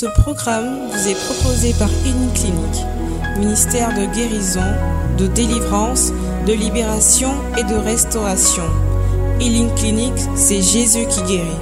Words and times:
Ce 0.00 0.06
programme 0.06 0.88
vous 0.88 1.08
est 1.08 1.26
proposé 1.26 1.74
par 1.74 1.90
Clinique, 2.00 2.80
ministère 3.38 3.90
de 3.90 4.10
guérison, 4.14 4.64
de 5.18 5.26
délivrance, 5.26 6.10
de 6.46 6.54
libération 6.54 7.28
et 7.58 7.64
de 7.64 7.74
restauration. 7.74 8.62
Healing 9.40 9.68
Clinic, 9.74 10.14
c'est 10.36 10.62
Jésus 10.62 11.06
qui 11.06 11.20
guérit. 11.24 11.60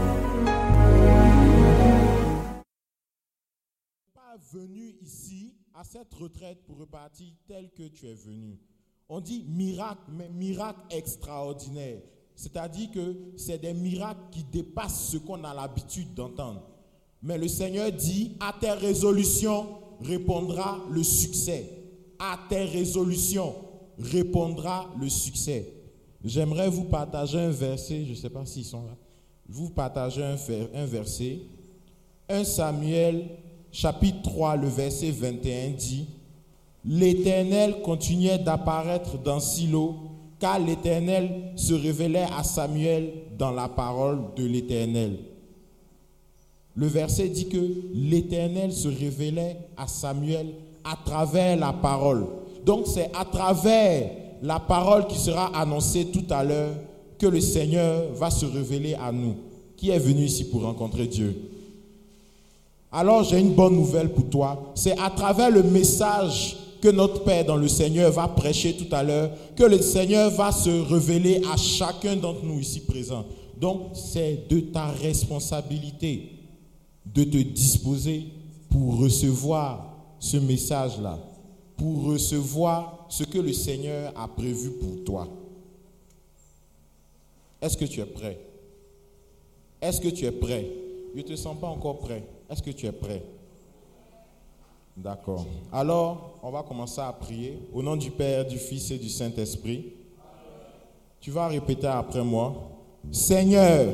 Pas 4.15 4.37
venu 4.53 4.95
ici 5.03 5.57
à 5.75 5.83
cette 5.83 6.15
retraite 6.15 6.65
pour 6.65 6.79
repartir 6.79 7.33
tel 7.49 7.73
que 7.73 7.89
tu 7.89 8.07
es 8.07 8.15
venu. 8.15 8.57
On 9.09 9.19
dit 9.21 9.47
miracle, 9.49 10.13
mais 10.13 10.29
miracle 10.29 10.83
extraordinaire. 10.91 12.03
C'est-à-dire 12.37 12.93
que 12.93 13.17
c'est 13.37 13.59
des 13.59 13.75
miracles 13.75 14.31
qui 14.31 14.45
dépassent 14.45 15.09
ce 15.09 15.17
qu'on 15.17 15.43
a 15.43 15.53
l'habitude 15.53 16.15
d'entendre. 16.15 16.78
Mais 17.23 17.39
le 17.39 17.49
Seigneur 17.49 17.91
dit, 17.91 18.33
à 18.41 18.55
tes 18.59 18.71
résolutions 18.71 19.67
répondra 20.01 20.79
le 20.91 21.03
succès. 21.03 21.69
À 22.19 22.39
tes 22.49 22.65
résolutions 22.65 23.55
répondra 23.99 24.89
le 25.01 25.09
succès. 25.09 25.73
J'aimerais 26.25 26.69
vous 26.69 26.85
partager 26.85 27.39
un 27.39 27.51
verset, 27.51 28.05
je 28.05 28.11
ne 28.11 28.15
sais 28.15 28.31
pas 28.31 28.45
s'ils 28.45 28.65
sont 28.65 28.83
là. 28.83 28.97
Vous 29.49 29.71
partager 29.71 30.23
un, 30.23 30.37
un 30.75 30.87
verset. 30.87 31.41
1 32.29 32.45
Samuel 32.45 33.25
chapitre 33.73 34.23
3, 34.23 34.57
le 34.57 34.69
verset 34.69 35.11
21 35.11 35.71
dit, 35.71 36.07
L'Éternel 36.85 37.83
continuait 37.83 38.39
d'apparaître 38.39 39.19
dans 39.19 39.41
Silo, 39.41 39.97
car 40.39 40.59
l'Éternel 40.59 41.53
se 41.57 41.75
révélait 41.75 42.27
à 42.37 42.45
Samuel 42.45 43.13
dans 43.37 43.51
la 43.51 43.69
parole 43.69 44.35
de 44.37 44.45
l'Éternel. 44.45 45.19
Le 46.79 46.87
verset 46.87 47.29
dit 47.29 47.49
que 47.49 47.59
l'Éternel 47.93 48.73
se 48.73 48.87
révélait 48.87 49.57
à 49.77 49.89
Samuel 49.89 50.47
à 50.85 50.97
travers 51.05 51.57
la 51.57 51.73
parole. 51.73 52.25
Donc 52.65 52.87
c'est 52.87 53.11
à 53.19 53.25
travers 53.25 54.09
la 54.43 54.61
parole 54.61 55.09
qui 55.09 55.19
sera 55.19 55.47
annoncée 55.59 56.07
tout 56.07 56.25
à 56.31 56.45
l'heure 56.45 56.71
que 57.19 57.27
le 57.27 57.41
Seigneur 57.41 58.13
va 58.15 58.31
se 58.31 58.47
révéler 58.47 58.95
à 58.95 59.11
nous. 59.11 59.35
Qui 59.77 59.91
est 59.91 59.99
venu 59.99 60.27
ici 60.27 60.45
pour 60.45 60.63
rencontrer 60.63 61.09
Dieu 61.09 61.51
Alors 62.93 63.25
j'ai 63.25 63.41
une 63.41 63.55
bonne 63.55 63.75
nouvelle 63.75 64.11
pour 64.11 64.31
toi. 64.31 64.71
C'est 64.77 64.97
à 65.01 65.11
travers 65.11 65.51
le 65.51 65.65
message 65.65 66.57
que 66.81 66.89
notre 66.91 67.25
Père 67.25 67.45
dans 67.45 67.57
le 67.57 67.67
Seigneur 67.67 68.13
va 68.13 68.29
prêcher 68.29 68.77
tout 68.77 68.95
à 68.95 69.03
l'heure 69.03 69.33
que 69.57 69.65
le 69.65 69.81
Seigneur 69.83 70.31
va 70.31 70.53
se 70.53 70.71
révéler 70.71 71.43
à 71.53 71.57
chacun 71.57 72.15
d'entre 72.15 72.45
nous 72.45 72.61
ici 72.61 72.79
présents. 72.79 73.25
Donc 73.61 73.91
c'est 73.95 74.49
de 74.49 74.61
ta 74.61 74.87
responsabilité 74.87 76.38
de 77.19 77.25
te 77.25 77.39
disposer 77.39 78.29
pour 78.71 78.99
recevoir 78.99 79.97
ce 80.21 80.37
message-là, 80.37 81.19
pour 81.77 82.05
recevoir 82.05 83.07
ce 83.09 83.25
que 83.25 83.39
le 83.39 83.53
Seigneur 83.53 84.13
a 84.17 84.29
prévu 84.29 84.71
pour 84.71 85.05
toi. 85.05 85.29
Est-ce 87.61 87.77
que 87.77 87.87
tu 87.87 88.01
es 88.01 88.07
prêt? 88.07 88.39
Est-ce 89.81 90.01
que 90.01 90.09
tu 90.09 90.27
es 90.27 90.33
prêt? 90.33 90.71
Je 91.13 91.19
ne 91.19 91.23
te 91.23 91.35
sens 91.35 91.57
pas 91.59 91.67
encore 91.67 91.99
prêt. 91.99 92.23
Est-ce 92.49 92.63
que 92.63 92.71
tu 92.71 92.87
es 92.87 92.93
prêt? 92.93 93.23
D'accord. 94.97 95.45
Alors, 95.73 96.39
on 96.43 96.51
va 96.51 96.63
commencer 96.63 97.01
à 97.01 97.13
prier 97.13 97.59
au 97.73 97.83
nom 97.83 97.97
du 97.97 98.11
Père, 98.13 98.47
du 98.47 98.59
Fils 98.59 98.91
et 98.93 98.99
du 98.99 99.09
Saint-Esprit. 99.09 99.93
Tu 101.21 101.33
vas 101.33 101.49
répéter 101.49 101.87
après 101.89 102.23
moi. 102.23 102.71
Seigneur, 103.11 103.93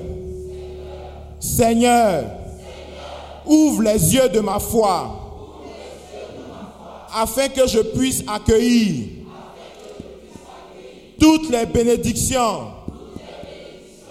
Seigneur, 1.41 2.44
Ouvre 3.47 3.83
les 3.83 4.15
yeux 4.15 4.29
de 4.29 4.41
ma 4.41 4.59
foi 4.59 5.21
afin 7.15 7.49
que 7.49 7.67
je 7.67 7.79
puisse 7.79 8.25
accueillir 8.27 9.07
toutes 11.21 11.49
les 11.51 11.65
bénédictions, 11.67 12.73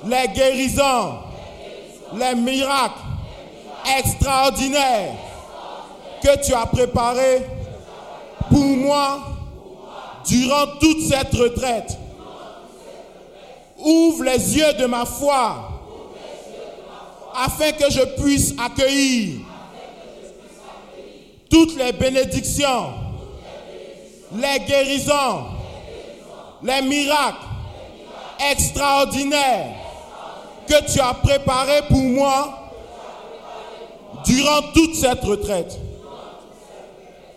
les 0.05 0.27
guérisons, 0.33 1.17
les 2.16 2.35
miracles 2.35 3.01
extraordinaires 3.97 5.16
que 6.23 6.45
tu 6.45 6.53
as 6.53 6.66
préparés 6.66 7.45
pour 8.49 8.63
moi 8.63 9.19
durant 10.25 10.67
toute 10.79 11.01
cette 11.01 11.33
retraite. 11.33 11.97
Ouvre 13.77 14.23
les 14.23 14.57
yeux 14.57 14.73
de 14.79 14.85
ma 14.85 15.05
foi 15.05 15.72
afin 17.35 17.71
que 17.71 17.89
je 17.89 18.21
puisse 18.21 18.53
accueillir 18.59 19.41
toutes 21.49 21.75
les 21.75 21.91
bénédictions, 21.91 22.94
les 24.33 24.59
guérisons, 24.66 25.45
les 26.63 26.81
miracles 26.81 27.45
extraordinaires 28.51 29.75
que 30.67 30.91
tu 30.91 30.99
as 30.99 31.13
préparés 31.13 31.81
pour 31.89 32.01
moi 32.01 32.72
durant 34.25 34.61
toute 34.73 34.95
cette 34.95 35.23
retraite. 35.23 35.77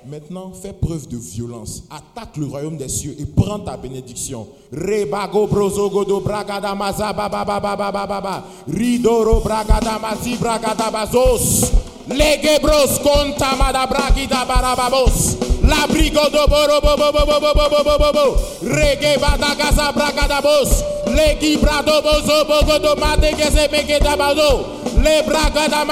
Maintenant, 0.09 0.53
fais 0.53 0.73
preuve 0.73 1.09
de 1.09 1.17
violence. 1.17 1.83
Attaque 1.91 2.37
le 2.37 2.47
royaume 2.47 2.77
des 2.77 2.89
cieux 2.89 3.17
et 3.19 3.27
prends 3.27 3.59
ta 3.59 3.77
bénédiction. 3.77 4.47
Rebago 4.71 5.49
brozogodo 5.49 6.21
bragada 6.21 6.77
maza 6.77 7.13
baba 7.13 7.45
baba 7.45 7.75
baba 7.75 8.07
baba. 8.07 8.45
Ridoro 8.69 9.41
bragada 9.41 9.99
mazi 9.99 10.37
bragada 10.37 10.93
bazos. 10.93 11.73
Legebros 12.09 13.01
conta 13.01 13.57
mada 13.57 13.85
bragida 13.87 14.45
barababos. 14.45 15.39
La 15.65 15.89
brigodo 15.89 16.47
boro 16.47 16.81
bo 16.81 16.97
bo 16.97 17.11
bo 17.11 17.27
bo 17.27 17.41
bo 17.41 17.69
bo 17.69 17.83
bo 17.83 17.99
bo 17.99 18.13
bo. 18.13 18.37
Rege 18.63 19.19
badagaza 19.19 19.93
bragada 19.93 20.41
bos. 20.41 20.85
Legi 21.17 21.57
brado 21.57 22.01
bozo 22.03 22.45
bogodo 22.45 22.95
madegeze 22.95 23.69
begeda 23.73 24.17
bazo. 24.17 24.77
Le 25.03 25.23
bragada 25.27 25.85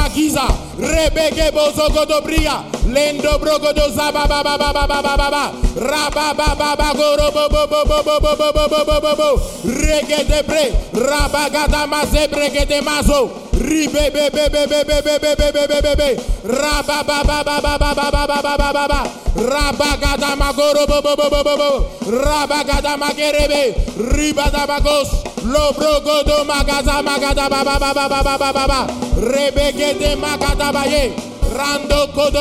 makiza. 0.78 0.94
Rebege 0.94 1.50
bozo 1.52 1.88
godo 1.92 2.20
bria. 2.22 2.64
Lendo 2.86 3.38
brogodo 3.38 3.90
zaba 3.90 4.26
ba 4.28 4.42
ba 4.42 4.58
ba 4.58 4.72
ba 4.72 4.86
ba 4.86 5.02
ba 5.02 5.16
ba 5.16 5.30
ba. 5.30 5.52
Raba 5.76 6.34
ba 6.34 6.54
ba 6.54 6.76
ba 6.76 6.92
goro 6.94 7.30
bo 7.32 7.48
bo 7.48 7.66
bo 7.66 7.84
bo 7.84 8.02
bo 8.02 8.20
bo 8.20 8.36
bo 8.36 8.52
bo 8.52 8.68
bo 8.68 8.84
bo 8.84 9.00
bo 9.00 9.16
bo. 9.16 9.40
Rege 9.64 10.24
de 10.28 10.42
bre. 10.42 10.72
Rabagada 10.92 11.86
maze 11.86 12.28
brege 12.28 12.66
de 12.66 12.80
mazo. 12.80 13.30
Ribe 13.54 14.10
be 14.12 14.30
be 14.30 14.48
be 14.50 14.66
be 14.66 14.84
be 14.84 15.00
be 15.02 15.18
be 15.18 15.34
be 15.36 15.52
be 15.52 15.66
be 15.66 15.80
be 15.80 15.94
be. 15.96 16.22
Raba 16.44 17.02
ba 17.06 17.22
ba 17.24 17.42
ba 17.44 17.60
ba 17.62 17.78
ba 17.78 17.94
ba 17.94 18.10
ba 18.10 18.26
ba 18.26 18.42
ba 18.42 18.56
ba 18.56 18.72
ba 18.72 18.88
ba. 18.88 19.02
Rabagada 19.34 20.36
magoro 20.36 20.86
bo 20.86 21.00
bo 21.02 21.16
bo 21.16 21.28
bo 21.30 21.42
bo 21.42 21.56
bo. 21.56 21.70
Rabagada 22.06 22.96
magerebe. 22.96 23.74
Ribada 24.14 24.66
bagos. 24.66 25.08
Lo 25.44 25.72
brogodo 25.72 26.44
magaza 26.44 27.02
magada 27.02 27.48
ba 27.48 27.64
ba 27.64 27.78
ba 27.78 27.92
ba 27.92 28.08
ba 28.08 28.22
ba 28.22 28.38
ba 28.38 28.52
ba 28.52 28.66
ba. 28.66 28.86
Rebege 29.14 29.98
de 29.98 30.16
magada 30.16 30.63
Rando 30.64 32.06
de 32.06 32.40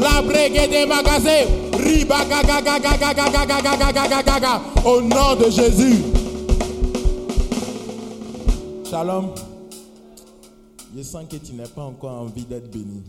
La 0.00 0.22
de 4.40 4.88
au 4.88 5.02
nom 5.02 5.36
de 5.36 5.50
Jésus. 5.50 6.02
Shalom. 8.88 9.34
Je 10.96 11.02
sens 11.02 11.24
que 11.28 11.36
tu 11.36 11.52
n'as 11.52 11.68
pas 11.68 11.82
encore 11.84 12.22
envie 12.22 12.44
d'être 12.44 12.70
béni. 12.70 13.02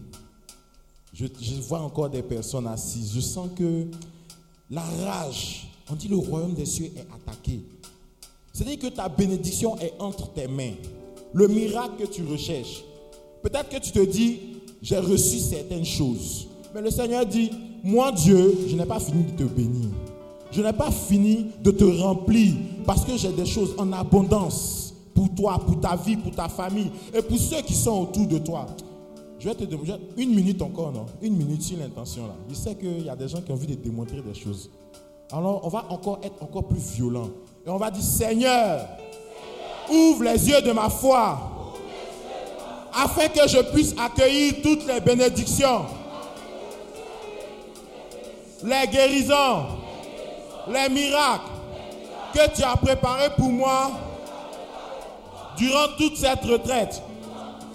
Je, 1.14 1.26
vois 1.62 1.80
encore 1.80 2.10
des 2.10 2.22
personnes 2.22 2.68
assises. 2.68 3.14
Je 3.16 3.22
sens 3.22 3.50
que 3.56 3.86
la 4.70 4.84
rage, 5.06 5.68
on 5.90 5.96
dit 5.96 6.10
le 6.10 6.18
royaume 6.18 6.54
des 6.54 6.66
cieux 6.66 6.92
est 6.98 7.08
attaqué. 7.16 7.62
C'est-à-dire 8.52 8.80
que 8.80 8.88
ta 8.88 9.08
bénédiction 9.08 9.78
est 9.80 9.94
entre 10.00 10.34
tes 10.34 10.50
mains. 10.50 10.74
Le 11.34 11.48
miracle 11.48 11.96
que 12.00 12.08
tu 12.08 12.26
recherches, 12.26 12.84
Peut-être 13.42 13.70
que 13.70 13.78
tu 13.78 13.92
te 13.92 14.06
dis, 14.06 14.40
j'ai 14.82 15.00
reçu 15.00 15.40
certaines 15.40 15.86
choses. 15.86 16.48
Mais 16.74 16.82
le 16.82 16.92
Seigneur 16.92 17.26
dit, 17.26 17.52
moi 17.84 18.12
Dieu, 18.12 18.68
je 18.68 18.76
n'ai 18.76 18.86
pas 18.86 19.00
fini 19.00 19.24
de 19.24 19.32
te 19.32 19.44
bénir. 19.44 19.90
Je 20.52 20.62
n'ai 20.62 20.74
pas 20.74 20.92
fini 20.92 21.48
de 21.62 21.72
te 21.72 21.84
remplir 21.84 22.54
parce 22.86 23.06
que 23.06 23.16
j'ai 23.18 23.32
des 23.32 23.46
choses 23.46 23.76
en 23.78 23.92
abondance 23.94 24.94
pour 25.14 25.34
toi, 25.36 25.60
pour 25.60 25.80
ta 25.80 25.96
vie, 25.96 26.18
pour 26.18 26.32
ta 26.34 26.48
famille 26.48 26.92
et 27.14 27.22
pour 27.22 27.38
ceux 27.38 27.62
qui 27.62 27.74
sont 27.74 28.02
autour 28.02 28.26
de 28.28 28.40
toi. 28.40 28.66
Je 29.38 29.48
vais 29.48 29.56
te 29.56 29.64
demander 29.64 29.94
une 30.18 30.34
minute 30.36 30.62
encore, 30.62 30.92
non? 30.92 31.06
Une 31.22 31.38
minute 31.38 31.62
sur 31.62 31.78
l'intention 31.78 32.28
là. 32.28 32.36
Je 32.50 32.56
sais 32.56 32.76
qu'il 32.76 33.06
y 33.06 33.10
a 33.10 33.16
des 33.16 33.28
gens 33.28 33.42
qui 33.42 33.52
ont 33.52 33.56
envie 33.56 33.68
de 33.68 33.76
démontrer 33.76 34.22
des 34.22 34.34
choses. 34.34 34.70
Alors 35.32 35.62
on 35.64 35.70
va 35.70 35.86
encore 35.90 36.20
être 36.24 36.42
encore 36.42 36.68
plus 36.68 36.80
violent. 36.96 37.30
Et 37.66 37.70
on 37.70 37.78
va 37.78 37.92
dire, 37.92 38.04
Seigneur, 38.04 38.86
ouvre 39.90 40.24
les 40.24 40.50
yeux 40.50 40.62
de 40.62 40.72
ma 40.72 40.90
foi 40.90 41.59
afin 42.94 43.28
que 43.28 43.48
je 43.48 43.60
puisse 43.72 43.96
accueillir 43.98 44.56
toutes 44.64 44.86
les 44.88 45.00
bénédictions, 45.00 45.86
les 48.64 48.88
guérisons, 48.88 49.66
les 50.68 50.90
miracles 50.90 51.52
que 52.34 52.56
tu 52.56 52.64
as 52.64 52.76
préparés 52.76 53.30
pour 53.38 53.50
moi 53.50 53.92
durant 55.58 55.88
toute 55.98 56.18
cette 56.18 56.44
retraite. 56.44 57.02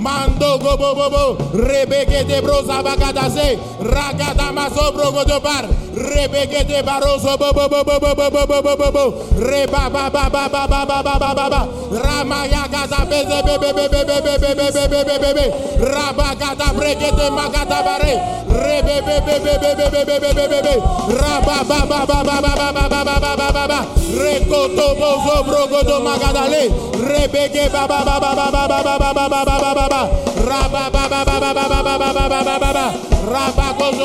mando 0.00 0.58
gobo 0.58 0.94
bobo 0.94 1.24
rebeke 1.52 2.24
de 2.24 2.40
brosa 2.40 2.82
bagadaze 2.82 3.58
ragada 3.80 4.50
masobro 4.52 5.12
bar. 5.40 5.68
Do 5.94 6.02
bar. 6.02 6.10
Rebege 6.10 6.64
de 6.66 6.82
barozo 6.82 7.36
bo 7.38 7.52
bo 7.52 7.68
bo 7.68 7.84
bo 7.84 7.98
bo 7.98 8.14
bo 8.14 8.30
bo 8.30 8.46
bo 8.46 8.62
bo 8.62 8.76
bo 8.76 8.90
bo. 8.90 9.04
Reba 9.38 9.90
ba 9.90 10.10
ba 10.10 10.28
ba 10.30 10.48
ba 10.48 10.66
ba 10.68 10.86
ba 10.86 11.02
ba 11.02 11.18
ba 11.18 11.34
ba 11.34 11.48
ba. 11.50 11.68
Ramaya 11.90 12.68
gada 12.70 13.04
beze 13.06 13.42
be 13.44 13.58
be 13.58 13.72
be 13.72 13.88
be 13.88 14.04
be 14.04 14.20
be 14.20 14.38
be 14.38 14.54
be 14.54 14.70
be 14.70 14.88
be 14.88 15.04
be 15.04 15.18
be 15.18 15.32
be. 15.34 15.46
Raba 15.80 16.34
gada 16.38 16.72
brege 16.74 17.10
de 17.16 17.30
magada 17.30 17.82
bare. 17.82 18.14
Rebe 18.50 19.00
be 19.06 19.16
be 19.26 19.38
be 19.40 19.54
be 19.58 19.72
be 19.76 19.88
be 19.90 20.04
be 20.04 20.18
be 20.20 20.32
be 20.34 20.46
be 20.48 20.60
be. 20.62 20.74
Raba 21.16 21.64
ba 21.68 21.86
ba 21.86 22.06
ba 22.06 22.22
ba 22.24 22.40
ba 22.40 22.54
ba 22.56 22.72
ba 22.72 22.88
ba 22.88 23.04
ba 23.04 23.18
ba 23.20 23.36
ba 23.36 23.52
ba 23.52 23.66
ba. 23.68 23.80
Rekoto 24.10 24.94
bozo 24.98 25.44
brogo 25.44 25.82
do 25.82 26.00
magadale. 26.00 26.70
Rebege 27.00 27.70
ba 27.72 27.86
ba 27.86 28.04
ba 28.04 28.20
ba 28.20 28.34
ba 28.34 28.50
ba 28.50 28.68
ba 28.68 28.82
ba 28.82 28.98
ba 28.98 29.12
ba 29.14 29.28
ba 29.28 29.44
ba 29.44 29.58
ba 29.60 29.74
ba 29.74 29.88
ba. 29.88 30.02
Raba 30.40 30.90
ba 30.90 31.08
ba 31.08 31.24
ba 31.24 31.38
ba 31.40 31.52
ba 31.54 31.64
ba 31.68 31.82
ba 31.82 31.98
ba 31.98 32.12
ba 32.12 32.28
ba 32.28 32.42
ba 32.44 32.58
ba 32.58 32.72
ba. 32.72 32.86
Raba 33.30 33.72
gozo. 33.78 34.00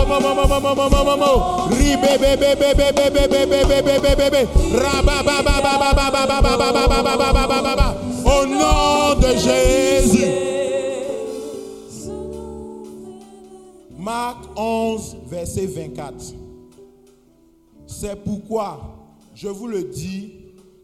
Au 8.25 8.45
nom 8.45 9.19
de 9.19 9.37
Jésus. 9.37 10.31
Marc 13.97 14.37
11, 14.55 15.17
verset 15.27 15.65
24. 15.65 16.33
C'est 17.87 18.15
pourquoi, 18.23 18.81
je 19.33 19.47
vous 19.47 19.67
le 19.67 19.83
dis, 19.83 20.33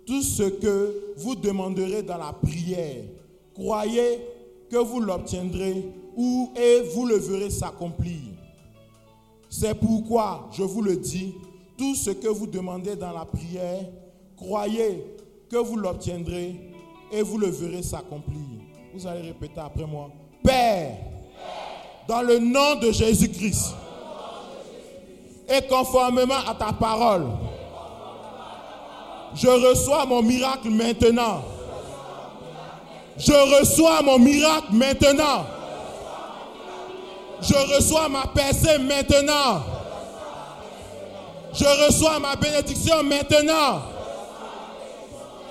tout 0.05 0.21
ce 0.21 0.43
que 0.43 1.13
vous 1.17 1.35
demanderez 1.35 2.03
dans 2.03 2.17
la 2.17 2.33
prière, 2.33 3.03
croyez 3.53 4.19
que 4.69 4.77
vous 4.77 4.99
l'obtiendrez 4.99 5.85
ou 6.15 6.51
et 6.55 6.81
vous 6.93 7.05
le 7.05 7.17
verrez 7.17 7.49
s'accomplir. 7.49 8.40
C'est 9.53 9.75
pourquoi, 9.75 10.47
je 10.53 10.63
vous 10.63 10.81
le 10.81 10.95
dis, 10.95 11.35
tout 11.77 11.93
ce 11.93 12.11
que 12.11 12.29
vous 12.29 12.47
demandez 12.47 12.95
dans 12.95 13.11
la 13.11 13.25
prière, 13.25 13.83
croyez 14.37 15.05
que 15.49 15.57
vous 15.57 15.75
l'obtiendrez 15.75 16.55
et 17.11 17.21
vous 17.21 17.37
le 17.37 17.47
verrez 17.47 17.83
s'accomplir. 17.83 18.39
Vous 18.93 19.05
allez 19.05 19.23
répéter 19.23 19.59
après 19.59 19.85
moi. 19.85 20.09
Père, 20.41 20.95
dans 22.07 22.21
le 22.21 22.39
nom 22.39 22.75
de 22.81 22.91
Jésus-Christ, 22.91 23.75
et 25.49 25.67
conformément 25.67 26.39
à 26.47 26.55
ta 26.55 26.71
parole, 26.71 27.27
je 29.35 29.47
reçois 29.47 30.05
mon 30.05 30.21
miracle 30.23 30.69
maintenant. 30.69 31.41
Je 33.17 33.59
reçois 33.59 34.01
mon 34.01 34.17
miracle 34.17 34.71
maintenant. 34.71 35.43
Je 37.41 37.75
reçois 37.75 38.07
ma 38.09 38.27
percée 38.27 38.77
maintenant. 38.77 39.63
Je 41.53 41.65
reçois 41.85 42.19
ma 42.19 42.35
bénédiction 42.35 43.03
maintenant. 43.03 43.81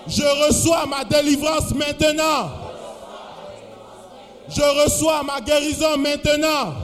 Je 0.06 0.22
reçois 0.46 0.86
ma 0.86 1.04
délivrance 1.04 1.74
maintenant. 1.74 2.50
Je 4.48 4.62
reçois 4.84 5.22
ma 5.22 5.40
guérison 5.40 5.96
maintenant. 5.98 6.74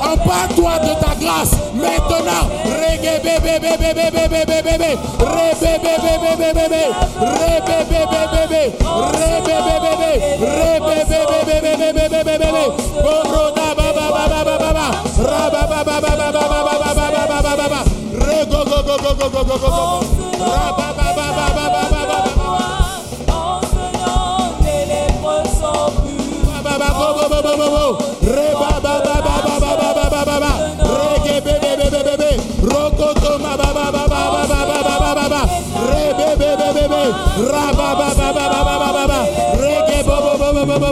empare-toi 0.00 0.78
de 0.78 1.00
ta 1.00 1.14
grâce. 1.20 1.52
Maintenant, 1.74 2.50
Oh, 27.92 28.19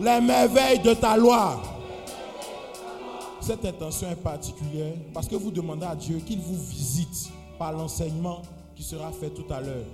les 0.00 0.20
merveilles 0.20 0.78
de 0.78 0.94
ta 0.94 1.16
loi. 1.16 1.60
Cette 3.40 3.64
intention 3.64 4.10
est 4.10 4.22
particulière 4.22 4.94
parce 5.12 5.26
que 5.26 5.36
vous 5.36 5.50
demandez 5.50 5.86
à 5.86 5.94
Dieu 5.94 6.18
qu'il 6.18 6.40
vous 6.40 6.58
visite 6.70 7.30
par 7.58 7.72
l'enseignement 7.72 8.42
qui 8.76 8.82
sera 8.82 9.10
fait 9.12 9.30
tout 9.30 9.44
à 9.50 9.60
l'heure. 9.60 9.86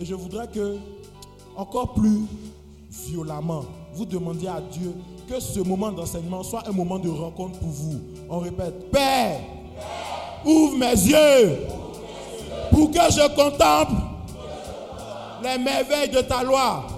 Et 0.00 0.04
je 0.04 0.14
voudrais 0.14 0.48
que, 0.48 0.76
encore 1.56 1.94
plus 1.94 2.22
violemment, 2.90 3.64
vous 3.94 4.04
demandiez 4.04 4.48
à 4.48 4.60
Dieu 4.60 4.94
que 5.28 5.40
ce 5.40 5.60
moment 5.60 5.92
d'enseignement 5.92 6.42
soit 6.42 6.66
un 6.68 6.72
moment 6.72 6.98
de 6.98 7.08
rencontre 7.08 7.58
pour 7.58 7.68
vous. 7.68 8.00
On 8.28 8.38
répète, 8.38 8.90
Père, 8.90 9.40
ouvre 10.44 10.76
mes 10.76 10.92
yeux 10.92 11.58
pour 12.70 12.90
que 12.90 12.98
je 12.98 13.28
contemple 13.34 14.00
les 15.42 15.58
merveilles 15.58 16.10
de 16.10 16.20
ta 16.20 16.42
loi. 16.42 16.97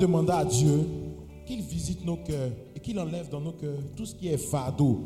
demander 0.00 0.32
à 0.32 0.44
Dieu 0.44 0.88
qu'il 1.46 1.60
visite 1.62 2.04
nos 2.04 2.16
cœurs 2.16 2.50
et 2.74 2.80
qu'il 2.80 2.98
enlève 2.98 3.28
dans 3.28 3.40
nos 3.40 3.52
cœurs 3.52 3.78
tout 3.96 4.06
ce 4.06 4.14
qui 4.14 4.28
est 4.28 4.38
fardeau, 4.38 5.04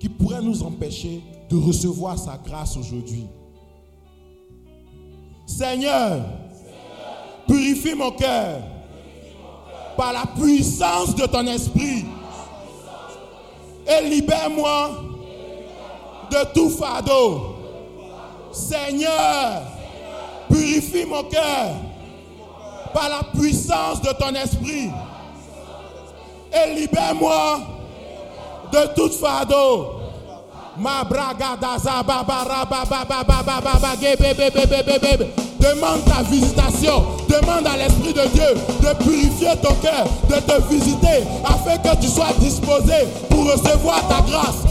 qui 0.00 0.08
pourrait 0.08 0.42
nous 0.42 0.62
empêcher 0.62 1.22
de 1.48 1.56
recevoir 1.56 2.18
sa 2.18 2.38
grâce 2.38 2.76
aujourd'hui. 2.76 3.26
Seigneur, 5.46 6.24
purifie 7.46 7.94
mon 7.94 8.10
cœur 8.12 8.62
par 9.96 10.12
la 10.12 10.24
puissance 10.40 11.14
de 11.14 11.26
ton 11.26 11.46
esprit 11.46 12.04
et 13.86 14.08
libère-moi 14.08 14.90
de 16.30 16.54
tout 16.54 16.70
fardeau. 16.70 17.56
Seigneur, 18.52 19.62
purifie 20.48 21.04
mon 21.04 21.24
cœur 21.24 21.74
par 22.92 23.08
la 23.08 23.22
puissance 23.38 24.00
de 24.02 24.12
ton 24.12 24.34
esprit 24.34 24.90
et 26.52 26.74
libère-moi 26.74 27.60
de 28.72 28.94
tout 28.94 29.10
fardeau. 29.10 30.01
Demande 35.60 36.04
ta 36.04 36.22
visitation. 36.22 37.04
Demande 37.28 37.66
à 37.66 37.76
l'Esprit 37.76 38.12
de 38.12 38.26
Dieu 38.28 38.54
de 38.80 39.04
purifier 39.04 39.54
ton 39.62 39.74
cœur, 39.74 40.06
de 40.28 40.34
te 40.34 40.68
visiter 40.68 41.24
afin 41.44 41.76
que 41.78 41.96
tu 42.00 42.08
sois 42.08 42.32
disposé 42.38 43.06
pour 43.30 43.44
recevoir 43.44 44.00
ta 44.08 44.20
grâce. 44.28 44.62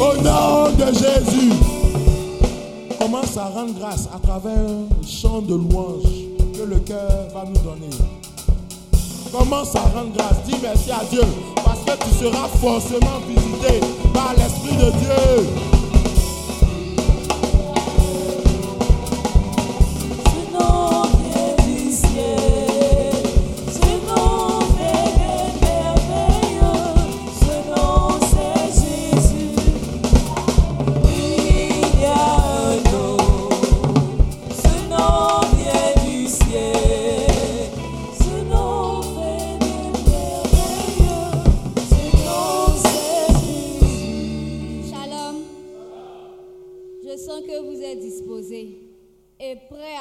Au 0.00 0.16
nom 0.22 0.70
de 0.70 0.86
Jésus. 0.92 1.52
Commence 2.98 3.36
à 3.36 3.46
rendre 3.46 3.74
grâce 3.78 4.08
à 4.14 4.18
travers 4.18 4.52
un 4.52 5.06
chant 5.06 5.40
de 5.40 5.54
louange 5.54 6.04
que 6.54 6.62
le 6.62 6.78
cœur 6.78 7.28
va 7.34 7.44
nous 7.44 7.60
donner. 7.60 7.90
Commence 9.32 9.74
à 9.74 9.80
rendre 9.80 10.12
grâce. 10.16 10.42
Dis 10.46 10.56
merci 10.62 10.90
à 10.90 11.04
Dieu 11.10 11.22
parce 11.64 11.80
que 11.80 12.04
tu 12.04 12.24
seras 12.24 12.48
forcément 12.60 13.18
visité 13.26 13.80
par 14.14 14.34
l'Esprit 14.36 14.76
de 14.76 14.90
Dieu. 14.98 15.77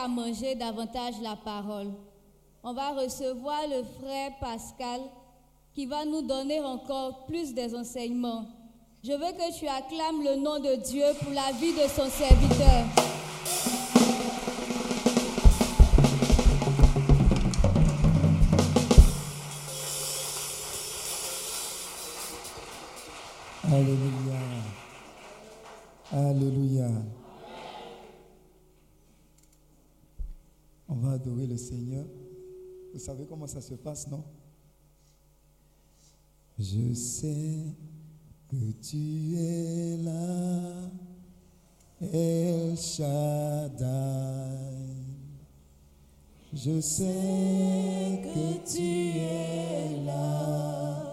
Manger 0.08 0.56
davantage 0.56 1.16
la 1.22 1.36
parole. 1.36 1.92
On 2.64 2.74
va 2.74 2.92
recevoir 2.92 3.62
le 3.70 3.84
frère 4.00 4.32
Pascal 4.40 5.02
qui 5.74 5.86
va 5.86 6.06
nous 6.06 6.22
donner 6.22 6.60
encore 6.60 7.26
plus 7.26 7.54
des 7.54 7.76
enseignements. 7.76 8.46
Je 9.04 9.12
veux 9.12 9.20
que 9.20 9.58
tu 9.58 9.68
acclames 9.68 10.24
le 10.24 10.36
nom 10.38 10.60
de 10.60 10.76
Dieu 10.76 11.06
pour 11.22 11.32
la 11.34 11.52
vie 11.54 11.74
de 11.74 11.88
son 11.88 12.10
serviteur. 12.10 12.86
Alléluia. 23.70 24.40
Alléluia. 26.12 26.88
On 30.90 30.96
va 30.96 31.12
adorer 31.12 31.48
le 31.48 31.58
Seigneur. 31.58 32.06
Vous 32.94 33.00
savez 33.00 33.26
comment 33.26 33.48
ça 33.48 33.62
se 33.62 33.74
passe, 33.76 34.08
non? 34.08 34.24
Je 36.58 36.94
sais 36.94 37.76
que 38.50 38.72
tu 38.82 39.36
es 39.38 39.98
là, 39.98 40.90
El 42.02 42.76
Shaddai. 42.78 43.86
Je 46.54 46.80
sais 46.82 48.22
que 48.24 48.66
tu 48.66 49.20
es 49.20 50.04
là. 50.04 51.04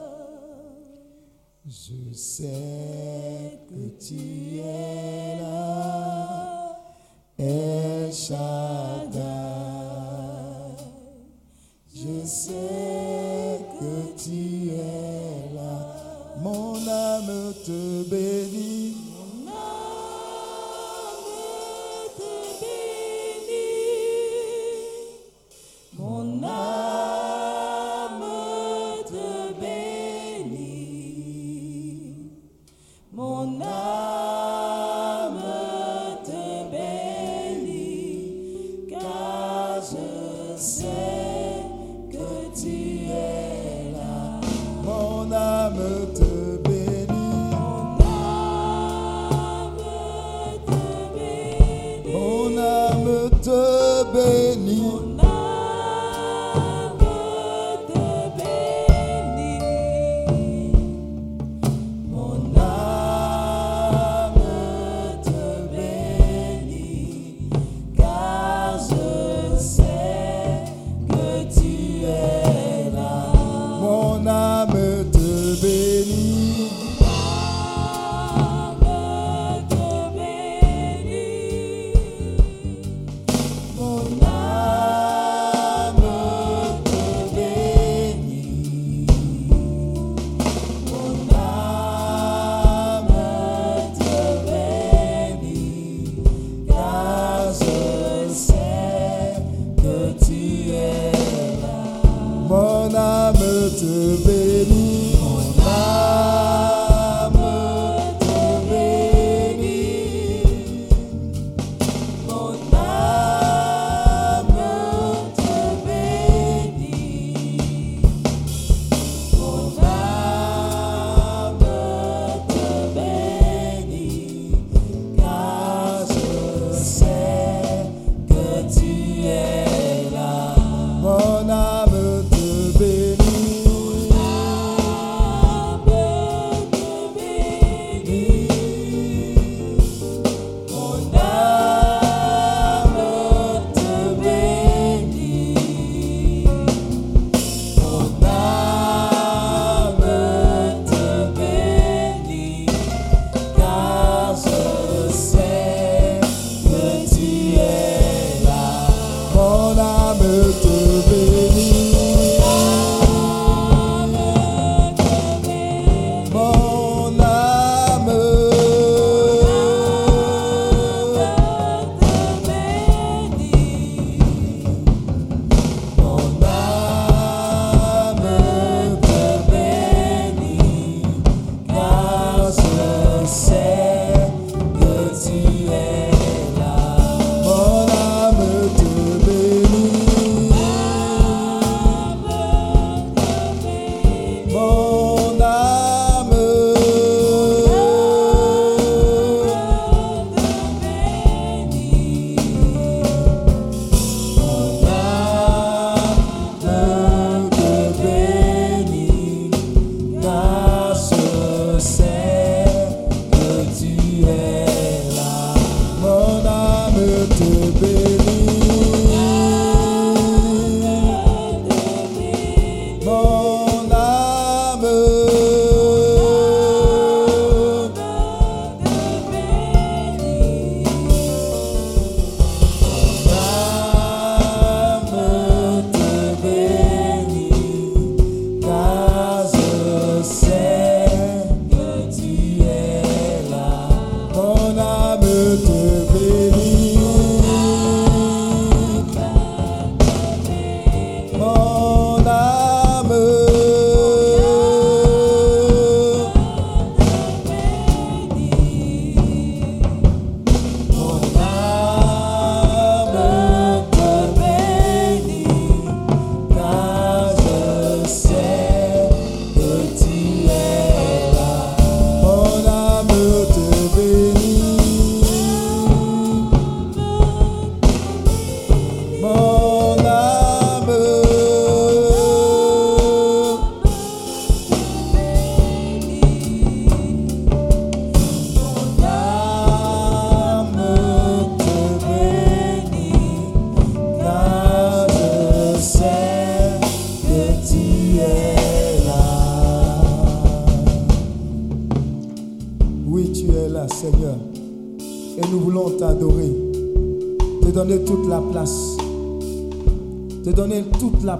Je 1.66 2.12
sais 2.14 3.58
que 3.68 3.88
tu 3.98 4.14
es 4.58 4.62
là, 4.62 5.23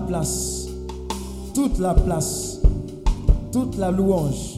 place, 0.07 0.67
toute 1.55 1.79
la 1.79 1.95
place, 1.95 2.61
toute 3.53 3.77
la 3.79 3.90
louange, 3.90 4.57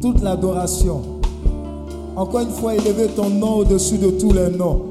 toute 0.00 0.22
l'adoration. 0.22 1.02
Encore 2.16 2.40
une 2.40 2.50
fois, 2.50 2.74
élever 2.74 3.06
ton 3.08 3.30
nom 3.30 3.56
au-dessus 3.58 3.98
de 3.98 4.10
tous 4.10 4.32
les 4.32 4.50
noms. 4.50 4.82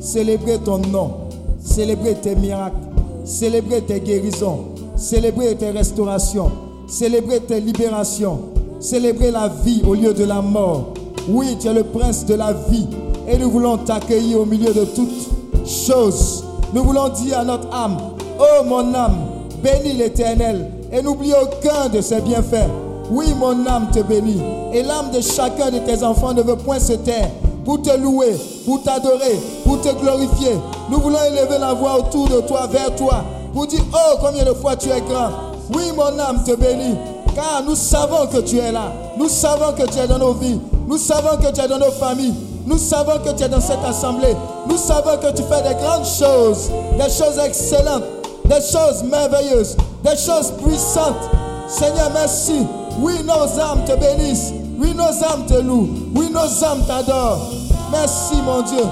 Célébrer 0.00 0.58
ton 0.58 0.78
nom. 0.78 1.12
Célébrer 1.60 2.14
tes 2.14 2.36
miracles. 2.36 2.76
Célébrer 3.24 3.80
tes 3.82 4.00
guérisons. 4.00 4.66
Célébrer 4.96 5.56
tes 5.56 5.70
restaurations. 5.70 6.50
Célébrer 6.86 7.40
tes 7.40 7.60
libérations. 7.60 8.40
Célébrer 8.80 9.30
la 9.30 9.48
vie 9.48 9.82
au 9.86 9.94
lieu 9.94 10.12
de 10.12 10.24
la 10.24 10.42
mort. 10.42 10.92
Oui, 11.28 11.56
tu 11.58 11.68
es 11.68 11.74
le 11.74 11.84
prince 11.84 12.26
de 12.26 12.34
la 12.34 12.52
vie. 12.52 12.86
Et 13.26 13.38
nous 13.38 13.50
voulons 13.50 13.78
t'accueillir 13.78 14.40
au 14.40 14.44
milieu 14.46 14.72
de 14.72 14.84
toutes 14.84 15.28
choses. 15.66 16.44
Nous 16.74 16.84
voulons 16.84 17.08
dire 17.08 17.38
à 17.38 17.44
notre 17.44 17.74
âme, 17.74 17.96
oh 18.38 18.64
mon 18.64 18.94
âme, 18.94 19.18
bénis 19.62 19.94
l'Éternel 19.94 20.70
et 20.92 21.02
n'oublie 21.02 21.32
aucun 21.32 21.88
de 21.88 22.00
ses 22.00 22.20
bienfaits. 22.20 22.68
Oui, 23.10 23.26
mon 23.38 23.66
âme 23.66 23.88
te 23.92 24.00
bénit. 24.00 24.40
Et 24.72 24.82
l'âme 24.82 25.10
de 25.10 25.20
chacun 25.20 25.70
de 25.70 25.78
tes 25.78 26.02
enfants 26.02 26.34
ne 26.34 26.42
veut 26.42 26.56
point 26.56 26.78
se 26.78 26.92
taire 26.92 27.30
pour 27.64 27.82
te 27.82 27.96
louer, 27.96 28.36
pour 28.64 28.82
t'adorer, 28.82 29.38
pour 29.64 29.80
te 29.80 29.88
glorifier. 29.94 30.58
Nous 30.90 31.00
voulons 31.00 31.22
élever 31.24 31.58
la 31.58 31.74
voix 31.74 31.98
autour 31.98 32.28
de 32.28 32.40
toi, 32.42 32.66
vers 32.66 32.94
toi, 32.96 33.24
pour 33.52 33.66
dire, 33.66 33.82
oh, 33.92 34.16
combien 34.20 34.44
de 34.44 34.52
fois 34.54 34.76
tu 34.76 34.88
es 34.90 35.00
grand. 35.00 35.30
Oui, 35.74 35.84
mon 35.96 36.18
âme 36.18 36.42
te 36.44 36.54
bénit, 36.54 36.96
car 37.34 37.62
nous 37.66 37.74
savons 37.74 38.26
que 38.26 38.38
tu 38.38 38.58
es 38.58 38.72
là. 38.72 38.92
Nous 39.18 39.28
savons 39.28 39.72
que 39.72 39.82
tu 39.90 39.98
es 39.98 40.06
dans 40.06 40.18
nos 40.18 40.32
vies. 40.32 40.60
Nous 40.86 40.96
savons 40.96 41.36
que 41.36 41.52
tu 41.52 41.60
es 41.60 41.68
dans 41.68 41.78
nos 41.78 41.90
familles. 41.90 42.34
Nous 42.66 42.78
savons 42.78 43.18
que 43.24 43.30
tu 43.36 43.44
es 43.44 43.48
dans 43.48 43.60
cette 43.60 43.84
assemblée. 43.86 44.34
Nous 44.68 44.76
savons 44.76 45.16
que 45.16 45.30
tu 45.34 45.42
fais 45.42 45.62
des 45.62 45.74
grandes 45.74 46.06
choses, 46.06 46.70
des 46.98 47.10
choses 47.10 47.38
excellentes, 47.44 48.04
des 48.48 48.60
choses 48.60 49.02
merveilleuses, 49.04 49.76
des 50.02 50.16
choses 50.16 50.52
puissantes. 50.64 51.28
Seigneur, 51.68 52.10
merci. 52.12 52.66
Oui, 53.00 53.22
nos 53.24 53.60
âmes 53.60 53.84
te 53.84 53.92
bénissent. 53.98 54.52
Oui, 54.78 54.94
nos 54.94 55.24
âmes 55.24 55.46
te 55.46 55.60
louent. 55.60 55.88
Oui, 56.14 56.30
nos 56.32 56.64
âmes 56.64 56.82
t'adorent. 56.86 57.50
Merci, 57.92 58.36
mon 58.44 58.62
Dieu. 58.62 58.84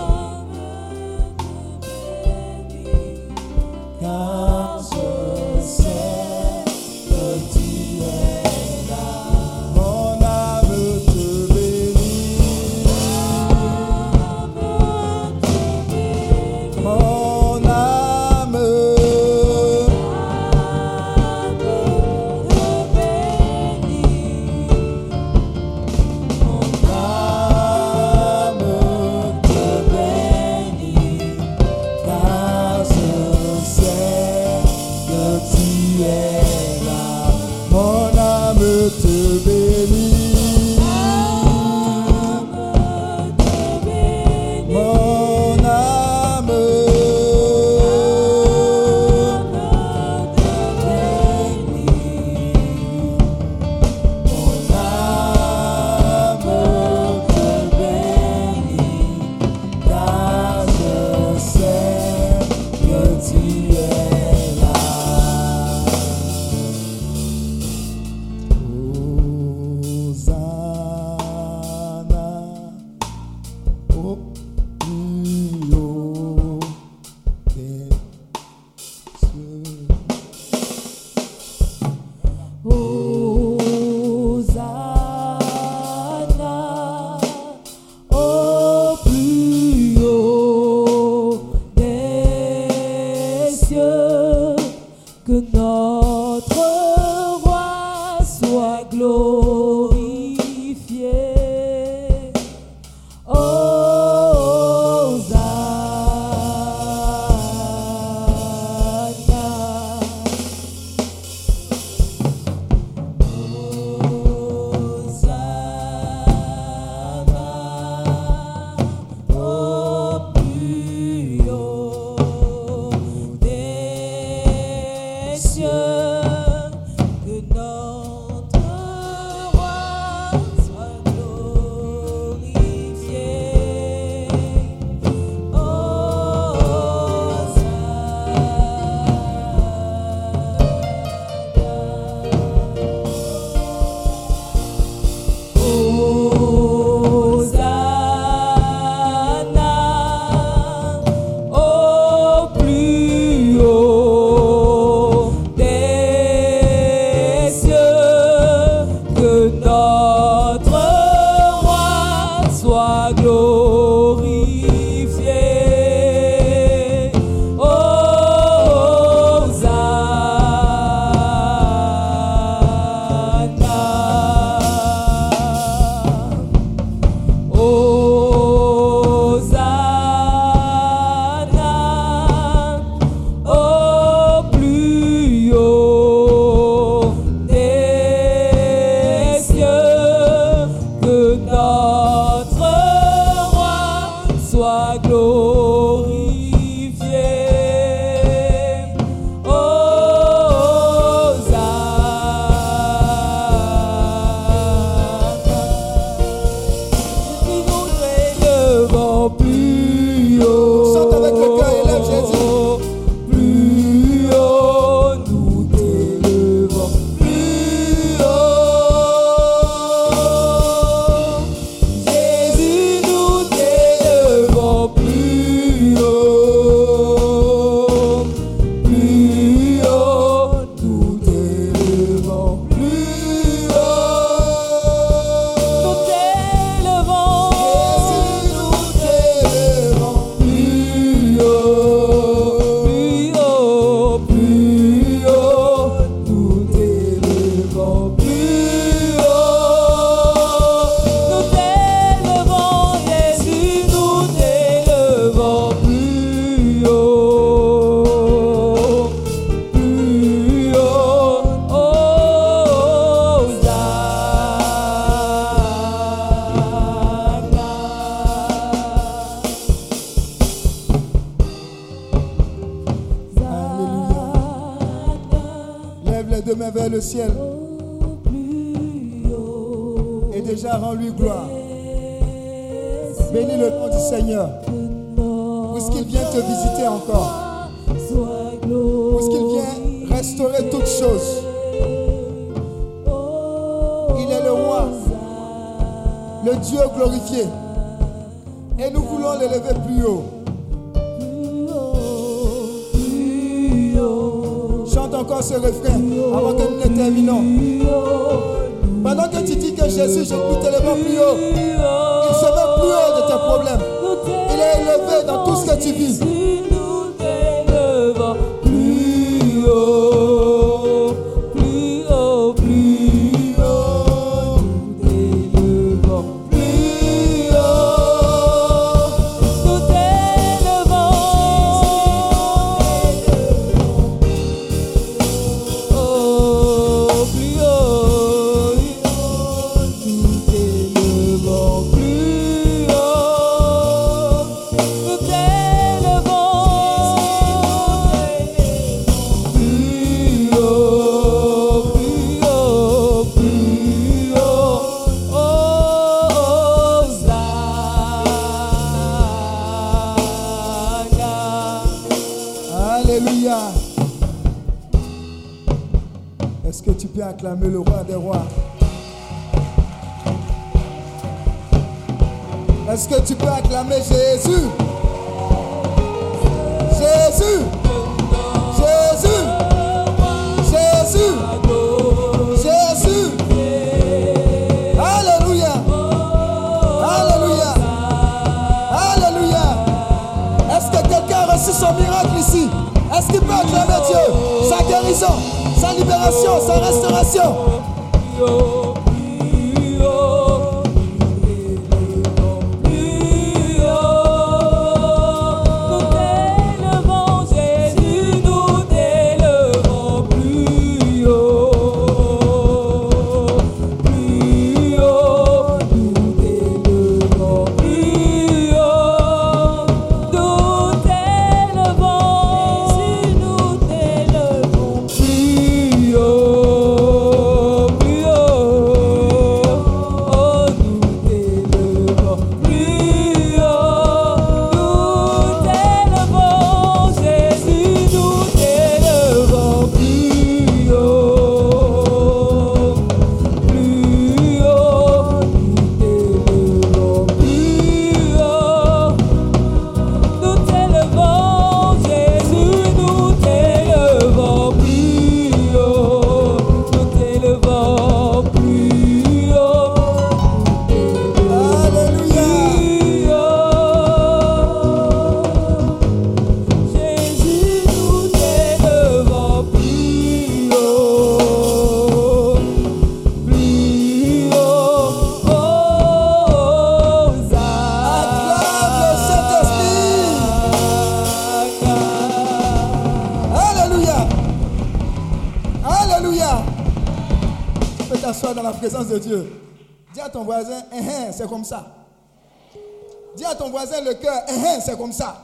Ça. 495.12 495.37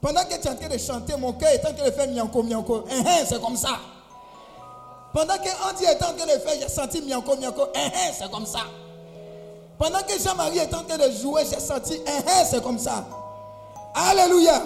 Pendant 0.00 0.24
que 0.24 0.34
tu 0.34 0.46
es 0.46 0.50
en 0.50 0.54
train 0.54 0.68
de 0.68 0.78
chanter, 0.78 1.16
mon 1.16 1.32
cœur 1.32 1.50
est 1.50 1.66
en 1.66 1.72
train 1.72 1.86
de 1.86 1.90
faire 1.90 2.08
mianko, 2.08 2.42
mianko. 2.42 2.84
Hein, 2.90 3.02
hein, 3.06 3.24
c'est 3.26 3.40
comme 3.40 3.56
ça. 3.56 3.78
Pendant 5.12 5.36
que 5.38 5.48
Andy 5.68 5.84
est 5.84 6.02
en 6.02 6.14
train 6.14 6.26
de 6.26 6.38
faire, 6.40 6.54
j'ai 6.60 6.68
senti 6.68 7.02
mianko, 7.02 7.36
mianko. 7.36 7.62
Hein, 7.74 7.90
c'est 8.12 8.30
comme 8.30 8.46
ça. 8.46 8.60
Pendant 9.78 10.00
que 10.00 10.18
Jean-Marie 10.22 10.58
est 10.58 10.74
en 10.74 10.84
train 10.84 10.96
de 10.96 11.10
jouer, 11.12 11.42
j'ai 11.50 11.60
senti, 11.60 12.00
c'est 12.44 12.62
comme 12.62 12.78
ça. 12.78 13.06
Alléluia. 13.94 14.62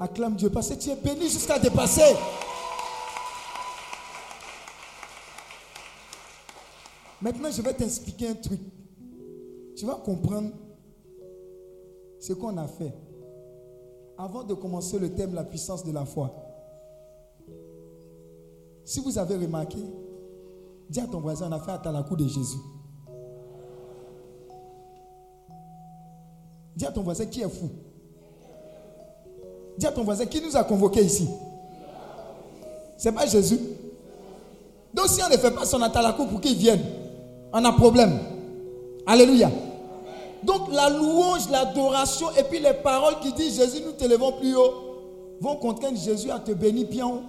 Acclame 0.00 0.36
Dieu 0.36 0.50
parce 0.50 0.68
que 0.68 0.74
tu 0.74 0.90
es 0.90 0.96
béni 0.96 1.28
jusqu'à 1.28 1.58
dépasser. 1.58 2.16
Maintenant, 7.20 7.50
je 7.50 7.62
vais 7.62 7.72
t'expliquer 7.72 8.28
un 8.28 8.34
truc. 8.34 8.60
Tu 9.76 9.84
vas 9.86 9.94
comprendre 9.94 10.50
ce 12.28 12.34
qu'on 12.34 12.58
a 12.58 12.66
fait. 12.66 12.92
Avant 14.18 14.44
de 14.44 14.52
commencer 14.52 14.98
le 14.98 15.14
thème 15.14 15.34
La 15.34 15.44
puissance 15.44 15.82
de 15.82 15.92
la 15.92 16.04
foi. 16.04 16.30
Si 18.84 19.00
vous 19.00 19.18
avez 19.18 19.36
remarqué, 19.36 19.78
dis 20.90 21.00
à 21.00 21.06
ton 21.06 21.20
voisin, 21.20 21.48
on 21.48 21.52
a 21.52 21.58
fait 21.60 21.88
à 21.88 21.92
la 21.92 22.02
de 22.02 22.28
Jésus. 22.28 22.58
Dis 26.76 26.84
à 26.84 26.92
ton 26.92 27.02
voisin 27.02 27.24
qui 27.26 27.40
est 27.40 27.48
fou. 27.48 27.70
Dis 29.78 29.86
à 29.86 29.92
ton 29.92 30.04
voisin 30.04 30.26
qui 30.26 30.42
nous 30.42 30.54
a 30.54 30.64
convoqués 30.64 31.04
ici. 31.04 31.28
C'est 32.98 33.12
pas 33.12 33.26
Jésus. 33.26 33.58
Donc 34.92 35.06
si 35.06 35.22
on 35.22 35.30
ne 35.30 35.36
fait 35.38 35.50
pas 35.50 35.64
son 35.64 35.80
atalakou 35.80 36.26
pour 36.26 36.40
qu'il 36.42 36.56
vienne, 36.58 36.80
on 37.54 37.64
a 37.64 37.72
problème. 37.72 38.18
Alléluia. 39.06 39.50
Donc 40.42 40.72
la 40.72 40.88
louange, 40.90 41.48
l'adoration 41.50 42.28
et 42.38 42.42
puis 42.44 42.60
les 42.60 42.74
paroles 42.74 43.18
qui 43.20 43.32
disent 43.32 43.56
Jésus, 43.56 43.82
nous 43.84 43.92
t'élevons 43.92 44.32
plus 44.32 44.54
haut, 44.56 44.74
vont 45.40 45.56
contraindre 45.56 45.98
Jésus 45.98 46.30
à 46.30 46.38
te 46.38 46.52
bénir 46.52 46.86
bien 46.88 47.06
haut. 47.06 47.22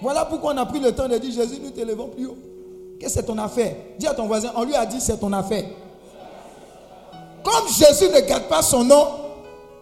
Voilà 0.00 0.24
pourquoi 0.24 0.52
on 0.52 0.56
a 0.58 0.66
pris 0.66 0.80
le 0.80 0.92
temps 0.92 1.08
de 1.08 1.16
dire 1.18 1.32
Jésus, 1.32 1.60
nous 1.62 1.70
t'élevons 1.70 2.08
plus 2.08 2.26
haut. 2.26 2.36
Qu'est-ce 2.98 3.14
que 3.14 3.20
c'est 3.20 3.26
ton 3.26 3.38
affaire? 3.38 3.74
Dis 3.98 4.06
à 4.06 4.14
ton 4.14 4.26
voisin, 4.26 4.52
on 4.56 4.64
lui 4.64 4.74
a 4.74 4.86
dit 4.86 5.00
c'est 5.00 5.18
ton 5.18 5.32
affaire. 5.32 5.64
Comme 7.42 7.68
Jésus 7.68 8.08
ne 8.08 8.20
garde 8.20 8.44
pas 8.44 8.62
son 8.62 8.84
nom, 8.84 9.06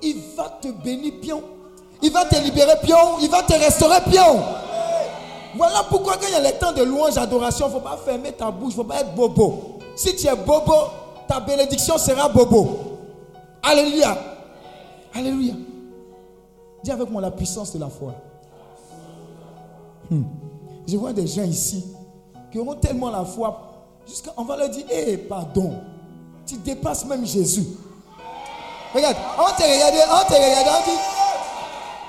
il 0.02 0.16
va 0.36 0.58
te 0.60 0.68
bénir 0.68 1.12
bien. 1.20 1.38
Il 2.02 2.10
va 2.10 2.24
te 2.24 2.36
libérer, 2.36 2.76
pion. 2.82 3.18
Il 3.20 3.28
va 3.28 3.42
te 3.42 3.52
restaurer, 3.52 4.00
pion. 4.10 4.40
Voilà 5.56 5.82
pourquoi 5.90 6.14
quand 6.14 6.26
il 6.28 6.32
y 6.32 6.36
a 6.36 6.40
les 6.40 6.58
temps 6.58 6.72
de 6.72 6.82
louange, 6.82 7.18
adoration, 7.18 7.66
il 7.66 7.74
ne 7.74 7.74
faut 7.74 7.86
pas 7.86 7.98
fermer 8.02 8.32
ta 8.32 8.50
bouche, 8.50 8.74
il 8.74 8.78
ne 8.78 8.82
faut 8.82 8.88
pas 8.88 9.00
être 9.00 9.14
bobo. 9.14 9.78
Si 9.96 10.14
tu 10.16 10.26
es 10.26 10.36
bobo, 10.36 10.72
ta 11.30 11.38
bénédiction 11.38 11.96
sera 11.96 12.28
bobo. 12.28 12.98
Alléluia. 13.62 14.18
Alléluia. 15.14 15.54
Dis 16.82 16.90
avec 16.90 17.08
moi 17.08 17.22
la 17.22 17.30
puissance 17.30 17.72
de 17.72 17.78
la 17.78 17.88
foi. 17.88 18.14
Hmm. 20.10 20.24
Je 20.88 20.96
vois 20.96 21.12
des 21.12 21.28
gens 21.28 21.44
ici 21.44 21.84
qui 22.50 22.58
auront 22.58 22.74
tellement 22.74 23.10
la 23.10 23.24
foi, 23.24 23.60
jusqu'à 24.08 24.32
on 24.36 24.42
va 24.42 24.56
leur 24.56 24.70
dire, 24.70 24.84
hé, 24.90 25.16
pardon, 25.18 25.74
tu 26.44 26.56
dépasses 26.56 27.04
même 27.04 27.24
Jésus. 27.24 27.64
Regarde, 28.92 29.16
on 29.38 29.56
te 29.56 29.62
regarder, 29.62 29.98
on 30.10 30.28
te 30.28 30.34
regarder, 30.34 30.70
on 30.70 30.90
dit, 30.90 30.98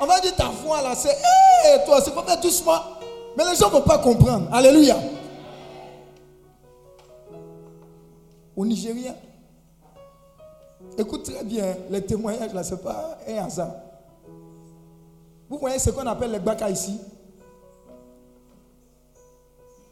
on 0.01 0.05
va 0.07 0.19
dire 0.19 0.35
ta 0.35 0.49
foi 0.49 0.81
là, 0.81 0.95
c'est, 0.95 1.09
hé, 1.11 1.85
toi, 1.85 2.01
c'est 2.03 2.15
pas 2.15 2.23
faire 2.23 2.41
doucement. 2.41 2.79
Mais 3.37 3.43
les 3.47 3.55
gens 3.55 3.67
ne 3.67 3.73
vont 3.73 3.81
pas 3.81 3.99
comprendre. 3.99 4.47
Alléluia. 4.51 4.97
Au 8.55 8.65
Nigeria, 8.65 9.15
écoute 10.97 11.23
très 11.23 11.43
bien, 11.43 11.75
les 11.89 12.01
témoignages 12.05 12.53
là, 12.53 12.63
ce 12.63 12.75
n'est 12.75 12.81
pas 12.81 13.17
un 13.27 13.45
hasard. 13.45 13.71
Vous 15.49 15.57
voyez 15.57 15.79
ce 15.79 15.89
qu'on 15.89 16.05
appelle 16.05 16.31
les 16.31 16.39
baka 16.39 16.69
ici 16.69 16.97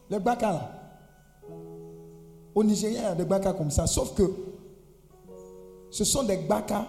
Les 0.08 0.18
baka 0.18 0.52
là. 0.52 0.70
Au 2.54 2.64
Nigeria, 2.64 2.98
il 2.98 3.02
y 3.02 3.06
a 3.06 3.14
des 3.14 3.24
baka 3.24 3.52
comme 3.52 3.70
ça. 3.70 3.86
Sauf 3.86 4.14
que 4.14 4.22
ce 5.90 6.04
sont 6.04 6.22
des 6.24 6.36
baka 6.38 6.86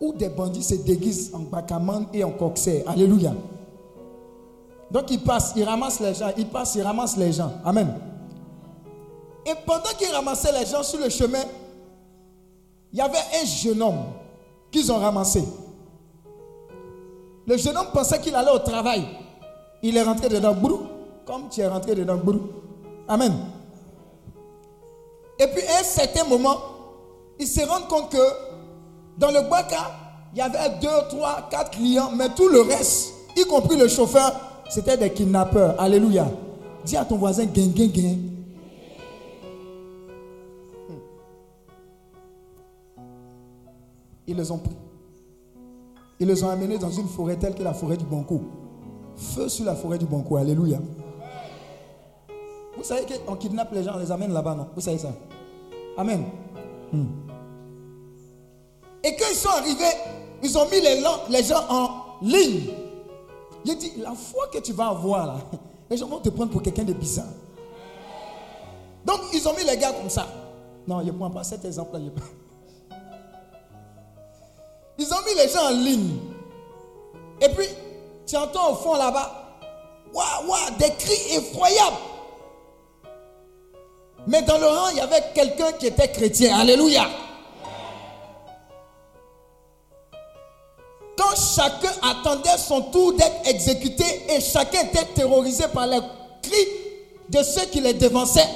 où 0.00 0.12
des 0.12 0.28
bandits 0.28 0.62
se 0.62 0.74
déguisent 0.74 1.32
en 1.34 1.40
bakaman 1.40 2.06
et 2.12 2.22
en 2.24 2.30
coxer. 2.32 2.84
Alléluia. 2.86 3.32
Donc 4.90 5.10
ils 5.10 5.22
passent, 5.22 5.52
ils 5.56 5.64
ramassent 5.64 6.00
les 6.00 6.14
gens, 6.14 6.30
ils 6.36 6.46
passent, 6.48 6.74
ils 6.74 6.82
ramassent 6.82 7.16
les 7.16 7.32
gens. 7.32 7.52
Amen. 7.64 7.88
Et 9.46 9.52
pendant 9.66 9.90
qu'ils 9.98 10.12
ramassaient 10.12 10.52
les 10.52 10.66
gens 10.66 10.82
sur 10.82 10.98
le 10.98 11.08
chemin, 11.08 11.44
il 12.92 12.98
y 12.98 13.02
avait 13.02 13.18
un 13.18 13.44
jeune 13.44 13.82
homme 13.82 14.04
qu'ils 14.70 14.90
ont 14.90 14.98
ramassé. 14.98 15.44
Le 17.46 17.56
jeune 17.56 17.76
homme 17.76 17.88
pensait 17.92 18.20
qu'il 18.20 18.34
allait 18.34 18.50
au 18.50 18.58
travail. 18.58 19.04
Il 19.82 19.96
est 19.96 20.02
rentré 20.02 20.28
dedans, 20.28 20.54
brou, 20.54 20.80
comme 21.26 21.48
tu 21.50 21.60
es 21.60 21.66
rentré 21.66 21.94
dedans, 21.94 22.16
brou. 22.16 22.40
Amen. 23.06 23.32
Et 25.38 25.46
puis 25.48 25.62
à 25.66 25.80
un 25.80 25.82
certain 25.82 26.24
moment, 26.24 26.56
il 27.38 27.46
se 27.46 27.60
rend 27.60 27.82
compte 27.88 28.10
que 28.10 28.26
dans 29.18 29.30
le 29.30 29.42
Baka, 29.48 29.90
il 30.32 30.38
y 30.38 30.40
avait 30.40 30.78
deux, 30.80 31.08
trois, 31.10 31.48
quatre 31.50 31.72
clients, 31.72 32.10
mais 32.14 32.28
tout 32.30 32.48
le 32.48 32.62
reste, 32.62 33.12
y 33.36 33.44
compris 33.44 33.76
le 33.76 33.88
chauffeur, 33.88 34.32
c'était 34.70 34.96
des 34.96 35.12
kidnappeurs. 35.12 35.74
Alléluia. 35.78 36.26
Dis 36.84 36.96
à 36.96 37.04
ton 37.04 37.16
voisin, 37.16 37.44
gain, 37.44 37.68
gain, 37.74 37.86
gain. 37.86 38.16
Ils 44.26 44.36
les 44.36 44.50
ont 44.50 44.58
pris. 44.58 44.76
Ils 46.20 46.26
les 46.26 46.42
ont 46.44 46.48
amenés 46.48 46.78
dans 46.78 46.90
une 46.90 47.08
forêt 47.08 47.36
telle 47.36 47.54
que 47.54 47.62
la 47.62 47.74
forêt 47.74 47.96
du 47.96 48.04
Banco. 48.04 48.40
Feu 49.16 49.48
sur 49.48 49.64
la 49.64 49.74
forêt 49.74 49.98
du 49.98 50.06
Banco. 50.06 50.36
Alléluia. 50.36 50.78
Vous 52.76 52.84
savez 52.84 53.02
qu'on 53.26 53.36
kidnappe 53.36 53.72
les 53.72 53.82
gens, 53.82 53.92
on 53.94 53.98
les 53.98 54.10
amène 54.10 54.32
là-bas, 54.32 54.54
non? 54.54 54.68
Vous 54.74 54.80
savez 54.80 54.98
ça? 54.98 55.12
Amen. 55.96 56.24
Hmm. 56.92 57.06
Et 59.02 59.14
quand 59.16 59.26
ils 59.30 59.36
sont 59.36 59.48
arrivés, 59.50 59.96
ils 60.42 60.58
ont 60.58 60.68
mis 60.70 60.80
les, 60.80 61.02
les 61.30 61.44
gens 61.44 61.64
en 61.68 61.88
ligne. 62.22 62.70
Il 63.64 63.76
dit, 63.78 63.92
la 63.98 64.12
foi 64.12 64.48
que 64.52 64.58
tu 64.58 64.72
vas 64.72 64.88
avoir 64.88 65.26
là, 65.26 65.36
les 65.90 65.96
gens 65.96 66.06
vont 66.06 66.20
te 66.20 66.28
prendre 66.28 66.50
pour 66.50 66.62
quelqu'un 66.62 66.84
de 66.84 66.92
bizarre. 66.92 67.26
Donc, 69.04 69.20
ils 69.32 69.46
ont 69.48 69.54
mis 69.54 69.64
les 69.64 69.76
gars 69.76 69.92
comme 69.92 70.10
ça. 70.10 70.26
Non, 70.86 71.00
je 71.00 71.06
ne 71.06 71.12
prends 71.12 71.30
pas 71.30 71.44
cet 71.44 71.64
exemple-là. 71.64 72.10
Ils 74.98 75.12
ont 75.12 75.22
mis 75.26 75.34
les 75.36 75.48
gens 75.48 75.66
en 75.66 75.70
ligne. 75.70 76.16
Et 77.40 77.48
puis, 77.48 77.66
tu 78.26 78.36
entends 78.36 78.72
au 78.72 78.74
fond 78.76 78.94
là-bas, 78.94 79.60
waouh, 80.12 80.48
waouh, 80.48 80.76
des 80.78 80.90
cris 80.94 81.36
effroyables. 81.36 81.96
Mais 84.26 84.42
dans 84.42 84.58
le 84.58 84.66
rang, 84.66 84.88
il 84.90 84.98
y 84.98 85.00
avait 85.00 85.22
quelqu'un 85.34 85.72
qui 85.72 85.88
était 85.88 86.10
chrétien. 86.10 86.58
Alléluia. 86.58 87.06
Quand 91.16 91.36
chacun 91.36 91.92
attendait 92.02 92.56
son 92.56 92.82
tour 92.82 93.12
d'être 93.12 93.46
exécuté 93.46 94.04
et 94.30 94.40
chacun 94.40 94.82
était 94.82 95.04
terrorisé 95.14 95.64
par 95.68 95.86
les 95.86 96.00
cris 96.42 96.68
de 97.28 97.42
ceux 97.42 97.66
qui 97.66 97.80
les 97.80 97.94
devançaient, 97.94 98.48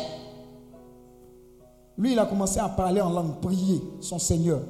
lui, 1.99 2.13
il 2.13 2.19
a 2.19 2.27
commencé 2.27 2.61
à 2.61 2.69
parler 2.69 3.01
en 3.01 3.11
langue, 3.11 3.41
prier 3.41 3.83
son 4.01 4.19
Seigneur. 4.19 4.61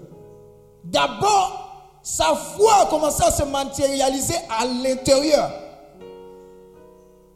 D'abord, 0.85 1.69
sa 2.03 2.35
foi 2.35 2.83
a 2.83 2.87
commencé 2.87 3.23
à 3.25 3.31
se 3.31 3.43
matérialiser 3.45 4.35
à 4.49 4.65
l'intérieur. 4.65 5.51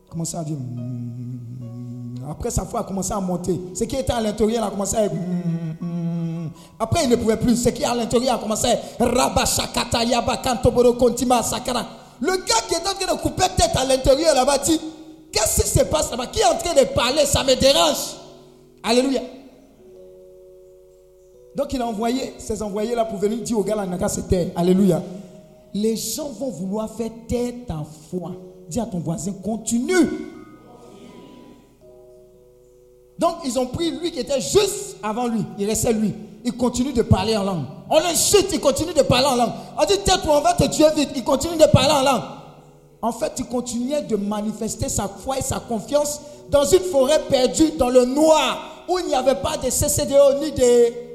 Commencé 0.09 0.37
à 0.37 0.45
dire. 0.45 0.57
mm. 0.57 2.31
Après, 2.31 2.51
sa 2.51 2.65
foi 2.65 2.81
a 2.81 2.83
commencé 2.85 3.13
à 3.13 3.21
monter. 3.21 3.61
Ce 3.75 3.85
qui 3.85 3.97
était 3.97 4.13
à 4.13 4.21
l'intérieur 4.21 4.65
a 4.65 4.71
commencé 4.71 4.97
à. 4.97 5.09
mm, 5.09 5.77
mm. 5.81 6.51
Après, 6.79 7.05
il 7.05 7.11
ne 7.11 7.17
pouvait 7.17 7.37
plus. 7.37 7.57
Ce 7.57 7.69
qui 7.71 7.83
est 7.83 7.87
à 7.87 7.95
l'intérieur 7.95 8.37
a 8.37 8.39
commencé 8.39 8.69
à. 8.69 9.05
Rabashakata. 9.05 10.01
Le 12.21 12.37
gars 12.37 12.55
qui 12.69 12.75
est 12.75 12.89
en 12.89 12.95
train 12.95 13.15
de 13.15 13.21
couper 13.21 13.45
tête 13.57 13.73
à 13.75 13.85
l'intérieur 13.85 14.35
là-bas 14.35 14.59
dit 14.59 14.81
Qu'est-ce 15.33 15.63
qui 15.63 15.69
se 15.69 15.85
passe 15.85 16.11
là-bas? 16.11 16.27
Qui 16.27 16.41
est 16.41 16.45
en 16.45 16.57
train 16.57 16.75
de 16.75 16.85
parler? 16.89 17.25
Ça 17.27 17.43
me 17.43 17.55
dérange. 17.55 17.97
Alléluia. 18.83 19.21
Donc 21.55 21.73
il 21.73 21.83
a 21.83 21.87
envoyé 21.87 22.35
ses 22.39 22.63
envoyés 22.63 22.95
là 22.95 23.05
pour 23.05 23.19
venir 23.19 23.39
dire 23.39 23.59
au 23.59 23.63
gars 23.63 23.77
là, 23.77 23.87
n'a 23.87 23.99
qu'à 23.99 24.09
se 24.09 24.21
taire. 24.21 24.49
Alléluia. 24.57 25.03
Les 25.75 25.97
gens 25.97 26.31
vont 26.31 26.51
vouloir 26.51 26.91
faire 26.91 27.11
taire 27.29 27.53
ta 27.67 27.83
foi. 28.11 28.33
Dis 28.69 28.81
à 28.81 28.87
ton 28.87 28.99
voisin, 28.99 29.33
continue. 29.43 30.09
Donc 33.19 33.37
ils 33.45 33.59
ont 33.59 33.67
pris 33.67 33.91
lui 33.91 34.11
qui 34.11 34.21
était 34.21 34.41
juste 34.41 34.97
avant 35.03 35.29
lui. 35.29 35.45
Il 35.59 35.67
restait 35.67 35.93
lui. 35.93 36.15
Il 36.45 36.57
continue 36.57 36.93
de 36.93 37.03
parler 37.03 37.37
en 37.37 37.45
langue. 37.45 37.65
On 37.89 37.99
l'insulte, 38.01 38.49
il 38.53 38.61
continue 38.61 38.95
de 38.95 39.03
parler 39.03 39.27
en 39.27 39.37
langue. 39.37 39.53
On 39.79 39.85
dit, 39.85 39.99
tais-toi, 40.05 40.39
on 40.39 40.41
va 40.41 40.55
te 40.55 40.65
tuer 40.65 40.91
vite. 40.97 41.11
Il 41.15 41.23
continue 41.23 41.57
de 41.57 41.67
parler 41.67 41.93
en 41.93 42.03
langue. 42.03 42.23
En 43.01 43.13
fait, 43.13 43.33
il 43.39 43.47
continuait 43.47 44.03
de 44.03 44.17
manifester 44.17 44.89
sa 44.89 45.09
foi 45.09 45.39
et 45.39 45.43
sa 45.43 45.61
confiance 45.61 46.21
dans 46.51 46.65
une 46.65 46.81
forêt 46.81 47.21
perdue 47.29 47.73
dans 47.79 47.91
le 47.91 48.05
noir 48.05 48.85
où 48.89 48.99
il 48.99 49.07
n'y 49.07 49.15
avait 49.15 49.37
pas 49.37 49.57
de 49.57 49.69
CCDO 49.71 50.41
ni 50.41 50.53
de 50.53 51.12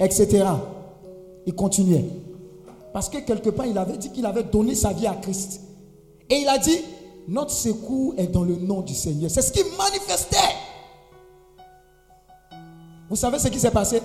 etc. 0.00 0.46
Il 1.46 1.54
continuait. 1.54 2.06
Parce 2.92 3.08
que 3.08 3.18
quelque 3.18 3.50
part, 3.50 3.66
il 3.66 3.78
avait 3.78 3.96
dit 3.96 4.10
qu'il 4.10 4.26
avait 4.26 4.42
donné 4.42 4.74
sa 4.74 4.92
vie 4.92 5.06
à 5.06 5.14
Christ. 5.14 5.60
Et 6.28 6.38
il 6.38 6.48
a 6.48 6.58
dit, 6.58 6.78
notre 7.28 7.52
secours 7.52 8.14
est 8.16 8.26
dans 8.26 8.42
le 8.42 8.56
nom 8.56 8.80
du 8.80 8.94
Seigneur. 8.94 9.30
C'est 9.30 9.42
ce 9.42 9.52
qu'il 9.52 9.66
manifestait. 9.76 10.36
Vous 13.08 13.16
savez 13.16 13.38
ce 13.38 13.48
qui 13.48 13.58
s'est 13.58 13.70
passé? 13.70 14.02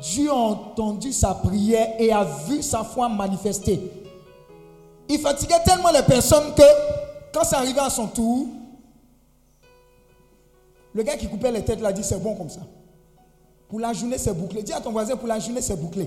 Dieu 0.00 0.30
a 0.30 0.34
entendu 0.34 1.12
sa 1.12 1.34
prière 1.34 1.94
et 1.98 2.12
a 2.12 2.24
vu 2.24 2.62
sa 2.62 2.82
foi 2.84 3.08
manifester. 3.08 3.80
Il 5.08 5.18
fatiguait 5.18 5.62
tellement 5.64 5.90
les 5.90 6.02
personnes 6.02 6.54
que 6.54 6.62
quand 7.32 7.44
c'est 7.44 7.56
arrivé 7.56 7.80
à 7.80 7.90
son 7.90 8.06
tour, 8.06 8.46
le 10.94 11.02
gars 11.02 11.16
qui 11.16 11.28
coupait 11.28 11.52
les 11.52 11.64
têtes 11.64 11.80
l'a 11.80 11.92
dit 11.92 12.04
c'est 12.04 12.22
bon 12.22 12.34
comme 12.34 12.48
ça. 12.48 12.60
Pour 13.72 13.80
la 13.80 13.94
journée, 13.94 14.18
c'est 14.18 14.34
bouclé. 14.34 14.62
Dis 14.62 14.74
à 14.74 14.82
ton 14.82 14.90
voisin, 14.92 15.16
pour 15.16 15.26
la 15.26 15.38
journée, 15.38 15.62
c'est 15.62 15.80
bouclé. 15.80 16.06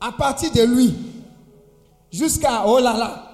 À 0.00 0.12
partir 0.12 0.52
de 0.52 0.62
lui, 0.62 0.94
jusqu'à, 2.12 2.62
oh 2.64 2.78
là 2.78 2.92
là, 2.96 3.24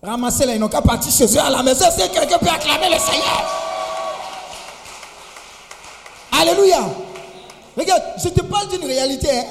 ramasser 0.00 0.56
n'ont 0.60 0.68
qu'à 0.68 0.80
partir 0.80 1.10
chez 1.10 1.24
eux 1.36 1.40
à 1.40 1.50
la 1.50 1.60
maison. 1.64 1.86
Si 1.90 2.08
quelqu'un 2.08 2.38
peut 2.38 2.46
acclamer 2.46 2.88
le 2.88 3.00
Seigneur. 3.00 3.44
Alléluia. 6.40 6.82
Regarde, 7.76 8.02
je 8.22 8.28
te 8.28 8.42
parle 8.42 8.68
d'une 8.68 8.84
réalité. 8.84 9.28
hein. 9.36 9.44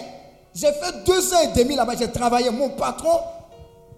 J'ai 0.56 0.72
fait 0.72 1.04
deux 1.06 1.34
ans 1.34 1.40
et 1.44 1.48
demi 1.60 1.76
là-bas, 1.76 1.96
j'ai 2.00 2.10
travaillé. 2.10 2.50
Mon 2.50 2.70
patron 2.70 3.20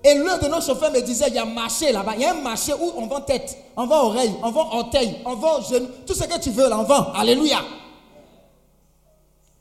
et 0.04 0.16
l'un 0.16 0.40
de 0.40 0.48
nos 0.48 0.60
chauffeurs 0.60 0.92
me 0.92 1.02
disait, 1.02 1.26
il 1.28 1.36
y 1.36 1.38
a 1.38 1.44
un 1.44 1.46
marché 1.46 1.92
là-bas. 1.92 2.14
Il 2.16 2.24
y 2.24 2.26
a 2.26 2.32
un 2.32 2.42
marché 2.42 2.74
où 2.74 2.94
on 2.98 3.06
vend 3.06 3.22
tête, 3.22 3.56
on 3.78 3.86
vend 3.86 4.06
oreille, 4.06 4.34
on 4.42 4.50
vend 4.50 4.74
orteil, 4.74 5.20
on 5.24 5.36
vend 5.36 5.62
genou. 5.62 5.86
Tout 6.08 6.16
ce 6.16 6.24
que 6.24 6.40
tu 6.40 6.50
veux 6.50 6.68
là, 6.68 6.80
on 6.80 6.84
vend. 6.84 7.14
Alléluia. 7.14 7.60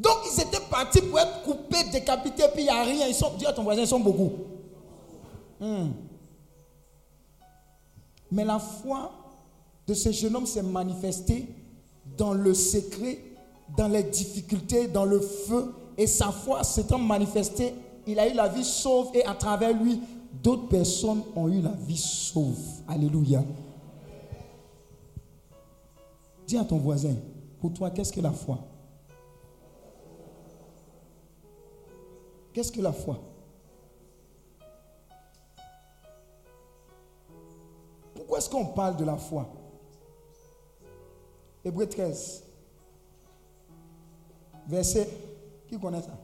Donc 0.03 0.19
ils 0.33 0.41
étaient 0.41 0.65
partis 0.71 1.01
pour 1.01 1.19
être 1.19 1.43
coupés, 1.43 1.85
décapités, 1.93 2.45
puis 2.53 2.63
il 2.63 2.65
n'y 2.65 2.71
a 2.71 2.83
rien. 2.83 3.07
Ils 3.07 3.15
sont, 3.15 3.33
dis 3.39 3.47
à 3.47 3.53
ton 3.53 3.63
voisin, 3.63 3.83
ils 3.83 3.87
sont 3.87 4.01
beaucoup. 4.01 4.33
Hmm. 5.61 5.91
Mais 8.31 8.45
la 8.45 8.59
foi 8.59 9.13
de 9.87 9.95
ce 9.95 10.11
jeune 10.11 10.35
homme 10.35 10.47
s'est 10.47 10.63
manifestée 10.63 11.47
dans 12.17 12.33
le 12.33 12.53
secret, 12.55 13.19
dans 13.77 13.89
les 13.89 14.03
difficultés, 14.03 14.89
dans 14.89 15.05
le 15.05 15.21
feu. 15.21 15.73
Et 15.97 16.07
sa 16.07 16.33
foi 16.33 16.65
s'étant 16.65 16.99
manifestée 16.99 17.75
il 18.07 18.19
a 18.19 18.29
eu 18.29 18.35
la 18.35 18.49
vie 18.49 18.65
sauve 18.65 19.11
et 19.15 19.25
à 19.25 19.35
travers 19.35 19.73
lui, 19.73 20.01
d'autres 20.43 20.69
personnes 20.69 21.23
ont 21.37 21.49
eu 21.49 21.61
la 21.61 21.73
vie 21.73 21.97
sauve. 21.97 22.59
Alléluia. 22.89 23.45
Dis 26.47 26.57
à 26.59 26.65
ton 26.65 26.79
voisin, 26.79 27.15
pour 27.61 27.73
toi, 27.73 27.91
qu'est-ce 27.91 28.13
que 28.13 28.21
la 28.21 28.33
foi? 28.33 28.59
Qu'est-ce 32.53 32.71
que 32.71 32.81
la 32.81 32.93
foi? 32.93 33.19
Pourquoi 38.15 38.39
est-ce 38.39 38.51
qu'on 38.51 38.67
parle 38.67 38.97
de 38.97 39.05
la 39.05 39.17
foi? 39.17 39.49
Hébreu 41.65 41.89
13. 41.89 42.45
Verset. 44.69 45.09
Qui 45.69 45.79
connaît 45.79 46.03
ça? 46.03 46.19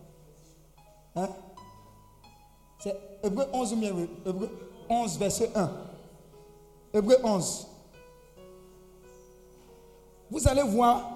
Hein? 1.16 1.28
C'est 2.80 2.96
Hébreu 3.22 3.46
11 3.52 3.72
ou 3.72 3.76
bien 3.76 3.92
Hébreu 4.26 4.50
11, 4.88 5.18
verset 5.18 5.50
1. 5.54 5.70
Hébreu 6.92 7.16
11. 7.24 7.66
Vous 10.30 10.46
allez 10.48 10.62
voir 10.62 11.10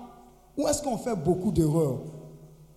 où 0.56 0.66
est-ce 0.66 0.82
qu'on 0.82 0.98
fait 0.98 1.14
beaucoup 1.16 1.50
d'erreurs. 1.50 2.00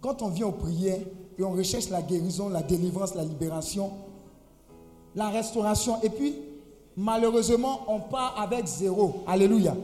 Quand 0.01 0.21
on 0.21 0.29
vient 0.29 0.47
aux 0.47 0.51
prières 0.51 1.05
et 1.38 1.43
on 1.43 1.51
recherche 1.51 1.89
la 1.89 2.01
guérison, 2.01 2.49
la 2.49 2.61
délivrance, 2.63 3.15
la 3.15 3.23
libération, 3.23 3.91
la 5.15 5.29
restauration, 5.29 6.01
et 6.01 6.09
puis 6.09 6.36
malheureusement 6.95 7.81
on 7.88 7.99
part 7.99 8.39
avec 8.39 8.65
zéro. 8.67 9.23
Alléluia. 9.27 9.75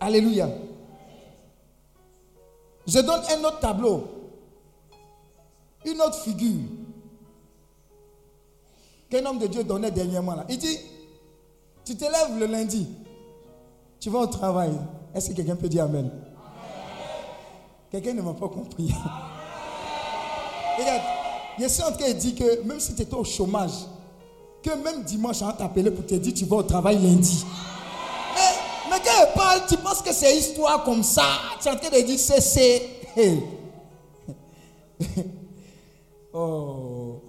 Alléluia. 0.00 0.48
Je 2.86 3.00
donne 3.00 3.20
un 3.30 3.44
autre 3.44 3.60
tableau, 3.60 4.04
une 5.84 6.00
autre 6.00 6.16
figure 6.16 6.60
qu'un 9.10 9.24
homme 9.26 9.38
de 9.38 9.46
Dieu 9.46 9.64
donnait 9.64 9.90
dernièrement. 9.90 10.36
Il 10.48 10.58
dit, 10.58 10.78
tu 11.84 11.96
te 11.96 12.04
lèves 12.04 12.38
le 12.38 12.46
lundi, 12.46 12.86
tu 14.00 14.10
vas 14.10 14.20
au 14.20 14.26
travail. 14.26 14.72
Est-ce 15.14 15.30
que 15.30 15.34
quelqu'un 15.34 15.56
peut 15.56 15.68
dire 15.68 15.84
Amen? 15.84 16.10
Quelqu'un 17.90 18.14
ne 18.14 18.22
m'a 18.22 18.34
pas 18.34 18.48
compris. 18.48 18.92
Regarde, 20.78 21.02
je 21.58 21.68
suis 21.68 21.82
en 21.82 21.92
train 21.92 22.08
de 22.08 22.12
dire 22.12 22.34
que 22.34 22.62
même 22.62 22.80
si 22.80 22.94
tu 22.94 23.02
étais 23.02 23.14
au 23.14 23.24
chômage, 23.24 23.72
que 24.62 24.70
même 24.70 25.02
dimanche, 25.02 25.42
on 25.42 25.46
va 25.46 25.52
t'appeler 25.52 25.90
pour 25.90 26.04
te 26.04 26.14
dire 26.14 26.34
tu 26.34 26.44
vas 26.44 26.56
au 26.56 26.62
travail 26.62 26.98
lundi. 26.98 27.44
Mais, 28.34 28.90
mais 28.90 28.96
quand 29.04 29.22
elle 29.22 29.32
parle, 29.32 29.62
tu 29.68 29.76
penses 29.76 30.02
que 30.02 30.12
c'est 30.12 30.36
histoire 30.36 30.84
comme 30.84 31.02
ça? 31.02 31.24
Tu 31.60 31.68
es 31.68 31.70
en 31.70 31.76
train 31.76 31.90
de 31.90 32.02
dire 32.02 32.18
c'est. 32.18 32.40
c'est. 32.40 33.42
Oh. 36.38 37.22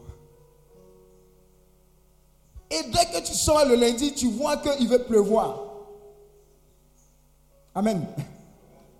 Et 2.69 2.83
dès 2.91 3.05
que 3.05 3.25
tu 3.25 3.33
sors 3.33 3.65
le 3.65 3.75
lundi, 3.75 4.13
tu 4.13 4.29
vois 4.29 4.57
qu'il 4.57 4.85
veut 4.85 5.03
pleuvoir. 5.03 5.61
Amen. 7.73 8.05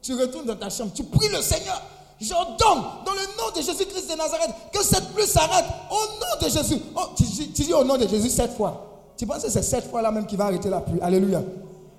Tu 0.02 0.14
retournes 0.16 0.46
dans 0.46 0.56
ta 0.56 0.70
chambre, 0.70 0.94
tu 0.94 1.04
pries 1.04 1.28
le 1.28 1.42
Seigneur. 1.42 1.82
J'ordonne 2.20 2.84
dans 3.06 3.14
le 3.14 3.38
nom 3.38 3.52
de 3.56 3.62
Jésus-Christ 3.62 4.10
de 4.12 4.16
Nazareth 4.18 4.50
que 4.74 4.84
cette 4.84 5.10
pluie 5.14 5.28
s'arrête. 5.28 5.66
Au 5.92 6.20
nom 6.20 6.42
de 6.48 6.50
Jésus. 6.50 6.82
Oh, 6.96 7.02
tu, 7.16 7.24
dis- 7.24 7.74
au 7.74 7.84
nom 7.84 7.98
de 7.98 8.08
Jésus 8.08 8.30
sept 8.30 8.54
fois. 8.56 9.12
Tu 9.16 9.26
penses 9.28 9.44
que 9.44 9.50
c'est 9.52 9.62
cette 9.62 9.90
fois-là 9.90 10.12
même 10.12 10.26
qui 10.26 10.36
va 10.36 10.46
arrêter 10.46 10.70
la 10.70 10.82
pluie? 10.82 11.00
Alléluia. 11.02 11.42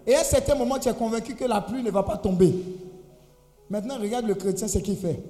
Et 0.07 0.15
à 0.15 0.21
un 0.21 0.25
certain 0.25 0.55
moment, 0.55 0.79
tu 0.79 0.89
es 0.89 0.95
convaincu 0.95 1.35
que 1.37 1.45
la 1.45 1.61
pluie 1.61 1.83
ne 1.83 1.91
va 1.91 2.03
pas 2.03 2.17
tomber. 2.17 2.53
Maintenant, 3.71 3.99
regarde 3.99 4.27
le 4.27 4.35
chrétien 4.35 4.67
ce 4.67 4.79
qu'il 4.79 4.97
fait. 4.97 5.23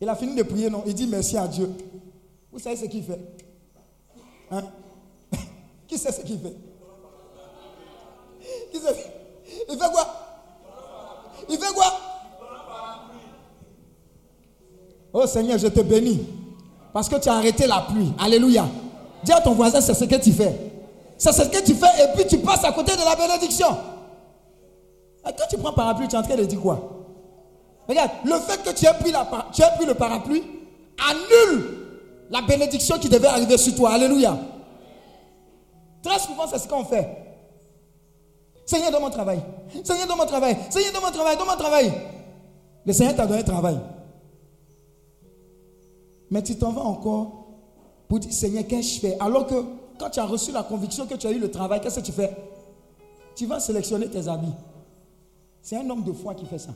Il 0.00 0.08
a 0.08 0.14
fini 0.16 0.34
de 0.34 0.42
prier, 0.42 0.68
non? 0.68 0.82
Il 0.86 0.94
dit 0.94 1.06
merci 1.06 1.36
à 1.36 1.46
Dieu. 1.46 1.70
Vous 2.52 2.58
savez 2.58 2.76
ce 2.76 2.84
qu'il 2.86 3.04
fait? 3.04 3.20
Hein? 4.50 4.62
Qui 5.86 5.96
sait 5.98 6.10
ce 6.12 6.20
qu'il 6.22 6.38
fait? 6.40 6.56
Il 8.72 8.80
fait 8.80 9.90
quoi? 9.92 10.06
Il 11.48 11.58
fait 11.58 11.74
quoi? 11.74 11.92
Oh 15.12 15.26
Seigneur, 15.26 15.58
je 15.58 15.66
te 15.68 15.80
bénis. 15.80 16.26
Parce 16.92 17.08
que 17.08 17.16
tu 17.16 17.28
as 17.28 17.34
arrêté 17.34 17.66
la 17.66 17.80
pluie. 17.80 18.12
Alléluia. 18.18 18.66
Dis 19.22 19.32
à 19.32 19.40
ton 19.40 19.52
voisin, 19.52 19.80
c'est 19.80 19.94
ce 19.94 20.04
que 20.04 20.16
tu 20.16 20.32
fais. 20.32 20.54
C'est 21.18 21.32
ce 21.32 21.42
que 21.42 21.62
tu 21.64 21.74
fais 21.74 22.02
et 22.02 22.16
puis 22.16 22.26
tu 22.26 22.38
passes 22.38 22.64
à 22.64 22.72
côté 22.72 22.92
de 22.92 23.04
la 23.04 23.14
bénédiction. 23.14 23.68
Et 25.28 25.30
quand 25.36 25.44
tu 25.50 25.58
prends 25.58 25.72
parapluie, 25.72 26.08
tu 26.08 26.16
es 26.16 26.18
en 26.18 26.22
train 26.22 26.36
de 26.36 26.44
dire 26.44 26.60
quoi? 26.60 26.80
Regarde, 27.86 28.10
le 28.24 28.34
fait 28.36 28.62
que 28.62 28.70
tu 28.70 28.86
aies 28.86 28.94
pris, 28.98 29.12
le 29.86 29.94
parapluie 29.94 30.42
annule 31.08 31.64
la 32.30 32.42
bénédiction 32.42 32.98
qui 32.98 33.08
devait 33.08 33.28
arriver 33.28 33.58
sur 33.58 33.74
toi. 33.74 33.90
Alléluia. 33.92 34.38
Très 36.02 36.18
souvent, 36.18 36.46
c'est 36.50 36.58
ce 36.58 36.66
qu'on 36.66 36.84
fait. 36.84 37.08
Seigneur, 38.64 38.90
donne 38.90 39.02
mon 39.02 39.10
travail. 39.10 39.40
Seigneur, 39.84 40.06
donne 40.06 40.16
mon 40.16 40.26
travail. 40.26 40.56
Seigneur, 40.70 40.92
donne 40.92 41.02
mon 41.02 41.10
travail. 41.10 41.36
Donne 41.36 41.48
mon 41.48 41.56
travail. 41.56 41.92
Le 42.86 42.92
Seigneur 42.92 43.16
t'a 43.16 43.26
donné 43.26 43.44
travail. 43.44 43.78
Mais 46.30 46.42
tu 46.42 46.56
t'en 46.56 46.72
vas 46.72 46.82
encore 46.82 47.46
pour 48.08 48.18
dire, 48.20 48.32
Seigneur, 48.32 48.64
qu'est-ce 48.66 48.88
que 48.88 48.94
je 48.94 49.00
fais 49.12 49.16
Alors 49.20 49.46
que 49.46 49.54
quand 49.98 50.10
tu 50.10 50.20
as 50.20 50.24
reçu 50.26 50.52
la 50.52 50.62
conviction 50.62 51.06
que 51.06 51.14
tu 51.14 51.26
as 51.26 51.30
eu 51.32 51.38
le 51.38 51.50
travail, 51.50 51.80
qu'est-ce 51.80 52.00
que 52.00 52.04
tu 52.06 52.12
fais? 52.12 52.34
Tu 53.34 53.46
vas 53.46 53.60
sélectionner 53.60 54.08
tes 54.08 54.26
habits. 54.28 54.52
C'est 55.62 55.76
un 55.76 55.88
homme 55.90 56.02
de 56.04 56.12
foi 56.12 56.34
qui 56.34 56.46
fait 56.46 56.58
ça. 56.58 56.70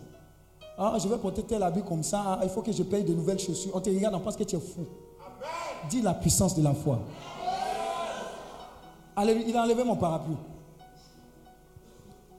Ah, 0.76 0.96
je 1.02 1.08
vais 1.08 1.16
porter 1.18 1.42
tel 1.42 1.62
habit 1.62 1.82
comme 1.82 2.02
ça. 2.02 2.22
Ah, 2.26 2.40
il 2.42 2.48
faut 2.48 2.62
que 2.62 2.72
je 2.72 2.82
paye 2.82 3.04
de 3.04 3.14
nouvelles 3.14 3.38
chaussures. 3.38 3.70
On 3.74 3.80
te 3.80 3.88
regarde, 3.90 4.14
on 4.14 4.20
pense 4.20 4.36
que 4.36 4.44
tu 4.44 4.56
es 4.56 4.60
fou. 4.60 4.84
Dis 5.88 6.02
la 6.02 6.14
puissance 6.14 6.54
de 6.56 6.62
la 6.62 6.74
foi. 6.74 6.98
Alléluia. 9.16 9.44
Il 9.48 9.56
a 9.56 9.62
enlevé 9.62 9.84
mon 9.84 9.96
parapluie. 9.96 10.36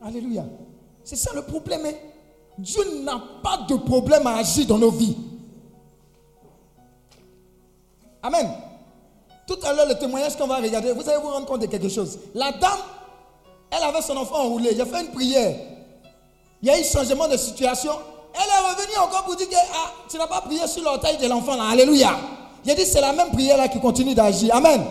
Alléluia. 0.02 0.46
C'est 1.04 1.16
ça 1.16 1.32
le 1.34 1.42
problème. 1.44 1.82
hein. 1.86 1.94
Dieu 2.58 2.82
n'a 3.04 3.22
pas 3.44 3.66
de 3.70 3.76
problème 3.76 4.28
à 4.28 4.36
agir 4.38 4.66
dans 4.68 4.78
nos 4.78 4.92
vies. 4.92 5.16
Amen. 8.26 8.50
Tout 9.46 9.60
à 9.64 9.72
l'heure, 9.72 9.88
le 9.88 9.94
témoignage 9.94 10.36
qu'on 10.36 10.48
va 10.48 10.56
regarder, 10.56 10.92
vous 10.94 11.08
allez 11.08 11.22
vous 11.22 11.30
rendre 11.30 11.46
compte 11.46 11.62
de 11.62 11.68
quelque 11.68 11.90
chose. 11.90 12.18
La 12.34 12.52
dame, 12.54 12.80
elle 13.70 13.84
avait 13.84 14.02
son 14.02 14.18
enfant 14.18 14.38
enroulé. 14.38 14.76
J'ai 14.76 14.86
fait 14.86 15.02
une 15.02 15.12
prière. 15.12 15.56
Il 16.60 16.68
y 16.68 16.72
a 16.72 16.80
eu 16.80 16.84
changement 16.84 17.28
de 17.28 17.38
situation. 17.38 17.92
Elle 18.34 18.42
est 18.42 18.72
revenue 18.72 18.98
encore 18.98 19.26
pour 19.26 19.36
dire 19.36 19.48
que 19.48 19.56
ah, 19.56 19.92
tu 20.10 20.18
n'as 20.18 20.26
pas 20.26 20.42
prié 20.42 20.66
sur 20.66 20.82
l'orteil 20.82 21.18
de 21.18 21.28
l'enfant 21.28 21.56
là. 21.56 21.70
Alléluia. 21.70 22.18
J'ai 22.66 22.74
dit 22.74 22.86
c'est 22.86 23.00
la 23.00 23.14
même 23.14 23.30
prière 23.30 23.58
là 23.58 23.68
qui 23.68 23.80
continue 23.80 24.16
d'agir. 24.16 24.56
Amen. 24.56 24.84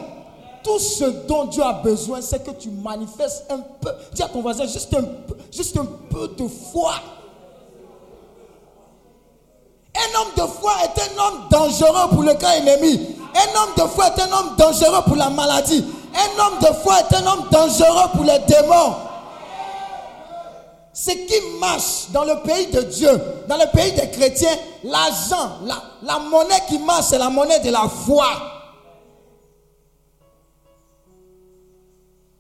Tout 0.63 0.79
ce 0.79 1.05
dont 1.05 1.47
Dieu 1.47 1.63
a 1.65 1.73
besoin, 1.73 2.21
c'est 2.23 2.43
que 2.45 2.53
tu 2.53 2.71
manifestes 2.71 3.47
un 3.51 3.59
peu. 3.59 3.91
Dis 4.13 4.23
à 4.23 4.29
ton 4.29 4.43
voisin 4.43 4.67
juste 4.67 4.95
un 4.95 5.03
peu, 5.03 5.37
juste 5.53 5.77
un 5.77 5.87
peu 6.09 6.29
de 6.29 6.47
foi. 6.47 6.95
Un 9.97 10.21
homme 10.21 10.33
de 10.37 10.53
foi 10.53 10.73
est 10.85 11.01
un 11.01 11.23
homme 11.23 11.49
dangereux 11.51 12.11
pour 12.11 12.23
le 12.23 12.35
camp 12.35 12.53
ennemi. 12.53 13.17
Un 13.35 13.61
homme 13.61 13.75
de 13.77 13.83
foi 13.91 14.07
est 14.09 14.21
un 14.21 14.33
homme 14.33 14.55
dangereux 14.57 15.03
pour 15.07 15.17
la 15.17 15.31
maladie. 15.31 15.85
Un 16.15 16.41
homme 16.41 16.59
de 16.61 16.67
foi 16.67 17.01
est 17.01 17.15
un 17.17 17.27
homme 17.27 17.49
dangereux 17.51 18.11
pour 18.15 18.25
les 18.25 18.39
démons. 18.41 18.95
Ce 20.93 21.11
qui 21.11 21.59
marche 21.59 22.11
dans 22.11 22.25
le 22.25 22.41
pays 22.43 22.69
de 22.69 22.83
Dieu, 22.83 23.11
dans 23.49 23.57
le 23.57 23.69
pays 23.73 23.93
des 23.93 24.09
chrétiens, 24.11 24.57
l'argent, 24.85 25.59
la, 26.03 26.19
monnaie 26.21 26.63
qui 26.69 26.79
marche, 26.79 27.07
c'est 27.07 27.19
la 27.19 27.31
monnaie 27.31 27.59
de 27.59 27.71
la 27.71 27.89
foi. 27.89 28.27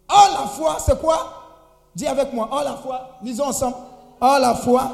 Oh 0.09 0.27
la 0.33 0.47
foi, 0.47 0.77
c'est 0.79 1.01
quoi? 1.01 1.43
Dis 1.97 2.07
avec 2.07 2.33
moi, 2.33 2.49
oh 2.53 2.61
la 2.63 2.77
foi, 2.77 3.19
lisons 3.23 3.47
ensemble. 3.47 3.77
Oh 4.21 4.37
la 4.41 4.55
foi. 4.55 4.89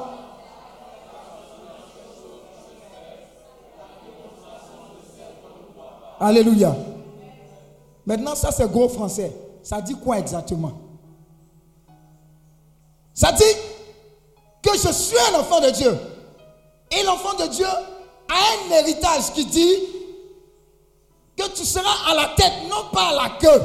Alléluia. 6.21 6.77
Maintenant, 8.05 8.35
ça 8.35 8.53
c'est 8.53 8.71
gros 8.71 8.89
français. 8.89 9.35
Ça 9.63 9.81
dit 9.81 9.95
quoi 9.95 10.19
exactement? 10.19 10.73
Ça 13.15 13.33
dit 13.33 13.43
que 14.63 14.73
je 14.77 14.93
suis 14.93 15.17
un 15.33 15.41
enfant 15.41 15.61
de 15.61 15.71
Dieu. 15.71 15.99
Et 16.91 17.03
l'enfant 17.05 17.35
de 17.35 17.47
Dieu 17.47 17.67
a 17.67 18.35
un 18.35 18.71
héritage 18.75 19.33
qui 19.35 19.45
dit 19.47 19.77
que 21.37 21.49
tu 21.51 21.65
seras 21.65 22.11
à 22.11 22.15
la 22.15 22.35
tête, 22.37 22.53
non 22.69 22.91
pas 22.93 23.09
à 23.09 23.15
la 23.15 23.31
queue. 23.41 23.63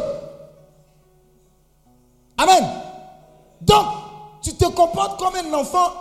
Amen. 2.37 2.69
Donc, 3.61 3.85
tu 4.41 4.53
te 4.53 4.65
comportes 4.65 5.19
comme 5.19 5.35
un 5.35 5.53
enfant 5.53 5.91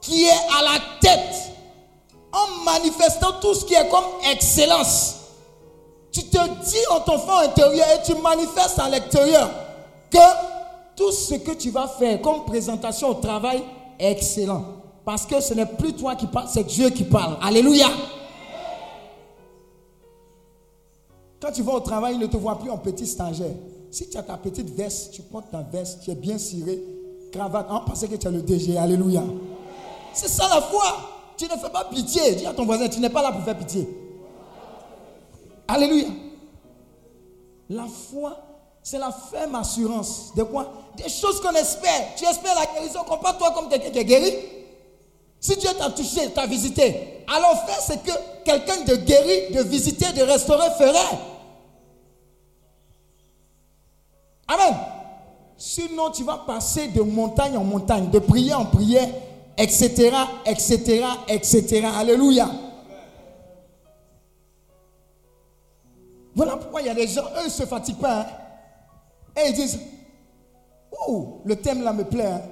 qui 0.00 0.24
est 0.24 0.30
à 0.58 0.62
la 0.62 0.78
tête 1.00 1.52
en 2.32 2.64
manifestant 2.64 3.32
tout 3.40 3.54
ce 3.54 3.64
qui 3.64 3.74
est 3.74 3.88
comme 3.88 4.04
excellence. 4.30 5.21
Tu 6.12 6.24
te 6.24 6.38
dis 6.64 6.86
en 6.90 7.00
ton 7.00 7.18
fond 7.18 7.38
intérieur 7.38 7.86
et 7.94 8.02
tu 8.04 8.14
manifestes 8.20 8.78
à 8.78 8.88
l'extérieur 8.88 9.48
que 10.10 10.18
tout 10.94 11.10
ce 11.10 11.34
que 11.36 11.52
tu 11.52 11.70
vas 11.70 11.88
faire 11.88 12.20
comme 12.20 12.44
présentation 12.44 13.08
au 13.08 13.14
travail 13.14 13.62
est 13.98 14.12
excellent. 14.12 14.62
Parce 15.06 15.24
que 15.24 15.40
ce 15.40 15.54
n'est 15.54 15.66
plus 15.66 15.94
toi 15.94 16.14
qui 16.14 16.26
parles, 16.26 16.48
c'est 16.48 16.64
Dieu 16.64 16.90
qui 16.90 17.04
parle. 17.04 17.38
Alléluia. 17.40 17.88
Quand 21.40 21.50
tu 21.50 21.62
vas 21.62 21.72
au 21.72 21.80
travail, 21.80 22.14
ils 22.14 22.20
ne 22.20 22.26
te 22.26 22.36
voient 22.36 22.58
plus 22.58 22.70
en 22.70 22.78
petit 22.78 23.06
stagiaire. 23.06 23.54
Si 23.90 24.08
tu 24.08 24.16
as 24.16 24.22
ta 24.22 24.36
petite 24.36 24.70
veste, 24.70 25.12
tu 25.12 25.22
portes 25.22 25.50
ta 25.50 25.62
veste, 25.62 26.00
tu 26.04 26.10
es 26.10 26.14
bien 26.14 26.38
ciré, 26.38 26.80
cravate, 27.32 27.66
on 27.70 27.80
pensait 27.80 28.06
que 28.06 28.16
tu 28.16 28.28
es 28.28 28.30
le 28.30 28.42
DG. 28.42 28.76
Alléluia. 28.76 29.24
C'est 30.12 30.28
ça 30.28 30.46
la 30.48 30.60
foi. 30.60 30.84
Tu 31.36 31.46
ne 31.46 31.50
fais 31.58 31.70
pas 31.70 31.84
pitié. 31.84 32.34
Dis 32.36 32.46
à 32.46 32.52
ton 32.52 32.64
voisin, 32.66 32.88
tu 32.88 33.00
n'es 33.00 33.10
pas 33.10 33.22
là 33.22 33.32
pour 33.32 33.42
faire 33.42 33.56
pitié. 33.58 33.88
Alléluia. 35.68 36.08
La 37.70 37.86
foi, 37.86 38.38
c'est 38.82 38.98
la 38.98 39.12
ferme 39.12 39.54
assurance. 39.54 40.32
De 40.34 40.42
quoi? 40.42 40.72
Des 40.96 41.08
choses 41.08 41.40
qu'on 41.40 41.52
espère. 41.52 42.14
Tu 42.16 42.24
espères 42.24 42.54
la 42.54 42.66
guérison. 42.66 43.04
Compare-toi 43.04 43.52
comme 43.52 43.68
quelqu'un 43.68 43.90
qui 43.90 43.98
est 43.98 44.04
guéri. 44.04 44.32
Si 45.40 45.56
Dieu 45.56 45.70
t'a 45.76 45.90
touché, 45.90 46.30
t'a 46.30 46.46
visité, 46.46 47.24
alors 47.26 47.66
fais 47.66 47.92
ce 47.92 47.98
que 47.98 48.12
quelqu'un 48.44 48.82
de 48.82 48.94
guéri, 48.94 49.52
de 49.52 49.62
visité, 49.62 50.12
de 50.12 50.22
restauré 50.22 50.68
ferait. 50.78 51.18
Amen. 54.46 54.76
Sinon, 55.56 56.10
tu 56.10 56.22
vas 56.22 56.38
passer 56.46 56.88
de 56.88 57.02
montagne 57.02 57.56
en 57.56 57.64
montagne, 57.64 58.10
de 58.10 58.18
prière 58.20 58.60
en 58.60 58.66
prière, 58.66 59.08
etc., 59.58 60.12
etc., 60.46 61.04
etc. 61.28 61.86
Alléluia. 61.96 62.48
Il 66.82 66.86
y 66.86 66.90
a 66.90 66.94
des 66.94 67.06
gens, 67.06 67.22
eux, 67.22 67.40
ils 67.42 67.46
ne 67.46 67.50
se 67.50 67.64
fatiguent 67.64 67.98
pas. 67.98 68.20
hein. 68.20 68.26
Et 69.36 69.48
ils 69.50 69.54
disent, 69.54 69.78
oh, 71.08 71.40
le 71.44 71.56
thème 71.56 71.82
là 71.82 71.92
me 71.92 72.04
plaît. 72.04 72.26
hein. 72.26 72.42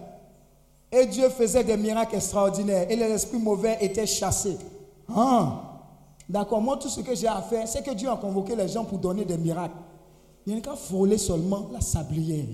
Et 0.92 1.06
Dieu 1.06 1.28
faisait 1.28 1.62
des 1.62 1.76
miracles 1.76 2.16
extraordinaires. 2.16 2.86
Et 2.90 2.96
les 2.96 3.04
esprits 3.10 3.38
mauvais 3.38 3.78
étaient 3.80 4.06
chassés. 4.06 4.58
Ah, 5.14 5.60
d'accord. 6.28 6.60
Moi, 6.60 6.76
tout 6.78 6.88
ce 6.88 7.00
que 7.00 7.14
j'ai 7.14 7.28
à 7.28 7.40
faire, 7.42 7.68
c'est 7.68 7.82
que 7.84 7.92
Dieu 7.92 8.10
a 8.10 8.16
convoqué 8.16 8.56
les 8.56 8.66
gens 8.66 8.84
pour 8.84 8.98
donner 8.98 9.24
des 9.24 9.38
miracles. 9.38 9.76
Il 10.46 10.54
n'y 10.54 10.58
a 10.58 10.62
qu'à 10.62 10.74
frôler 10.74 11.18
seulement 11.18 11.68
la 11.72 11.80
sablière. 11.80 12.46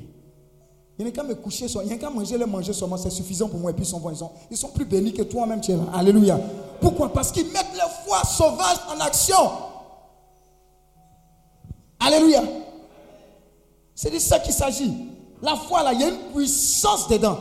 Il 0.99 1.05
n'y 1.05 1.11
a 1.11 1.15
qu'à 1.15 1.23
me 1.23 1.35
coucher. 1.35 1.67
Il 1.83 1.87
n'y 1.89 1.93
a 1.95 1.97
qu'à 1.97 2.11
manger 2.11 2.37
le 2.37 2.47
manger 2.47 2.73
seulement. 2.75 2.97
C'est 2.99 3.11
suffisant 3.11 3.49
pour 3.49 3.59
moi. 3.61 3.71
Et 3.71 3.75
puis 3.75 3.85
ils 3.85 3.89
sont. 3.89 4.03
Ils 4.11 4.17
sont, 4.17 4.31
ils 4.51 4.57
sont 4.57 4.69
plus 4.69 4.85
bénis 4.85 5.15
que 5.15 5.23
toi-même, 5.23 5.61
tu 5.63 5.73
es 5.73 5.77
là. 5.77 5.85
Alléluia. 5.95 6.39
Pourquoi? 6.81 7.11
Parce 7.13 7.33
qu'ils 7.33 7.47
mettent 7.53 7.75
leur 7.77 7.91
foi 7.91 8.23
sauvage 8.25 8.79
en 8.95 9.01
action. 9.01 9.37
Alléluia. 11.99 12.43
C'est 13.95 14.11
de 14.11 14.19
ça 14.19 14.39
qu'il 14.39 14.53
s'agit. 14.53 14.93
La 15.43 15.57
foi, 15.57 15.83
là, 15.83 15.93
il 15.93 16.01
y 16.01 16.05
a 16.05 16.09
une 16.09 16.33
puissance 16.33 17.09
dedans. 17.09 17.39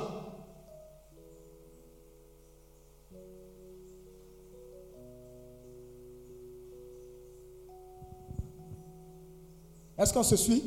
Est-ce 9.98 10.14
qu'on 10.14 10.24
se 10.24 10.36
suit? 10.36 10.64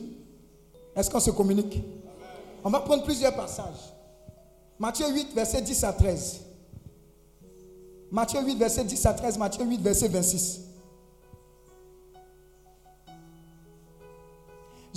Est-ce 0.97 1.11
qu'on 1.11 1.20
se 1.20 1.30
communique? 1.30 1.82
On 2.64 2.70
va 2.70 2.80
prendre 2.80 3.05
plusieurs 3.05 3.34
passages. 3.34 3.93
Matthieu 4.78 5.09
8, 5.09 5.34
verset 5.34 5.62
10 5.62 5.84
à 5.84 5.93
13. 5.93 6.41
Matthieu 8.11 8.41
8, 8.41 8.57
verset 8.57 8.84
10 8.84 9.07
à 9.07 9.14
13. 9.14 9.39
Matthieu 9.39 9.64
8, 9.64 9.80
verset 9.80 10.09
26. 10.09 10.68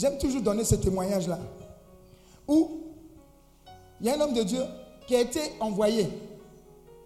J'aime 0.02 0.18
toujours 0.18 0.42
donner 0.42 0.64
ce 0.64 0.74
témoignage-là. 0.74 1.38
Où 2.48 2.72
il 4.00 4.08
y 4.08 4.10
a 4.10 4.16
un 4.18 4.22
homme 4.22 4.34
de 4.34 4.42
Dieu 4.42 4.64
qui 5.06 5.16
a 5.16 5.22
été 5.22 5.40
envoyé. 5.60 6.10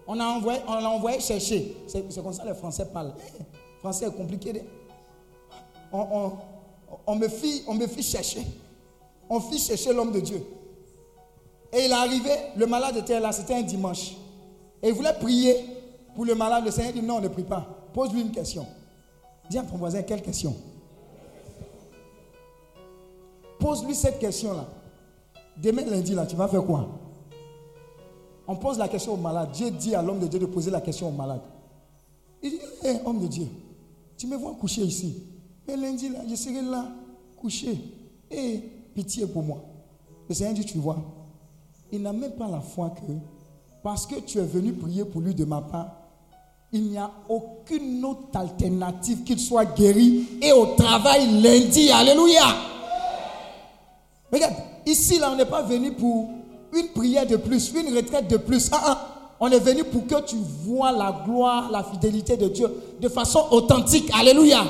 On 0.08 0.18
a 0.18 0.24
envoyé, 0.26 0.62
on 0.66 0.76
l'a 0.76 0.90
envoyé 0.90 1.20
chercher. 1.20 1.76
C'est 1.88 2.02
comme 2.24 2.32
ça 2.32 2.44
que 2.44 2.48
les 2.48 2.54
Français 2.56 2.86
parlent. 2.86 3.14
Eh, 3.20 3.42
Français 3.82 4.06
est 4.06 4.12
compliqué. 4.16 4.54
de- 4.54 4.62
On, 5.92 6.00
on- 6.00 6.32
on 7.06 7.16
me 7.18 7.28
fit, 7.28 7.64
on 7.68 7.74
me 7.74 7.86
fit 7.86 8.02
chercher. 8.02 8.44
On 9.30 9.42
fit 9.42 9.60
chercher 9.60 9.92
l'homme 9.92 10.14
de 10.14 10.22
Dieu. 10.22 10.42
Et 11.74 11.80
il 11.86 11.92
est 11.92 11.94
arrivé, 11.94 12.30
le 12.56 12.66
malade 12.66 12.96
était 12.96 13.20
là, 13.20 13.34
c'était 13.34 13.56
un 13.56 13.62
dimanche. 13.62 14.14
Et 14.82 14.88
il 14.88 14.94
voulait 14.94 15.14
prier 15.20 15.66
pour 16.16 16.24
le 16.24 16.34
malade. 16.34 16.64
Le 16.64 16.72
Seigneur 16.72 16.94
dit 16.94 17.02
non, 17.02 17.20
ne 17.20 17.28
prie 17.28 17.44
pas. 17.44 17.68
Pose-lui 17.94 18.22
une 18.22 18.32
question. 18.32 18.66
Dis 19.50 19.58
à 19.58 19.64
ton 19.64 19.76
voisin, 19.76 20.02
quelle 20.04 20.22
question? 20.22 20.56
Pose-lui 23.60 23.96
cette 23.96 24.20
question-là. 24.20 24.68
Demain 25.62 25.86
lundi, 25.86 26.14
là, 26.14 26.26
tu 26.26 26.36
vas 26.36 26.48
faire 26.48 26.64
quoi? 26.64 26.88
On 28.48 28.56
pose 28.56 28.78
la 28.78 28.88
question 28.88 29.14
au 29.14 29.18
malade. 29.18 29.52
Dieu 29.54 29.72
dit 29.72 29.96
à 29.96 30.02
l'homme 30.02 30.20
de 30.20 30.28
Dieu 30.28 30.40
de 30.40 30.46
poser 30.46 30.70
la 30.70 30.82
question 30.82 31.08
au 31.08 31.12
malade. 31.12 31.42
Il 32.44 32.52
dit, 32.52 32.60
Hé, 32.84 32.98
homme 33.06 33.20
de 33.20 33.28
Dieu, 33.28 33.48
tu 34.18 34.28
me 34.28 34.36
vois 34.36 34.54
coucher 34.54 34.82
ici. 34.82 35.24
Mais 35.68 35.76
lundi, 35.76 36.10
là, 36.10 36.20
je 36.30 36.36
serai 36.36 36.62
là, 36.62 36.86
couché. 37.38 37.78
Et 38.30 38.60
pitié 38.94 39.26
pour 39.26 39.44
moi. 39.44 39.64
Le 40.28 40.36
Seigneur 40.36 40.54
dit, 40.54 40.66
tu 40.66 40.78
vois, 40.78 40.98
il 41.92 42.02
n'a 42.02 42.14
même 42.14 42.32
pas 42.32 42.48
la 42.48 42.60
foi 42.60 42.90
que, 42.90 43.12
parce 43.84 44.06
que 44.06 44.16
tu 44.20 44.40
es 44.40 44.46
venu 44.46 44.74
prier 44.74 45.06
pour 45.06 45.22
lui 45.22 45.34
de 45.36 45.46
ma 45.46 45.62
part, 45.62 45.96
il 46.72 46.90
n'y 46.90 46.98
a 46.98 47.10
aucune 47.30 48.04
autre 48.04 48.36
alternative 48.36 49.24
qu'il 49.24 49.40
soit 49.40 49.66
guéri 49.66 50.28
et 50.42 50.52
au 50.52 50.76
travail 50.76 51.42
lundi. 51.42 51.90
Alléluia. 51.92 52.75
Regarde, 54.36 54.56
ici, 54.86 55.18
là, 55.18 55.30
on 55.32 55.38
n'est 55.38 55.46
pas 55.46 55.62
venu 55.62 55.94
pour 55.94 56.30
une 56.74 56.90
prière 56.90 57.26
de 57.26 57.38
plus, 57.38 57.72
une 57.74 57.96
retraite 57.96 58.28
de 58.28 58.36
plus. 58.36 58.70
Ah, 58.74 58.82
ah. 58.86 59.08
On 59.40 59.50
est 59.50 59.60
venu 59.60 59.86
pour 59.86 60.06
que 60.08 60.22
tu 60.24 60.36
vois 60.66 60.92
la 60.92 61.24
gloire, 61.26 61.72
la 61.72 61.84
fidélité 61.84 62.36
de 62.36 62.50
Dieu 62.50 62.70
de 63.00 63.08
façon 63.08 63.46
authentique. 63.52 64.12
Alléluia. 64.14 64.64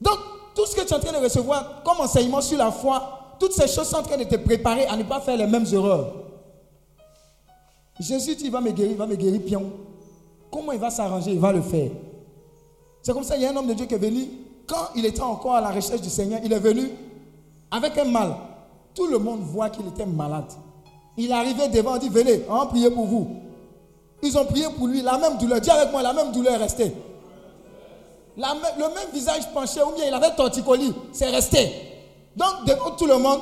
Donc, 0.00 0.16
tout 0.54 0.64
ce 0.66 0.76
que 0.76 0.82
tu 0.82 0.88
es 0.88 0.94
en 0.94 1.00
train 1.00 1.12
de 1.12 1.24
recevoir 1.24 1.82
comme 1.84 2.00
enseignement 2.00 2.40
sur 2.40 2.58
la 2.58 2.70
foi, 2.70 3.36
toutes 3.40 3.52
ces 3.52 3.66
choses 3.66 3.88
sont 3.88 3.96
en 3.96 4.02
train 4.02 4.16
de 4.16 4.24
te 4.24 4.36
préparer 4.36 4.86
à 4.86 4.96
ne 4.96 5.02
pas 5.02 5.20
faire 5.20 5.36
les 5.36 5.46
mêmes 5.46 5.66
erreurs. 5.72 6.12
Jésus 7.98 8.36
dit, 8.36 8.44
il 8.44 8.50
va 8.52 8.60
me 8.60 8.70
guérir, 8.70 8.92
il 8.92 8.96
va 8.96 9.06
me 9.06 9.16
guérir 9.16 9.40
pion. 9.44 9.72
Comment 10.52 10.70
il 10.70 10.78
va 10.78 10.90
s'arranger? 10.90 11.32
Il 11.32 11.40
va 11.40 11.52
le 11.52 11.62
faire. 11.62 11.90
C'est 13.02 13.12
comme 13.12 13.24
ça, 13.24 13.36
il 13.36 13.42
y 13.42 13.46
a 13.46 13.50
un 13.50 13.56
homme 13.56 13.66
de 13.66 13.74
Dieu 13.74 13.86
qui 13.86 13.94
est 13.94 13.98
venu, 13.98 14.28
quand 14.68 14.90
il 14.94 15.04
était 15.04 15.20
encore 15.20 15.56
à 15.56 15.60
la 15.60 15.70
recherche 15.70 16.00
du 16.00 16.10
Seigneur, 16.10 16.40
il 16.44 16.52
est 16.52 16.60
venu 16.60 16.90
avec 17.72 17.98
un 17.98 18.04
mal. 18.04 18.36
Tout 18.94 19.06
le 19.06 19.18
monde 19.18 19.40
voit 19.40 19.70
qu'il 19.70 19.86
était 19.88 20.06
malade. 20.06 20.52
Il 21.16 21.30
est 21.30 21.34
arrivé 21.34 21.68
devant, 21.68 21.96
il 21.96 22.00
dit, 22.00 22.08
venez, 22.08 22.42
on 22.48 22.58
va 22.58 22.66
prier 22.66 22.90
pour 22.90 23.06
vous. 23.06 23.28
Ils 24.22 24.36
ont 24.38 24.44
prié 24.44 24.66
pour 24.76 24.86
lui, 24.86 25.02
la 25.02 25.18
même 25.18 25.38
douleur. 25.38 25.60
Dis 25.60 25.70
avec 25.70 25.90
moi, 25.90 26.02
la 26.02 26.12
même 26.12 26.30
douleur 26.30 26.54
est 26.54 26.58
restée. 26.58 26.92
Le 28.36 28.42
même 28.94 29.10
visage 29.12 29.52
penché, 29.52 29.80
ou 29.82 29.94
bien 29.94 30.06
il 30.06 30.14
avait 30.14 30.34
torticolis, 30.34 30.92
c'est 31.12 31.28
resté. 31.30 31.70
Donc, 32.36 32.66
devant 32.66 32.92
tout 32.96 33.06
le 33.06 33.18
monde, 33.18 33.40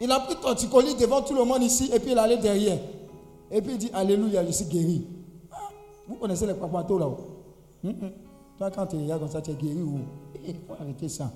il 0.00 0.10
a 0.12 0.20
pris 0.20 0.36
torticolis 0.36 0.94
devant 0.94 1.22
tout 1.22 1.34
le 1.34 1.44
monde 1.44 1.62
ici, 1.62 1.90
et 1.92 1.98
puis 1.98 2.12
il 2.12 2.18
allait 2.18 2.36
derrière. 2.38 2.78
Et 3.50 3.60
puis 3.60 3.72
il 3.72 3.78
dit, 3.78 3.90
Alléluia, 3.92 4.44
je 4.46 4.52
suis 4.52 4.64
guéri. 4.66 5.06
Ah, 5.52 5.56
Vous 6.08 6.16
connaissez 6.16 6.46
les 6.46 6.54
papatos 6.54 6.98
là-haut? 6.98 7.18
Hum, 7.84 7.90
hum. 8.02 8.10
Toi, 8.58 8.70
quand 8.70 8.86
tu 8.86 8.96
regardes 8.96 9.20
comme 9.20 9.30
ça, 9.30 9.42
tu 9.42 9.50
es 9.50 9.54
guéri 9.54 9.82
ou? 9.82 9.98
Il 10.46 10.54
faut 10.66 10.74
arrêter 10.80 11.08
ça. 11.08 11.30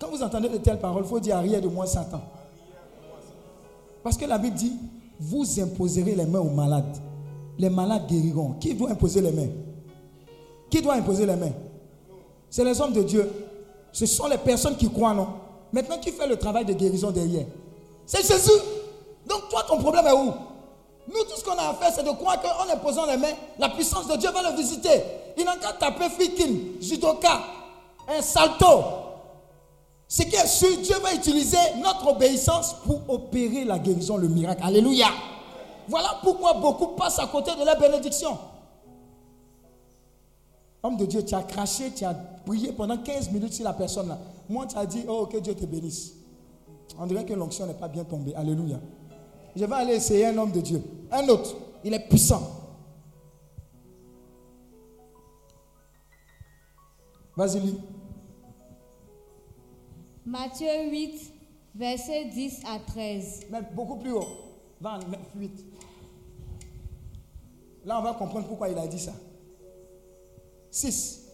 Quand 0.00 0.08
vous 0.08 0.22
entendez 0.22 0.48
de 0.48 0.56
telles 0.56 0.80
paroles, 0.80 1.02
il 1.04 1.08
faut 1.08 1.20
dire 1.20 1.36
arrière 1.36 1.60
de 1.60 1.68
moi, 1.68 1.86
Satan. 1.86 2.22
Parce 4.02 4.16
que 4.16 4.24
la 4.24 4.38
Bible 4.38 4.56
dit, 4.56 4.72
vous 5.18 5.60
imposerez 5.60 6.14
les 6.14 6.24
mains 6.24 6.40
aux 6.40 6.50
malades. 6.50 6.96
Les 7.58 7.68
malades 7.68 8.06
guériront. 8.06 8.54
Qui 8.58 8.74
doit 8.74 8.90
imposer 8.90 9.20
les 9.20 9.30
mains? 9.30 9.50
Qui 10.70 10.80
doit 10.80 10.94
imposer 10.94 11.26
les 11.26 11.36
mains? 11.36 11.52
C'est 12.48 12.64
les 12.64 12.80
hommes 12.80 12.94
de 12.94 13.02
Dieu. 13.02 13.30
Ce 13.92 14.06
sont 14.06 14.26
les 14.26 14.38
personnes 14.38 14.76
qui 14.76 14.90
croient, 14.90 15.12
non? 15.12 15.28
Maintenant, 15.70 15.98
qui 15.98 16.10
fait 16.12 16.26
le 16.26 16.36
travail 16.36 16.64
de 16.64 16.72
guérison 16.72 17.10
derrière? 17.10 17.44
C'est 18.06 18.26
Jésus. 18.26 18.58
Donc, 19.26 19.50
toi, 19.50 19.64
ton 19.68 19.76
problème 19.76 20.06
est 20.06 20.12
où? 20.12 20.32
Nous, 21.08 21.24
tout 21.24 21.36
ce 21.36 21.44
qu'on 21.44 21.58
a 21.58 21.68
à 21.68 21.74
faire, 21.74 21.92
c'est 21.94 22.04
de 22.04 22.10
croire 22.10 22.40
qu'en 22.40 22.72
imposant 22.72 23.04
les 23.04 23.18
mains, 23.18 23.34
la 23.58 23.68
puissance 23.68 24.08
de 24.08 24.16
Dieu 24.16 24.30
va 24.30 24.50
le 24.50 24.56
visiter. 24.56 25.02
Il 25.36 25.44
n'a 25.44 25.56
qu'à 25.56 25.72
taper 25.74 26.08
Fikin, 26.08 26.80
Judoka, 26.80 27.40
un 28.08 28.22
salto. 28.22 29.09
Ce 30.10 30.24
qui 30.24 30.34
est 30.34 30.46
sûr, 30.48 30.76
Dieu 30.82 30.96
va 30.98 31.14
utiliser 31.14 31.56
notre 31.80 32.08
obéissance 32.08 32.74
pour 32.84 33.00
opérer 33.08 33.64
la 33.64 33.78
guérison, 33.78 34.16
le 34.16 34.26
miracle. 34.26 34.60
Alléluia. 34.64 35.06
Voilà 35.86 36.18
pourquoi 36.20 36.54
beaucoup 36.54 36.96
passent 36.96 37.20
à 37.20 37.28
côté 37.28 37.52
de 37.54 37.64
la 37.64 37.76
bénédiction. 37.76 38.36
Homme 40.82 40.96
de 40.96 41.06
Dieu, 41.06 41.24
tu 41.24 41.32
as 41.36 41.44
craché, 41.44 41.92
tu 41.94 42.04
as 42.04 42.14
prié 42.44 42.72
pendant 42.72 42.96
15 42.98 43.30
minutes 43.30 43.52
sur 43.52 43.62
la 43.62 43.72
personne 43.72 44.08
là. 44.08 44.18
Moi, 44.48 44.66
tu 44.66 44.76
as 44.76 44.84
dit, 44.84 45.04
oh, 45.06 45.26
que 45.26 45.36
Dieu 45.36 45.54
te 45.54 45.64
bénisse. 45.64 46.14
On 46.98 47.06
dirait 47.06 47.24
que 47.24 47.34
l'onction 47.34 47.66
n'est 47.68 47.74
pas 47.74 47.86
bien 47.86 48.02
tombée. 48.02 48.34
Alléluia. 48.34 48.80
Je 49.54 49.64
vais 49.64 49.76
aller 49.76 49.92
essayer 49.94 50.26
un 50.26 50.36
homme 50.38 50.50
de 50.50 50.60
Dieu. 50.60 50.82
Un 51.12 51.28
autre. 51.28 51.54
Il 51.84 51.94
est 51.94 52.08
puissant. 52.08 52.42
Vas-y, 57.36 57.60
lis. 57.60 57.78
Matthieu 60.26 60.90
8, 60.90 61.32
versets 61.74 62.26
10 62.26 62.62
à 62.66 62.78
13. 62.78 63.46
Mais 63.50 63.62
beaucoup 63.74 63.96
plus 63.96 64.12
haut. 64.12 64.26
20, 64.80 65.00
8. 65.36 65.64
Là, 67.84 67.98
on 67.98 68.02
va 68.02 68.14
comprendre 68.14 68.46
pourquoi 68.46 68.68
il 68.68 68.78
a 68.78 68.86
dit 68.86 68.98
ça. 68.98 69.12
6. 70.70 71.26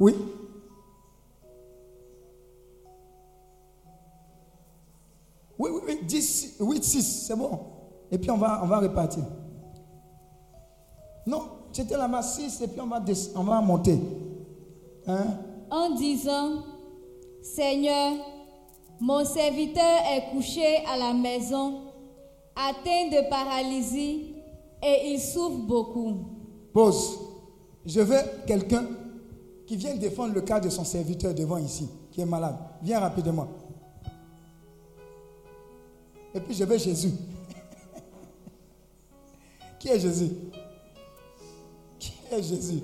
Oui. 0.00 0.14
Oui, 5.56 5.70
oui, 5.72 5.80
oui, 5.86 6.04
10, 6.04 6.56
8, 6.60 6.84
6, 6.84 7.26
c'est 7.26 7.36
bon. 7.36 7.60
Et 8.10 8.18
puis 8.18 8.30
on 8.30 8.36
va, 8.36 8.60
on 8.62 8.66
va 8.66 8.78
répartir. 8.78 9.24
La 11.90 12.08
masse 12.08 12.36
6 12.36 12.60
et 12.62 12.68
puis 12.68 12.80
on 12.80 12.86
va, 12.86 13.00
des- 13.00 13.36
on 13.36 13.42
va 13.44 13.60
monter. 13.60 13.98
Hein? 15.06 15.26
en 15.70 15.90
disant, 15.96 16.62
Seigneur, 17.42 18.12
mon 19.00 19.24
serviteur 19.24 19.98
est 20.14 20.30
couché 20.30 20.76
à 20.86 20.96
la 20.96 21.12
maison, 21.12 21.82
atteint 22.54 23.08
de 23.10 23.28
paralysie, 23.28 24.34
et 24.82 25.10
il 25.12 25.18
souffre 25.20 25.58
beaucoup. 25.66 26.14
Pause. 26.72 27.18
Je 27.84 28.00
veux 28.00 28.20
quelqu'un 28.46 28.84
qui 29.66 29.76
vienne 29.76 29.98
défendre 29.98 30.32
le 30.34 30.42
cas 30.42 30.60
de 30.60 30.68
son 30.68 30.84
serviteur 30.84 31.34
devant 31.34 31.58
ici, 31.58 31.88
qui 32.12 32.20
est 32.20 32.26
malade. 32.26 32.56
Viens 32.82 33.00
rapidement. 33.00 33.48
Et 36.34 36.40
puis 36.40 36.54
je 36.54 36.64
veux 36.64 36.78
Jésus. 36.78 37.12
qui 39.80 39.88
est 39.88 39.98
Jésus? 39.98 40.30
Est 42.34 42.42
Jésus 42.42 42.82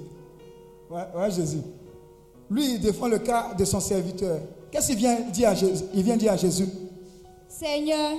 Ouais, 0.91 1.07
ouais, 1.15 1.31
Jésus. 1.31 1.63
Lui, 2.51 2.75
il 2.75 2.81
défend 2.81 3.07
le 3.07 3.19
cas 3.19 3.55
de 3.55 3.65
son 3.65 3.79
serviteur. 3.79 4.41
Qu'est-ce 4.71 4.89
qu'il 4.89 4.97
vient 4.97 5.21
dire 5.21 5.51
à 5.51 5.55
Jésus? 5.55 5.85
Il 5.95 6.03
vient 6.03 6.17
dire 6.17 6.33
à 6.33 6.37
Jésus 6.37 6.67
Seigneur, 7.49 8.17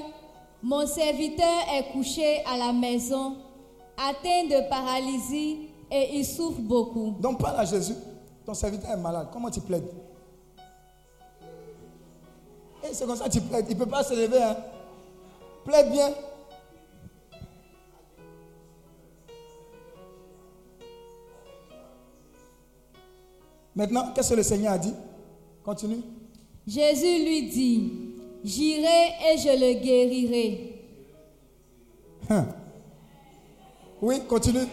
mon 0.63 0.85
serviteur 0.85 1.65
est 1.75 1.91
couché 1.91 2.43
à 2.45 2.57
la 2.57 2.71
maison, 2.71 3.35
atteint 3.97 4.45
de 4.45 4.69
paralysie, 4.69 5.69
et 5.89 6.17
il 6.17 6.25
souffre 6.25 6.61
beaucoup. 6.61 7.15
Donc 7.19 7.39
parle 7.39 7.59
à 7.59 7.65
Jésus. 7.65 7.95
Ton 8.45 8.53
serviteur 8.53 8.91
est 8.91 8.97
malade. 8.97 9.27
Comment 9.33 9.49
tu 9.49 9.59
plaides? 9.59 9.89
Et 12.83 12.93
c'est 12.93 13.05
comme 13.05 13.15
ça 13.15 13.25
que 13.25 13.31
tu 13.31 13.41
plaides. 13.41 13.65
Il 13.69 13.77
ne 13.77 13.83
peut 13.83 13.89
pas 13.89 14.03
se 14.03 14.13
lever. 14.13 14.41
Hein? 14.41 14.55
Plaide 15.65 15.91
bien. 15.91 16.09
Maintenant, 23.75 24.11
qu'est-ce 24.13 24.31
que 24.31 24.35
le 24.35 24.43
Seigneur 24.43 24.73
a 24.73 24.77
dit? 24.77 24.93
Continue. 25.63 26.01
Jésus 26.67 27.23
lui 27.25 27.49
dit, 27.49 27.91
J'irai 28.43 29.13
et 29.31 29.37
je 29.37 29.49
le 29.49 29.79
guérirai. 29.79 30.75
Hein. 32.29 32.47
Oui, 34.01 34.21
continue. 34.27 34.65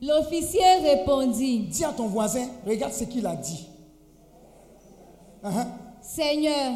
L'officier 0.00 0.64
répondit, 0.82 1.60
Dis 1.60 1.84
à 1.84 1.92
ton 1.92 2.08
voisin, 2.08 2.48
regarde 2.66 2.92
ce 2.92 3.04
qu'il 3.04 3.24
a 3.26 3.36
dit. 3.36 3.68
Hein, 5.44 5.66
Seigneur, 6.00 6.72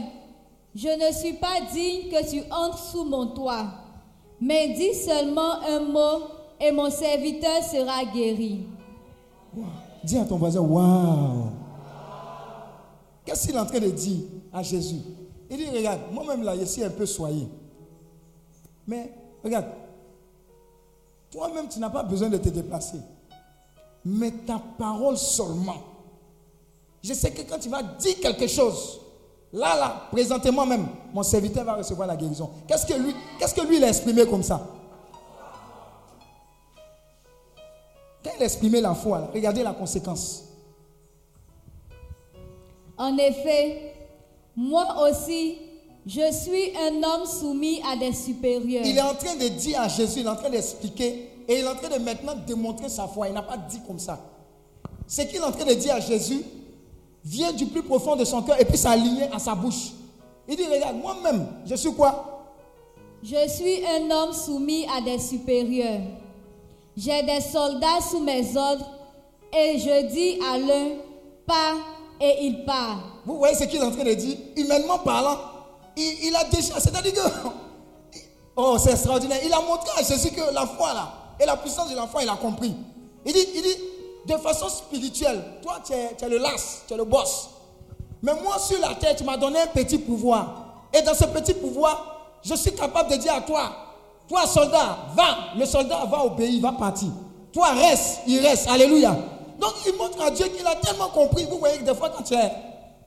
je 0.75 0.89
ne 0.89 1.13
suis 1.13 1.33
pas 1.35 1.61
digne 1.73 2.11
que 2.11 2.31
tu 2.31 2.41
entres 2.53 2.79
sous 2.79 3.05
mon 3.05 3.27
toit, 3.29 3.67
mais 4.41 4.69
dis 4.69 4.95
seulement 4.95 5.61
un 5.63 5.81
mot 5.81 6.23
et 6.61 6.71
mon 6.71 6.91
serviteur 6.91 7.63
sera 7.63 8.05
guéri. 8.05 8.67
Dis 10.05 10.19
à 10.19 10.25
ton 10.25 10.37
voisin, 10.37 10.61
waouh. 10.61 11.47
Qu'est-ce 13.25 13.47
qu'il 13.47 13.57
est 13.57 13.59
en 13.59 13.67
train 13.67 13.81
de 13.81 13.91
dire 13.91 14.21
à 14.53 14.63
Jésus? 14.63 15.01
Il 15.51 15.57
dit, 15.57 15.69
regarde, 15.69 16.01
moi-même 16.13 16.43
là, 16.43 16.57
je 16.59 16.65
suis 16.65 16.85
un 16.85 16.91
peu 16.91 17.07
soigné. 17.07 17.49
Mais 18.87 19.13
regarde, 19.43 19.67
toi-même, 21.31 21.69
tu 21.69 21.79
n'as 21.81 21.91
pas 21.91 22.03
besoin 22.03 22.29
de 22.29 22.37
te 22.37 22.49
déplacer. 22.49 22.99
Mais 24.05 24.31
ta 24.31 24.61
parole 24.79 25.17
seulement. 25.17 25.83
Je 27.03 27.13
sais 27.13 27.33
que 27.33 27.43
quand 27.43 27.59
tu 27.59 27.69
vas 27.69 27.83
dire 27.83 28.17
quelque 28.21 28.47
chose, 28.47 29.01
là, 29.53 29.77
là, 29.77 30.03
présentement 30.11 30.67
même, 30.67 30.87
mon 31.13 31.23
serviteur 31.23 31.65
va 31.65 31.75
recevoir 31.75 32.07
la 32.07 32.17
guérison. 32.17 32.51
Qu'est-ce 32.67 32.87
que 32.87 32.95
lui, 32.95 33.15
qu'est-ce 33.39 33.55
que 33.55 33.67
lui 33.67 33.77
il 33.77 33.85
a 33.85 33.89
exprimé 33.89 34.27
comme 34.27 34.43
ça? 34.43 34.65
Quand 38.27 38.47
il 38.63 38.73
la 38.81 38.95
foi, 38.95 39.31
regardez 39.33 39.63
la 39.63 39.73
conséquence. 39.73 40.43
En 42.99 43.17
effet, 43.19 43.95
moi 44.57 45.09
aussi, 45.09 45.59
je 46.05 46.33
suis 46.33 46.77
un 46.77 47.03
homme 47.03 47.27
soumis 47.27 47.81
à 47.87 47.97
des 47.97 48.13
supérieurs. 48.13 48.85
Il 48.85 48.97
est 48.97 49.03
en 49.03 49.15
train 49.15 49.37
de 49.37 49.49
dire 49.49 49.81
à 49.81 49.89
Jésus, 49.89 50.21
il 50.21 50.27
est 50.27 50.29
en 50.29 50.37
train 50.37 50.51
d'expliquer, 50.51 51.31
et 51.47 51.59
il 51.59 51.65
est 51.65 51.69
en 51.69 51.77
train 51.77 51.97
de 51.97 52.03
maintenant 52.03 52.35
démontrer 52.47 52.89
sa 52.89 53.07
foi. 53.07 53.29
Il 53.29 53.35
n'a 53.35 53.43
pas 53.43 53.59
dit 53.59 53.81
comme 53.87 53.99
ça. 53.99 54.19
Ce 55.07 55.23
qu'il 55.23 55.37
est 55.37 55.45
en 55.45 55.53
train 55.53 55.65
de 55.65 55.75
dire 55.75 55.95
à 55.95 56.01
Jésus 56.01 56.43
vient 57.25 57.53
du 57.53 57.67
plus 57.67 57.83
profond 57.83 58.17
de 58.17 58.25
son 58.25 58.43
cœur 58.43 58.61
et 58.61 58.65
puis 58.65 58.79
s'aligner 58.79 59.29
à 59.33 59.39
sa 59.39 59.55
bouche. 59.55 59.93
Il 60.49 60.57
dit, 60.57 60.65
regarde, 60.65 60.97
moi-même, 60.97 61.47
je 61.65 61.75
suis 61.75 61.93
quoi? 61.93 62.49
Je 63.23 63.49
suis 63.49 63.85
un 63.85 64.11
homme 64.11 64.33
soumis 64.33 64.87
à 64.87 65.01
des 65.01 65.19
supérieurs. 65.19 66.01
J'ai 66.97 67.23
des 67.23 67.41
soldats 67.43 68.01
sous 68.01 68.21
mes 68.21 68.57
ordres 68.57 68.87
et 69.53 69.79
je 69.79 70.07
dis 70.07 70.41
à 70.43 70.59
l'un, 70.59 70.97
pars 71.47 71.77
et 72.21 72.47
il 72.47 72.65
part. 72.65 73.21
Vous 73.27 73.37
voyez 73.37 73.55
ce 73.55 73.65
qu'il 73.65 73.81
est 73.81 73.85
en 73.85 73.91
train 73.91 74.05
de 74.05 74.15
dire? 74.15 74.39
Humainement 74.57 74.99
parlant, 75.01 75.39
il, 75.97 76.35
a 76.35 76.45
déjà, 76.45 76.81
c'est-à-dire 76.81 77.13
que, 77.13 77.21
oh, 78.57 78.77
c'est 78.79 78.93
extraordinaire. 78.93 79.41
Il 79.45 79.53
a 79.53 79.61
montré 79.61 79.91
à 79.99 80.03
Jésus 80.03 80.31
que 80.31 80.55
la 80.55 80.67
foi 80.67 80.95
là, 80.95 81.13
et 81.39 81.45
la 81.45 81.57
puissance 81.57 81.91
de 81.91 81.97
la 81.97 82.07
foi, 82.07 82.23
il 82.23 82.29
a 82.31 82.37
compris. 82.37 82.75
Il 83.27 83.33
dit, 83.33 83.47
il 83.55 83.63
dit, 83.63 83.77
de 84.27 84.39
façon 84.39 84.69
spirituelle, 84.69 85.43
toi 85.63 85.81
tu 85.85 85.93
es, 85.93 86.29
le 86.29 86.39
las, 86.39 86.83
tu 86.89 86.95
es 86.95 86.97
le 86.97 87.05
boss. 87.05 87.51
Mais 88.23 88.33
moi 88.43 88.59
sur 88.59 88.81
la 88.81 88.95
terre, 88.95 89.15
tu 89.15 89.25
m'as 89.25 89.37
donné 89.37 89.61
un 89.61 89.67
petit 89.67 89.99
pouvoir. 89.99 90.87
Et 90.95 91.03
dans 91.03 91.15
ce 91.15 91.25
petit 91.25 91.55
pouvoir, 91.55 92.39
je 92.43 92.55
suis 92.55 92.73
capable 92.75 93.11
de 93.11 93.17
dire 93.17 93.35
à 93.35 93.43
toi, 93.43 93.86
toi 94.29 94.47
soldat, 94.47 94.99
va, 95.15 95.25
le 95.57 95.65
soldat 95.65 96.05
va 96.11 96.25
obéir, 96.25 96.61
va 96.63 96.73
partir. 96.73 97.09
Toi 97.53 97.69
reste, 97.69 98.21
il 98.27 98.41
reste. 98.41 98.69
Alléluia. 98.69 99.17
Donc 99.61 99.73
il 99.87 99.97
montre 99.97 100.21
à 100.23 100.31
Dieu 100.31 100.47
qu'il 100.47 100.67
a 100.67 100.75
tellement 100.75 101.09
compris. 101.09 101.47
Vous 101.51 101.59
voyez 101.59 101.79
que 101.79 101.85
des 101.85 101.95
fois 101.95 102.11
quand 102.11 102.23
tu 102.23 102.35
es, 102.35 102.53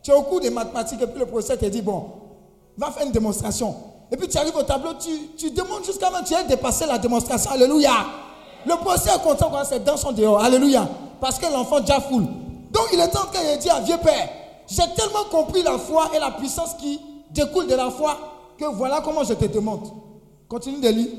tu 0.02 0.12
es 0.12 0.14
au 0.14 0.24
cours 0.24 0.40
des 0.40 0.50
mathématiques 0.50 1.02
et 1.02 1.08
puis 1.08 1.20
le 1.20 1.26
professeur 1.26 1.58
te 1.58 1.66
dit, 1.66 1.82
bon, 1.82 2.06
va 2.78 2.90
faire 2.92 3.06
une 3.06 3.12
démonstration. 3.12 3.76
Et 4.12 4.18
puis 4.18 4.28
tu 4.28 4.38
arrives 4.38 4.56
au 4.56 4.64
tableau, 4.64 4.92
tu, 5.38 5.52
demandes 5.52 5.86
jusqu'à 5.86 6.10
même 6.10 6.24
tu 6.26 6.34
aies 6.34 6.46
dépassé 6.46 6.86
la 6.86 6.98
démonstration. 6.98 7.52
Alléluia. 7.52 7.92
Le 8.66 8.76
professeur 8.76 9.18
est 9.18 9.24
content 9.24 9.50
quand 9.52 9.64
ses 9.66 9.80
dents 9.80 9.98
sont 9.98 10.12
dehors. 10.12 10.42
Alléluia. 10.42 10.88
Parce 11.20 11.38
que 11.38 11.46
l'enfant 11.52 11.82
déjà 11.82 12.00
foule. 12.00 12.26
Donc 12.72 12.88
il 12.94 13.00
est 13.00 13.08
train 13.10 13.26
de 13.26 13.60
dire 13.60 13.76
à 13.76 13.82
vieux 13.82 13.98
père, 13.98 14.30
j'ai 14.68 14.84
tellement 14.96 15.26
compris 15.30 15.64
la 15.64 15.78
foi 15.78 16.10
et 16.16 16.20
la 16.20 16.32
puissance 16.32 16.76
qui 16.76 17.00
découle 17.32 17.68
de 17.68 17.76
la 17.76 17.90
foi 17.90 18.18
que 18.58 18.66
voilà 18.66 19.02
comment 19.04 19.24
je 19.24 19.34
te 19.34 19.46
demande. 19.46 19.90
Continue 20.50 20.82
de 20.82 20.90
lire. 20.90 21.12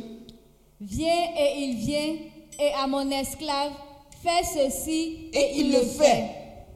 Viens 0.80 1.28
et 1.38 1.60
il 1.60 1.76
vient, 1.76 2.16
et 2.58 2.72
à 2.72 2.86
mon 2.86 3.08
esclave, 3.10 3.72
fais 4.22 4.42
ceci, 4.42 5.30
Et 5.32 5.60
il 5.60 5.72
le 5.72 5.80
fait. 5.80 6.30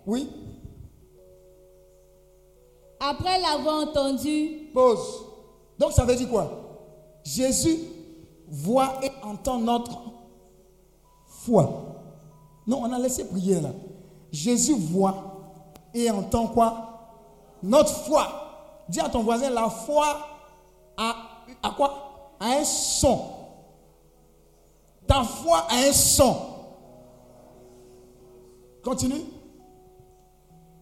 Oui. 0.06 0.30
Après 3.00 3.40
l'avoir 3.40 3.88
entendu, 3.88 4.70
Pause. 4.72 5.26
Donc 5.78 5.92
ça 5.92 6.04
veut 6.04 6.14
dire 6.14 6.28
quoi? 6.28 6.50
Jésus 7.24 7.78
voit 8.46 9.00
et 9.02 9.10
entend 9.24 9.58
notre 9.58 9.98
foi. 11.26 11.96
Non, 12.66 12.82
on 12.82 12.92
a 12.92 12.98
laissé 12.98 13.26
prier 13.28 13.60
là. 13.60 13.70
Jésus 14.30 14.74
voit 14.74 15.52
et 15.92 16.10
entend 16.10 16.46
quoi? 16.46 17.16
Notre 17.62 17.92
foi. 18.04 18.84
Dis 18.88 19.00
à 19.00 19.08
ton 19.08 19.22
voisin, 19.22 19.50
la 19.50 19.68
foi 19.68 20.18
a, 20.96 21.16
a 21.62 21.70
quoi? 21.70 22.13
A 22.40 22.58
un 22.58 22.64
son. 22.64 23.20
Ta 25.06 25.22
foi 25.22 25.58
a 25.68 25.88
un 25.88 25.92
son. 25.92 26.36
Continue. 28.82 29.24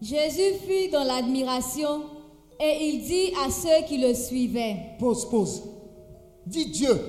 Jésus 0.01 0.59
fut 0.67 0.89
dans 0.89 1.03
l'admiration 1.03 2.03
et 2.59 2.87
il 2.87 3.03
dit 3.03 3.33
à 3.45 3.49
ceux 3.49 3.85
qui 3.87 3.97
le 3.97 4.13
suivaient, 4.13 4.77
Pause, 4.99 5.29
pause. 5.29 5.63
Dis 6.45 6.65
Dieu 6.65 6.99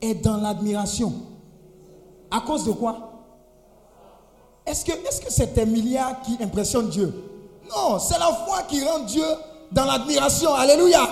est 0.00 0.14
dans 0.14 0.36
l'admiration. 0.36 1.12
À 2.30 2.40
cause 2.40 2.64
de 2.64 2.72
quoi? 2.72 3.06
Est-ce 4.66 4.84
que 4.84 4.92
c'est 5.30 5.54
tes 5.54 5.66
milliards 5.66 6.20
qui 6.22 6.36
impressionnent 6.42 6.90
Dieu? 6.90 7.12
Non, 7.68 7.98
c'est 7.98 8.18
la 8.18 8.32
foi 8.46 8.62
qui 8.62 8.84
rend 8.84 9.00
Dieu 9.00 9.24
dans 9.72 9.84
l'admiration. 9.84 10.52
Alléluia. 10.54 11.08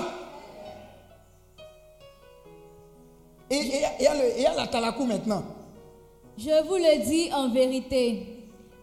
Et 3.50 3.56
il 3.56 4.42
y 4.42 4.46
a 4.46 4.54
la 4.54 4.66
talakou 4.66 5.04
maintenant. 5.04 5.42
Je 6.36 6.62
vous 6.66 6.76
le 6.76 7.04
dis 7.04 7.32
en 7.32 7.48
vérité, 7.48 8.26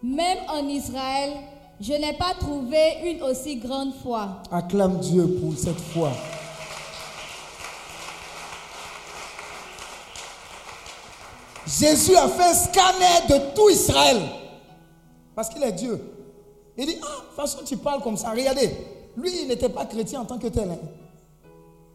même 0.02 0.38
en 0.48 0.66
Israël, 0.68 1.32
je 1.80 1.92
n'ai 1.92 2.12
pas 2.14 2.34
trouvé 2.38 2.98
une 3.04 3.22
aussi 3.22 3.56
grande 3.56 3.94
foi. 4.02 4.42
Acclame 4.50 4.98
Dieu 4.98 5.26
pour 5.40 5.56
cette 5.58 5.80
foi. 5.80 6.10
Jésus 11.66 12.16
a 12.16 12.28
fait 12.28 12.42
un 12.44 12.54
scanner 12.54 13.26
de 13.28 13.54
tout 13.54 13.68
Israël. 13.70 14.22
Parce 15.34 15.48
qu'il 15.48 15.62
est 15.62 15.72
Dieu. 15.72 16.00
Il 16.78 16.86
dit, 16.86 16.96
ah, 17.02 17.06
de 17.06 17.26
toute 17.26 17.36
façon, 17.36 17.58
tu 17.64 17.76
parles 17.76 18.02
comme 18.02 18.16
ça. 18.16 18.30
Regardez, 18.30 18.70
lui, 19.16 19.42
il 19.42 19.48
n'était 19.48 19.68
pas 19.68 19.84
chrétien 19.84 20.20
en 20.20 20.24
tant 20.24 20.38
que 20.38 20.46
tel. 20.48 20.70
hein. 20.70 20.78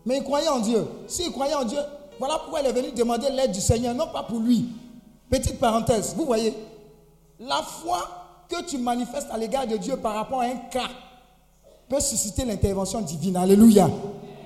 Mais 0.05 0.17
il 0.17 0.23
croyait 0.23 0.49
en 0.49 0.59
Dieu. 0.59 0.85
S'il 1.07 1.31
croyait 1.31 1.53
en 1.53 1.63
Dieu, 1.63 1.79
voilà 2.21 2.37
pourquoi 2.37 2.59
il 2.59 2.67
est 2.67 2.71
venu 2.71 2.91
demander 2.91 3.31
l'aide 3.31 3.51
du 3.51 3.59
Seigneur, 3.59 3.95
non 3.95 4.05
pas 4.05 4.21
pour 4.21 4.39
lui. 4.39 4.69
Petite 5.27 5.57
parenthèse, 5.59 6.13
vous 6.15 6.25
voyez, 6.25 6.53
la 7.39 7.63
foi 7.63 7.97
que 8.47 8.61
tu 8.61 8.77
manifestes 8.77 9.29
à 9.31 9.39
l'égard 9.39 9.65
de 9.65 9.75
Dieu 9.75 9.97
par 9.97 10.13
rapport 10.13 10.41
à 10.41 10.43
un 10.43 10.55
cas 10.69 10.87
peut 11.89 11.99
susciter 11.99 12.45
l'intervention 12.45 13.01
divine. 13.01 13.37
Alléluia. 13.37 13.89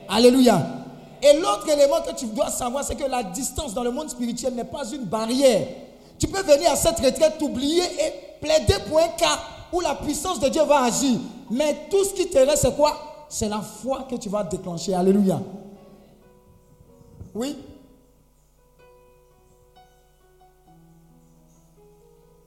Alléluia. 0.08 0.66
Et 1.22 1.38
l'autre 1.38 1.68
élément 1.68 2.00
que 2.00 2.16
tu 2.16 2.28
dois 2.28 2.50
savoir, 2.50 2.86
c'est 2.86 2.96
que 2.96 3.10
la 3.10 3.24
distance 3.24 3.74
dans 3.74 3.84
le 3.84 3.92
monde 3.92 4.10
spirituel 4.10 4.54
n'est 4.54 4.64
pas 4.64 4.90
une 4.90 5.04
barrière. 5.04 5.68
Tu 6.18 6.28
peux 6.28 6.44
venir 6.44 6.72
à 6.72 6.78
cette 6.78 7.02
retraite, 7.02 7.38
t'oublier 7.38 7.84
et 7.84 8.40
plaider 8.40 8.76
pour 8.88 9.00
un 9.00 9.10
cas 9.18 9.38
où 9.74 9.82
la 9.82 9.96
puissance 9.96 10.40
de 10.40 10.48
Dieu 10.48 10.64
va 10.64 10.86
agir. 10.86 11.20
Mais 11.52 11.76
tout 11.92 12.06
ce 12.06 12.14
qui 12.14 12.30
te 12.30 12.38
reste, 12.38 12.60
c'est 12.60 12.76
quoi? 12.78 13.26
C'est 13.28 13.50
la 13.50 13.60
foi 13.60 14.08
que 14.10 14.16
tu 14.16 14.30
vas 14.30 14.44
déclencher. 14.46 14.94
Alléluia. 14.94 15.42
Oui 17.36 17.58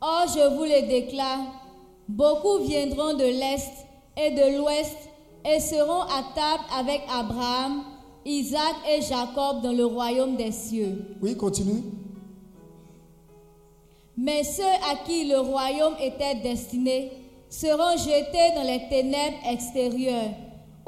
Or, 0.00 0.24
je 0.28 0.56
vous 0.56 0.64
le 0.64 0.88
déclare, 0.88 1.40
beaucoup 2.08 2.58
viendront 2.60 3.14
de 3.14 3.24
l'Est 3.24 3.72
et 4.16 4.30
de 4.30 4.56
l'Ouest 4.56 4.96
et 5.44 5.60
seront 5.60 6.02
à 6.02 6.22
table 6.34 6.64
avec 6.74 7.02
Abraham, 7.12 7.82
Isaac 8.24 8.76
et 8.88 9.02
Jacob 9.02 9.60
dans 9.62 9.72
le 9.72 9.84
royaume 9.84 10.36
des 10.36 10.52
cieux. 10.52 11.16
Oui, 11.20 11.36
continue. 11.36 11.82
Mais 14.16 14.42
ceux 14.44 14.62
à 14.90 14.96
qui 15.04 15.24
le 15.28 15.40
royaume 15.40 15.94
était 16.00 16.36
destiné 16.36 17.12
seront 17.50 17.96
jetés 17.96 18.54
dans 18.54 18.62
les 18.62 18.88
ténèbres 18.88 19.38
extérieures, 19.50 20.30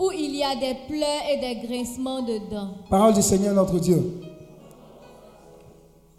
où 0.01 0.11
il 0.13 0.35
y 0.35 0.43
a 0.43 0.57
des 0.57 0.75
pleurs 0.89 1.23
et 1.31 1.37
des 1.37 1.57
grincements 1.67 2.23
de 2.23 2.39
dents. 2.51 2.71
Parole 2.89 3.13
du 3.13 3.21
Seigneur 3.21 3.53
notre 3.53 3.79
Dieu. 3.79 4.23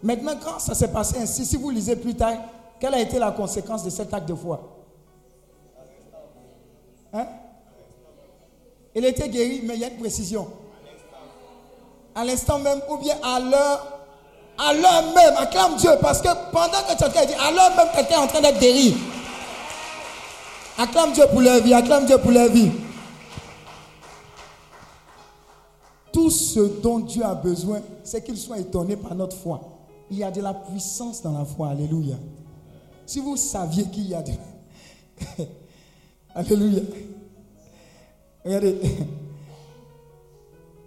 Maintenant, 0.00 0.34
quand 0.42 0.60
ça 0.60 0.72
s'est 0.74 0.92
passé 0.92 1.16
ainsi, 1.18 1.44
si 1.44 1.56
vous 1.56 1.68
lisez 1.70 1.96
plus 1.96 2.14
tard, 2.14 2.34
quelle 2.78 2.94
a 2.94 3.00
été 3.00 3.18
la 3.18 3.32
conséquence 3.32 3.82
de 3.82 3.90
cet 3.90 4.14
acte 4.14 4.28
de 4.28 4.34
foi? 4.34 4.60
Hein? 7.12 7.26
Il 8.94 9.04
était 9.04 9.28
guéri, 9.28 9.62
mais 9.64 9.74
il 9.74 9.80
y 9.80 9.84
a 9.84 9.88
une 9.88 9.98
précision. 9.98 10.46
À 12.14 12.24
l'instant 12.24 12.60
même, 12.60 12.80
ou 12.88 12.98
bien 12.98 13.16
à 13.20 13.40
l'heure, 13.40 13.98
à 14.58 14.72
l'heure 14.74 15.12
même, 15.12 15.34
acclame 15.38 15.74
Dieu, 15.76 15.90
parce 16.00 16.20
que 16.20 16.28
pendant 16.52 16.82
que 16.88 16.96
quelqu'un 16.96 17.24
dit, 17.24 17.34
à 17.34 17.50
l'heure 17.50 17.74
même, 17.76 17.88
quelqu'un 17.96 18.14
est 18.14 18.24
en 18.24 18.26
train 18.28 18.40
d'être 18.40 18.60
guéri. 18.60 18.96
Acclame 20.78 21.12
Dieu 21.12 21.24
pour 21.32 21.40
leur 21.40 21.60
vie, 21.60 21.74
acclame 21.74 22.06
Dieu 22.06 22.18
pour 22.18 22.30
leur 22.30 22.48
vie. 22.48 22.70
Tout 26.12 26.30
ce 26.30 26.60
dont 26.80 26.98
Dieu 26.98 27.24
a 27.24 27.34
besoin, 27.34 27.80
c'est 28.04 28.22
qu'il 28.22 28.36
soit 28.36 28.58
étonné 28.58 28.96
par 28.96 29.14
notre 29.14 29.36
foi. 29.36 29.60
Il 30.10 30.18
y 30.18 30.24
a 30.24 30.30
de 30.30 30.40
la 30.40 30.52
puissance 30.52 31.22
dans 31.22 31.32
la 31.32 31.44
foi. 31.44 31.70
Alléluia. 31.70 32.16
Si 33.06 33.18
vous 33.18 33.36
saviez 33.36 33.84
qu'il 33.84 34.08
y 34.08 34.14
a 34.14 34.22
de... 34.22 34.32
Alléluia. 36.34 36.82
Regardez. 38.44 38.78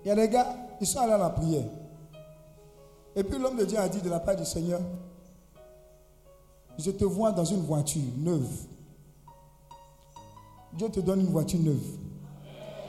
Il 0.03 0.09
y 0.09 0.11
a 0.11 0.15
des 0.15 0.29
gars, 0.29 0.55
ils 0.79 0.85
sont 0.85 0.99
allés 0.99 1.13
à 1.13 1.17
la 1.17 1.29
prière. 1.31 1.65
Et 3.15 3.23
puis 3.23 3.39
l'homme 3.39 3.57
de 3.57 3.65
Dieu 3.65 3.79
a 3.79 3.89
dit 3.89 4.01
de 4.01 4.09
la 4.09 4.19
part 4.19 4.35
du 4.35 4.45
Seigneur, 4.45 4.81
je 6.77 6.91
te 6.91 7.05
vois 7.05 7.31
dans 7.31 7.45
une 7.45 7.61
voiture 7.61 8.03
neuve. 8.17 8.67
Dieu 10.73 10.89
te 10.89 10.99
donne 10.99 11.21
une 11.21 11.31
voiture 11.31 11.59
neuve. 11.59 11.97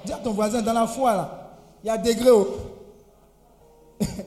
Dis 0.04 0.12
à 0.12 0.18
ton 0.18 0.32
voisin, 0.32 0.60
dans 0.60 0.72
la 0.72 0.86
foi, 0.86 1.14
là, 1.14 1.45
il 1.86 1.88
y 1.88 1.92
a 1.92 1.98
degré. 1.98 2.30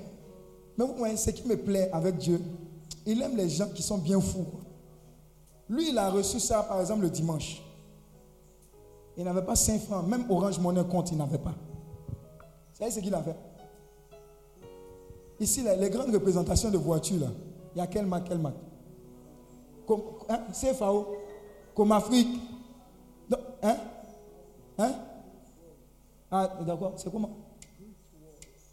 Mais 0.77 0.85
voyez, 0.97 1.17
ce 1.17 1.29
qui 1.31 1.45
me 1.45 1.57
plaît 1.57 1.89
avec 1.91 2.15
Dieu, 2.15 2.41
il 3.05 3.21
aime 3.21 3.35
les 3.35 3.49
gens 3.49 3.67
qui 3.67 3.83
sont 3.83 3.97
bien 3.97 4.21
fous. 4.21 4.45
Lui, 5.67 5.89
il 5.89 5.97
a 5.97 6.09
reçu 6.09 6.39
ça, 6.39 6.63
par 6.63 6.79
exemple, 6.79 7.01
le 7.01 7.09
dimanche. 7.09 7.61
Il 9.17 9.25
n'avait 9.25 9.41
pas 9.41 9.57
5 9.57 9.81
francs. 9.81 10.07
Même 10.07 10.23
Orange 10.29 10.57
Money 10.57 10.81
compte, 10.89 11.11
il 11.11 11.17
n'avait 11.17 11.37
pas. 11.37 11.49
Vous 11.49 12.77
savez 12.79 12.91
ce 12.91 13.01
qu'il 13.01 13.13
a 13.13 13.21
fait? 13.21 13.35
Ici, 15.41 15.61
les 15.61 15.89
grandes 15.89 16.13
représentations 16.13 16.71
de 16.71 16.77
voitures, 16.77 17.19
là, 17.19 17.27
il 17.75 17.79
y 17.79 17.81
a 17.81 17.87
quelle 17.87 18.05
marque, 18.05 18.29
quelle 18.29 18.39
marque? 18.39 18.55
Hein, 20.29 20.39
CFAO, 20.53 21.07
comme 21.75 21.91
Afrique? 21.91 22.39
Hein? 23.61 23.75
Hein? 24.77 24.93
Ah, 26.31 26.57
d'accord, 26.65 26.93
c'est 26.95 27.11
comment? 27.11 27.48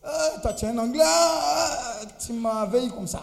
Euh, 0.06 0.40
Toi, 0.40 0.52
tu 0.52 0.64
es 0.64 0.68
un 0.68 0.78
anglais, 0.78 1.02
ah, 1.04 1.98
tu 2.24 2.32
m'as 2.32 2.64
veillé 2.66 2.88
comme 2.90 3.06
ça. 3.06 3.22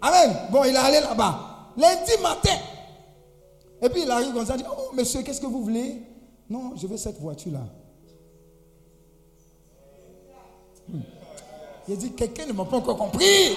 Amen. 0.00 0.36
Bon, 0.50 0.64
il 0.64 0.74
est 0.74 0.78
allé 0.78 1.00
là-bas. 1.00 1.72
Lundi 1.76 2.12
matin. 2.22 2.56
Et 3.82 3.88
puis 3.88 4.02
il 4.02 4.10
arrive 4.10 4.32
comme 4.32 4.46
ça, 4.46 4.54
il 4.56 4.62
dit, 4.62 4.68
oh 4.70 4.94
monsieur, 4.94 5.22
qu'est-ce 5.22 5.40
que 5.40 5.46
vous 5.46 5.62
voulez? 5.62 6.02
Non, 6.48 6.72
je 6.76 6.86
veux 6.86 6.96
cette 6.96 7.18
voiture-là. 7.18 7.64
Hmm. 10.88 11.00
Il 11.88 11.96
dit, 11.98 12.12
quelqu'un 12.12 12.46
ne 12.46 12.52
m'a 12.52 12.64
pas 12.64 12.76
encore 12.76 12.96
compris. 12.96 13.56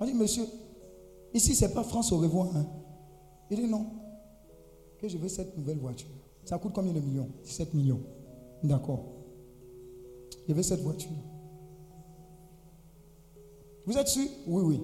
On 0.00 0.06
dit, 0.06 0.14
monsieur, 0.14 0.46
ici, 1.32 1.54
c'est 1.54 1.72
pas 1.72 1.84
France 1.84 2.10
au 2.12 2.18
revoir. 2.18 2.48
hein. 2.56 2.66
Il 3.50 3.58
dit, 3.58 3.66
non, 3.68 3.86
que 4.98 5.08
je 5.08 5.16
veux 5.18 5.28
cette 5.28 5.56
nouvelle 5.56 5.78
voiture. 5.78 6.08
Ça 6.44 6.58
coûte 6.58 6.72
combien 6.74 6.92
de 6.92 7.00
millions? 7.00 7.28
17 7.44 7.74
millions. 7.74 8.00
D'accord. 8.62 9.04
Je 10.48 10.52
veux 10.52 10.62
cette 10.62 10.80
voiture. 10.80 11.10
Vous 13.86 13.96
êtes 13.96 14.08
sûr? 14.08 14.28
Oui, 14.46 14.62
oui. 14.62 14.80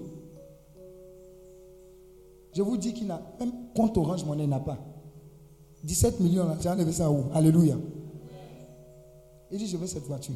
Je 2.53 2.61
vous 2.61 2.77
dis 2.77 2.93
qu'il 2.93 3.07
n'a 3.07 3.21
même 3.39 3.51
compte 3.75 3.97
Orange 3.97 4.25
Monnaie 4.25 4.47
n'a 4.47 4.59
pas. 4.59 4.77
17 5.83 6.19
millions, 6.19 6.49
as 6.49 6.67
enlevé 6.67 6.91
ça 6.91 7.09
où? 7.09 7.25
Alléluia. 7.33 7.75
Il 9.51 9.57
dit, 9.57 9.67
je 9.67 9.77
veux 9.77 9.87
cette 9.87 10.03
voiture. 10.03 10.35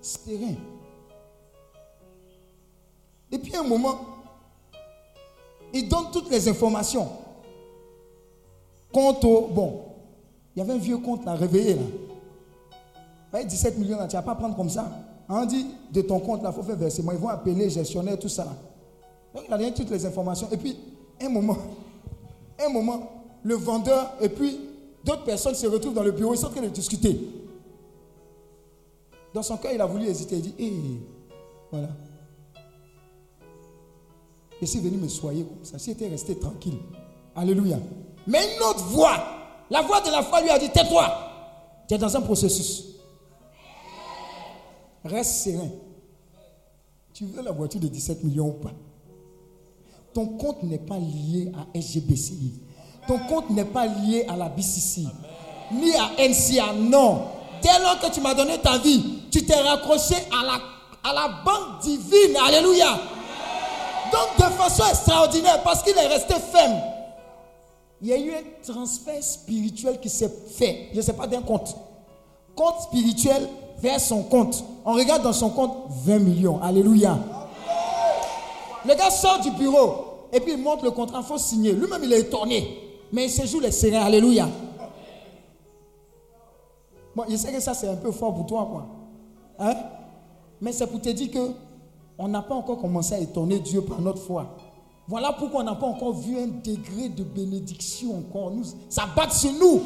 C'est 0.00 0.36
rien. 0.36 0.56
Et 3.30 3.38
puis 3.38 3.56
un 3.56 3.62
moment, 3.62 3.98
il 5.72 5.88
donne 5.88 6.10
toutes 6.12 6.30
les 6.30 6.48
informations. 6.48 7.08
Compte 8.92 9.24
au... 9.24 9.48
Bon, 9.48 9.80
il 10.54 10.60
y 10.60 10.62
avait 10.62 10.74
un 10.74 10.78
vieux 10.78 10.98
compte 10.98 11.24
là, 11.24 11.34
réveillé 11.34 11.74
là. 11.74 11.82
Ouais, 13.32 13.44
17 13.44 13.78
millions 13.78 13.98
là, 13.98 14.06
tu 14.06 14.16
vas 14.16 14.22
pas 14.22 14.34
prendre 14.34 14.56
comme 14.56 14.68
ça. 14.68 14.86
On 15.28 15.46
dit, 15.46 15.66
de 15.90 16.02
ton 16.02 16.18
compte 16.18 16.42
là, 16.42 16.50
il 16.52 16.54
faut 16.54 16.62
faire 16.62 16.76
versement. 16.76 17.12
Ils 17.12 17.18
vont 17.18 17.28
appeler 17.28 17.70
gestionnaire, 17.70 18.18
tout 18.18 18.28
ça. 18.28 18.44
là. 18.44 18.52
Donc 19.34 19.44
il 19.48 19.54
a 19.54 19.58
donné 19.58 19.72
toutes 19.72 19.90
les 19.90 20.04
informations. 20.04 20.48
Et 20.52 20.56
puis, 20.56 20.76
un 21.20 21.28
moment, 21.28 21.56
un 22.64 22.68
moment, 22.68 23.10
le 23.42 23.54
vendeur 23.54 24.12
et 24.20 24.28
puis 24.28 24.60
d'autres 25.04 25.24
personnes 25.24 25.54
se 25.54 25.66
retrouvent 25.66 25.94
dans 25.94 26.02
le 26.02 26.12
bureau, 26.12 26.34
ils 26.34 26.38
sont 26.38 26.48
en 26.48 26.50
train 26.50 26.60
de 26.60 26.68
discuter. 26.68 27.18
Dans 29.32 29.42
son 29.42 29.56
cœur, 29.56 29.72
il 29.72 29.80
a 29.80 29.86
voulu 29.86 30.06
hésiter. 30.06 30.36
Il 30.36 30.42
dit, 30.42 30.54
hé, 30.58 30.72
voilà. 31.70 31.88
Et 34.60 34.66
s'il 34.66 34.82
venu 34.82 34.98
me 34.98 35.08
soigner 35.08 35.44
comme 35.44 35.64
ça, 35.64 35.78
s'il 35.78 35.94
était 35.94 36.08
resté 36.08 36.38
tranquille. 36.38 36.78
Alléluia. 37.34 37.78
Mais 38.26 38.54
une 38.56 38.62
autre 38.62 38.84
voix, 38.84 39.16
la 39.70 39.82
voix 39.82 40.00
de 40.00 40.10
la 40.10 40.22
foi 40.22 40.40
lui 40.40 40.50
a 40.50 40.58
dit, 40.58 40.70
tais-toi. 40.70 41.06
Tu 41.88 41.94
es 41.94 41.98
dans 41.98 42.16
un 42.16 42.20
processus. 42.20 42.84
Reste 45.04 45.44
serein. 45.44 45.70
Tu 47.12 47.26
veux 47.26 47.42
la 47.42 47.52
voiture 47.52 47.80
de 47.80 47.88
17 47.88 48.24
millions 48.24 48.48
ou 48.48 48.52
pas? 48.52 48.72
Ton 50.14 50.26
compte 50.26 50.62
n'est 50.62 50.78
pas 50.78 50.98
lié 50.98 51.50
à 51.54 51.78
SGBCI. 51.78 52.52
Ton 53.06 53.18
compte 53.18 53.50
n'est 53.50 53.64
pas 53.64 53.86
lié 53.86 54.24
à 54.28 54.36
la 54.36 54.48
BCC. 54.48 55.02
Ni 55.72 55.92
à 55.94 56.10
NCA. 56.18 56.72
Non. 56.74 57.22
Dès 57.62 57.78
lors 57.80 57.98
que 58.00 58.12
tu 58.12 58.20
m'as 58.20 58.34
donné 58.34 58.58
ta 58.58 58.78
vie, 58.78 59.22
tu 59.30 59.44
t'es 59.44 59.54
raccroché 59.54 60.14
à 60.14 60.44
la, 60.44 61.10
à 61.10 61.14
la 61.14 61.28
banque 61.44 61.80
divine. 61.82 62.36
Alléluia. 62.46 63.00
Donc 64.12 64.36
de 64.38 64.52
façon 64.54 64.84
extraordinaire, 64.90 65.62
parce 65.62 65.82
qu'il 65.82 65.96
est 65.96 66.06
resté 66.06 66.34
ferme, 66.34 66.78
il 68.02 68.08
y 68.08 68.12
a 68.12 68.18
eu 68.18 68.32
un 68.32 68.42
transfert 68.66 69.22
spirituel 69.22 70.00
qui 70.00 70.08
s'est 70.08 70.28
fait. 70.28 70.88
Je 70.92 70.96
ne 70.96 71.02
sais 71.02 71.12
pas 71.12 71.28
d'un 71.28 71.40
compte. 71.40 71.76
Compte 72.56 72.80
spirituel 72.82 73.48
vers 73.78 74.00
son 74.00 74.24
compte. 74.24 74.64
On 74.84 74.94
regarde 74.94 75.22
dans 75.22 75.32
son 75.32 75.50
compte 75.50 75.72
20 76.04 76.18
millions. 76.18 76.60
Alléluia. 76.60 77.16
Le 78.84 78.94
gars 78.94 79.10
sort 79.10 79.40
du 79.40 79.52
bureau 79.52 80.12
et 80.32 80.40
puis 80.40 80.54
il 80.54 80.62
montre 80.62 80.84
le 80.84 80.90
contrat, 80.90 81.20
il 81.20 81.26
faut 81.26 81.38
signer. 81.38 81.72
Lui-même, 81.72 82.02
il 82.02 82.12
est 82.12 82.20
étonné. 82.20 82.78
Mais 83.12 83.26
il 83.26 83.30
se 83.30 83.46
joue 83.46 83.60
les 83.60 83.70
sereins. 83.70 84.02
Alléluia. 84.02 84.48
Bon, 87.14 87.24
je 87.28 87.36
sais 87.36 87.52
que 87.52 87.60
ça, 87.60 87.74
c'est 87.74 87.88
un 87.88 87.96
peu 87.96 88.10
fort 88.10 88.34
pour 88.34 88.46
toi, 88.46 88.68
quoi. 88.70 88.86
Hein? 89.58 89.76
Mais 90.60 90.72
c'est 90.72 90.86
pour 90.86 91.00
te 91.00 91.10
dire 91.10 91.30
que 91.30 91.50
on 92.18 92.28
n'a 92.28 92.42
pas 92.42 92.54
encore 92.54 92.78
commencé 92.78 93.14
à 93.14 93.18
étonner 93.18 93.58
Dieu 93.58 93.82
par 93.82 94.00
notre 94.00 94.20
foi. 94.20 94.56
Voilà 95.08 95.32
pourquoi 95.32 95.60
on 95.60 95.64
n'a 95.64 95.74
pas 95.74 95.86
encore 95.86 96.12
vu 96.12 96.38
un 96.38 96.46
degré 96.46 97.08
de 97.08 97.24
bénédiction 97.24 98.18
encore. 98.18 98.52
Ça 98.88 99.06
bat 99.16 99.28
sur 99.30 99.52
nous. 99.52 99.82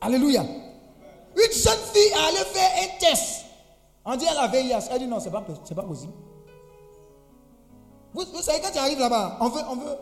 Alléluia. 0.00 0.42
Une 0.42 1.52
jeune 1.52 1.78
fille 1.92 2.02
est 2.02 2.28
allée 2.28 2.44
faire 2.46 2.70
un 2.82 2.98
test. 2.98 3.44
On 4.04 4.16
dit 4.16 4.26
elle 4.30 4.36
a 4.36 4.48
VIH. 4.48 4.88
Elle 4.90 4.98
dit 5.00 5.06
non, 5.06 5.20
c'est 5.20 5.30
pas, 5.30 5.44
c'est 5.64 5.74
pas 5.74 5.82
possible. 5.82 6.12
Vous, 8.12 8.24
vous 8.32 8.42
savez, 8.42 8.60
quand 8.60 8.72
tu 8.72 8.78
arrives 8.78 8.98
là-bas, 8.98 9.38
on 9.40 9.48
veut, 9.48 9.62
on 9.70 9.76
veut. 9.76 9.96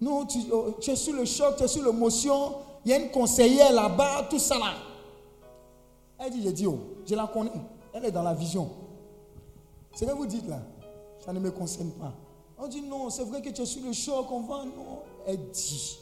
Non, 0.00 0.26
tu, 0.26 0.38
oh, 0.52 0.76
tu 0.80 0.90
es 0.90 0.96
sur 0.96 1.14
le 1.14 1.24
choc, 1.24 1.56
tu 1.56 1.64
es 1.64 1.68
sur 1.68 1.84
l'émotion. 1.84 2.56
Il 2.84 2.90
y 2.90 2.94
a 2.94 2.98
une 2.98 3.10
conseillère 3.10 3.72
là-bas, 3.72 4.26
tout 4.30 4.38
ça 4.38 4.58
là. 4.58 4.74
Elle 6.18 6.30
dit, 6.30 6.42
j'ai 6.42 6.52
dit, 6.52 6.66
oh, 6.66 6.78
je 7.06 7.14
la 7.14 7.26
connais. 7.26 7.50
Elle 7.92 8.06
est 8.06 8.10
dans 8.10 8.22
la 8.22 8.34
vision. 8.34 8.70
Ce 9.94 10.04
que 10.04 10.10
vous 10.10 10.26
dites 10.26 10.46
là, 10.48 10.60
ça 11.26 11.32
ne 11.32 11.40
me 11.40 11.50
concerne 11.50 11.90
pas. 11.90 12.14
On 12.56 12.68
dit, 12.68 12.82
non, 12.82 13.10
c'est 13.10 13.24
vrai 13.24 13.42
que 13.42 13.50
tu 13.50 13.60
es 13.60 13.66
sur 13.66 13.84
le 13.84 13.92
choc, 13.92 14.30
on 14.30 14.40
va, 14.42 14.64
non. 14.64 15.00
Elle 15.26 15.50
dit, 15.50 15.98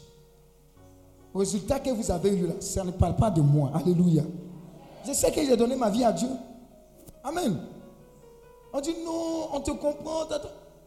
résultat 1.33 1.79
que 1.79 1.89
vous 1.89 2.11
avez 2.11 2.29
eu 2.29 2.47
là, 2.47 2.53
ça 2.59 2.83
ne 2.83 2.91
parle 2.91 3.15
pas 3.15 3.31
de 3.31 3.41
moi. 3.41 3.71
Alléluia. 3.73 4.23
Je 5.05 5.13
sais 5.13 5.31
que 5.31 5.43
j'ai 5.43 5.57
donné 5.57 5.75
ma 5.75 5.89
vie 5.89 6.03
à 6.03 6.11
Dieu. 6.11 6.29
Amen. 7.23 7.57
On 8.71 8.79
dit, 8.79 8.93
non, 9.03 9.49
on 9.53 9.59
te 9.61 9.71
comprend. 9.71 10.27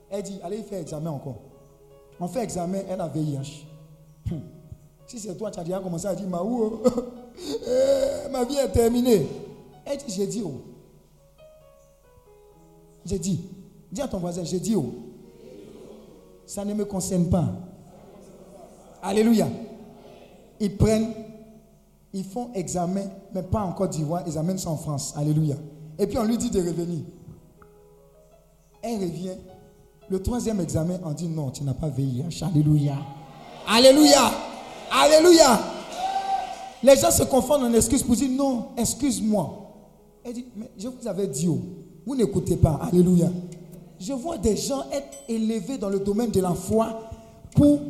Elle 0.09 0.23
dit, 0.23 0.39
allez 0.43 0.63
faire 0.63 0.81
examen 0.81 1.11
encore. 1.11 1.41
On 2.21 2.29
fait 2.29 2.45
examen, 2.45 2.83
elle 2.89 3.01
a 3.01 3.09
VIH. 3.09 3.67
Si 5.07 5.19
c'est 5.19 5.35
toi, 5.37 5.51
tu 5.51 5.59
as 5.59 5.65
déjà 5.65 5.81
commencé 5.81 6.07
à 6.07 6.15
dire, 6.15 6.29
ma, 6.29 6.41
oh, 6.43 6.83
eh, 7.67 8.29
ma 8.31 8.45
vie 8.45 8.57
est 8.57 8.69
terminée. 8.71 9.27
Elle 9.85 9.99
dit, 9.99 10.13
j'ai 10.15 10.27
dit, 10.27 10.43
oh. 10.45 10.61
J'ai 13.05 13.19
dit, 13.19 13.58
dis 13.91 14.01
à 14.01 14.09
ton 14.09 14.19
voisin, 14.19 14.45
j'ai 14.45 14.61
dit, 14.61 14.77
oh. 14.77 14.95
Ça 16.47 16.65
ne 16.65 16.73
me 16.73 16.87
concerne 16.87 17.29
pas. 17.29 17.47
Alléluia. 19.03 19.49
Ils 20.61 20.77
prennent, 20.77 21.13
ils 22.13 22.25
font 22.25 22.51
examen, 22.55 23.05
mais 23.35 23.43
pas 23.43 23.61
en 23.61 23.73
Côte 23.73 23.91
d'Ivoire, 23.91 24.23
ils 24.27 24.39
amènent 24.39 24.59
ça 24.59 24.71
en 24.71 24.77
France. 24.77 25.13
Alléluia. 25.17 25.57
Et 25.99 26.07
puis 26.07 26.17
on 26.17 26.25
lui 26.25 26.39
dit 26.39 26.51
de 26.51 26.59
revenir. 26.59 27.01
Elle 28.83 29.01
revient. 29.01 29.37
Le 30.09 30.23
troisième 30.23 30.61
examen, 30.61 30.99
on 31.05 31.13
dit 31.13 31.29
non, 31.29 31.51
tu 31.51 31.65
n'as 31.65 31.75
pas 31.75 31.89
VIH. 31.89 32.43
Alléluia. 32.43 32.97
Alléluia. 33.67 34.31
Alléluia. 34.91 35.61
Les 36.83 36.97
gens 36.97 37.11
se 37.11 37.25
confondent 37.25 37.65
en 37.65 37.75
excuses 37.75 38.03
pour 38.03 38.17
dire 38.17 38.31
non, 38.31 38.69
excuse-moi. 38.77 39.75
Elle 40.25 40.33
dit, 40.33 40.47
mais 40.57 40.71
je 40.79 40.89
vous 40.89 41.07
avais 41.07 41.27
dit, 41.27 41.49
oh, 41.49 41.61
vous 42.07 42.17
n'écoutez 42.17 42.57
pas. 42.57 42.81
Alléluia. 42.83 43.29
Je 44.01 44.13
vois 44.13 44.39
des 44.39 44.57
gens 44.57 44.85
être 44.93 45.19
élevés 45.29 45.77
dans 45.77 45.89
le 45.89 45.99
domaine 45.99 46.31
de 46.31 46.41
la 46.41 46.55
foi 46.55 47.01
pour 47.57 47.81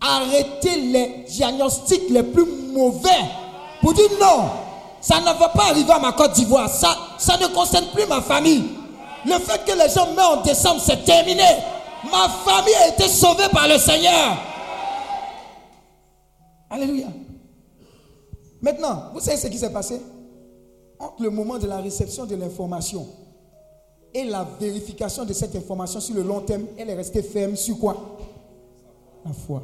arrêter 0.00 0.80
les 0.80 1.24
diagnostics 1.28 2.10
les 2.10 2.22
plus 2.22 2.44
mauvais. 2.72 3.08
Pour 3.80 3.94
dire 3.94 4.10
non, 4.20 4.50
ça 5.00 5.18
ne 5.20 5.24
va 5.24 5.48
pas 5.48 5.70
arriver 5.70 5.92
à 5.92 5.98
ma 5.98 6.12
Côte 6.12 6.32
d'Ivoire. 6.32 6.68
Ça, 6.68 6.94
ça 7.18 7.38
ne 7.38 7.46
concerne 7.54 7.86
plus 7.94 8.06
ma 8.06 8.20
famille. 8.20 8.64
Le 9.24 9.38
fait 9.38 9.64
que 9.64 9.72
les 9.76 9.88
gens 9.88 10.12
meurent 10.12 10.40
en 10.40 10.42
décembre, 10.42 10.80
c'est 10.80 11.04
terminé. 11.04 11.42
Ma 12.04 12.28
famille 12.28 12.74
a 12.74 12.88
été 12.88 13.08
sauvée 13.08 13.48
par 13.50 13.66
le 13.66 13.78
Seigneur. 13.78 14.36
Alléluia. 16.68 17.08
Maintenant, 18.60 19.04
vous 19.14 19.20
savez 19.20 19.36
ce 19.38 19.46
qui 19.46 19.58
s'est 19.58 19.72
passé? 19.72 20.00
Entre 20.98 21.22
le 21.22 21.30
moment 21.30 21.58
de 21.58 21.66
la 21.66 21.78
réception 21.78 22.26
de 22.26 22.36
l'information 22.36 23.06
et 24.16 24.24
la 24.24 24.44
vérification 24.44 25.26
de 25.26 25.34
cette 25.34 25.54
information 25.56 26.00
sur 26.00 26.14
le 26.14 26.22
long 26.22 26.40
terme, 26.40 26.64
elle 26.78 26.88
est 26.88 26.94
restée 26.94 27.22
ferme 27.22 27.54
sur 27.54 27.78
quoi? 27.78 28.16
La 29.26 29.32
foi. 29.34 29.62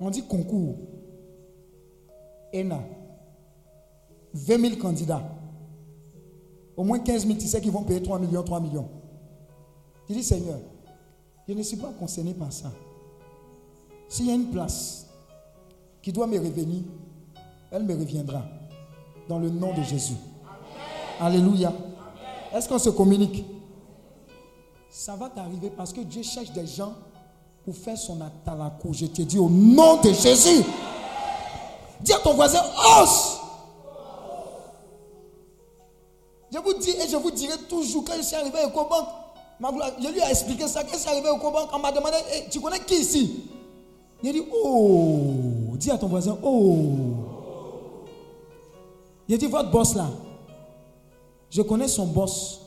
On 0.00 0.08
dit 0.08 0.22
concours. 0.22 0.76
ENA. 2.54 2.80
20 4.32 4.60
000 4.70 4.76
candidats. 4.76 5.22
Au 6.74 6.82
moins 6.82 6.98
15 6.98 7.26
000, 7.26 7.38
tu 7.38 7.46
sais 7.46 7.60
qu'ils 7.60 7.70
vont 7.70 7.82
payer 7.82 8.02
3 8.02 8.18
millions, 8.18 8.42
3 8.42 8.60
millions. 8.60 8.88
Tu 10.06 10.14
dis, 10.14 10.24
Seigneur, 10.24 10.60
je 11.46 11.52
ne 11.52 11.62
suis 11.62 11.76
pas 11.76 11.92
concerné 11.98 12.32
par 12.32 12.50
ça. 12.50 12.72
S'il 14.08 14.28
y 14.28 14.30
a 14.30 14.34
une 14.34 14.50
place 14.50 15.08
qui 16.00 16.10
doit 16.10 16.26
me 16.26 16.38
revenir, 16.38 16.84
elle 17.70 17.82
me 17.82 17.94
reviendra. 17.94 18.55
Dans 19.28 19.38
le 19.38 19.50
nom 19.50 19.72
de 19.72 19.82
Jésus. 19.82 20.16
Alléluia. 21.20 21.72
Est-ce 22.54 22.68
qu'on 22.68 22.78
se 22.78 22.90
communique? 22.90 23.44
Ça 24.90 25.14
va 25.16 25.28
t'arriver 25.28 25.70
parce 25.70 25.92
que 25.92 26.00
Dieu 26.00 26.22
cherche 26.22 26.50
des 26.52 26.66
gens 26.66 26.94
pour 27.64 27.74
faire 27.76 27.98
son 27.98 28.18
atalakou. 28.20 28.92
Je 28.92 29.06
te 29.06 29.22
dis 29.22 29.38
au 29.38 29.48
nom 29.48 30.00
de 30.00 30.12
Jésus. 30.12 30.64
Dis 32.00 32.12
à 32.12 32.18
ton 32.18 32.34
voisin, 32.34 32.62
ose. 33.00 33.38
Je 36.52 36.58
vous 36.58 36.74
dis 36.74 36.90
et 36.90 37.08
je 37.08 37.16
vous 37.16 37.30
dirai 37.30 37.58
toujours 37.68 38.04
quand 38.04 38.14
je 38.16 38.22
suis 38.22 38.36
arrivé 38.36 38.58
au 38.64 38.70
Cobank, 38.70 39.06
ma 39.58 39.72
gloire, 39.72 39.90
je 40.00 40.08
lui 40.08 40.20
ai 40.20 40.30
expliqué 40.30 40.66
ça. 40.68 40.84
Quand 40.84 40.92
je 40.94 40.98
suis 40.98 41.08
arrivé 41.08 41.28
au 41.28 41.38
Cobank, 41.38 41.68
on 41.74 41.78
m'a 41.78 41.90
demandé, 41.92 42.16
Eh, 42.34 42.48
tu 42.48 42.60
connais 42.60 42.78
qui 42.80 42.94
ici? 43.00 43.44
Il 44.22 44.30
a 44.30 44.32
dit, 44.32 44.44
oh. 44.64 45.32
Dis 45.74 45.90
à 45.90 45.98
ton 45.98 46.06
voisin, 46.06 46.38
oh. 46.42 46.86
A 49.30 49.36
dit, 49.36 49.46
votre 49.46 49.70
boss 49.70 49.94
là, 49.94 50.06
je 51.50 51.62
connais 51.62 51.88
son 51.88 52.06
boss. 52.06 52.60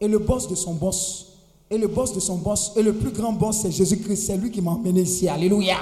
Et 0.00 0.08
le 0.08 0.18
boss 0.18 0.48
de 0.48 0.54
son 0.54 0.74
boss. 0.74 1.26
Et 1.70 1.78
le 1.78 1.86
boss 1.88 2.12
de 2.12 2.20
son 2.20 2.36
boss. 2.36 2.72
Et 2.76 2.82
le 2.82 2.94
plus 2.94 3.10
grand 3.10 3.32
boss, 3.32 3.58
c'est 3.62 3.70
Jésus-Christ. 3.70 4.26
C'est 4.26 4.36
lui 4.36 4.50
qui 4.50 4.60
m'a 4.60 4.72
emmené 4.72 5.02
ici. 5.02 5.28
Alléluia. 5.28 5.76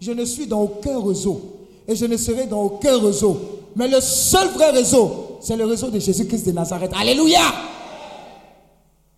Je 0.00 0.12
ne 0.12 0.24
suis 0.24 0.46
dans 0.46 0.62
aucun 0.62 1.00
réseau. 1.02 1.40
Et 1.86 1.94
je 1.94 2.06
ne 2.06 2.16
serai 2.16 2.46
dans 2.46 2.62
aucun 2.62 2.98
réseau. 2.98 3.38
Mais 3.76 3.88
le 3.88 4.00
seul 4.00 4.48
vrai 4.48 4.70
réseau, 4.70 5.38
c'est 5.40 5.56
le 5.56 5.64
réseau 5.66 5.90
de 5.90 5.98
Jésus-Christ 5.98 6.46
de 6.46 6.52
Nazareth. 6.52 6.92
Alléluia. 6.98 7.40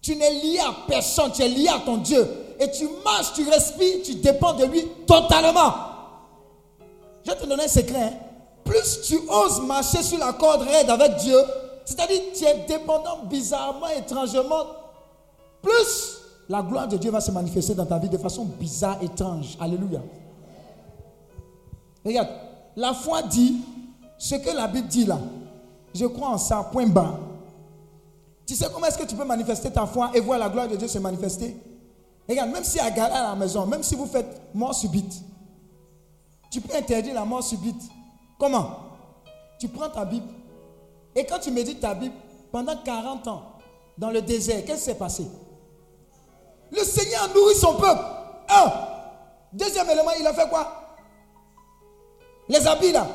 Tu 0.01 0.17
n'es 0.17 0.33
lié 0.43 0.59
à 0.59 0.75
personne, 0.89 1.31
tu 1.33 1.43
es 1.43 1.49
lié 1.49 1.69
à 1.69 1.79
ton 1.79 1.99
Dieu. 1.99 2.27
Et 2.59 2.71
tu 2.71 2.89
marches, 3.05 3.33
tu 3.35 3.49
respires, 3.49 4.03
tu 4.05 4.17
dépends 4.17 4.55
de 4.55 4.65
lui 4.65 4.85
totalement. 5.07 5.73
Je 7.25 7.33
te 7.33 7.47
donner 7.47 7.65
un 7.65 7.69
secret. 7.69 8.03
hein. 8.03 8.13
Plus 8.65 9.01
tu 9.03 9.19
oses 9.29 9.61
marcher 9.63 10.03
sur 10.03 10.19
la 10.19 10.33
corde 10.33 10.63
raide 10.63 10.89
avec 10.89 11.17
Dieu, 11.17 11.39
c'est-à-dire 11.85 12.21
tu 12.35 12.45
es 12.45 12.65
dépendant 12.67 13.25
bizarrement, 13.25 13.89
étrangement, 13.89 14.67
plus 15.61 16.19
la 16.49 16.63
gloire 16.63 16.89
de 16.89 16.97
Dieu 16.97 17.11
va 17.11 17.21
se 17.21 17.31
manifester 17.31 17.75
dans 17.75 17.87
ta 17.87 17.99
vie 17.99 18.09
de 18.09 18.19
façon 18.19 18.45
bizarre, 18.45 19.03
étrange. 19.03 19.57
Alléluia. 19.61 20.01
Regarde, 22.05 22.29
la 22.77 22.93
foi 22.95 23.23
dit 23.23 23.61
ce 24.19 24.35
que 24.35 24.51
la 24.55 24.67
Bible 24.67 24.89
dit 24.89 25.05
là. 25.05 25.19
Je 25.95 26.07
crois 26.07 26.29
en 26.29 26.39
ça, 26.39 26.69
point 26.71 26.87
bas. 26.87 27.19
Tu 28.47 28.55
sais 28.55 28.67
comment 28.73 28.87
est-ce 28.87 28.99
que 28.99 29.07
tu 29.07 29.15
peux 29.15 29.25
manifester 29.25 29.71
ta 29.71 29.87
foi 29.87 30.11
et 30.15 30.21
voir 30.21 30.39
la 30.39 30.49
gloire 30.49 30.69
de 30.69 30.77
Dieu 30.77 30.89
se 30.89 30.99
manifester? 30.99 31.57
Regarde, 32.29 32.51
même 32.51 32.65
si 32.65 32.79
à 32.79 32.87
à 32.87 33.23
la 33.31 33.35
maison, 33.35 33.67
même 33.67 33.83
si 33.83 33.95
vous 33.95 34.07
faites 34.07 34.43
mort 34.53 34.75
subite, 34.75 35.23
tu 36.51 36.61
peux 36.61 36.77
interdire 36.77 37.15
la 37.15 37.25
mort 37.25 37.43
subite. 37.43 37.83
Comment? 38.43 38.77
Tu 39.57 39.69
prends 39.69 39.89
ta 39.89 40.05
Bible 40.05 40.27
et 41.15 41.25
quand 41.25 41.39
tu 41.39 41.53
médites 41.53 41.79
ta 41.79 41.95
Bible 41.95 42.17
pendant 42.51 42.77
40 42.77 43.29
ans 43.29 43.43
dans 43.97 44.11
le 44.11 44.21
désert, 44.21 44.65
qu'est-ce 44.65 44.79
qui 44.79 44.85
s'est 44.87 44.95
passé? 44.97 45.29
Le 46.73 46.83
Seigneur 46.83 47.33
nourrit 47.33 47.55
son 47.55 47.77
peuple. 47.77 48.03
Un. 48.49 48.73
Deuxième 49.53 49.89
élément, 49.91 50.11
il 50.19 50.27
a 50.27 50.35
fait 50.35 50.49
quoi? 50.49 50.97
Les 52.49 52.67
habits 52.67 52.91
là. 52.91 53.07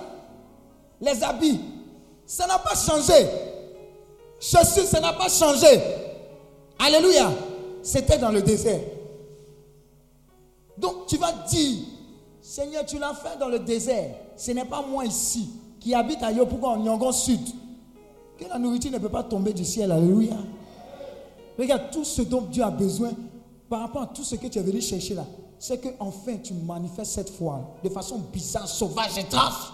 Les 1.01 1.21
habits. 1.21 1.59
Ça 2.25 2.47
n'a 2.47 2.59
pas 2.59 2.75
changé. 2.75 3.28
Chaussures, 4.39 4.86
ça 4.86 5.01
n'a 5.01 5.11
pas 5.11 5.28
changé. 5.28 5.82
Alléluia. 6.80 7.32
C'était 7.84 8.17
dans 8.17 8.32
le 8.32 8.41
désert. 8.41 8.80
Donc 10.78 11.05
tu 11.07 11.17
vas 11.17 11.34
dire, 11.49 11.80
Seigneur, 12.47 12.85
tu 12.85 12.97
l'as 12.97 13.13
fait 13.13 13.37
dans 13.37 13.49
le 13.49 13.59
désert. 13.59 14.09
Ce 14.37 14.51
n'est 14.51 14.63
pas 14.63 14.81
moi 14.81 15.03
ici 15.03 15.49
qui 15.81 15.93
habite 15.93 16.23
à 16.23 16.31
Yopougon, 16.31 16.67
en 16.69 16.85
Yangon 16.85 17.11
Sud. 17.11 17.41
Que 18.37 18.45
la 18.47 18.57
nourriture 18.57 18.89
ne 18.89 18.99
peut 18.99 19.09
pas 19.09 19.23
tomber 19.23 19.51
du 19.51 19.65
ciel. 19.65 19.91
Alléluia. 19.91 20.37
Regarde 21.59 21.91
tout 21.91 22.05
ce 22.05 22.21
dont 22.21 22.43
Dieu 22.43 22.63
a 22.63 22.71
besoin 22.71 23.11
par 23.69 23.81
rapport 23.81 24.03
à 24.03 24.07
tout 24.07 24.23
ce 24.23 24.35
que 24.35 24.47
tu 24.47 24.59
es 24.59 24.61
venu 24.61 24.79
chercher 24.79 25.13
là. 25.13 25.25
C'est 25.59 25.77
que 25.77 25.89
enfin 25.99 26.37
tu 26.37 26.53
manifestes 26.53 27.11
cette 27.11 27.31
foi 27.31 27.59
de 27.83 27.89
façon 27.89 28.17
bizarre, 28.31 28.65
sauvage, 28.65 29.17
étrange. 29.17 29.73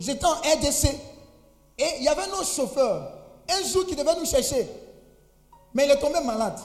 J'étais 0.00 0.26
en 0.26 0.34
RDC 0.56 0.86
et 1.78 1.84
il 1.98 2.02
y 2.02 2.08
avait 2.08 2.26
nos 2.26 2.42
chauffeurs. 2.42 3.12
Un 3.48 3.64
jour 3.68 3.86
qui 3.86 3.94
devait 3.94 4.18
nous 4.18 4.26
chercher. 4.26 4.68
Mais 5.72 5.84
il 5.84 5.90
est 5.92 6.00
tombé 6.00 6.18
malade. 6.26 6.58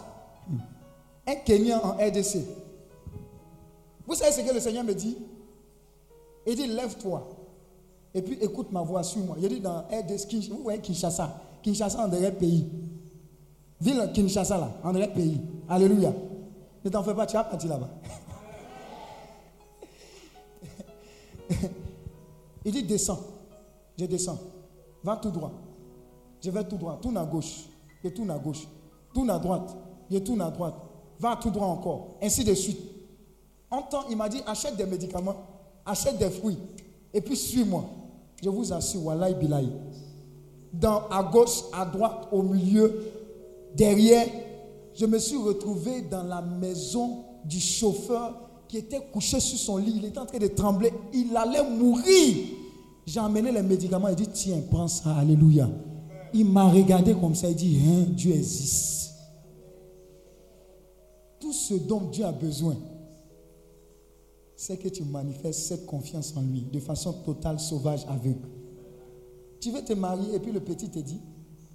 Un 1.27 1.35
Kenyan 1.35 1.79
en 1.83 1.91
RDC. 1.91 2.62
Vous 4.05 4.15
savez 4.15 4.31
ce 4.31 4.41
que 4.41 4.53
le 4.53 4.59
Seigneur 4.59 4.83
me 4.83 4.93
dit? 4.93 5.17
Il 6.45 6.55
dit 6.55 6.67
Lève-toi. 6.67 7.29
Et 8.13 8.21
puis 8.21 8.37
écoute 8.41 8.71
ma 8.71 8.81
voix, 8.81 9.03
suis-moi. 9.03 9.37
Il 9.41 9.49
dit 9.49 9.59
dans 9.59 9.79
RDS, 9.79 10.27
vous 10.49 10.69
Kinshasa. 10.81 11.41
Kinshasa, 11.63 12.03
en 12.03 12.07
direct 12.07 12.37
pays. 12.39 12.69
Ville 13.81 14.11
Kinshasa, 14.13 14.57
là, 14.57 14.71
en 14.83 14.91
direct 14.91 15.15
pays. 15.15 15.41
Alléluia. 15.67 16.13
Ne 16.83 16.89
t'en 16.89 17.01
fais 17.03 17.15
pas, 17.15 17.25
tu 17.25 17.35
vas 17.35 17.45
partir 17.45 17.69
là-bas. 17.69 17.89
Il 22.65 22.71
dit 22.71 22.83
Descends. 22.83 23.19
Je 23.97 24.05
descends. 24.05 24.39
Va 25.03 25.17
tout 25.17 25.31
droit. 25.31 25.51
Je 26.41 26.49
vais 26.51 26.63
tout 26.65 26.77
droit. 26.77 26.99
Tourne 27.01 27.17
à 27.17 27.25
gauche. 27.25 27.65
Je 28.03 28.09
tourne 28.09 28.31
à 28.31 28.37
gauche. 28.37 28.67
Tourne 29.13 29.29
à 29.29 29.39
droite. 29.39 29.75
Je 30.11 30.17
tourne 30.17 30.41
à 30.41 30.51
droite. 30.51 30.75
Va 31.19 31.37
tout 31.37 31.51
droit 31.51 31.67
encore. 31.67 32.17
Ainsi 32.21 32.43
de 32.43 32.53
suite. 32.53 32.92
Temps, 33.81 34.05
il 34.09 34.17
m'a 34.17 34.29
dit 34.29 34.41
achète 34.45 34.75
des 34.75 34.85
médicaments, 34.85 35.35
achète 35.85 36.17
des 36.17 36.29
fruits, 36.29 36.57
et 37.13 37.21
puis 37.21 37.35
suis-moi. 37.35 37.85
Je 38.43 38.49
vous 38.49 38.73
assure, 38.73 39.05
Wallahi 39.05 39.35
Bilahi. 39.35 39.69
Dans, 40.73 41.07
à 41.09 41.23
gauche, 41.23 41.63
à 41.71 41.85
droite, 41.85 42.27
au 42.31 42.41
milieu, 42.41 43.11
derrière, 43.75 44.27
je 44.93 45.05
me 45.05 45.17
suis 45.17 45.37
retrouvé 45.37 46.01
dans 46.01 46.23
la 46.23 46.41
maison 46.41 47.23
du 47.45 47.59
chauffeur 47.59 48.39
qui 48.67 48.77
était 48.77 49.01
couché 49.11 49.39
sur 49.39 49.57
son 49.57 49.77
lit. 49.77 49.93
Il 49.97 50.05
était 50.05 50.19
en 50.19 50.25
train 50.25 50.37
de 50.39 50.47
trembler. 50.47 50.91
Il 51.13 51.35
allait 51.35 51.67
mourir. 51.69 52.47
J'ai 53.05 53.19
emmené 53.19 53.51
les 53.51 53.61
médicaments. 53.61 54.07
Il 54.09 54.15
dit 54.15 54.27
Tiens, 54.27 54.61
prends 54.69 54.87
ça. 54.87 55.15
Alléluia. 55.15 55.69
Il 56.33 56.45
m'a 56.45 56.69
regardé 56.69 57.13
comme 57.13 57.35
ça. 57.35 57.49
Il 57.49 57.55
dit 57.55 57.79
Hein, 57.85 58.05
Dieu 58.09 58.33
existe. 58.33 59.13
Tout 61.39 61.53
ce 61.53 61.75
dont 61.75 62.01
Dieu 62.11 62.25
a 62.25 62.31
besoin, 62.31 62.75
c'est 64.63 64.77
que 64.77 64.87
tu 64.87 65.03
manifestes 65.03 65.67
cette 65.67 65.85
confiance 65.85 66.37
en 66.37 66.41
lui 66.41 66.61
de 66.61 66.79
façon 66.79 67.11
totale, 67.11 67.59
sauvage, 67.59 68.05
aveugle. 68.07 68.47
Tu 69.59 69.71
veux 69.71 69.83
te 69.83 69.91
marier 69.91 70.35
et 70.35 70.39
puis 70.39 70.53
le 70.53 70.61
petit 70.61 70.89
te 70.89 70.99
dit, 70.99 71.19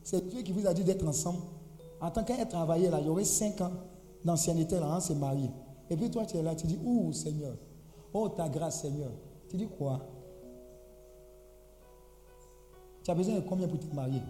c'est 0.02 0.26
Dieu 0.26 0.40
qui 0.40 0.52
vous 0.52 0.66
a 0.66 0.72
dit 0.72 0.84
d'être 0.84 1.06
ensemble. 1.06 1.40
En 2.00 2.10
tant 2.10 2.24
qu'un 2.24 2.46
travaillé 2.46 2.88
là, 2.88 2.98
il 3.00 3.06
y 3.06 3.10
aurait 3.10 3.24
5 3.24 3.60
ans 3.60 3.72
d'ancienneté 4.24 4.76
là, 4.76 4.94
on 4.96 5.00
s'est 5.00 5.14
marié. 5.14 5.50
Et 5.90 5.96
puis 5.98 6.10
toi 6.10 6.24
tu 6.24 6.38
es 6.38 6.42
là, 6.42 6.54
tu 6.54 6.66
dis, 6.66 6.78
oh 6.86 7.12
Seigneur, 7.12 7.58
oh 8.14 8.30
ta 8.30 8.48
grâce 8.48 8.80
Seigneur. 8.80 9.10
Tu 9.50 9.58
dis 9.58 9.68
quoi? 9.68 10.00
Tu 13.04 13.10
as 13.10 13.14
besoin 13.14 13.34
de 13.34 13.40
combien 13.40 13.68
pour 13.68 13.80
te 13.80 13.94
marier? 13.94 14.22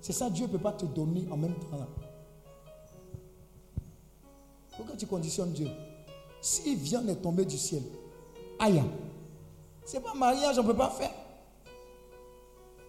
C'est 0.00 0.14
ça, 0.14 0.30
Dieu 0.30 0.46
ne 0.46 0.52
peut 0.52 0.58
pas 0.58 0.72
te 0.72 0.86
donner 0.86 1.28
en 1.30 1.36
même 1.36 1.56
temps 1.56 1.76
là. 1.76 1.88
Pourquoi 4.78 4.96
tu 4.96 5.06
conditionnes 5.06 5.52
Dieu 5.52 5.68
S'il 6.42 6.76
vient 6.76 7.00
de 7.02 7.14
tomber 7.14 7.44
du 7.44 7.56
ciel, 7.56 7.82
aïe, 8.58 8.82
c'est 9.84 10.00
pas 10.02 10.12
mariage, 10.12 10.58
on 10.58 10.62
ne 10.62 10.66
peut 10.66 10.76
pas 10.76 10.90
faire. 10.90 11.12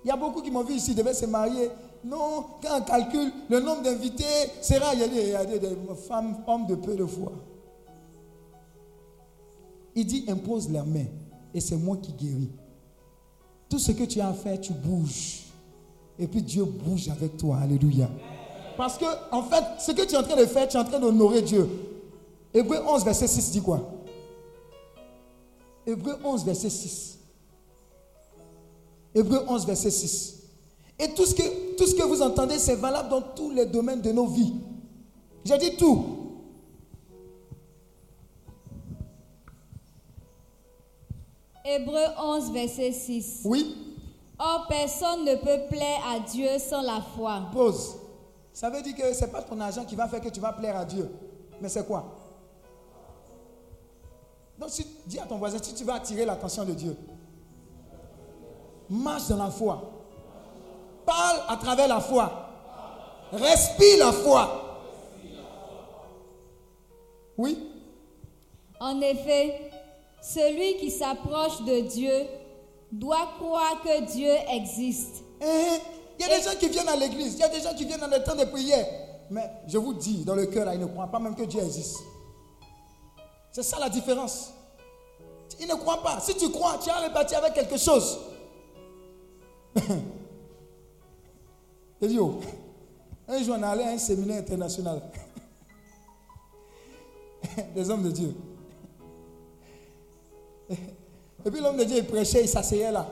Il 0.04 0.08
y 0.08 0.12
a 0.12 0.18
beaucoup 0.18 0.42
qui 0.42 0.52
m'ont 0.52 0.64
vu 0.64 0.74
ici, 0.74 0.94
devaient 0.96 1.14
se 1.14 1.26
marier. 1.28 1.70
Non, 2.04 2.46
quand 2.62 2.80
on 2.80 2.84
calcule, 2.84 3.32
le 3.50 3.60
nombre 3.62 3.84
d'invités 3.84 4.24
sera, 4.62 4.94
il 4.94 5.02
y 5.02 5.04
il 5.06 5.30
y 5.30 5.36
a 5.36 5.46
des- 5.46 5.60
des 5.60 5.76
femmes, 6.08 6.38
hommes 6.48 6.66
de 6.68 6.76
peu 6.76 6.96
de 6.96 7.06
foi. 7.06 7.32
Il 9.96 10.06
dit 10.06 10.26
impose 10.28 10.70
la 10.72 10.84
main 10.84 11.06
et 11.54 11.62
c'est 11.62 11.78
moi 11.78 11.96
qui 12.02 12.12
guéris. 12.12 12.50
Tout 13.70 13.78
ce 13.80 13.92
que 13.92 14.04
tu 14.04 14.20
as 14.20 14.28
à 14.30 14.34
faire, 14.34 14.60
tu 14.60 14.74
bouges. 14.74 15.44
Et 16.20 16.28
puis 16.28 16.42
Dieu 16.42 16.64
bouge 16.66 17.08
avec 17.10 17.38
toi. 17.38 17.58
Alléluia. 17.62 18.10
Parce 18.76 18.98
que, 18.98 19.06
en 19.32 19.44
fait, 19.44 19.64
ce 19.80 19.92
que 19.92 20.02
tu 20.06 20.16
es 20.16 20.18
en 20.18 20.24
train 20.24 20.36
de 20.36 20.46
faire, 20.46 20.68
tu 20.68 20.76
es 20.76 20.80
en 20.80 20.84
train 20.84 21.00
d'honorer 21.00 21.44
Dieu. 21.44 21.70
Hébreu 22.54 22.78
11, 22.86 23.04
verset 23.04 23.28
6 23.28 23.52
dit 23.52 23.62
quoi? 23.62 23.80
Hébreu 25.86 26.18
11, 26.24 26.46
verset 26.46 26.70
6. 26.70 27.20
Hébreu 29.16 29.44
11, 29.48 29.66
verset 29.66 29.90
6. 29.92 30.44
Et 31.00 31.10
tout 31.14 31.26
ce 31.26 31.34
que, 31.36 31.76
tout 31.76 31.86
ce 31.88 31.96
que 31.96 32.04
vous 32.04 32.22
entendez, 32.22 32.60
c'est 32.60 32.76
valable 32.76 33.10
dans 33.10 33.22
tous 33.22 33.50
les 33.52 33.66
domaines 33.66 34.02
de 34.02 34.12
nos 34.12 34.28
vies. 34.28 34.54
J'ai 35.44 35.58
dit 35.58 35.76
tout. 35.76 36.06
Hébreu 41.66 42.06
11, 42.20 42.52
verset 42.52 42.92
6. 42.92 43.42
Oui, 43.46 43.78
Or, 44.40 44.66
personne 44.68 45.24
ne 45.26 45.36
peut 45.36 45.68
plaire 45.70 46.02
à 46.14 46.20
Dieu 46.20 46.50
sans 46.60 46.82
la 46.82 47.00
foi. 47.16 47.44
pause. 47.54 47.96
Ça 48.52 48.70
veut 48.70 48.82
dire 48.82 48.96
que 48.96 49.14
ce 49.14 49.22
n'est 49.24 49.32
pas 49.32 49.42
ton 49.42 49.60
argent 49.60 49.86
qui 49.86 49.96
va 49.96 50.08
faire 50.08 50.20
que 50.22 50.30
tu 50.30 50.40
vas 50.40 50.52
plaire 50.52 50.76
à 50.76 50.84
Dieu. 50.86 51.10
Mais 51.62 51.70
c'est 51.70 51.86
quoi? 51.86 52.14
Donc, 54.64 54.72
si, 54.72 54.86
dis 55.06 55.20
à 55.20 55.26
ton 55.26 55.36
voisin, 55.38 55.58
si 55.62 55.74
tu 55.74 55.84
veux 55.84 55.92
attirer 55.92 56.24
l'attention 56.24 56.64
de 56.64 56.72
Dieu, 56.72 56.96
marche 58.90 59.28
dans 59.28 59.36
la 59.36 59.50
foi. 59.50 59.92
Parle 61.06 61.42
à 61.50 61.58
travers 61.58 61.90
la 61.90 62.00
foi. 62.00 62.32
Respire 63.34 63.98
la 64.00 64.14
foi. 64.14 64.80
Oui? 67.38 67.60
En 68.80 69.02
effet, 69.02 69.70
celui 70.22 70.78
qui 70.78 70.92
s'approche 70.92 71.62
de 71.64 71.82
Dieu 71.82 72.26
doit 72.90 73.34
croire 73.38 73.82
que 73.84 74.14
Dieu 74.14 74.32
existe. 74.50 75.26
Hein? 75.42 75.78
Il 76.18 76.26
y 76.26 76.32
a 76.32 76.38
des 76.38 76.42
gens 76.42 76.58
qui 76.58 76.70
viennent 76.70 76.88
à 76.88 76.96
l'église, 76.96 77.34
il 77.34 77.40
y 77.40 77.44
a 77.44 77.50
des 77.50 77.60
gens 77.60 77.74
qui 77.74 77.84
viennent 77.84 78.00
dans 78.00 78.08
le 78.08 78.24
temps 78.24 78.36
de 78.36 78.46
prière. 78.46 78.88
Mais 79.30 79.44
je 79.68 79.78
vous 79.78 79.94
dis, 79.94 80.24
dans 80.24 80.36
le 80.36 80.46
cœur, 80.46 80.64
là, 80.64 80.74
ils 80.74 80.80
ne 80.80 80.86
croient 80.86 81.08
pas 81.08 81.20
même 81.20 81.36
que 81.36 81.44
Dieu 81.44 81.62
existe. 81.62 82.00
C'est 83.54 83.64
ça 83.64 83.80
la 83.80 83.88
différence. 83.88 84.52
Ils 85.60 85.68
ne 85.68 85.76
croient 85.76 86.02
pas. 86.02 86.20
Si 86.20 86.36
tu 86.36 86.50
crois, 86.50 86.80
tu 86.84 86.90
as 86.90 86.98
réparti 86.98 87.36
avec 87.36 87.54
quelque 87.54 87.78
chose. 87.78 88.20
Dis, 92.02 92.20
oh, 92.20 92.40
un 93.28 93.42
jour, 93.44 93.56
on 93.58 93.64
allait 93.64 93.84
à 93.84 93.90
un 93.92 93.98
séminaire 93.98 94.40
international. 94.40 95.04
Des 97.76 97.90
hommes 97.90 98.04
de 98.04 98.12
Dieu. 98.12 98.36
Et 100.70 101.52
puis 101.52 101.62
l'homme 101.62 101.78
de 101.78 101.84
Dieu, 101.84 101.98
il 101.98 102.08
prêchait, 102.08 102.42
il 102.42 102.48
s'asseyait 102.48 102.92
là. 102.92 103.08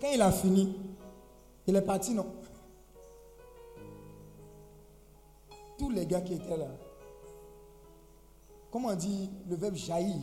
Quand 0.00 0.10
il 0.12 0.22
a 0.22 0.32
fini, 0.32 0.74
il 1.66 1.76
est 1.76 1.82
parti, 1.82 2.14
non? 2.14 2.26
Tous 5.78 5.90
les 5.90 6.06
gars 6.06 6.22
qui 6.22 6.34
étaient 6.34 6.56
là, 6.56 6.66
comment 8.72 8.88
on 8.88 8.96
dit 8.96 9.30
le 9.48 9.54
verbe 9.54 9.76
jaillir? 9.76 10.16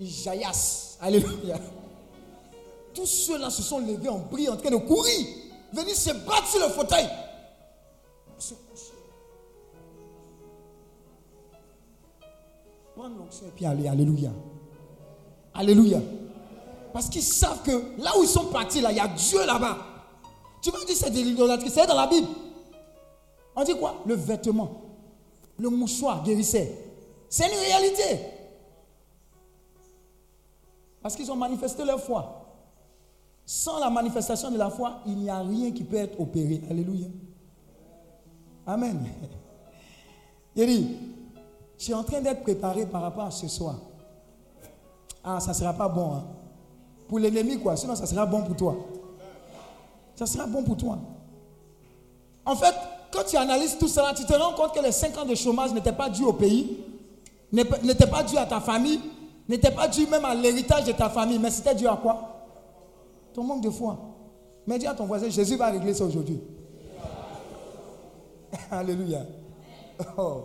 Ils 0.00 0.08
jaillassent. 0.08 0.96
Alléluia. 1.00 1.58
Tous 2.94 3.06
ceux-là 3.06 3.50
se 3.50 3.62
sont 3.62 3.78
levés 3.78 4.08
en 4.08 4.18
bris, 4.18 4.48
en 4.48 4.56
train 4.56 4.70
de 4.70 4.76
courir, 4.76 5.26
venir 5.72 5.94
se 5.94 6.10
battre 6.10 6.48
sur 6.48 6.60
le 6.60 6.72
fauteuil. 6.72 7.06
Se 8.38 8.54
coucher. 8.54 8.94
Prendre 12.96 13.16
l'onction 13.18 13.46
et 13.46 13.50
puis 13.50 13.66
aller. 13.66 13.86
Alléluia. 13.86 14.30
Alléluia. 15.54 16.00
Parce 16.92 17.08
qu'ils 17.08 17.22
savent 17.22 17.62
que 17.62 18.02
là 18.02 18.18
où 18.18 18.22
ils 18.22 18.28
sont 18.28 18.46
partis, 18.46 18.80
là, 18.80 18.90
il 18.90 18.96
y 18.96 19.00
a 19.00 19.06
Dieu 19.06 19.44
là-bas. 19.44 19.76
Tu 20.62 20.70
vas 20.70 20.84
dire 20.84 20.96
c'est 20.96 21.10
de 21.10 21.16
l'idolâtrie, 21.16 21.70
c'est 21.70 21.86
dans 21.86 21.94
la 21.94 22.06
Bible. 22.06 22.26
On 23.54 23.62
dit 23.64 23.74
quoi? 23.76 24.02
Le 24.06 24.14
vêtement, 24.14 24.82
le 25.58 25.68
mouchoir 25.68 26.22
guérissait. 26.22 26.89
C'est 27.30 27.46
une 27.46 27.58
réalité. 27.58 28.20
Parce 31.00 31.14
qu'ils 31.14 31.30
ont 31.30 31.36
manifesté 31.36 31.84
leur 31.84 32.00
foi. 32.00 32.36
Sans 33.46 33.78
la 33.78 33.88
manifestation 33.88 34.50
de 34.50 34.58
la 34.58 34.68
foi, 34.68 35.00
il 35.06 35.16
n'y 35.16 35.30
a 35.30 35.38
rien 35.40 35.70
qui 35.70 35.84
peut 35.84 35.96
être 35.96 36.20
opéré. 36.20 36.60
Alléluia. 36.68 37.06
Amen. 38.66 39.06
Il 40.56 40.66
dit, 40.66 40.96
je 41.78 41.84
suis 41.84 41.94
en 41.94 42.02
train 42.02 42.20
d'être 42.20 42.42
préparé 42.42 42.84
par 42.84 43.02
rapport 43.02 43.24
à 43.24 43.30
ce 43.30 43.46
soir. 43.48 43.76
Ah, 45.22 45.38
ça 45.40 45.50
ne 45.52 45.56
sera 45.56 45.72
pas 45.72 45.88
bon. 45.88 46.14
hein. 46.14 46.24
Pour 47.08 47.18
l'ennemi, 47.20 47.58
quoi. 47.60 47.76
Sinon, 47.76 47.94
ça 47.94 48.06
sera 48.06 48.26
bon 48.26 48.42
pour 48.42 48.56
toi. 48.56 48.76
Ça 50.16 50.26
sera 50.26 50.46
bon 50.46 50.62
pour 50.64 50.76
toi. 50.76 50.98
En 52.44 52.56
fait, 52.56 52.74
quand 53.12 53.24
tu 53.24 53.36
analyses 53.36 53.78
tout 53.78 53.88
cela, 53.88 54.12
tu 54.14 54.24
te 54.24 54.32
rends 54.32 54.54
compte 54.54 54.74
que 54.74 54.82
les 54.82 54.92
5 54.92 55.16
ans 55.18 55.24
de 55.24 55.34
chômage 55.34 55.72
n'étaient 55.72 55.92
pas 55.92 56.10
dus 56.10 56.24
au 56.24 56.32
pays, 56.32 56.78
n'étaient 57.52 58.06
pas 58.06 58.22
dus 58.22 58.36
à 58.36 58.46
ta 58.46 58.60
famille, 58.60 59.00
n'étaient 59.48 59.70
pas 59.70 59.88
dus 59.88 60.06
même 60.06 60.24
à 60.24 60.34
l'héritage 60.34 60.84
de 60.84 60.92
ta 60.92 61.08
famille, 61.08 61.38
mais 61.38 61.50
c'était 61.50 61.74
dû 61.74 61.86
à 61.86 61.96
quoi? 61.96 62.46
Ton 63.32 63.44
manque 63.44 63.62
de 63.62 63.70
foi. 63.70 63.98
Mais 64.66 64.78
dis 64.78 64.86
à 64.86 64.94
ton 64.94 65.06
voisin, 65.06 65.28
Jésus 65.28 65.56
va 65.56 65.70
régler 65.70 65.94
ça 65.94 66.04
aujourd'hui. 66.04 66.40
Alléluia. 68.70 69.20
Oh. 70.16 70.44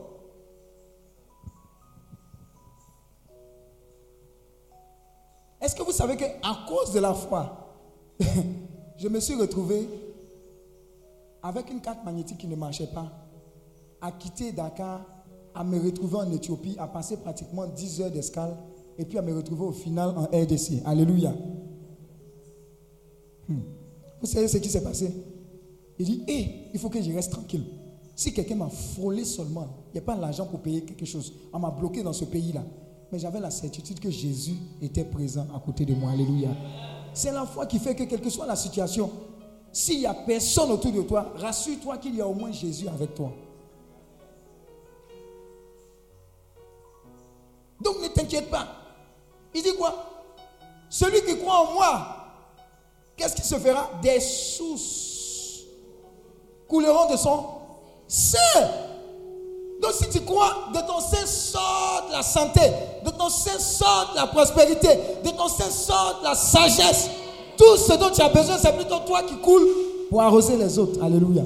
Est-ce 5.62 5.76
que 5.76 5.84
vous 5.84 5.91
savez 5.91 6.16
qu'à 6.16 6.30
cause 6.68 6.91
de 6.91 6.99
la 6.99 7.14
foi, 7.14 7.74
je 8.97 9.08
me 9.08 9.20
suis 9.20 9.36
retrouvé 9.36 9.89
avec 11.41 11.70
une 11.70 11.82
carte 11.82 12.03
magnétique 12.03 12.39
qui 12.39 12.47
ne 12.47 12.56
marchait 12.56 12.88
pas, 12.88 13.12
à 14.01 14.12
quitter 14.12 14.51
Dakar 14.51 15.01
à 15.56 15.64
me 15.64 15.80
retrouver 15.80 16.18
en 16.18 16.32
Éthiopie, 16.32 16.76
à 16.78 16.88
passer 16.88 17.18
pratiquement 17.18 17.66
10 17.66 18.01
heures 18.01 18.12
d'escale, 18.12 18.56
et 18.97 19.06
puis 19.06 19.18
à 19.18 19.22
me 19.22 19.34
retrouver 19.36 19.64
au 19.64 19.72
final 19.72 20.10
en 20.10 20.24
RDC. 20.24 20.82
Alléluia. 20.86 21.34
Hmm. 23.47 23.60
Vous 24.22 24.28
savez 24.28 24.47
ce 24.47 24.58
qui 24.58 24.70
s'est 24.70 24.84
passé? 24.84 25.12
Il 25.97 26.06
dit, 26.06 26.24
hé, 26.28 26.70
il 26.74 26.80
faut 26.80 26.89
que 26.89 27.01
je 27.01 27.12
reste 27.12 27.32
tranquille. 27.32 27.64
Si 28.16 28.34
quelqu'un 28.34 28.56
m'a 28.56 28.70
frôlé 28.70 29.26
seulement, 29.26 29.68
il 29.89 29.93
n'y 29.93 29.99
a 29.99 30.01
pas 30.01 30.16
l'argent 30.16 30.45
pour 30.45 30.62
payer 30.62 30.82
quelque 30.82 31.06
chose. 31.06 31.34
On 31.53 31.60
m'a 31.60 31.72
bloqué 31.72 32.01
dans 32.01 32.14
ce 32.14 32.26
pays-là. 32.26 32.64
Mais 33.12 33.20
j'avais 33.20 33.39
la 33.39 33.51
certitude 33.51 33.99
que 33.99 34.10
Jésus 34.10 34.56
était 34.82 35.03
présent 35.03 35.45
à 35.56 35.60
côté 35.60 35.86
de 35.86 35.93
moi. 35.93 36.12
Alléluia. 36.12 36.49
C'est 37.14 37.32
la 37.32 37.45
foi 37.45 37.66
qui 37.66 37.80
fait 37.80 37.95
que, 37.95 38.03
quelle 38.03 38.22
que 38.22 38.30
soit 38.30 38.45
la 38.45 38.56
situation, 38.56 39.10
s'il 39.72 39.99
n'y 39.99 40.06
a 40.06 40.14
personne 40.14 40.72
autour 40.72 40.91
de 40.91 41.01
toi, 41.01 41.34
rassure-toi 41.36 41.97
qu'il 41.97 42.16
y 42.16 42.22
a 42.22 42.28
au 42.28 42.34
moins 42.34 42.51
Jésus 42.51 42.88
avec 42.88 43.14
toi. 43.14 43.32
Donc 47.86 48.01
ne 48.01 48.07
t'inquiète 48.07 48.49
pas. 48.49 48.67
Il 49.53 49.61
dit 49.61 49.75
quoi? 49.75 49.93
Celui 50.89 51.21
qui 51.21 51.38
croit 51.38 51.59
en 51.59 51.73
moi, 51.73 52.07
qu'est-ce 53.15 53.36
qui 53.36 53.43
se 53.43 53.55
fera? 53.55 53.91
Des 54.01 54.19
sources 54.19 55.61
couleront 56.67 57.11
de 57.11 57.15
son 57.15 57.45
sein. 58.07 58.69
Donc 59.79 59.91
si 59.91 60.09
tu 60.09 60.21
crois, 60.21 60.69
de 60.73 60.79
ton 60.79 60.99
sein 60.99 61.27
sort 61.27 62.07
la 62.11 62.23
santé, 62.23 62.61
de 63.05 63.11
ton 63.11 63.29
sein 63.29 63.59
sort 63.59 64.13
la 64.15 64.25
prospérité, 64.27 64.89
de 65.23 65.29
ton 65.29 65.47
sein 65.47 65.69
sort 65.69 66.21
la 66.23 66.33
sagesse. 66.33 67.11
Tout 67.55 67.77
ce 67.77 67.93
dont 67.93 68.09
tu 68.09 68.21
as 68.21 68.29
besoin, 68.29 68.57
c'est 68.57 68.75
plutôt 68.75 68.99
toi 68.99 69.21
qui 69.21 69.36
coule 69.38 69.67
pour 70.09 70.23
arroser 70.23 70.57
les 70.57 70.79
autres. 70.79 71.03
Alléluia. 71.03 71.43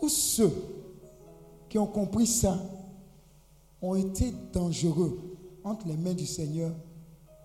Tous 0.00 0.08
ceux 0.08 0.69
qui 1.70 1.78
ont 1.78 1.86
compris 1.86 2.26
ça 2.26 2.58
ont 3.80 3.94
été 3.94 4.34
dangereux 4.52 5.18
entre 5.64 5.86
les 5.86 5.96
mains 5.96 6.12
du 6.12 6.26
Seigneur 6.26 6.72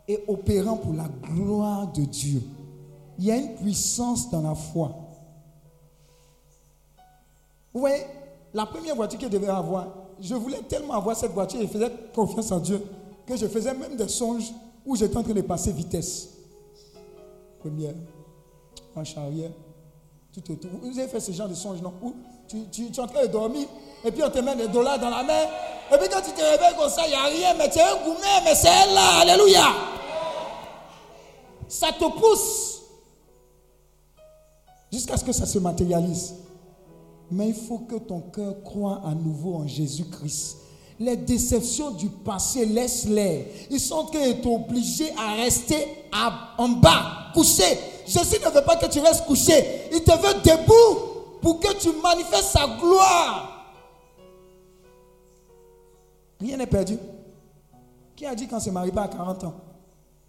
et 0.08 0.24
opérant 0.28 0.78
pour 0.78 0.94
la 0.94 1.08
gloire 1.08 1.92
de 1.94 2.04
Dieu. 2.04 2.42
Il 3.18 3.26
y 3.26 3.32
a 3.32 3.38
une 3.38 3.56
puissance 3.56 4.30
dans 4.30 4.42
la 4.42 4.56
foi. 4.56 4.94
Vous 7.74 7.80
voyez, 7.80 8.04
la 8.54 8.66
première 8.66 8.96
voiture 8.96 9.20
que 9.20 9.26
je 9.26 9.32
devais 9.32 9.48
avoir, 9.48 9.94
je 10.20 10.34
voulais 10.34 10.62
tellement 10.68 10.94
avoir 10.94 11.16
cette 11.16 11.32
voiture 11.32 11.62
je 11.62 11.68
faisais 11.68 11.92
confiance 12.14 12.52
en 12.52 12.60
Dieu 12.60 12.82
que 13.26 13.38
je 13.38 13.48
faisais 13.48 13.74
même 13.74 13.96
des 13.96 14.08
songes 14.08 14.52
où 14.86 14.96
j'étais 14.96 15.18
en 15.18 15.24
train 15.24 15.34
de 15.34 15.42
passer 15.42 15.72
vitesse. 15.72 16.30
Première, 17.60 17.94
marche 18.96 19.18
arrière, 19.18 19.52
tout 20.34 20.52
autour. 20.52 20.72
Vous 20.82 20.98
avez 21.00 21.08
fait 21.08 21.20
ce 21.20 21.32
genre 21.32 21.50
de 21.50 21.54
songes, 21.54 21.82
non? 21.82 21.94
Tu, 22.48 22.58
tu- 22.72 22.92
tu 22.92 23.00
es 23.00 23.04
en 23.04 23.08
train 23.08 23.22
de 23.24 23.28
dormir 23.28 23.68
et 24.04 24.12
puis 24.12 24.24
on 24.24 24.30
te 24.30 24.40
met 24.40 24.56
des 24.56 24.68
dollars 24.68 25.00
dans 25.00 25.10
la 25.10 25.24
main. 25.24 25.44
Et 25.94 25.98
puis 25.98 26.08
quand 26.12 26.22
tu 26.22 26.32
te 26.32 26.42
réveilles 26.42 26.76
comme 26.78 26.90
ça, 26.90 27.04
il 27.06 27.10
n'y 27.10 27.16
a 27.16 27.24
rien, 27.26 27.54
mais 27.58 27.70
tu 27.70 27.80
es 27.80 27.82
un 27.84 27.96
gourmet, 28.04 28.42
mais 28.44 28.56
c'est 28.56 28.68
elle 28.70 28.94
là. 28.94 29.20
Alléluia. 29.22 29.66
Ça 31.68 31.88
te 31.92 32.06
pousse 32.20 32.82
jusqu'à 34.92 35.18
ce 35.18 35.24
que 35.24 35.32
ça 35.32 35.46
se 35.46 35.60
matérialise. 35.60 36.36
Mais 37.32 37.48
il 37.50 37.56
faut 37.56 37.80
que 37.80 37.96
ton 37.96 38.22
cœur 38.22 38.54
croit 38.64 39.02
à 39.06 39.14
nouveau 39.16 39.56
en 39.56 39.68
Jésus-Christ. 39.68 40.58
Les 41.00 41.18
déceptions 41.18 41.92
du 41.92 42.08
passé, 42.08 42.66
laisse-les. 42.66 43.68
Ils 43.72 43.80
sont 43.80 44.08
obligés 44.46 45.12
à 45.18 45.34
rester 45.34 45.88
à- 46.14 46.54
en 46.58 46.70
bas, 46.70 47.32
couchés. 47.34 47.78
Jésus 48.08 48.38
ne 48.46 48.50
veut 48.50 48.64
pas 48.64 48.76
que 48.78 48.86
tu 48.86 49.00
restes 49.00 49.26
couché. 49.26 49.90
Il 49.92 50.04
te 50.04 50.12
veut 50.12 50.36
debout 50.44 51.15
pour 51.42 51.60
que 51.60 51.74
tu 51.80 51.92
manifestes 52.02 52.52
sa 52.52 52.68
gloire. 52.80 53.52
Rien 56.40 56.58
n'est 56.58 56.68
perdu. 56.68 56.98
Qui 58.16 58.26
a 58.26 58.36
dit 58.36 58.48
qu'on 58.48 58.56
ne 58.56 58.62
se 58.62 58.70
marie 58.70 58.92
pas 58.92 59.04
à 59.04 59.08
40 59.08 59.44
ans 59.46 59.56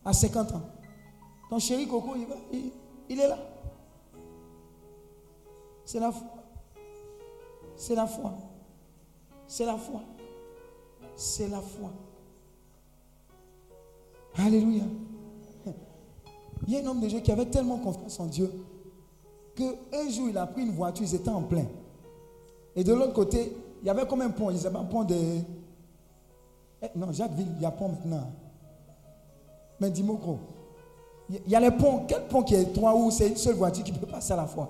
À 0.05 0.13
50 0.13 0.53
ans? 0.53 0.63
Ton 1.51 1.59
chéri 1.59 1.87
Coco, 1.87 2.15
il, 2.17 2.27
va- 2.27 2.35
il- 2.53 2.73
il 3.09 3.21
est 3.21 3.29
là. 3.29 3.39
C'est 5.85 6.01
la 6.01 6.11
foi. 6.11 6.27
C'est 7.77 7.95
la 7.95 8.07
foi. 8.07 8.33
C'est 9.47 9.65
la 9.65 9.77
foi. 9.77 10.01
C'est 11.15 11.49
la 11.49 11.61
foi. 11.61 11.91
Alléluia. 14.39 14.83
Il 16.67 16.73
y 16.73 16.77
a 16.77 16.81
un 16.81 16.87
homme 16.87 17.01
de 17.01 17.07
Dieu 17.07 17.21
qui 17.21 17.31
avait 17.31 17.47
tellement 17.47 17.79
confiance 17.79 18.19
en 18.19 18.27
Dieu 18.27 18.51
qu'un 19.57 20.09
jour 20.11 20.29
il 20.29 20.39
a 20.39 20.47
pris 20.47 20.63
une 20.63 20.73
voiture, 20.73 21.05
ils 21.05 21.15
étaient 21.15 21.31
en 21.31 21.43
plein. 21.43 21.65
Et 22.77 22.85
de 22.85 22.93
l'autre 22.93 23.15
côté, 23.15 23.57
il 23.83 23.87
y 23.87 23.91
avait 23.91 24.07
comme 24.07 24.21
un 24.21 24.31
pont, 24.31 24.51
ils 24.51 24.67
avaient 24.67 24.79
un 24.79 24.85
pont 24.85 25.03
de. 25.05 25.15
Eh, 26.83 26.87
non, 26.95 27.11
Jacquesville, 27.11 27.49
il 27.57 27.63
y 27.63 27.67
a 27.67 27.71
pont 27.71 27.89
maintenant. 27.89 28.31
Mais 29.81 29.91
dis-moi 29.91 30.17
gros. 30.21 30.39
Il 31.29 31.51
y- 31.51 31.57
a 31.57 31.61
les 31.61 31.71
ponts. 31.71 32.05
Quel 32.07 32.23
pont 32.29 32.43
qui 32.43 32.55
est 32.55 32.63
étroit 32.63 32.95
où 32.95 33.11
c'est 33.11 33.29
une 33.29 33.37
seule 33.37 33.55
voiture 33.57 33.83
qui 33.83 33.93
peut 33.93 34.07
passer 34.07 34.33
à 34.33 34.37
la 34.37 34.47
fois? 34.47 34.69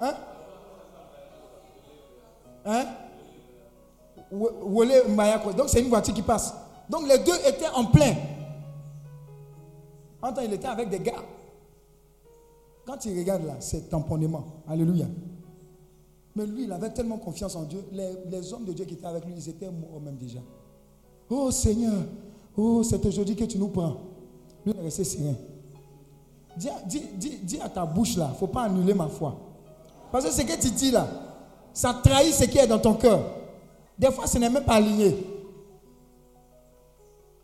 Hein? 0.00 0.14
Hein? 2.64 2.84
Donc 4.32 5.68
c'est 5.68 5.80
une 5.80 5.88
voiture 5.88 6.12
qui 6.14 6.22
passe. 6.22 6.52
Donc 6.88 7.06
les 7.06 7.18
deux 7.18 7.36
étaient 7.46 7.68
en 7.74 7.84
plein. 7.84 8.14
En 10.20 10.32
temps, 10.32 10.42
il 10.42 10.52
était 10.52 10.66
avec 10.66 10.88
des 10.88 10.98
gars. 10.98 11.22
Quand 12.86 13.04
il 13.04 13.18
regarde 13.18 13.44
là, 13.44 13.56
c'est 13.58 13.90
tamponnement. 13.90 14.44
Alléluia. 14.68 15.06
Mais 16.36 16.46
lui, 16.46 16.64
il 16.64 16.72
avait 16.72 16.90
tellement 16.90 17.18
confiance 17.18 17.56
en 17.56 17.64
Dieu. 17.64 17.84
Les, 17.92 18.52
hommes 18.52 18.64
de 18.64 18.72
Dieu 18.72 18.84
qui 18.84 18.94
étaient 18.94 19.06
avec 19.06 19.24
lui, 19.24 19.34
ils 19.36 19.48
étaient 19.48 19.70
morts 19.70 20.00
même 20.00 20.16
déjà. 20.16 20.38
Oh 21.28 21.50
Seigneur, 21.50 22.04
oh, 22.56 22.82
c'est 22.84 23.04
aujourd'hui 23.04 23.34
que 23.34 23.44
tu 23.44 23.58
nous 23.58 23.68
prends. 23.68 23.96
Lui, 24.64 24.72
il 24.74 24.78
est 24.80 24.82
resté 24.84 25.02
serein. 25.02 25.34
Dis- 26.56 27.02
dis- 27.18 27.38
dis 27.42 27.60
à 27.60 27.68
ta 27.68 27.84
bouche 27.84 28.16
là, 28.16 28.28
il 28.30 28.32
ne 28.34 28.38
faut 28.38 28.46
pas 28.46 28.62
annuler 28.62 28.94
ma 28.94 29.08
foi. 29.08 29.36
Parce 30.12 30.24
que 30.24 30.30
ce 30.30 30.42
que 30.42 30.60
tu 30.60 30.70
dis 30.70 30.90
là, 30.90 31.08
ça 31.72 32.00
trahit 32.02 32.32
ce 32.32 32.44
qui 32.44 32.58
est 32.58 32.66
dans 32.66 32.78
ton 32.78 32.94
cœur. 32.94 33.20
Des 33.98 34.10
fois, 34.12 34.26
ce 34.26 34.38
n'est 34.38 34.48
même 34.48 34.64
pas 34.64 34.74
aligné. 34.74 35.16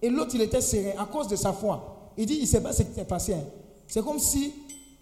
Et 0.01 0.09
l'autre, 0.09 0.31
il 0.35 0.43
était 0.43 0.61
serein 0.61 0.93
à 0.99 1.07
cause 1.07 1.29
de 1.29 1.37
sa 1.37 1.53
foi. 1.53 2.11
Il 2.17 2.27
dit, 2.27 2.35
il 2.35 2.43
ne 2.43 2.47
sait 2.47 2.63
pas 2.63 2.73
ce 2.73 2.83
qui 2.83 2.93
s'est 2.93 3.05
passé. 3.05 3.35
hein. 3.35 3.45
C'est 3.87 4.03
comme 4.03 4.19
si 4.19 4.53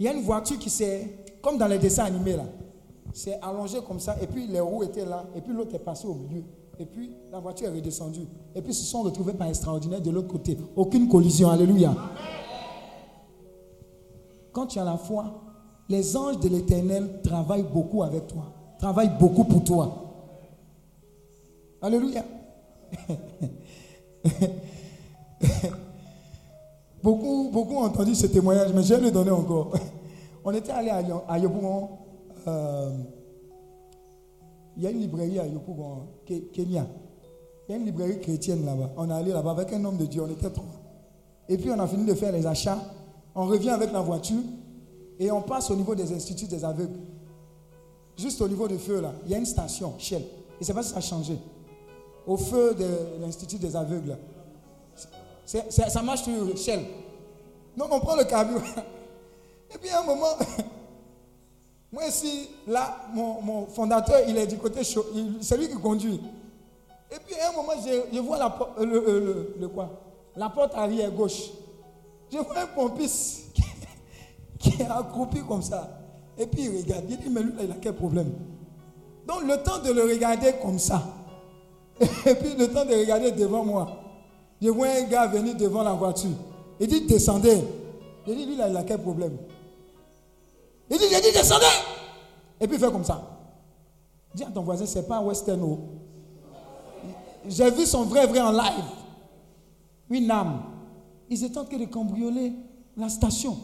il 0.01 0.07
y 0.07 0.09
a 0.09 0.15
une 0.15 0.23
voiture 0.23 0.59
qui 0.59 0.71
s'est, 0.71 1.25
comme 1.43 1.59
dans 1.59 1.67
les 1.67 1.79
dessins 1.79 2.05
animés 2.05 2.35
là, 2.35 2.45
c'est 3.13 3.39
allongé 3.43 3.81
comme 3.87 4.01
ça, 4.01 4.17
et 4.21 4.27
puis 4.27 4.47
les 4.47 4.61
roues 4.61 4.83
étaient 4.83 5.05
là, 5.05 5.27
et 5.37 5.43
puis 5.43 5.53
l'autre 5.53 5.75
est 5.75 5.81
passé 5.81 6.07
au 6.09 6.15
milieu. 6.15 6.43
Et 6.79 6.87
puis 6.87 7.13
la 7.31 7.39
voiture 7.39 7.69
est 7.69 7.73
redescendue. 7.73 8.27
Et 8.55 8.63
puis 8.63 8.71
ils 8.73 8.75
se 8.75 8.87
sont 8.87 9.03
retrouvés 9.03 9.35
par 9.35 9.47
extraordinaire 9.49 10.01
de 10.01 10.11
l'autre 10.11 10.29
côté. 10.29 10.57
Aucune 10.75 11.07
collision. 11.11 11.51
Alléluia. 11.51 11.95
Quand 14.51 14.67
tu 14.67 14.79
as 14.79 14.85
la 14.85 14.97
foi, 14.97 15.43
les 15.91 16.17
anges 16.17 16.41
de 16.41 16.49
l'éternel 16.49 17.21
travaillent 17.23 17.71
beaucoup 17.71 18.03
avec 18.03 18.27
toi, 18.29 18.45
travaillent 18.79 19.19
beaucoup 19.19 19.45
pour 19.45 19.63
toi. 19.63 19.95
Alléluia. 21.83 22.25
beaucoup, 27.03 27.51
beaucoup 27.53 27.75
ont 27.77 27.85
entendu 27.85 28.15
ce 28.15 28.27
témoignage, 28.27 28.73
mais 28.75 28.83
je 28.83 28.95
vais 28.95 29.01
le 29.01 29.11
donner 29.11 29.31
encore. 29.31 29.73
On 30.45 30.53
était 30.53 30.73
allé 30.73 30.91
à, 30.91 31.03
Yo- 31.03 31.23
à 31.29 31.39
Yopougon. 31.39 31.89
euh, 32.47 32.97
il 34.77 34.83
y 34.85 34.87
a 34.87 34.91
une 34.91 35.01
librairie 35.01 35.39
à 35.39 35.47
Yopougon, 35.47 36.07
Ke- 36.27 36.51
Kenya. 36.53 36.87
Il 37.69 37.73
y 37.73 37.75
a 37.75 37.79
une 37.79 37.85
librairie 37.85 38.21
chrétienne 38.21 38.65
là-bas. 38.65 38.91
On 38.97 39.09
est 39.11 39.13
allé 39.13 39.33
là-bas 39.33 39.51
avec 39.53 39.73
un 39.73 39.85
homme 39.85 39.97
de 39.97 40.07
Dieu, 40.07 40.23
on 40.23 40.31
était 40.31 40.51
trois. 40.51 40.65
Et 41.49 41.59
puis 41.59 41.71
on 41.71 41.79
a 41.79 41.87
fini 41.87 42.05
de 42.07 42.15
faire 42.15 42.33
les 42.33 42.47
achats. 42.47 42.79
On 43.35 43.45
revient 43.47 43.71
avec 43.71 43.93
la 43.93 44.01
voiture 44.01 44.43
et 45.19 45.31
on 45.31 45.43
passe 45.43 45.71
au 45.71 45.77
niveau 45.77 45.95
des 45.95 46.13
instituts 46.13 46.47
des 46.47 46.65
aveugles. 46.65 46.99
Juste 48.17 48.41
au 48.41 48.49
niveau 48.49 48.67
du 48.69 48.79
feu 48.79 49.01
là, 49.01 49.13
il 49.25 49.33
y 49.33 49.35
a 49.35 49.39
une 49.39 49.47
station, 49.47 49.95
Shell. 49.99 50.23
Et 50.61 50.65
sais 50.65 50.75
pas 50.75 50.83
si 50.83 50.91
ça 50.91 50.99
a 50.99 51.01
changé. 51.01 51.39
Au 52.27 52.37
feu 52.37 52.75
de 52.75 53.21
l'institut 53.21 53.57
des 53.59 53.77
aveugles. 53.77 54.17
Ça 55.71 56.03
marche 56.03 56.23
toujours, 56.25 56.57
Shell. 56.57 56.85
Donc 57.77 57.89
on 57.91 58.01
prend 58.01 58.17
le 58.17 58.25
carburant. 58.25 58.63
Et 59.75 59.79
puis 59.79 59.91
à 59.91 60.01
un 60.01 60.05
moment, 60.05 60.37
moi 61.93 62.07
ici, 62.07 62.49
là, 62.67 63.07
mon, 63.13 63.67
fondateur, 63.67 64.21
il 64.29 64.37
est 64.37 64.47
du 64.47 64.59
côté 64.59 64.85
chaud. 64.85 65.07
C'est 65.41 65.57
lui 65.57 65.69
qui 65.69 65.77
conduit. 65.77 66.21
Et 67.11 67.17
puis 67.27 67.37
à 67.41 67.51
un 67.51 67.53
moment, 67.53 67.73
je, 67.85 68.19
vois 68.21 68.39
la, 68.39 68.57
euh, 68.79 68.85
euh, 68.85 69.57
le- 69.59 69.69
quoi? 69.69 69.91
La 70.37 70.49
porte 70.49 70.75
arrière 70.75 71.11
gauche. 71.11 71.51
Je 72.33 72.39
vois 72.39 72.61
un 72.61 72.67
pompiste 72.67 73.53
qui, 73.55 73.63
qui 74.59 74.83
est 74.83 74.87
accroupi 74.87 75.41
comme 75.47 75.63
ça. 75.63 75.99
Et 76.39 76.47
puis 76.47 76.63
il 76.63 76.77
regarde. 76.83 77.05
Il 77.09 77.17
dit, 77.17 77.29
mais 77.29 77.43
lui, 77.43 77.53
il 77.61 77.71
a 77.71 77.75
quel 77.81 77.95
problème? 77.95 78.33
Donc 79.27 79.43
le 79.43 79.63
temps 79.63 79.79
de 79.79 79.93
le 79.93 80.03
regarder 80.03 80.55
comme 80.63 80.79
ça. 80.79 81.03
Et 82.01 82.35
puis 82.35 82.55
le 82.57 82.69
temps 82.73 82.85
de 82.85 82.95
regarder 82.95 83.33
devant 83.33 83.65
moi. 83.65 84.10
Je 84.61 84.69
vois 84.69 84.89
un 84.89 85.03
gars 85.05 85.27
venir 85.27 85.57
devant 85.57 85.83
la 85.83 85.93
voiture. 85.93 86.31
Il 86.79 86.87
dit, 86.87 87.07
descendez. 87.07 87.63
Je 88.27 88.33
dis, 88.33 88.47
lui, 88.47 88.57
là, 88.57 88.69
il 88.69 88.77
a 88.77 88.83
quel 88.83 89.01
problème? 89.01 89.37
Il 90.91 90.99
dit, 90.99 91.05
j'ai 91.11 91.21
dit, 91.21 91.33
descendez. 91.33 91.65
Et 92.61 92.67
puis 92.67 92.77
il 92.77 92.81
fait 92.81 92.93
comme 92.93 93.05
ça. 93.05 93.23
Dis 94.35 94.45
à 94.45 94.51
ton 94.51 94.63
voisin, 94.63 94.87
c'est 94.87 95.07
pas 95.09 95.17
un 95.17 95.23
western. 95.23 95.61
oh. 95.63 95.79
J'ai 97.49 97.71
vu 97.71 97.87
son 97.87 98.05
vrai 98.05 98.27
vrai 98.27 98.41
en 98.41 98.53
live. 98.53 98.85
Une 100.11 100.31
âme. 100.31 100.63
Ils 101.29 101.43
étaient 101.45 101.59
en 101.59 101.65
train 101.65 101.79
de 101.79 101.87
cambrioler 101.87 102.53
la 102.97 103.09
station. 103.09 103.57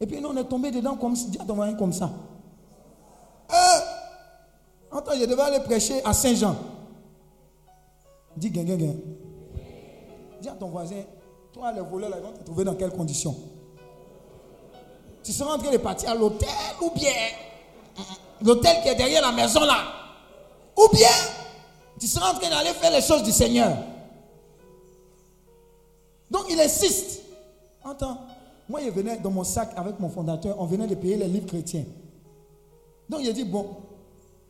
Et 0.00 0.06
puis 0.06 0.20
nous 0.20 0.28
on 0.28 0.36
est 0.36 0.44
tombé 0.44 0.70
dedans 0.70 0.96
comme 0.96 1.14
dis 1.14 1.38
à 1.40 1.44
ton 1.44 1.54
voisin 1.54 1.74
comme 1.74 1.92
ça. 1.92 2.10
Euh, 3.50 4.96
attends, 4.96 5.12
je 5.18 5.24
devais 5.24 5.42
aller 5.42 5.60
prêcher 5.60 6.04
à 6.04 6.12
Saint-Jean. 6.12 6.56
Dis 8.36 8.50
gain, 8.50 8.64
gain, 8.64 8.76
gain. 8.76 8.94
Dis 10.40 10.48
à 10.48 10.52
ton 10.52 10.68
voisin, 10.68 11.02
toi 11.52 11.72
les 11.72 11.80
voleurs 11.80 12.10
là, 12.10 12.16
ils 12.18 12.22
vont 12.22 12.32
te 12.32 12.44
trouver 12.44 12.64
dans 12.64 12.74
quelles 12.74 12.92
conditions? 12.92 13.34
Tu 15.22 15.32
seras 15.32 15.54
en 15.54 15.58
train 15.58 15.70
de 15.70 15.78
partir 15.78 16.10
à 16.10 16.14
l'hôtel 16.14 16.48
ou 16.80 16.90
bien 16.90 17.12
l'hôtel 18.40 18.82
qui 18.82 18.88
est 18.88 18.94
derrière 18.94 19.22
la 19.22 19.32
maison 19.32 19.60
là? 19.60 19.84
Ou 20.76 20.88
bien 20.94 21.08
tu 21.98 22.06
seras 22.06 22.32
en 22.32 22.38
train 22.38 22.48
d'aller 22.48 22.70
faire 22.70 22.92
les 22.92 23.02
choses 23.02 23.22
du 23.22 23.32
Seigneur? 23.32 23.76
Donc 26.30 26.44
il 26.50 26.60
insiste. 26.60 27.22
Entends, 27.84 28.18
moi 28.68 28.80
je 28.84 28.90
venais 28.90 29.18
dans 29.18 29.30
mon 29.30 29.44
sac 29.44 29.70
avec 29.76 29.98
mon 29.98 30.08
fondateur, 30.08 30.56
on 30.58 30.66
venait 30.66 30.86
de 30.86 30.94
payer 30.94 31.16
les 31.16 31.26
livres 31.26 31.46
chrétiens. 31.46 31.84
Donc 33.08 33.20
il 33.22 33.32
dit, 33.32 33.44
bon, 33.44 33.66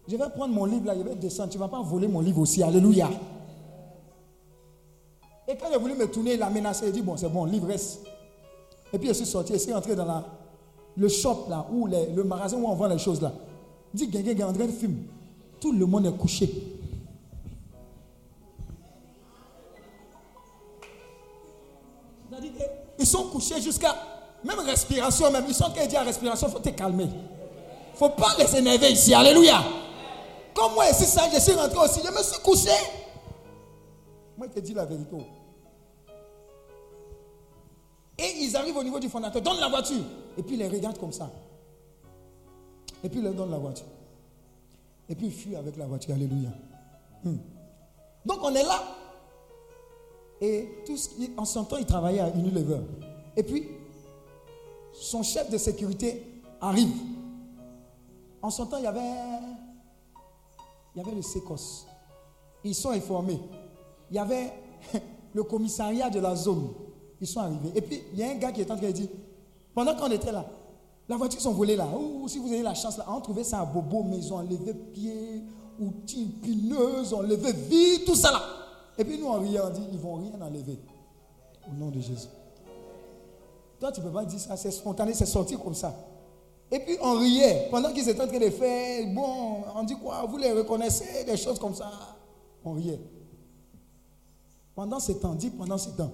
je 0.06 0.16
vais 0.16 0.28
prendre 0.30 0.52
mon 0.52 0.64
livre 0.64 0.86
là, 0.86 0.94
je 0.96 1.02
vais 1.02 1.14
descendre, 1.14 1.50
tu 1.50 1.56
ne 1.58 1.62
vas 1.62 1.68
pas 1.68 1.80
voler 1.80 2.08
mon 2.08 2.20
livre 2.20 2.40
aussi, 2.40 2.62
alléluia. 2.62 3.08
Et 5.48 5.56
quand 5.56 5.68
il 5.70 5.74
a 5.74 5.78
voulu 5.78 5.94
me 5.94 6.06
tourner, 6.06 6.34
il 6.34 6.42
a 6.42 6.50
menacé, 6.50 6.86
il 6.86 6.92
dit, 6.92 7.00
bon, 7.00 7.16
c'est 7.16 7.28
bon, 7.28 7.46
le 7.46 7.52
livre 7.52 7.66
reste. 7.68 8.00
Et 8.92 8.98
puis 8.98 9.08
je 9.08 9.14
suis 9.14 9.26
sorti, 9.26 9.54
je 9.54 9.58
suis 9.58 9.72
rentré 9.72 9.96
dans 9.96 10.04
la, 10.04 10.22
le 10.94 11.08
shop 11.08 11.46
là, 11.48 11.66
où 11.72 11.86
le 11.86 12.22
magasin 12.22 12.58
où 12.58 12.66
on 12.66 12.74
vend 12.74 12.86
les 12.86 12.98
choses 12.98 13.22
là. 13.22 13.32
Il 13.94 13.98
dit, 13.98 14.08
Guinguin, 14.08 14.48
en 14.48 14.52
train 14.52 14.66
de 14.66 14.72
film. 14.72 15.04
Tout 15.58 15.72
le 15.72 15.86
monde 15.86 16.06
est 16.06 16.16
couché. 16.16 16.52
Ils 22.98 23.06
sont 23.06 23.24
couchés 23.28 23.60
jusqu'à, 23.60 23.94
même 24.44 24.58
respiration 24.60 25.30
même, 25.30 25.44
ils 25.48 25.54
sont 25.54 25.68
de 25.68 25.86
dire 25.86 26.00
à 26.00 26.04
respiration, 26.04 26.48
il 26.48 26.52
faut 26.52 26.58
te 26.58 26.68
calmer. 26.70 27.04
Il 27.04 27.92
ne 27.92 27.96
faut 27.96 28.10
pas 28.10 28.34
les 28.38 28.56
énerver 28.56 28.90
ici, 28.90 29.14
alléluia. 29.14 29.62
Comme 30.54 30.74
moi 30.74 30.90
ici, 30.90 31.04
ça, 31.04 31.22
je 31.32 31.40
suis 31.40 31.52
rentré 31.52 31.78
aussi, 31.78 32.00
je 32.04 32.10
me 32.10 32.22
suis 32.22 32.42
couché. 32.42 32.76
Moi, 34.36 34.46
je 34.48 34.60
te 34.60 34.64
dis 34.64 34.74
la 34.74 34.84
vérité. 34.84 35.16
Et 38.18 38.32
ils 38.40 38.56
arrivent 38.56 38.76
au 38.76 38.82
niveau 38.82 38.98
du 38.98 39.08
fondateur, 39.08 39.40
donne 39.42 39.60
la 39.60 39.68
voiture. 39.68 40.02
Et 40.36 40.42
puis 40.42 40.54
ils 40.56 40.58
les 40.58 40.68
regardent 40.68 40.98
comme 40.98 41.12
ça. 41.12 41.30
Et 43.04 43.08
puis 43.08 43.18
ils 43.20 43.24
leur 43.24 43.34
donnent 43.34 43.50
la 43.50 43.58
voiture. 43.58 43.86
Et 45.08 45.14
puis 45.14 45.26
ils 45.26 45.32
fuient 45.32 45.56
avec 45.56 45.76
la 45.76 45.86
voiture, 45.86 46.14
alléluia. 46.14 46.50
Hmm. 47.24 47.36
Donc 48.26 48.38
on 48.42 48.54
est 48.54 48.62
là. 48.62 48.82
Et 50.40 50.68
tout 50.86 50.96
ce 50.96 51.08
qui- 51.10 51.30
en 51.36 51.44
son 51.44 51.64
temps, 51.64 51.76
il 51.78 51.86
travaillait 51.86 52.20
à 52.20 52.30
Unilever. 52.30 52.80
Et 53.36 53.42
puis, 53.42 53.68
son 54.92 55.22
chef 55.22 55.50
de 55.50 55.58
sécurité 55.58 56.42
arrive. 56.60 56.92
En 58.42 58.50
son 58.50 58.66
temps, 58.66 58.76
il 58.78 58.84
y 58.84 58.86
avait, 58.86 59.00
il 60.94 60.98
y 60.98 61.00
avait 61.00 61.14
le 61.14 61.22
SECOS. 61.22 61.86
Ils 62.64 62.74
sont 62.74 62.90
informés. 62.90 63.40
Il 64.10 64.16
y 64.16 64.18
avait 64.18 64.52
le 65.34 65.42
commissariat 65.42 66.08
de 66.10 66.20
la 66.20 66.36
zone. 66.36 66.68
Ils 67.20 67.26
sont 67.26 67.40
arrivés. 67.40 67.72
Et 67.74 67.80
puis, 67.80 68.02
il 68.12 68.18
y 68.18 68.22
a 68.22 68.30
un 68.30 68.34
gars 68.36 68.52
qui 68.52 68.60
est 68.60 68.70
en 68.70 68.76
train 68.76 68.86
de 68.86 68.92
dire, 68.92 69.08
pendant 69.74 69.94
qu'on 69.96 70.10
était 70.10 70.32
là, 70.32 70.44
la 71.08 71.16
voiture 71.16 71.40
sont 71.40 71.52
volées 71.52 71.76
là. 71.76 71.86
Ouh, 71.86 72.28
si 72.28 72.38
vous 72.38 72.48
avez 72.48 72.62
la 72.62 72.74
chance 72.74 72.98
là, 72.98 73.06
on 73.08 73.20
trouvait 73.20 73.44
ça 73.44 73.60
à 73.60 73.64
Bobo, 73.64 74.02
mais 74.02 74.18
ils 74.18 74.32
ont 74.32 74.36
enlevé 74.36 74.74
pieds, 74.74 75.42
outils 75.80 76.24
épineux, 76.24 77.02
ils 77.02 77.14
ont 77.14 77.18
enlevé 77.18 77.52
vie, 77.52 78.04
tout 78.04 78.14
ça 78.14 78.30
là. 78.30 78.42
Et 78.98 79.04
puis 79.04 79.18
nous 79.18 79.26
on 79.26 79.40
riait, 79.40 79.60
on 79.60 79.70
dit, 79.70 79.82
ils 79.92 79.98
vont 79.98 80.16
rien 80.16 80.32
enlever. 80.40 80.78
Au 81.66 81.74
nom 81.74 81.88
de 81.90 82.00
Jésus. 82.00 82.28
Toi, 83.80 83.92
tu 83.92 84.00
ne 84.00 84.06
peux 84.06 84.12
pas 84.12 84.24
dire 84.24 84.40
ça, 84.40 84.56
c'est 84.56 84.70
spontané, 84.70 85.14
c'est 85.14 85.26
sorti 85.26 85.56
comme 85.56 85.74
ça. 85.74 85.94
Et 86.70 86.80
puis 86.80 86.98
on 87.00 87.18
riait 87.18 87.68
pendant 87.70 87.92
qu'ils 87.92 88.08
étaient 88.08 88.20
en 88.20 88.26
train 88.26 88.38
de 88.38 88.50
faire, 88.50 89.06
bon, 89.14 89.62
on 89.74 89.84
dit 89.84 89.94
quoi, 89.94 90.26
vous 90.28 90.36
les 90.36 90.52
reconnaissez, 90.52 91.24
des 91.24 91.36
choses 91.36 91.58
comme 91.58 91.74
ça. 91.74 91.90
On 92.64 92.72
riait. 92.72 93.00
Pendant 94.74 95.00
ce 95.00 95.12
temps, 95.12 95.34
dis 95.34 95.50
pendant 95.50 95.78
ce 95.78 95.88
temps, 95.90 96.10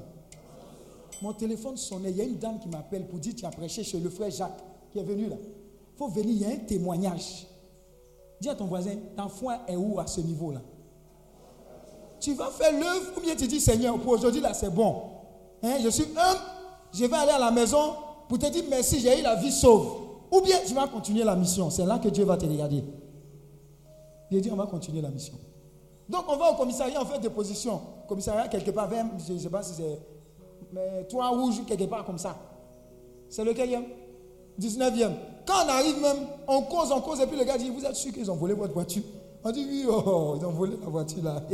mon 1.22 1.32
téléphone 1.32 1.76
sonnait, 1.76 2.10
il 2.10 2.16
y 2.16 2.20
a 2.20 2.24
une 2.24 2.38
dame 2.38 2.58
qui 2.58 2.68
m'appelle 2.68 3.06
pour 3.06 3.18
dire, 3.18 3.34
tu 3.34 3.44
as 3.44 3.50
prêché 3.50 3.82
chez 3.84 3.98
le 3.98 4.10
frère 4.10 4.30
Jacques 4.30 4.62
qui 4.92 4.98
est 4.98 5.02
venu 5.02 5.28
là. 5.28 5.36
Il 5.40 5.98
faut 5.98 6.08
venir, 6.08 6.30
il 6.30 6.42
y 6.42 6.44
a 6.44 6.48
un 6.48 6.56
témoignage. 6.56 7.46
Dis 8.40 8.48
à 8.48 8.54
ton 8.54 8.66
voisin, 8.66 8.96
ta 9.16 9.28
foi 9.28 9.60
est 9.68 9.76
où 9.76 9.98
à 9.98 10.06
ce 10.06 10.20
niveau-là? 10.20 10.60
Tu 12.20 12.34
vas 12.34 12.50
faire 12.50 12.72
l'œuvre 12.72 13.12
ou 13.16 13.20
bien 13.20 13.36
tu 13.36 13.46
dis, 13.46 13.60
Seigneur, 13.60 13.98
pour 13.98 14.12
aujourd'hui 14.12 14.40
là, 14.40 14.54
c'est 14.54 14.70
bon. 14.70 15.02
Hein, 15.62 15.76
je 15.82 15.88
suis 15.88 16.04
humble, 16.04 16.40
je 16.92 17.04
vais 17.04 17.16
aller 17.16 17.32
à 17.32 17.38
la 17.38 17.50
maison 17.50 17.94
pour 18.28 18.38
te 18.38 18.46
dire 18.46 18.64
merci, 18.68 19.00
j'ai 19.00 19.20
eu 19.20 19.22
la 19.22 19.36
vie 19.36 19.52
sauve. 19.52 20.00
Ou 20.30 20.40
bien 20.40 20.56
tu 20.66 20.74
vas 20.74 20.88
continuer 20.88 21.22
la 21.22 21.36
mission. 21.36 21.70
C'est 21.70 21.86
là 21.86 21.98
que 21.98 22.08
Dieu 22.08 22.24
va 22.24 22.36
te 22.36 22.46
regarder. 22.46 22.82
Il 24.30 24.40
dit, 24.40 24.50
on 24.50 24.56
va 24.56 24.66
continuer 24.66 25.00
la 25.00 25.10
mission. 25.10 25.34
Donc 26.08 26.24
on 26.28 26.36
va 26.36 26.52
au 26.52 26.56
commissariat, 26.56 27.00
on 27.00 27.04
fait 27.04 27.18
des 27.18 27.30
positions. 27.30 27.80
Commissariat 28.08 28.48
quelque 28.48 28.70
part 28.70 28.90
je 29.26 29.32
ne 29.32 29.38
sais 29.38 29.48
pas 29.48 29.62
si 29.62 29.74
c'est 29.74 29.98
mais 30.74 31.04
toi 31.08 31.28
rouge 31.28 31.64
quelque 31.66 31.84
part 31.84 32.04
comme 32.04 32.18
ça. 32.18 32.36
C'est 33.28 33.44
lequel 33.44 33.84
19e. 34.60 35.12
Quand 35.46 35.64
on 35.64 35.68
arrive 35.68 36.00
même, 36.00 36.26
on 36.48 36.62
cause, 36.62 36.90
on 36.90 37.00
cause, 37.00 37.20
et 37.20 37.26
puis 37.26 37.38
le 37.38 37.44
gars 37.44 37.58
dit, 37.58 37.70
vous 37.70 37.84
êtes 37.84 37.94
sûr 37.94 38.12
qu'ils 38.12 38.30
ont 38.30 38.36
volé 38.36 38.54
votre 38.54 38.72
voiture? 38.72 39.02
On 39.44 39.50
dit, 39.50 39.66
oui, 39.68 39.84
oh, 39.88 40.36
ils 40.38 40.44
ont 40.44 40.50
volé 40.50 40.76
la 40.82 40.88
voiture 40.88 41.22
là. 41.22 41.42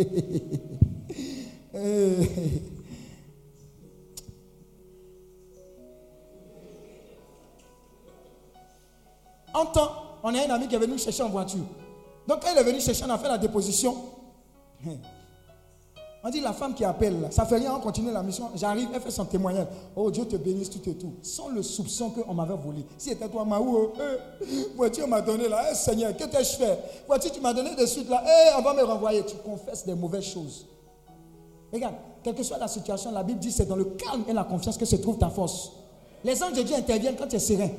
Eh. 1.72 2.28
En 9.54 9.66
temps, 9.66 9.92
on 10.24 10.34
a 10.34 10.46
un 10.46 10.50
ami 10.50 10.66
qui 10.66 10.74
est 10.74 10.78
venu 10.78 10.98
chercher 10.98 11.22
en 11.22 11.28
voiture. 11.28 11.60
Donc 12.26 12.40
quand 12.42 12.48
il 12.52 12.58
est 12.58 12.64
venu 12.64 12.80
chercher, 12.80 13.04
on 13.06 13.10
a 13.10 13.18
fait 13.18 13.28
la 13.28 13.38
déposition. 13.38 13.94
On 16.22 16.28
dit 16.28 16.40
la 16.40 16.52
femme 16.52 16.74
qui 16.74 16.84
appelle, 16.84 17.28
ça 17.30 17.46
fait 17.46 17.56
rien, 17.56 17.74
on 17.74 17.80
continue 17.80 18.12
la 18.12 18.22
mission. 18.22 18.50
J'arrive, 18.54 18.90
elle 18.94 19.00
fait 19.00 19.10
son 19.10 19.24
témoignage. 19.24 19.68
Oh 19.96 20.10
Dieu 20.10 20.26
te 20.26 20.36
bénisse, 20.36 20.68
tout 20.68 20.86
et 20.86 20.94
tout. 20.94 21.14
Sans 21.22 21.48
le 21.48 21.62
soupçon 21.62 22.10
qu'on 22.10 22.34
m'avait 22.34 22.56
volé. 22.56 22.84
Si 22.98 23.08
c'était 23.08 23.28
toi, 23.28 23.42
Maou, 23.46 23.92
eh, 23.98 24.76
voiture 24.76 25.08
m'a 25.08 25.22
donné 25.22 25.48
là, 25.48 25.68
eh, 25.70 25.74
Seigneur, 25.74 26.14
que 26.14 26.24
t'ai-je 26.24 26.56
fait? 26.56 26.78
Voiture, 27.06 27.32
tu 27.32 27.40
m'as 27.40 27.54
donné 27.54 27.74
de 27.74 27.86
suite 27.86 28.10
là, 28.10 28.22
eh, 28.26 28.58
on 28.58 28.62
va 28.62 28.74
me 28.74 28.82
renvoyer. 28.82 29.24
Tu 29.24 29.36
confesses 29.36 29.86
des 29.86 29.94
mauvaises 29.94 30.24
choses. 30.24 30.66
Regarde, 31.72 31.94
quelle 32.22 32.34
que 32.34 32.42
soit 32.42 32.58
la 32.58 32.68
situation, 32.68 33.12
la 33.12 33.22
Bible 33.22 33.38
dit 33.38 33.50
c'est 33.50 33.66
dans 33.66 33.76
le 33.76 33.84
calme 33.84 34.24
et 34.28 34.34
la 34.34 34.44
confiance 34.44 34.76
que 34.76 34.84
se 34.84 34.96
trouve 34.96 35.16
ta 35.16 35.30
force. 35.30 35.72
Les 36.22 36.42
anges 36.42 36.52
de 36.52 36.62
Dieu 36.62 36.76
interviennent 36.76 37.16
quand 37.16 37.28
tu 37.28 37.36
es 37.36 37.38
serein. 37.38 37.70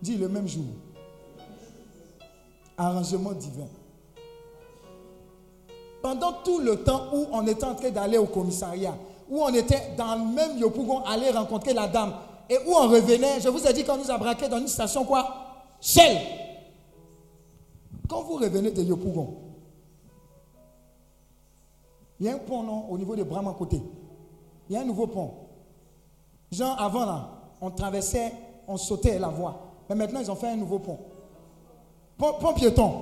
Dis 0.00 0.16
le 0.16 0.28
même 0.28 0.46
jour. 0.46 0.66
Arrangement 2.76 3.32
divin. 3.32 3.66
Pendant 6.02 6.32
tout 6.44 6.58
le 6.58 6.82
temps 6.82 7.04
où 7.14 7.26
on 7.32 7.46
était 7.46 7.64
en 7.64 7.74
train 7.74 7.90
d'aller 7.90 8.18
au 8.18 8.26
commissariat, 8.26 8.94
où 9.30 9.40
on 9.40 9.54
était 9.54 9.94
dans 9.96 10.16
le 10.16 10.24
même 10.34 10.58
Yopougon, 10.58 11.04
aller 11.04 11.30
rencontrer 11.30 11.72
la 11.72 11.86
dame, 11.86 12.12
et 12.50 12.58
où 12.66 12.72
on 12.74 12.88
revenait, 12.88 13.40
je 13.40 13.48
vous 13.48 13.64
ai 13.66 13.72
dit 13.72 13.84
qu'on 13.84 13.96
nous 13.96 14.10
a 14.10 14.18
braqué 14.18 14.48
dans 14.48 14.58
une 14.58 14.68
station 14.68 15.04
quoi? 15.04 15.26
Shell. 15.80 16.18
Quand 18.08 18.22
vous 18.22 18.34
revenez 18.34 18.72
de 18.72 18.82
Yopougon, 18.82 19.36
il 22.18 22.26
y 22.26 22.28
a 22.28 22.34
un 22.34 22.38
pont 22.38 22.62
non, 22.62 22.86
au 22.90 22.98
niveau 22.98 23.16
de 23.16 23.22
Bram 23.22 23.48
à 23.48 23.52
côté. 23.52 23.82
Il 24.68 24.74
y 24.74 24.78
a 24.78 24.82
un 24.82 24.84
nouveau 24.84 25.06
pont. 25.06 25.30
Genre 26.50 26.80
avant 26.80 27.06
là, 27.06 27.28
on 27.60 27.70
traversait, 27.70 28.32
on 28.68 28.76
sautait 28.76 29.18
la 29.18 29.28
voie. 29.28 29.60
Mais 29.88 29.94
maintenant 29.94 30.20
ils 30.20 30.30
ont 30.30 30.36
fait 30.36 30.48
un 30.48 30.56
nouveau 30.56 30.78
pont. 30.78 30.98
Pont, 32.18 32.34
pont 32.34 32.52
piéton. 32.52 32.92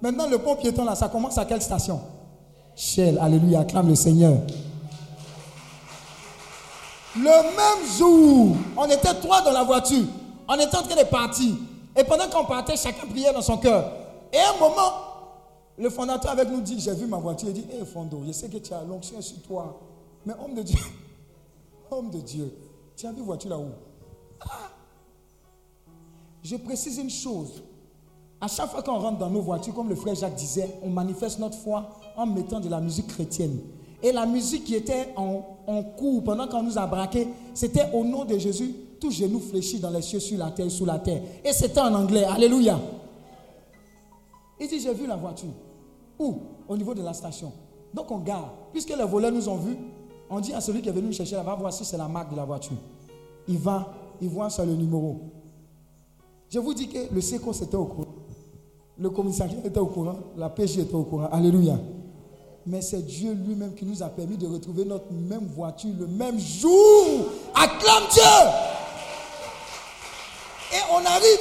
Maintenant 0.00 0.28
le 0.28 0.38
pont 0.38 0.56
piéton 0.56 0.84
là, 0.84 0.94
ça 0.94 1.08
commence 1.08 1.36
à 1.36 1.44
quelle 1.46 1.62
station? 1.62 2.00
Shell, 2.76 3.18
alléluia, 3.18 3.60
acclame 3.60 3.88
le 3.88 3.94
Seigneur. 3.94 4.38
Le 7.16 7.22
même 7.22 7.96
jour, 7.96 8.56
on 8.76 8.86
était 8.86 9.14
trois 9.14 9.42
dans 9.42 9.52
la 9.52 9.62
voiture. 9.62 10.04
On 10.48 10.54
était 10.54 10.76
en 10.76 10.82
train 10.82 10.96
de 11.00 11.08
partir. 11.08 11.54
Et 11.96 12.02
pendant 12.02 12.28
qu'on 12.28 12.44
partait, 12.44 12.76
chacun 12.76 13.06
priait 13.06 13.32
dans 13.32 13.42
son 13.42 13.56
cœur. 13.56 13.92
Et 14.32 14.38
à 14.38 14.50
un 14.50 14.58
moment, 14.58 14.92
le 15.78 15.88
fondateur 15.90 16.32
avec 16.32 16.48
nous 16.50 16.60
dit, 16.60 16.80
j'ai 16.80 16.92
vu 16.94 17.06
ma 17.06 17.18
voiture. 17.18 17.48
Il 17.48 17.54
dit, 17.54 17.66
hé 17.72 17.84
Fondo, 17.84 18.22
je 18.26 18.32
sais 18.32 18.48
que 18.48 18.58
tu 18.58 18.72
as 18.72 18.82
l'onction 18.82 19.20
sur 19.22 19.40
toi. 19.42 19.80
Mais 20.26 20.34
homme 20.44 20.54
de 20.54 20.62
Dieu, 20.62 20.78
homme 21.90 22.10
de 22.10 22.18
Dieu, 22.18 22.52
tu 22.96 23.06
as 23.06 23.12
vu 23.12 23.22
voiture 23.22 23.50
là-haut 23.50 23.72
Ah! 24.40 24.70
Je 26.42 26.56
précise 26.56 26.98
une 26.98 27.10
chose. 27.10 27.62
À 28.40 28.48
chaque 28.48 28.70
fois 28.70 28.82
qu'on 28.82 28.98
rentre 28.98 29.18
dans 29.18 29.30
nos 29.30 29.40
voitures, 29.40 29.72
comme 29.72 29.88
le 29.88 29.94
frère 29.94 30.14
Jacques 30.14 30.34
disait, 30.34 30.68
on 30.82 30.90
manifeste 30.90 31.38
notre 31.38 31.56
foi 31.56 31.88
en 32.16 32.26
mettant 32.26 32.60
de 32.60 32.68
la 32.68 32.80
musique 32.80 33.08
chrétienne. 33.08 33.58
Et 34.02 34.12
la 34.12 34.26
musique 34.26 34.64
qui 34.64 34.74
était 34.74 35.14
en, 35.16 35.42
cours 35.96 36.22
pendant 36.22 36.46
qu'on 36.46 36.62
nous 36.62 36.76
a 36.78 36.86
braqués, 36.86 37.26
c'était 37.54 37.88
au 37.92 38.04
nom 38.04 38.24
de 38.24 38.36
Jésus. 38.38 38.74
tout 39.00 39.10
genou 39.10 39.40
fléchit 39.40 39.78
dans 39.78 39.90
les 39.90 40.02
cieux, 40.02 40.20
sur 40.20 40.38
la 40.38 40.50
terre, 40.50 40.70
sous 40.70 40.84
la 40.84 40.98
terre. 40.98 41.22
Et 41.44 41.52
c'était 41.52 41.80
en 41.80 41.94
anglais. 41.94 42.24
Alléluia. 42.24 42.78
Il 44.60 44.68
dit, 44.68 44.80
j'ai 44.80 44.92
vu 44.94 45.06
la 45.06 45.16
voiture. 45.16 45.48
Où? 46.18 46.34
Au 46.68 46.76
niveau 46.76 46.94
de 46.94 47.02
la 47.02 47.12
station. 47.12 47.52
Donc 47.92 48.10
on 48.10 48.18
garde. 48.18 48.48
Puisque 48.72 48.94
les 48.96 49.04
voleurs 49.04 49.32
nous 49.32 49.48
ont 49.48 49.56
vus, 49.56 49.76
on 50.28 50.40
dit 50.40 50.52
à 50.52 50.60
celui 50.60 50.82
qui 50.82 50.88
est 50.88 50.92
venu 50.92 51.06
nous 51.06 51.12
chercher, 51.12 51.36
va 51.36 51.54
voir 51.54 51.72
si 51.72 51.84
c'est 51.84 51.96
la 51.96 52.08
marque 52.08 52.30
de 52.30 52.36
la 52.36 52.44
voiture. 52.44 52.76
Il 53.48 53.58
va, 53.58 53.92
il 54.20 54.28
voit 54.28 54.50
sur 54.50 54.64
le 54.66 54.74
numéro. 54.74 55.20
Je 56.50 56.58
vous 56.58 56.74
dis 56.74 56.88
que 56.88 57.12
le 57.12 57.20
SECO 57.20 57.52
était 57.52 57.76
au 57.76 57.86
courant. 57.86 58.14
Le 58.98 59.10
commissariat 59.10 59.58
était 59.64 59.80
au 59.80 59.86
courant. 59.86 60.16
La 60.36 60.50
PJ 60.50 60.78
était 60.78 60.94
au 60.94 61.04
courant. 61.04 61.28
Alléluia. 61.32 61.78
Mais 62.66 62.80
c'est 62.80 63.02
Dieu 63.02 63.32
lui-même 63.32 63.74
qui 63.74 63.84
nous 63.84 64.02
a 64.02 64.08
permis 64.08 64.36
de 64.36 64.46
retrouver 64.46 64.84
notre 64.84 65.12
même 65.12 65.46
voiture 65.46 65.92
le 65.98 66.06
même 66.06 66.38
jour. 66.38 67.26
Acclame 67.54 68.04
Dieu. 68.10 68.22
Et 70.72 70.80
on 70.92 71.04
arrive. 71.04 71.40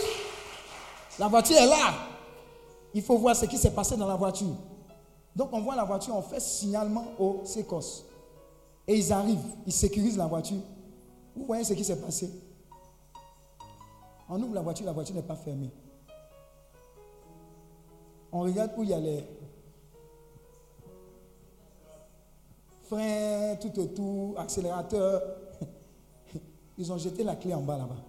La 1.20 1.28
voiture 1.28 1.58
est 1.58 1.68
là. 1.68 1.94
Il 2.94 3.02
faut 3.02 3.18
voir 3.18 3.36
ce 3.36 3.46
qui 3.46 3.58
s'est 3.58 3.72
passé 3.72 3.96
dans 3.96 4.08
la 4.08 4.16
voiture. 4.16 4.56
Donc 5.36 5.50
on 5.52 5.62
voit 5.62 5.76
la 5.76 5.84
voiture, 5.84 6.16
on 6.16 6.22
fait 6.22 6.40
signalement 6.40 7.06
au 7.18 7.42
SECOS. 7.44 8.06
Et 8.88 8.96
ils 8.96 9.14
arrivent, 9.14 9.40
ils 9.66 9.74
sécurisent 9.74 10.18
la 10.18 10.28
voiture. 10.28 10.60
Vous 11.36 11.46
voyez 11.46 11.64
ce 11.64 11.74
qui 11.74 11.84
s'est 11.84 12.00
passé? 12.00 12.30
On 14.30 14.42
ouvre 14.42 14.54
la 14.54 14.62
voiture, 14.62 14.86
la 14.86 14.92
voiture 14.92 15.16
n'est 15.16 15.22
pas 15.22 15.36
fermée. 15.36 15.72
On 18.32 18.42
regarde 18.42 18.72
où 18.78 18.84
il 18.84 18.90
y 18.90 18.94
a 18.94 19.00
les 19.00 19.24
freins, 22.94 23.56
tout 23.56 23.80
autour, 23.80 24.40
accélérateur. 24.40 25.22
Ils 26.78 26.92
ont 26.92 26.98
jeté 26.98 27.24
la 27.24 27.36
clé 27.36 27.54
en 27.54 27.62
bas 27.62 27.78
là-bas. 27.78 28.04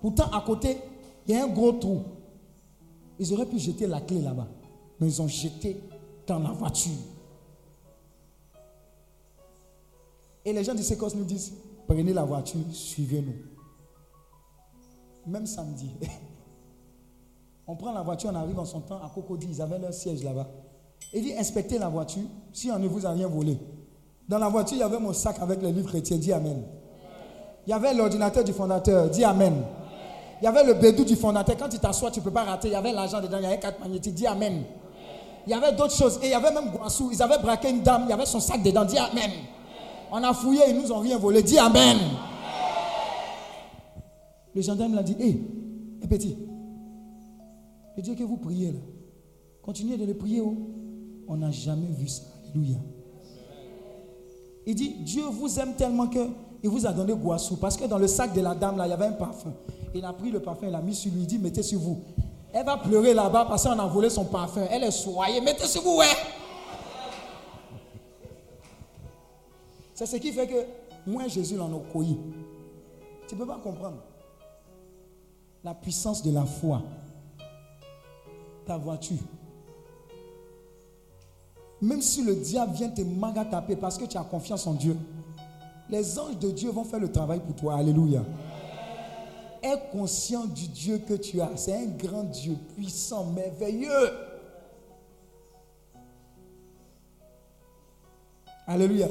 Pourtant, 0.00 0.30
à 0.30 0.40
côté, 0.40 0.78
il 1.26 1.34
y 1.34 1.38
a 1.38 1.44
un 1.44 1.48
gros 1.48 1.72
trou. 1.72 2.02
Ils 3.18 3.32
auraient 3.32 3.46
pu 3.46 3.58
jeter 3.58 3.86
la 3.86 4.00
clé 4.00 4.20
là-bas. 4.20 4.48
Mais 4.98 5.06
ils 5.06 5.22
ont 5.22 5.28
jeté 5.28 5.80
dans 6.26 6.40
la 6.40 6.50
voiture. 6.50 6.92
Et 10.44 10.52
les 10.52 10.64
gens 10.64 10.74
du 10.74 10.82
Sécos 10.82 11.14
nous 11.14 11.24
disent, 11.24 11.52
prenez 11.86 12.12
la 12.12 12.24
voiture, 12.24 12.60
suivez-nous. 12.72 13.34
Même 15.30 15.46
samedi. 15.46 15.90
On 17.66 17.76
prend 17.76 17.92
la 17.92 18.02
voiture, 18.02 18.30
on 18.32 18.34
arrive 18.34 18.58
en 18.58 18.64
son 18.64 18.80
temps 18.80 19.00
à 19.00 19.08
Cocody, 19.08 19.46
ils 19.48 19.62
avaient 19.62 19.78
leur 19.78 19.94
siège 19.94 20.24
là-bas. 20.24 20.50
Il 21.14 21.22
dit, 21.22 21.32
inspectez 21.32 21.78
la 21.78 21.88
voiture, 21.88 22.24
si 22.52 22.72
on 22.72 22.78
ne 22.78 22.88
vous 22.88 23.06
a 23.06 23.10
rien 23.12 23.28
volé. 23.28 23.56
Dans 24.28 24.38
la 24.38 24.48
voiture, 24.48 24.76
il 24.76 24.80
y 24.80 24.82
avait 24.82 24.98
mon 24.98 25.12
sac 25.12 25.36
avec 25.40 25.60
les 25.62 25.72
livres 25.72 25.88
chrétiens, 25.88 26.16
dis 26.16 26.32
Amen. 26.32 26.62
Il 27.66 27.70
y 27.70 27.72
avait 27.72 27.94
l'ordinateur 27.94 28.44
du 28.44 28.52
fondateur, 28.52 29.08
dis 29.10 29.24
Amen. 29.24 29.62
Il 30.40 30.44
y 30.44 30.48
avait 30.48 30.64
le 30.64 30.74
bédou 30.74 31.04
du 31.04 31.16
fondateur, 31.16 31.56
quand 31.56 31.68
tu 31.68 31.78
t'assois, 31.78 32.10
tu 32.10 32.20
ne 32.20 32.24
peux 32.24 32.30
pas 32.30 32.44
rater, 32.44 32.68
il 32.68 32.72
y 32.72 32.76
avait 32.76 32.92
l'argent 32.92 33.20
dedans, 33.20 33.38
il 33.38 33.44
y 33.44 33.46
avait 33.46 33.60
quatre 33.60 33.80
magnétiques, 33.80 34.14
dis 34.14 34.26
Amen. 34.26 34.62
Il 35.46 35.50
y 35.50 35.54
avait 35.54 35.72
d'autres 35.72 35.94
choses, 35.94 36.18
et 36.22 36.26
il 36.26 36.30
y 36.30 36.34
avait 36.34 36.52
même 36.52 36.70
Guassou, 36.70 37.10
ils 37.12 37.22
avaient 37.22 37.38
braqué 37.38 37.70
une 37.70 37.82
dame, 37.82 38.02
il 38.06 38.10
y 38.10 38.12
avait 38.12 38.26
son 38.26 38.40
sac 38.40 38.62
dedans, 38.62 38.84
dis 38.84 38.98
Amen. 38.98 39.30
On 40.10 40.22
a 40.22 40.32
fouillé, 40.32 40.62
ils 40.68 40.76
nous 40.76 40.92
ont 40.92 41.00
rien 41.00 41.18
volé, 41.18 41.42
dis 41.42 41.58
Amen. 41.58 41.98
Le 44.54 44.60
gendarme 44.60 44.94
l'a 44.94 45.02
dit, 45.02 45.16
hé, 45.18 45.28
hey, 45.28 46.08
petit, 46.08 46.36
le 47.96 48.02
Dieu 48.02 48.14
que 48.14 48.22
vous 48.22 48.36
priez 48.36 48.72
là, 48.72 48.80
continuez 49.62 49.96
de 49.96 50.04
le 50.04 50.14
prier. 50.14 50.40
Oh. 50.40 50.56
On 51.28 51.36
n'a 51.36 51.50
jamais 51.50 51.86
vu 51.86 52.08
ça. 52.08 52.24
Alléluia. 52.44 52.76
Il 54.66 54.74
dit, 54.74 54.94
Dieu 55.00 55.24
vous 55.24 55.58
aime 55.58 55.74
tellement 55.74 56.06
que 56.06 56.28
il 56.62 56.70
vous 56.70 56.86
a 56.86 56.92
donné 56.92 57.12
Guassou. 57.12 57.56
Parce 57.56 57.76
que 57.76 57.84
dans 57.84 57.98
le 57.98 58.06
sac 58.06 58.32
de 58.32 58.40
la 58.40 58.54
dame, 58.54 58.76
là, 58.76 58.86
il 58.86 58.90
y 58.90 58.92
avait 58.92 59.06
un 59.06 59.12
parfum. 59.12 59.52
Il 59.94 60.04
a 60.04 60.12
pris 60.12 60.30
le 60.30 60.40
parfum, 60.40 60.66
il 60.66 60.72
l'a 60.72 60.80
mis 60.80 60.94
sur 60.94 61.12
lui. 61.12 61.22
Il 61.22 61.26
dit, 61.26 61.38
mettez 61.38 61.62
sur 61.62 61.80
vous. 61.80 62.00
Elle 62.52 62.64
va 62.64 62.76
pleurer 62.76 63.14
là-bas 63.14 63.46
parce 63.46 63.64
qu'on 63.64 63.78
a 63.78 63.86
volé 63.86 64.10
son 64.10 64.24
parfum. 64.26 64.62
Elle 64.70 64.84
est 64.84 64.90
soyée. 64.90 65.40
Mettez 65.40 65.66
sur 65.66 65.82
vous, 65.82 65.96
ouais. 65.96 66.06
C'est 69.94 70.06
ce 70.06 70.16
qui 70.16 70.32
fait 70.32 70.46
que 70.46 70.66
moi, 71.06 71.26
Jésus 71.26 71.56
l'en 71.56 71.66
a. 71.66 71.80
Tu 73.28 73.34
ne 73.34 73.40
peux 73.40 73.46
pas 73.46 73.58
comprendre. 73.58 73.98
La 75.64 75.74
puissance 75.74 76.22
de 76.22 76.30
la 76.32 76.44
foi. 76.44 76.82
Ta 78.66 78.76
voiture. 78.76 79.18
Même 81.82 82.00
si 82.00 82.22
le 82.22 82.36
diable 82.36 82.74
vient 82.74 82.88
te 82.88 83.02
taper 83.50 83.74
parce 83.74 83.98
que 83.98 84.04
tu 84.04 84.16
as 84.16 84.22
confiance 84.22 84.68
en 84.68 84.74
Dieu, 84.74 84.96
les 85.90 86.16
anges 86.16 86.38
de 86.38 86.52
Dieu 86.52 86.70
vont 86.70 86.84
faire 86.84 87.00
le 87.00 87.10
travail 87.10 87.40
pour 87.40 87.56
toi. 87.56 87.74
Alléluia. 87.74 88.22
Aie 89.60 89.82
conscient 89.90 90.44
du 90.44 90.68
Dieu 90.68 90.98
que 90.98 91.14
tu 91.14 91.40
as. 91.40 91.50
C'est 91.56 91.74
un 91.74 91.86
grand 91.86 92.22
Dieu, 92.22 92.56
puissant, 92.76 93.26
merveilleux. 93.32 94.10
Alléluia. 98.64 99.08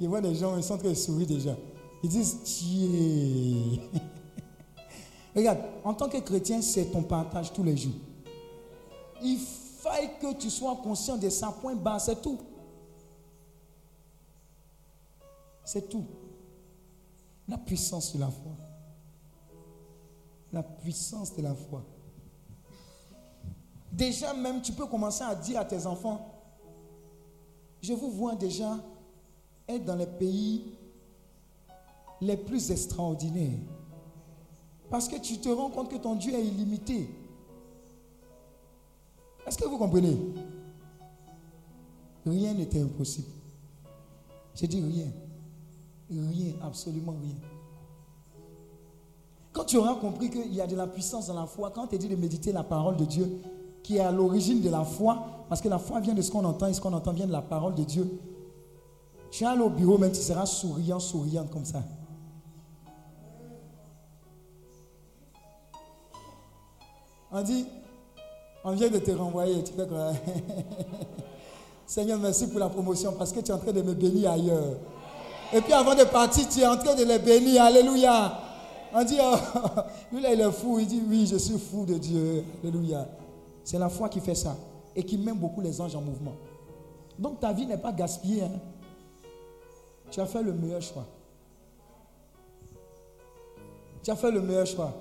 Il 0.00 0.08
voit 0.08 0.20
des 0.20 0.34
gens, 0.34 0.56
ils 0.56 0.62
sont 0.64 0.76
très 0.76 0.94
souris 0.96 1.26
déjà. 1.26 1.56
Ils 2.02 2.10
disent, 2.10 2.36
Dieu. 2.42 3.80
Regarde, 5.36 5.58
en 5.84 5.94
tant 5.94 6.08
que 6.08 6.18
chrétien, 6.18 6.60
c'est 6.62 6.86
ton 6.86 7.02
partage 7.02 7.52
tous 7.52 7.62
les 7.62 7.76
jours. 7.76 7.92
Il 9.22 9.38
faille 9.88 10.10
que 10.20 10.34
tu 10.34 10.50
sois 10.50 10.76
conscient 10.76 11.16
de 11.16 11.28
ça, 11.28 11.54
point 11.60 11.74
bas, 11.74 11.98
c'est 11.98 12.20
tout. 12.20 12.38
C'est 15.64 15.88
tout. 15.88 16.06
La 17.46 17.58
puissance 17.58 18.14
de 18.14 18.20
la 18.20 18.30
foi. 18.30 18.52
La 20.52 20.62
puissance 20.62 21.34
de 21.34 21.42
la 21.42 21.54
foi. 21.54 21.84
Déjà 23.92 24.34
même, 24.34 24.62
tu 24.62 24.72
peux 24.72 24.86
commencer 24.86 25.24
à 25.24 25.34
dire 25.34 25.60
à 25.60 25.64
tes 25.64 25.86
enfants, 25.86 26.34
je 27.80 27.92
vous 27.92 28.10
vois 28.10 28.34
déjà 28.34 28.76
être 29.66 29.84
dans 29.84 29.96
les 29.96 30.06
pays 30.06 30.72
les 32.20 32.36
plus 32.36 32.70
extraordinaires. 32.70 33.58
Parce 34.90 35.08
que 35.08 35.16
tu 35.16 35.38
te 35.38 35.48
rends 35.48 35.70
compte 35.70 35.90
que 35.90 35.96
ton 35.96 36.14
Dieu 36.14 36.34
est 36.34 36.44
illimité. 36.44 37.10
Est-ce 39.48 39.56
que 39.56 39.64
vous 39.64 39.78
comprenez? 39.78 40.14
Rien 42.26 42.52
n'était 42.52 42.82
impossible. 42.82 43.28
J'ai 44.54 44.66
dit 44.66 44.82
rien. 44.82 45.06
Rien, 46.10 46.52
absolument 46.62 47.14
rien. 47.22 47.34
Quand 49.54 49.64
tu 49.64 49.78
auras 49.78 49.94
compris 49.94 50.28
qu'il 50.28 50.52
y 50.52 50.60
a 50.60 50.66
de 50.66 50.76
la 50.76 50.86
puissance 50.86 51.28
dans 51.28 51.34
la 51.34 51.46
foi, 51.46 51.70
quand 51.70 51.86
tu 51.86 51.94
es 51.94 51.98
dit 51.98 52.08
de 52.08 52.16
méditer 52.16 52.52
la 52.52 52.62
parole 52.62 52.98
de 52.98 53.06
Dieu, 53.06 53.40
qui 53.82 53.96
est 53.96 54.00
à 54.00 54.12
l'origine 54.12 54.60
de 54.60 54.68
la 54.68 54.84
foi, 54.84 55.24
parce 55.48 55.62
que 55.62 55.68
la 55.70 55.78
foi 55.78 56.00
vient 56.00 56.14
de 56.14 56.20
ce 56.20 56.30
qu'on 56.30 56.44
entend 56.44 56.66
et 56.66 56.74
ce 56.74 56.80
qu'on 56.82 56.92
entend 56.92 57.12
vient 57.12 57.26
de 57.26 57.32
la 57.32 57.40
parole 57.40 57.74
de 57.74 57.84
Dieu, 57.84 58.20
tu 59.30 59.44
vas 59.44 59.52
aller 59.52 59.62
au 59.62 59.70
bureau, 59.70 59.96
même 59.96 60.12
tu 60.12 60.20
seras 60.20 60.44
souriant, 60.44 61.00
souriante 61.00 61.50
comme 61.50 61.64
ça. 61.64 61.82
On 67.32 67.42
dit, 67.42 67.66
on 68.64 68.72
vient 68.72 68.88
de 68.88 68.98
te 68.98 69.10
renvoyer. 69.10 69.62
Tu 69.62 69.72
fais 69.72 69.86
quoi? 69.86 70.12
Seigneur, 71.86 72.18
merci 72.18 72.46
pour 72.48 72.60
la 72.60 72.68
promotion 72.68 73.12
parce 73.12 73.32
que 73.32 73.40
tu 73.40 73.50
es 73.50 73.54
en 73.54 73.58
train 73.58 73.72
de 73.72 73.82
me 73.82 73.94
bénir 73.94 74.32
ailleurs. 74.32 74.76
Et 75.52 75.60
puis 75.60 75.72
avant 75.72 75.94
de 75.94 76.04
partir, 76.04 76.46
tu 76.48 76.60
es 76.60 76.66
en 76.66 76.76
train 76.76 76.94
de 76.94 77.04
les 77.04 77.18
bénir. 77.18 77.62
Alléluia. 77.62 78.38
On 78.92 79.04
dit, 79.04 79.18
oh, 79.20 79.36
lui 80.12 80.20
là, 80.20 80.34
il 80.34 80.40
est 80.40 80.52
fou. 80.52 80.78
Il 80.78 80.86
dit, 80.86 81.02
oui, 81.08 81.26
je 81.26 81.36
suis 81.36 81.58
fou 81.58 81.86
de 81.86 81.94
Dieu. 81.94 82.44
Alléluia. 82.62 83.06
C'est 83.64 83.78
la 83.78 83.88
foi 83.88 84.08
qui 84.08 84.20
fait 84.20 84.34
ça 84.34 84.56
et 84.94 85.02
qui 85.02 85.16
met 85.16 85.32
beaucoup 85.32 85.60
les 85.60 85.80
anges 85.80 85.94
en 85.94 86.00
mouvement. 86.00 86.34
Donc 87.18 87.40
ta 87.40 87.52
vie 87.52 87.66
n'est 87.66 87.78
pas 87.78 87.92
gaspillée. 87.92 88.42
Hein. 88.42 88.58
Tu 90.10 90.20
as 90.20 90.26
fait 90.26 90.42
le 90.42 90.52
meilleur 90.52 90.80
choix. 90.82 91.06
Tu 94.02 94.10
as 94.10 94.16
fait 94.16 94.30
le 94.30 94.40
meilleur 94.40 94.66
choix. 94.66 94.92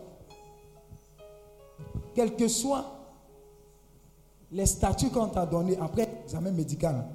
Quel 2.14 2.36
que 2.36 2.48
soit 2.48 2.97
les 4.52 4.65
statuts 4.65 5.10
qu'on 5.10 5.28
t'a 5.28 5.45
donnés 5.45 5.78
après 5.78 6.06
l'examen 6.06 6.52
médical, 6.52 7.06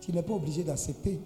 tu 0.00 0.12
n'es 0.12 0.22
pas 0.22 0.34
obligé 0.34 0.64
d'accepter. 0.64 1.20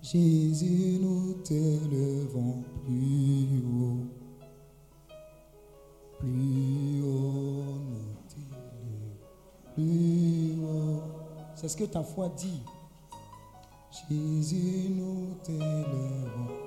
Jésus, 0.00 0.98
nous 1.00 1.34
t'élevons 1.44 2.62
plus 2.84 3.62
haut. 3.64 4.04
Plus 6.18 7.02
haut, 7.02 7.64
nous 7.88 8.14
t'élevons 8.28 9.14
plus 9.74 10.62
haut. 10.62 11.02
C'est 11.54 11.68
ce 11.68 11.76
que 11.76 11.84
ta 11.84 12.02
foi 12.02 12.28
dit. 12.30 12.60
Jésus, 14.10 14.90
nous 14.90 15.36
t'élevons. 15.42 16.63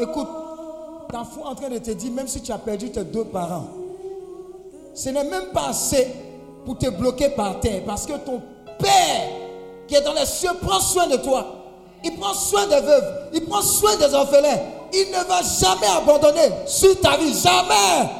Écoute, 0.00 0.28
ta 1.10 1.24
foi 1.24 1.48
en 1.48 1.54
train 1.54 1.68
de 1.68 1.78
te 1.78 1.90
dire, 1.92 2.12
même 2.12 2.28
si 2.28 2.40
tu 2.40 2.52
as 2.52 2.58
perdu 2.58 2.90
tes 2.90 3.04
deux 3.04 3.24
parents, 3.24 3.66
ce 4.94 5.08
n'est 5.08 5.24
même 5.24 5.46
pas 5.52 5.68
assez 5.68 6.08
pour 6.64 6.78
te 6.78 6.88
bloquer 6.90 7.30
par 7.30 7.60
terre. 7.60 7.82
Parce 7.86 8.06
que 8.06 8.12
ton 8.12 8.40
Père 8.78 9.28
qui 9.86 9.94
est 9.94 10.00
dans 10.02 10.14
les 10.14 10.26
cieux 10.26 10.50
prend 10.60 10.80
soin 10.80 11.06
de 11.06 11.16
toi. 11.16 11.46
Il 12.02 12.16
prend 12.16 12.34
soin 12.34 12.66
des 12.66 12.80
veuves. 12.80 13.30
Il 13.32 13.44
prend 13.44 13.62
soin 13.62 13.96
des 13.96 14.12
orphelins. 14.12 14.58
Il 14.92 15.10
ne 15.10 15.24
va 15.24 15.42
jamais 15.42 15.86
abandonner 15.86 16.50
sur 16.66 17.00
ta 17.00 17.16
vie. 17.16 17.34
Jamais. 17.34 18.10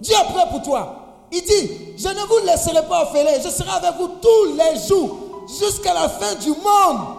Dieu 0.00 0.14
est 0.14 0.32
prêt 0.32 0.46
pour 0.50 0.62
toi. 0.62 0.96
Il 1.32 1.42
dit, 1.42 1.70
je 1.96 2.08
ne 2.08 2.26
vous 2.26 2.46
laisserai 2.46 2.86
pas 2.86 3.02
orphelin. 3.02 3.32
Je 3.42 3.48
serai 3.48 3.70
avec 3.70 3.98
vous 3.98 4.08
tous 4.20 4.56
les 4.56 4.86
jours 4.86 5.25
jusqu'à 5.46 5.94
la 5.94 6.08
fin 6.08 6.34
du 6.36 6.50
monde. 6.50 7.18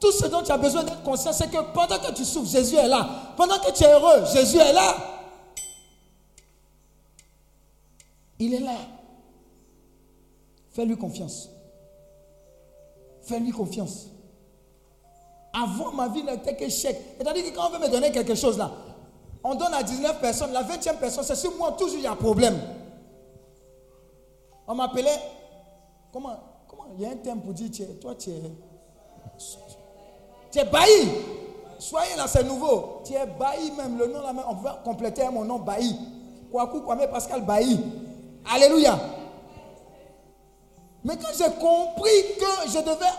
Tout 0.00 0.12
ce 0.12 0.26
dont 0.26 0.42
tu 0.42 0.52
as 0.52 0.58
besoin 0.58 0.84
d'être 0.84 1.02
conscient, 1.02 1.32
c'est 1.32 1.50
que 1.50 1.72
pendant 1.72 1.98
que 1.98 2.12
tu 2.12 2.24
souffres, 2.24 2.50
Jésus 2.50 2.76
est 2.76 2.88
là. 2.88 3.34
Pendant 3.36 3.58
que 3.58 3.72
tu 3.72 3.82
es 3.82 3.92
heureux, 3.92 4.24
Jésus 4.32 4.58
est 4.58 4.72
là. 4.72 4.94
Il 8.38 8.54
est 8.54 8.60
là. 8.60 8.76
Fais-lui 10.70 10.96
confiance. 10.96 11.48
Fais-lui 13.22 13.50
confiance. 13.50 14.06
Avant, 15.52 15.92
ma 15.92 16.08
vie 16.08 16.22
n'était 16.22 16.54
qu'échec. 16.54 16.96
C'est-à-dire 17.18 17.44
que 17.44 17.56
quand 17.56 17.66
on 17.66 17.70
veut 17.70 17.80
me 17.80 17.90
donner 17.90 18.12
quelque 18.12 18.36
chose 18.36 18.56
là, 18.56 18.70
on 19.42 19.54
donne 19.54 19.74
à 19.74 19.82
19 19.82 20.20
personnes, 20.20 20.52
la 20.52 20.62
20e 20.62 20.98
personne, 20.98 21.24
c'est 21.24 21.34
sur 21.34 21.56
moi, 21.56 21.72
toujours 21.72 21.96
il 21.96 22.04
y 22.04 22.06
a 22.06 22.12
un 22.12 22.16
problème. 22.16 22.60
On 24.66 24.74
m'appelait, 24.74 25.18
comment, 26.12 26.38
comment, 26.38 26.47
il 26.96 27.02
y 27.02 27.06
a 27.06 27.10
un 27.10 27.16
terme 27.16 27.40
pour 27.40 27.52
dire, 27.52 27.70
toi 28.00 28.14
tu 28.14 28.30
es, 28.30 28.42
tu 30.50 30.58
es 30.58 30.64
bailli. 30.64 31.08
Soyez 31.78 32.16
là, 32.16 32.26
c'est 32.26 32.42
nouveau. 32.42 33.02
Tu 33.04 33.12
es 33.12 33.26
bailli 33.26 33.70
même, 33.72 33.98
le 33.98 34.08
nom 34.08 34.20
là 34.20 34.32
on 34.48 34.54
va 34.54 34.80
compléter 34.84 35.22
mon 35.30 35.44
nom 35.44 35.58
bailli. 35.58 35.94
Kwaku 36.50 36.80
Kwame 36.80 37.06
Pascal 37.10 37.42
Bailly. 37.44 37.78
Alléluia. 38.50 38.98
Mais 41.04 41.16
quand 41.16 41.28
j'ai 41.36 41.52
compris 41.54 42.36
que 42.38 42.70
je 42.70 42.78
devais 42.78 43.14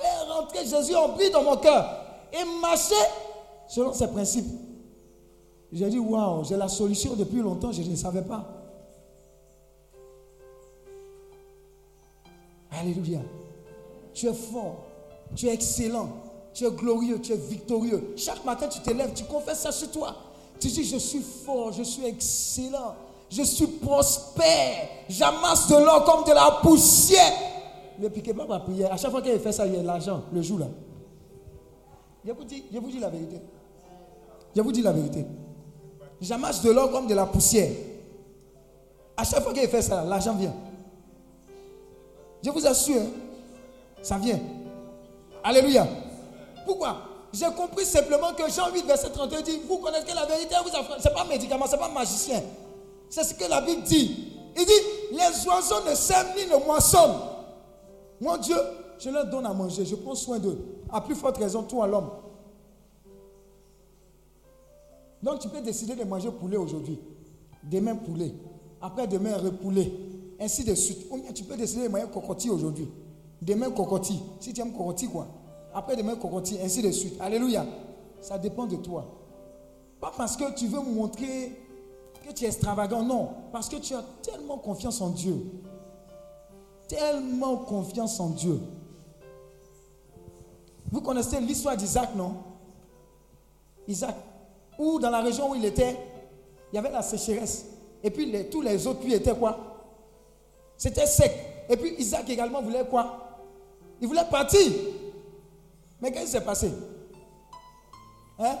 faire 0.00 0.36
rentrer 0.36 0.64
Jésus 0.64 0.94
en 0.94 1.08
vie 1.16 1.30
dans 1.30 1.42
mon 1.42 1.56
cœur 1.56 1.84
et 2.32 2.44
marcher 2.60 2.94
selon 3.68 3.92
ses 3.92 4.08
principes, 4.08 4.46
j'ai 5.70 5.88
dit 5.88 5.98
waouh, 5.98 6.44
j'ai 6.44 6.56
la 6.56 6.68
solution 6.68 7.14
depuis 7.14 7.40
longtemps, 7.40 7.72
je 7.72 7.82
ne 7.82 7.96
savais 7.96 8.22
pas. 8.22 8.44
Alléluia. 12.80 13.20
Tu 14.14 14.26
es 14.26 14.34
fort, 14.34 14.84
tu 15.34 15.48
es 15.48 15.54
excellent, 15.54 16.08
tu 16.52 16.66
es 16.66 16.70
glorieux, 16.70 17.20
tu 17.20 17.32
es 17.32 17.36
victorieux. 17.36 18.14
Chaque 18.16 18.44
matin, 18.44 18.68
tu 18.68 18.80
te 18.80 18.90
lèves, 18.90 19.12
tu 19.14 19.24
confesses 19.24 19.60
ça 19.60 19.72
sur 19.72 19.90
toi. 19.90 20.14
Tu 20.60 20.68
dis, 20.68 20.84
je 20.84 20.96
suis 20.96 21.22
fort, 21.22 21.72
je 21.72 21.82
suis 21.82 22.04
excellent, 22.04 22.94
je 23.30 23.42
suis 23.42 23.66
prospère, 23.66 24.88
j'amasse 25.08 25.66
de 25.68 25.76
l'or 25.76 26.04
comme 26.04 26.24
de 26.24 26.32
la 26.32 26.60
poussière. 26.62 27.32
Ne 27.98 28.08
piquez 28.08 28.34
pas 28.34 28.46
ma 28.46 28.60
prière. 28.60 28.92
À 28.92 28.96
chaque 28.96 29.10
fois 29.10 29.22
qu'il 29.22 29.38
fait 29.38 29.52
ça, 29.52 29.66
il 29.66 29.74
y 29.74 29.78
a 29.78 29.82
l'argent, 29.82 30.22
le 30.32 30.42
jour 30.42 30.58
là. 30.58 30.66
Je 32.24 32.32
vous 32.32 32.44
dis, 32.44 32.64
je 32.72 32.78
vous 32.78 32.90
dis 32.90 33.00
la 33.00 33.08
vérité. 33.08 33.40
Je 34.54 34.60
vous 34.60 34.72
dis 34.72 34.82
la 34.82 34.92
vérité. 34.92 35.24
J'amasse 36.20 36.62
de 36.62 36.70
l'or 36.70 36.90
comme 36.90 37.06
de 37.06 37.14
la 37.14 37.26
poussière. 37.26 37.72
À 39.16 39.24
chaque 39.24 39.42
fois 39.42 39.52
qu'il 39.52 39.68
fait 39.68 39.82
ça, 39.82 40.04
l'argent 40.04 40.34
vient. 40.34 40.54
Je 42.42 42.50
vous 42.50 42.66
assure, 42.66 43.02
ça 44.02 44.18
vient. 44.18 44.40
Alléluia. 45.44 45.86
Pourquoi? 46.64 46.96
J'ai 47.32 47.46
compris 47.56 47.84
simplement 47.84 48.32
que 48.34 48.50
Jean 48.50 48.72
8, 48.72 48.84
verset 48.84 49.10
31 49.10 49.40
dit 49.42 49.60
Vous 49.68 49.78
connaissez 49.78 50.14
la 50.14 50.26
vérité, 50.26 50.54
vous. 50.62 50.70
Ce 50.70 51.08
n'est 51.08 51.14
pas 51.14 51.24
médicament, 51.24 51.66
ce 51.66 51.72
n'est 51.72 51.78
pas 51.78 51.88
magicien. 51.88 52.42
C'est 53.08 53.24
ce 53.24 53.34
que 53.34 53.48
la 53.48 53.60
Bible 53.60 53.82
dit. 53.82 54.34
Il 54.56 54.66
dit 54.66 54.72
Les 55.12 55.46
oiseaux 55.46 55.88
ne 55.88 55.94
sèment 55.94 56.34
ni 56.36 56.46
ne 56.46 56.64
moissonnent. 56.64 57.20
Mon 58.20 58.36
Dieu, 58.36 58.56
je 58.98 59.08
leur 59.08 59.26
donne 59.26 59.46
à 59.46 59.52
manger, 59.52 59.84
je 59.84 59.94
prends 59.96 60.14
soin 60.14 60.38
d'eux. 60.38 60.58
À 60.92 61.00
plus 61.00 61.14
forte 61.14 61.38
raison, 61.38 61.62
toi, 61.62 61.86
l'homme. 61.86 62.10
Donc 65.22 65.38
tu 65.38 65.48
peux 65.48 65.60
décider 65.60 65.94
de 65.94 66.04
manger 66.04 66.30
poulet 66.30 66.56
aujourd'hui. 66.56 66.98
Demain 67.62 67.94
poulet. 67.94 68.34
Après 68.80 69.06
demain 69.06 69.36
repoulet. 69.36 69.92
Ainsi 70.42 70.64
de 70.64 70.74
suite. 70.74 71.06
Ou 71.08 71.18
bien 71.18 71.32
tu 71.32 71.44
peux 71.44 71.56
décider 71.56 71.84
de 71.84 71.88
manger 71.88 72.06
cocotier 72.12 72.50
aujourd'hui. 72.50 72.90
Demain 73.40 73.70
cocotier. 73.70 74.16
Si 74.40 74.52
tu 74.52 74.60
aimes 74.60 74.72
cocotier 74.72 75.06
quoi. 75.06 75.28
Après 75.72 75.94
demain 75.94 76.16
cocotier. 76.16 76.60
Ainsi 76.60 76.82
de 76.82 76.90
suite. 76.90 77.14
Alléluia. 77.20 77.64
Ça 78.20 78.38
dépend 78.38 78.66
de 78.66 78.76
toi. 78.76 79.06
Pas 80.00 80.12
parce 80.16 80.36
que 80.36 80.52
tu 80.54 80.66
veux 80.66 80.80
montrer 80.80 81.52
que 82.26 82.32
tu 82.32 82.44
es 82.44 82.48
extravagant. 82.48 83.02
Non. 83.02 83.28
Parce 83.52 83.68
que 83.68 83.76
tu 83.76 83.94
as 83.94 84.04
tellement 84.20 84.58
confiance 84.58 85.00
en 85.00 85.10
Dieu. 85.10 85.46
Tellement 86.88 87.58
confiance 87.58 88.18
en 88.18 88.30
Dieu. 88.30 88.60
Vous 90.90 91.00
connaissez 91.00 91.40
l'histoire 91.40 91.76
d'Isaac, 91.76 92.14
non? 92.16 92.34
Isaac, 93.88 94.14
où 94.78 94.98
dans 94.98 95.08
la 95.08 95.22
région 95.22 95.50
où 95.50 95.54
il 95.54 95.64
était, 95.64 95.96
il 96.70 96.76
y 96.76 96.78
avait 96.78 96.90
la 96.90 97.02
sécheresse. 97.02 97.64
Et 98.02 98.10
puis 98.10 98.30
tous 98.50 98.60
les 98.60 98.86
autres 98.86 99.00
puits 99.00 99.14
étaient 99.14 99.34
quoi? 99.34 99.71
C'était 100.82 101.06
sec. 101.06 101.32
Et 101.68 101.76
puis 101.76 101.94
Isaac 101.96 102.28
également 102.28 102.60
voulait 102.60 102.84
quoi? 102.84 103.38
Il 104.00 104.08
voulait 104.08 104.24
partir. 104.28 104.68
Mais 106.00 106.10
qu'est-ce 106.10 106.24
qui 106.24 106.30
s'est 106.32 106.40
passé? 106.40 106.72
Hein? 108.40 108.58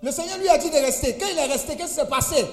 Le 0.00 0.10
Seigneur 0.10 0.38
lui 0.38 0.48
a 0.48 0.56
dit 0.56 0.70
de 0.70 0.76
rester. 0.76 1.18
Quand 1.18 1.26
il 1.30 1.36
est 1.36 1.44
resté, 1.44 1.76
qu'est-ce 1.76 1.90
qui 1.90 2.00
s'est 2.00 2.08
passé? 2.08 2.46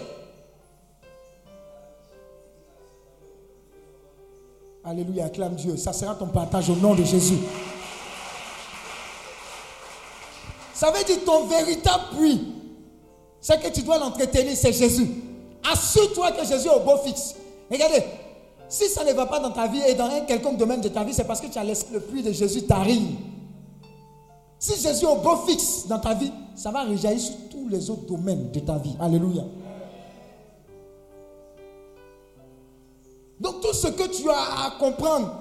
Alléluia, 4.84 5.28
acclame 5.28 5.56
Dieu. 5.56 5.78
Ça 5.78 5.94
sera 5.94 6.14
ton 6.14 6.28
partage 6.28 6.70
au 6.70 6.76
nom 6.76 6.94
de 6.94 7.06
Jésus. 7.06 7.38
Ça 10.74 10.92
veut 10.92 11.06
dire 11.06 11.24
ton 11.24 11.46
véritable 11.46 12.18
puits. 12.18 12.54
C'est 13.40 13.62
que 13.64 13.70
tu 13.70 13.82
dois 13.82 13.98
l'entretenir, 13.98 14.58
c'est 14.58 14.74
Jésus. 14.74 15.08
Assure-toi 15.64 16.34
que 16.34 16.46
Jésus 16.46 16.68
est 16.68 16.76
au 16.76 16.82
beau 16.82 16.98
fixe. 16.98 17.36
Regardez, 17.72 18.04
si 18.68 18.88
ça 18.90 19.04
ne 19.04 19.14
va 19.14 19.26
pas 19.26 19.40
dans 19.40 19.52
ta 19.52 19.68
vie 19.68 19.82
et 19.88 19.96
dans 19.96 20.06
un 20.06 20.22
quelconque 20.22 20.58
domaine 20.58 20.82
de 20.82 20.90
ta 20.90 21.04
vie, 21.04 21.14
c'est 21.14 21.24
parce 21.24 21.42
que 21.42 21.48
tu 21.48 21.58
as 21.58 21.64
laissé 21.64 21.88
le 21.92 22.00
puits 22.00 22.24
de 22.24 22.32
Jésus 22.32 22.64
tarir. 22.64 23.02
Si 24.60 24.82
Jésus 24.82 25.06
est 25.06 25.08
au 25.08 25.16
beau 25.18 25.36
fixe 25.48 25.88
dans 25.88 26.00
ta 26.00 26.14
vie, 26.14 26.32
ça 26.56 26.72
va 26.72 26.84
rejaillir 26.84 27.20
sur 27.20 27.36
tous 27.52 27.68
les 27.68 27.90
autres 27.90 28.06
domaines 28.06 28.52
de 28.52 28.60
ta 28.60 28.78
vie. 28.78 28.96
Alléluia. 29.00 29.44
Donc 33.40 33.62
tout 33.62 33.74
ce 33.74 33.88
que 33.88 34.08
tu 34.08 34.30
as 34.30 34.66
à 34.66 34.72
comprendre, 34.80 35.32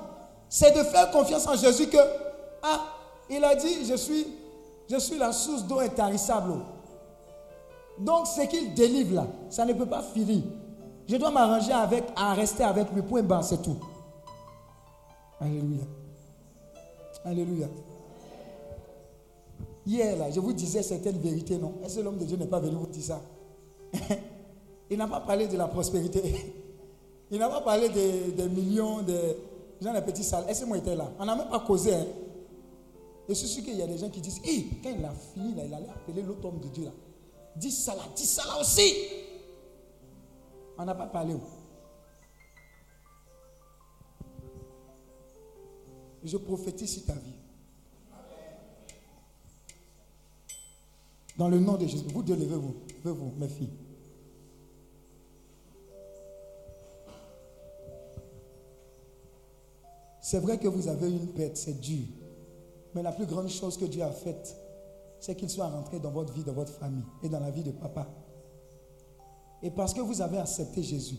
c'est 0.49 0.77
de 0.77 0.83
faire 0.83 1.11
confiance 1.11 1.47
en 1.47 1.57
Jésus 1.57 1.87
que, 1.87 1.99
ah, 2.63 2.81
il 3.31 3.43
a 3.45 3.55
dit, 3.55 3.85
je 3.89 3.95
suis, 3.95 4.27
je 4.91 4.97
suis 4.99 5.17
la 5.17 5.33
source 5.33 5.65
d'eau 5.65 5.79
intarissable. 5.79 6.55
Donc 7.99 8.27
ce 8.27 8.43
qu'il 8.43 8.75
délivre 8.75 9.15
là, 9.15 9.27
ça 9.49 9.65
ne 9.65 9.73
peut 9.73 9.87
pas 9.87 10.03
finir. 10.03 10.43
Je 11.07 11.17
dois 11.17 11.31
m'arranger 11.31 11.73
avec, 11.73 12.05
à 12.17 12.35
rester 12.35 12.65
avec 12.65 12.91
lui, 12.93 13.03
point 13.03 13.23
bas, 13.23 13.43
c'est 13.43 13.61
tout. 13.63 13.77
Alléluia. 15.41 15.85
Alléluia. 17.25 17.69
Hier, 19.87 20.17
là, 20.17 20.31
je 20.31 20.41
vous 20.41 20.53
disais 20.53 20.83
certaines 20.83 21.19
vérités, 21.19 21.59
non? 21.59 21.75
Est-ce 21.85 21.97
que 21.97 22.01
l'homme 22.01 22.17
de 22.17 22.25
Dieu 22.25 22.37
n'est 22.37 22.47
pas 22.47 22.61
venu 22.61 22.77
vous 22.77 22.87
dire 22.87 23.03
ça? 23.03 23.21
Il 24.91 24.97
n'a 24.97 25.07
pas 25.07 25.21
parlé 25.21 25.47
de 25.47 25.57
la 25.57 25.69
prospérité. 25.69 26.23
Il 27.31 27.39
n'a 27.39 27.49
pas 27.49 27.61
parlé 27.61 27.89
des, 27.89 28.49
millions, 28.49 29.03
des 29.03 29.37
gens 29.83 29.93
des 29.93 30.01
petits 30.01 30.25
salles. 30.25 30.45
Est-ce 30.49 30.63
que 30.63 30.67
moi 30.67 30.79
j'étais 30.79 30.97
là? 30.97 31.11
On 31.19 31.25
n'a 31.25 31.37
même 31.37 31.49
pas 31.49 31.61
causé. 31.61 31.95
Hein? 31.95 32.07
Et 33.29 33.35
je 33.35 33.39
suis 33.39 33.49
sûr 33.49 33.65
qu'il 33.65 33.77
y 33.77 33.83
a 33.83 33.87
des 33.87 33.99
gens 33.99 34.09
qui 34.09 34.21
disent 34.21 34.41
quand 34.83 34.91
il 34.91 35.05
a 35.05 35.13
fini, 35.33 35.55
là, 35.55 35.63
il 35.67 35.75
allait 35.75 35.89
appeler 35.89 36.23
l'autre 36.23 36.47
homme 36.47 36.61
de 36.61 36.69
Dieu 36.69 36.85
là. 36.85 36.91
Dis 37.57 37.71
ça 37.71 37.95
là, 37.95 38.03
dis 38.15 38.27
ça 38.27 38.43
là 38.47 38.61
aussi. 38.61 38.93
On 40.77 40.85
n'a 40.85 40.95
pas 40.95 41.07
parlé. 41.07 41.37
Je 46.23 46.37
prophétise 46.37 46.93
sur 46.93 47.05
ta 47.05 47.15
vie. 47.15 47.35
Dans 51.37 51.49
le 51.49 51.59
nom 51.59 51.77
de 51.77 51.87
Jésus, 51.87 52.07
vous 52.13 52.23
deux, 52.23 52.37
levez-vous. 52.37 52.75
Levez-vous, 53.05 53.33
mes 53.37 53.49
filles. 53.49 53.73
C'est 60.21 60.39
vrai 60.39 60.59
que 60.59 60.69
vous 60.69 60.89
avez 60.89 61.11
une 61.11 61.29
perte, 61.29 61.57
c'est 61.57 61.81
dur. 61.81 62.07
Mais 62.95 63.03
la 63.03 63.13
plus 63.13 63.27
grande 63.27 63.49
chose 63.49 63.77
que 63.77 63.85
Dieu 63.85 64.03
a 64.03 64.11
faite, 64.11 64.57
c'est 65.21 65.35
qu'il 65.35 65.51
soit 65.51 65.69
rentré 65.69 66.01
dans 66.01 66.11
votre 66.11 66.33
vie, 66.33 66.45
dans 66.45 66.53
votre 66.55 66.73
famille 66.73 67.05
et 67.23 67.29
dans 67.29 67.41
la 67.41 67.51
vie 67.51 67.63
de 67.63 67.73
papa. 67.73 68.09
Et 69.65 69.71
parce 69.71 69.95
que 69.95 70.01
vous 70.03 70.21
avez 70.21 70.37
accepté 70.37 70.83
Jésus, 70.83 71.17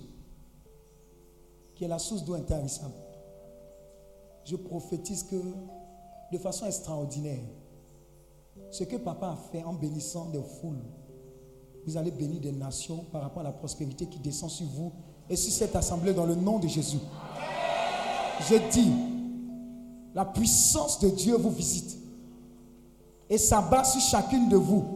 qui 1.73 1.84
est 1.84 1.88
la 1.88 1.97
source 1.97 2.23
d'eau 2.23 2.35
intarissable, 2.35 2.93
je 4.45 4.55
prophétise 4.55 5.23
que 5.23 5.35
de 6.31 6.38
façon 6.38 6.67
extraordinaire, 6.67 7.41
ce 8.69 8.84
que 8.84 8.97
papa 8.97 9.30
a 9.30 9.35
fait 9.51 9.63
en 9.63 9.73
bénissant 9.73 10.30
des 10.30 10.41
foules, 10.41 10.84
Vous 11.88 11.97
allez 11.97 12.11
bénir 12.11 12.39
des 12.39 12.51
nations 12.51 13.03
par 13.11 13.22
rapport 13.23 13.41
à 13.41 13.45
la 13.45 13.51
prospérité 13.51 14.05
qui 14.05 14.19
descend 14.19 14.49
sur 14.49 14.67
vous 14.67 14.91
et 15.27 15.35
sur 15.35 15.51
cette 15.51 15.76
assemblée 15.76 16.13
dans 16.13 16.26
le 16.26 16.35
nom 16.35 16.59
de 16.59 16.67
Jésus. 16.67 16.99
Je 18.41 18.55
dis, 18.72 18.91
la 20.13 20.26
puissance 20.26 20.99
de 20.99 21.09
Dieu 21.09 21.35
vous 21.35 21.49
visite 21.51 21.97
et 23.27 23.39
s'abat 23.39 23.84
sur 23.84 24.01
chacune 24.01 24.49
de 24.49 24.55
vous 24.55 24.94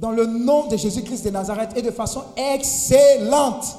dans 0.00 0.10
le 0.10 0.24
nom 0.24 0.66
de 0.66 0.76
Jésus-Christ 0.76 1.24
de 1.26 1.30
Nazareth 1.30 1.76
et 1.76 1.82
de 1.82 1.90
façon 1.90 2.22
excellente. 2.36 3.76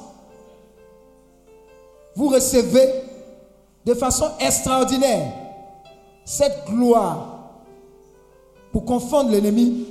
Vous 2.14 2.28
recevez 2.28 2.88
de 3.84 3.94
façon 3.94 4.26
extraordinaire 4.38 5.32
cette 6.24 6.64
gloire 6.66 7.50
pour 8.70 8.84
confondre 8.84 9.30
l'ennemi 9.30 9.86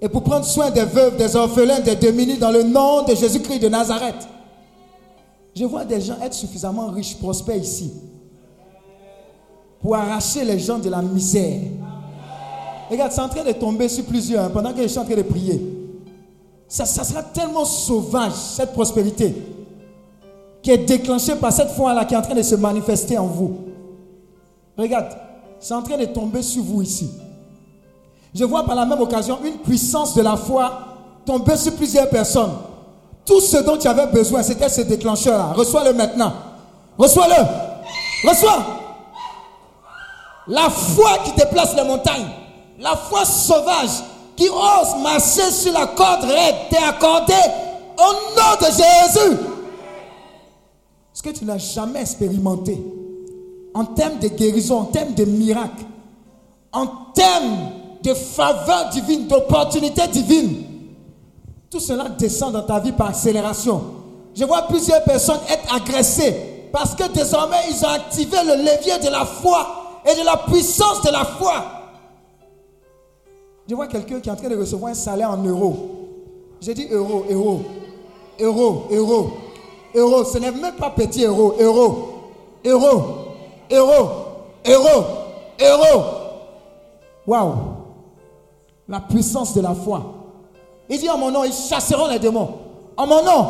et 0.00 0.08
pour 0.08 0.22
prendre 0.22 0.46
soin 0.46 0.70
des 0.70 0.84
veuves, 0.84 1.16
des 1.16 1.36
orphelins, 1.36 1.80
des 1.80 1.96
démunis 1.96 2.38
dans 2.38 2.50
le 2.50 2.62
nom 2.62 3.02
de 3.02 3.14
Jésus-Christ 3.14 3.58
de 3.58 3.68
Nazareth. 3.68 4.26
Je 5.54 5.64
vois 5.64 5.84
des 5.84 6.00
gens 6.00 6.20
être 6.22 6.34
suffisamment 6.34 6.86
riches, 6.88 7.16
prospères 7.18 7.56
ici 7.56 7.92
pour 9.80 9.94
arracher 9.94 10.44
les 10.44 10.58
gens 10.58 10.78
de 10.78 10.88
la 10.88 11.02
misère. 11.02 11.60
Regarde, 12.90 13.12
c'est 13.12 13.20
en 13.20 13.28
train 13.28 13.44
de 13.44 13.52
tomber 13.52 13.88
sur 13.88 14.04
plusieurs 14.04 14.44
hein, 14.44 14.50
pendant 14.52 14.72
que 14.72 14.82
je 14.82 14.88
suis 14.88 14.98
en 14.98 15.04
train 15.04 15.16
de 15.16 15.22
prier. 15.22 15.60
Ça, 16.68 16.84
ça 16.84 17.04
sera 17.04 17.22
tellement 17.22 17.64
sauvage, 17.64 18.32
cette 18.32 18.72
prospérité, 18.72 19.34
qui 20.62 20.70
est 20.70 20.78
déclenchée 20.78 21.36
par 21.36 21.52
cette 21.52 21.70
foi-là 21.70 22.04
qui 22.04 22.14
est 22.14 22.16
en 22.16 22.22
train 22.22 22.34
de 22.34 22.42
se 22.42 22.54
manifester 22.54 23.18
en 23.18 23.26
vous. 23.26 23.56
Regarde, 24.76 25.16
c'est 25.60 25.74
en 25.74 25.82
train 25.82 25.96
de 25.96 26.04
tomber 26.06 26.42
sur 26.42 26.62
vous 26.62 26.82
ici. 26.82 27.10
Je 28.34 28.44
vois 28.44 28.64
par 28.64 28.74
la 28.74 28.84
même 28.84 29.00
occasion 29.00 29.38
une 29.44 29.58
puissance 29.58 30.14
de 30.14 30.22
la 30.22 30.36
foi 30.36 30.86
tomber 31.24 31.56
sur 31.56 31.74
plusieurs 31.74 32.08
personnes. 32.08 32.52
Tout 33.24 33.40
ce 33.40 33.56
dont 33.58 33.76
tu 33.76 33.88
avais 33.88 34.06
besoin, 34.06 34.42
c'était 34.42 34.68
ce 34.68 34.82
déclencheur-là. 34.82 35.52
Reçois-le 35.54 35.92
maintenant. 35.92 36.32
Reçois-le. 36.96 38.28
Reçois. 38.28 38.58
La 40.48 40.70
foi 40.70 41.18
qui 41.24 41.32
déplace 41.32 41.74
les 41.74 41.82
montagnes. 41.82 42.28
La 42.78 42.94
foi 42.96 43.24
sauvage 43.24 44.02
qui 44.36 44.48
ose 44.48 45.02
marcher 45.02 45.50
sur 45.50 45.72
la 45.72 45.86
corde 45.86 46.24
raide 46.24 46.54
t'est 46.70 46.82
accordée 46.82 47.32
au 47.98 48.12
nom 48.36 48.56
de 48.60 48.66
Jésus. 48.66 49.38
Ce 51.12 51.22
que 51.22 51.30
tu 51.30 51.44
n'as 51.44 51.58
jamais 51.58 52.02
expérimenté 52.02 52.78
en 53.74 53.84
termes 53.86 54.18
de 54.18 54.28
guérison, 54.28 54.80
en 54.80 54.84
termes 54.84 55.14
de 55.14 55.24
miracles, 55.24 55.84
en 56.72 56.86
termes 57.14 57.70
de 58.02 58.12
faveur 58.12 58.90
divine, 58.90 59.26
d'opportunité 59.26 60.06
divine, 60.08 60.64
tout 61.70 61.80
cela 61.80 62.10
descend 62.10 62.52
dans 62.52 62.62
ta 62.62 62.78
vie 62.78 62.92
par 62.92 63.08
accélération. 63.08 63.82
Je 64.34 64.44
vois 64.44 64.62
plusieurs 64.62 65.02
personnes 65.02 65.40
être 65.48 65.74
agressées 65.74 66.68
parce 66.72 66.94
que 66.94 67.08
désormais 67.08 67.56
ils 67.70 67.84
ont 67.84 67.88
activé 67.88 68.36
le 68.44 68.56
levier 68.56 68.98
de 69.02 69.10
la 69.10 69.24
foi 69.24 70.00
et 70.04 70.14
de 70.20 70.24
la 70.24 70.36
puissance 70.36 71.00
de 71.02 71.10
la 71.10 71.24
foi. 71.24 71.75
Je 73.68 73.74
vois 73.74 73.88
quelqu'un 73.88 74.20
qui 74.20 74.28
est 74.28 74.32
en 74.32 74.36
train 74.36 74.48
de 74.48 74.56
recevoir 74.56 74.92
un 74.92 74.94
salaire 74.94 75.30
en 75.30 75.42
euros. 75.42 75.76
J'ai 76.60 76.72
dit 76.72 76.86
euro, 76.90 77.24
euro, 77.28 77.62
euro, 78.40 78.86
euro, 78.90 79.30
euro. 79.94 80.24
Ce 80.24 80.38
n'est 80.38 80.52
même 80.52 80.76
pas 80.76 80.90
petit 80.90 81.24
euro, 81.24 81.54
euro, 81.58 82.08
euro, 82.64 82.92
euro, 83.70 83.94
euro, 84.64 85.04
euro. 85.60 86.04
Waouh! 87.26 87.54
La 88.88 89.00
puissance 89.00 89.52
de 89.54 89.60
la 89.60 89.74
foi. 89.74 90.14
Il 90.88 91.00
dit 91.00 91.10
en 91.10 91.18
mon 91.18 91.32
nom, 91.32 91.42
ils 91.42 91.52
chasseront 91.52 92.06
les 92.06 92.20
démons. 92.20 92.48
En 92.96 93.06
mon 93.06 93.22
nom, 93.24 93.46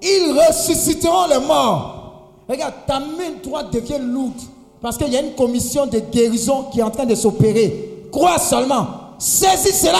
ils 0.00 0.32
ressusciteront 0.48 1.26
les 1.28 1.46
morts. 1.46 2.30
Regarde, 2.48 2.74
ta 2.86 2.98
main 2.98 3.34
droite 3.42 3.70
devient 3.70 4.00
lourde 4.00 4.40
parce 4.80 4.96
qu'il 4.96 5.12
y 5.12 5.16
a 5.16 5.20
une 5.20 5.34
commission 5.34 5.86
de 5.86 5.98
guérison 5.98 6.64
qui 6.72 6.80
est 6.80 6.82
en 6.82 6.90
train 6.90 7.04
de 7.04 7.14
s'opérer. 7.14 8.08
Crois 8.10 8.38
seulement. 8.38 9.01
Saisis 9.22 9.72
cela. 9.82 9.98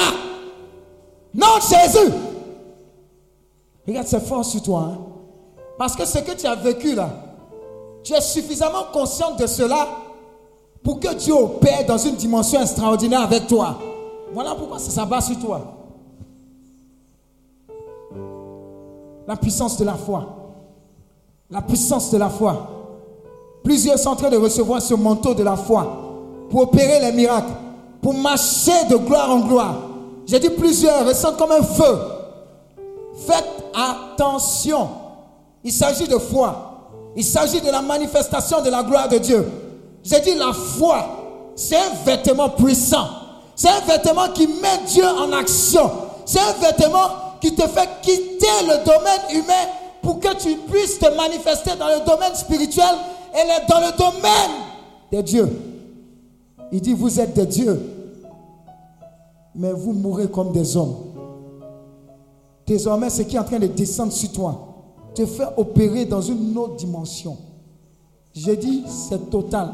Non, 1.32 1.60
Jésus. 1.60 2.12
Regarde, 3.86 4.06
c'est 4.08 4.20
fort 4.26 4.44
sur 4.44 4.60
toi. 4.62 4.88
hein. 4.92 4.98
Parce 5.78 5.94
que 5.94 6.04
ce 6.04 6.18
que 6.18 6.32
tu 6.32 6.44
as 6.46 6.56
vécu 6.56 6.94
là, 6.96 7.08
tu 8.02 8.12
es 8.14 8.20
suffisamment 8.20 8.84
conscient 8.92 9.36
de 9.36 9.46
cela 9.46 9.86
pour 10.82 10.98
que 10.98 11.14
Dieu 11.14 11.34
opère 11.34 11.86
dans 11.86 11.98
une 11.98 12.16
dimension 12.16 12.60
extraordinaire 12.60 13.22
avec 13.22 13.46
toi. 13.46 13.78
Voilà 14.34 14.56
pourquoi 14.56 14.80
ça 14.80 14.90
s'abat 14.90 15.20
sur 15.20 15.38
toi. 15.38 15.60
La 19.28 19.36
puissance 19.36 19.78
de 19.78 19.84
la 19.84 19.94
foi. 19.94 20.26
La 21.48 21.62
puissance 21.62 22.10
de 22.10 22.18
la 22.18 22.28
foi. 22.28 22.68
Plusieurs 23.62 23.98
sont 24.00 24.10
en 24.10 24.16
train 24.16 24.30
de 24.30 24.36
recevoir 24.36 24.82
ce 24.82 24.94
manteau 24.94 25.32
de 25.32 25.44
la 25.44 25.56
foi 25.56 26.10
pour 26.50 26.62
opérer 26.62 26.98
les 27.00 27.12
miracles, 27.12 27.52
pour 28.02 28.14
marcher 28.14 28.84
de 28.90 28.96
gloire 28.96 29.30
en 29.30 29.40
gloire. 29.40 29.76
J'ai 30.26 30.40
dit 30.40 30.50
plusieurs 30.50 31.06
ressentent 31.06 31.38
comme 31.38 31.52
un 31.52 31.62
feu. 31.62 31.98
Faites 33.26 33.48
attention. 33.74 34.88
Il 35.64 35.72
s'agit 35.72 36.08
de 36.08 36.18
foi. 36.18 36.90
Il 37.16 37.24
s'agit 37.24 37.60
de 37.60 37.70
la 37.70 37.80
manifestation 37.80 38.60
de 38.60 38.70
la 38.70 38.82
gloire 38.82 39.08
de 39.08 39.18
Dieu. 39.18 39.46
J'ai 40.02 40.20
dit 40.20 40.34
la 40.34 40.52
foi, 40.52 41.06
c'est 41.54 41.76
un 41.76 41.94
vêtement 42.04 42.48
puissant. 42.48 43.06
C'est 43.54 43.68
un 43.68 43.80
vêtement 43.80 44.28
qui 44.34 44.48
met 44.48 44.80
Dieu 44.88 45.04
en 45.04 45.32
action. 45.32 45.90
C'est 46.24 46.40
un 46.40 46.52
vêtement 46.60 47.38
qui 47.40 47.54
te 47.54 47.66
fait 47.68 47.88
quitter 48.02 48.46
le 48.62 48.84
domaine 48.84 49.42
humain 49.42 49.68
pour 50.00 50.18
que 50.18 50.34
tu 50.36 50.56
puisses 50.70 50.98
te 50.98 51.14
manifester 51.14 51.72
dans 51.78 51.88
le 51.88 52.04
domaine 52.04 52.34
spirituel 52.34 52.94
et 53.34 53.70
dans 53.70 53.78
le 53.78 53.96
domaine 53.96 54.50
des 55.12 55.22
dieux. 55.22 55.48
Il 56.72 56.80
dit, 56.80 56.94
vous 56.94 57.20
êtes 57.20 57.34
des 57.34 57.44
dieux, 57.44 57.78
mais 59.54 59.72
vous 59.72 59.92
mourrez 59.92 60.28
comme 60.28 60.52
des 60.52 60.76
hommes. 60.76 60.96
Désormais, 62.66 63.10
ce 63.10 63.22
qui 63.22 63.36
est 63.36 63.38
en 63.38 63.44
train 63.44 63.58
de 63.58 63.66
descendre 63.66 64.12
sur 64.12 64.32
toi 64.32 64.68
te 65.14 65.26
fait 65.26 65.48
opérer 65.56 66.06
dans 66.06 66.22
une 66.22 66.56
autre 66.56 66.76
dimension. 66.76 67.36
J'ai 68.34 68.56
dit, 68.56 68.84
c'est 68.86 69.30
total. 69.30 69.70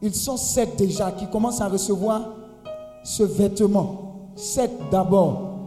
Ils 0.00 0.14
sont 0.14 0.36
sept 0.36 0.76
déjà 0.76 1.10
qui 1.12 1.26
commencent 1.26 1.60
à 1.60 1.68
recevoir 1.68 2.22
ce 3.04 3.22
vêtement. 3.22 4.30
Sept 4.36 4.70
d'abord. 4.90 5.58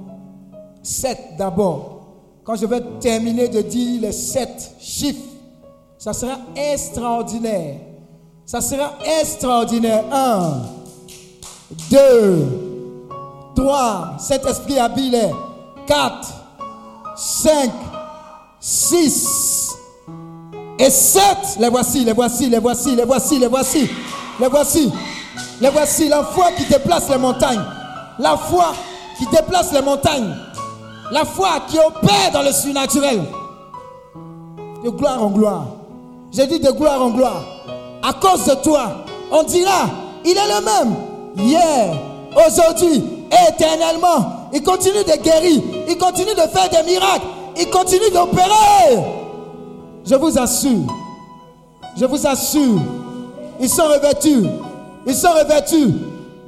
Sept 0.81 1.35
d'abord. 1.37 1.99
Quand 2.43 2.55
je 2.55 2.65
vais 2.65 2.81
terminer 2.99 3.47
de 3.47 3.61
dire 3.61 4.01
les 4.01 4.11
sept 4.11 4.75
chiffres, 4.79 5.29
ça 5.97 6.13
sera 6.13 6.39
extraordinaire. 6.55 7.81
Ça 8.45 8.61
sera 8.61 8.93
extraordinaire. 9.21 10.05
Un, 10.11 10.61
deux, 11.91 12.68
trois. 13.59 14.13
Cet 14.17 14.45
esprit 14.45 14.79
habile. 14.79 15.33
Quatre, 15.85 16.29
cinq, 17.15 17.71
six 18.59 19.75
et 20.77 20.89
sept. 20.89 21.57
Les 21.59 21.69
voici, 21.69 22.05
les 22.05 22.13
voici, 22.13 22.47
les 22.47 22.59
voici, 22.59 22.95
les 22.95 23.05
voici, 23.05 23.39
les 23.39 23.47
voici, 23.47 23.89
les 24.39 24.47
voici, 24.47 24.91
les 25.59 25.69
voici. 25.69 26.09
La 26.09 26.23
foi 26.23 26.51
qui 26.51 26.65
déplace 26.65 27.09
les 27.09 27.17
montagnes. 27.17 27.63
La 28.19 28.37
foi 28.37 28.73
qui 29.17 29.25
déplace 29.27 29.73
les 29.73 29.81
montagnes. 29.81 30.35
La 31.11 31.25
foi 31.25 31.49
qui 31.67 31.79
opère 31.79 32.31
dans 32.33 32.43
le 32.43 32.51
surnaturel. 32.51 33.23
De 34.83 34.89
gloire 34.91 35.23
en 35.23 35.29
gloire. 35.29 35.65
J'ai 36.31 36.45
dit 36.45 36.59
de 36.59 36.69
gloire 36.69 37.01
en 37.01 37.09
gloire. 37.09 37.43
À 38.03 38.13
cause 38.13 38.45
de 38.45 38.53
toi, 38.63 39.05
on 39.31 39.41
dira, 39.43 39.89
il 40.23 40.37
est 40.37 40.47
le 40.47 40.63
même. 40.63 40.95
Hier, 41.35 41.95
aujourd'hui, 42.45 43.18
éternellement. 43.49 44.49
Il 44.53 44.63
continue 44.63 45.03
de 45.03 45.21
guérir. 45.21 45.61
Il 45.87 45.97
continue 45.97 46.33
de 46.33 46.41
faire 46.41 46.69
des 46.69 46.91
miracles. 46.91 47.25
Il 47.57 47.69
continue 47.69 48.09
d'opérer. 48.11 49.03
Je 50.05 50.15
vous 50.15 50.37
assure. 50.39 50.87
Je 51.97 52.05
vous 52.05 52.27
assure. 52.27 52.79
Ils 53.59 53.69
sont 53.69 53.87
revêtus. 53.87 54.45
Ils 55.05 55.15
sont 55.15 55.31
revêtus 55.31 55.93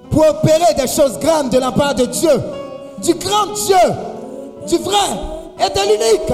pour 0.10 0.26
opérer 0.28 0.74
des 0.78 0.88
choses 0.88 1.20
grandes 1.20 1.50
de 1.50 1.58
la 1.58 1.72
part 1.72 1.96
de 1.96 2.06
Dieu. 2.06 2.42
Du 3.00 3.14
grand 3.16 3.48
Dieu. 3.54 3.76
Du 4.68 4.78
vrai 4.78 4.98
et 5.60 5.70
de 5.70 5.82
l'unique. 5.88 6.34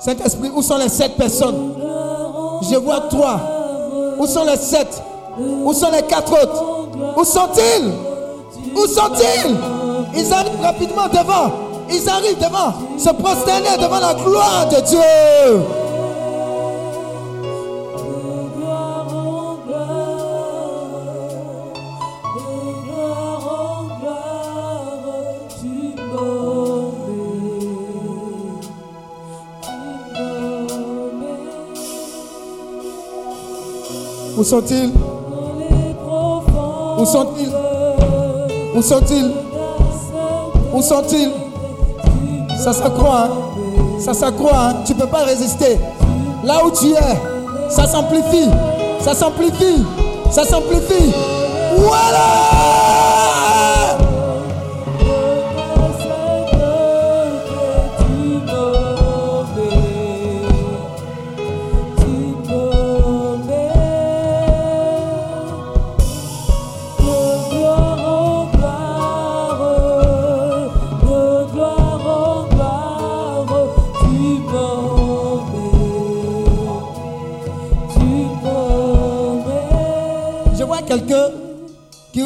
Saint-Esprit, 0.00 0.50
où 0.52 0.62
sont 0.62 0.78
les 0.78 0.88
sept 0.88 1.16
personnes? 1.16 1.81
Je 2.70 2.76
vois 2.76 3.00
trois. 3.10 3.40
Où 4.18 4.26
sont 4.26 4.44
les 4.44 4.56
sept? 4.56 5.02
Où 5.38 5.72
sont 5.72 5.90
les 5.90 6.02
quatre 6.02 6.32
autres? 6.32 6.64
Où 7.16 7.24
sont-ils? 7.24 7.92
Où 8.76 8.86
sont-ils? 8.86 9.56
Ils 10.14 10.32
arrivent 10.32 10.60
rapidement 10.62 11.08
devant. 11.08 11.50
Ils 11.90 12.08
arrivent 12.08 12.38
devant. 12.38 12.72
Se 12.98 13.10
prosterner 13.10 13.76
devant 13.80 13.98
la 13.98 14.14
gloire 14.14 14.68
de 14.68 14.80
Dieu. 14.80 15.62
Où 34.42 34.44
sont-ils? 34.44 34.90
Où 36.98 37.04
sont-ils? 37.04 37.52
Où 38.74 38.82
sont-ils? 38.82 39.30
Où 40.74 40.82
sont-ils? 40.82 41.30
Ça 42.58 42.72
s'accroît. 42.72 43.26
hein? 43.26 44.00
Ça 44.00 44.12
s'accroît. 44.12 44.70
hein? 44.70 44.74
Tu 44.84 44.94
ne 44.94 44.98
peux 44.98 45.06
pas 45.06 45.22
résister. 45.22 45.78
Là 46.42 46.54
où 46.66 46.72
tu 46.72 46.90
es, 46.90 47.70
ça 47.70 47.86
s'amplifie. 47.86 48.48
Ça 49.00 49.14
s'amplifie. 49.14 49.84
Ça 50.32 50.42
s'amplifie. 50.44 51.12
Voilà 51.76 52.91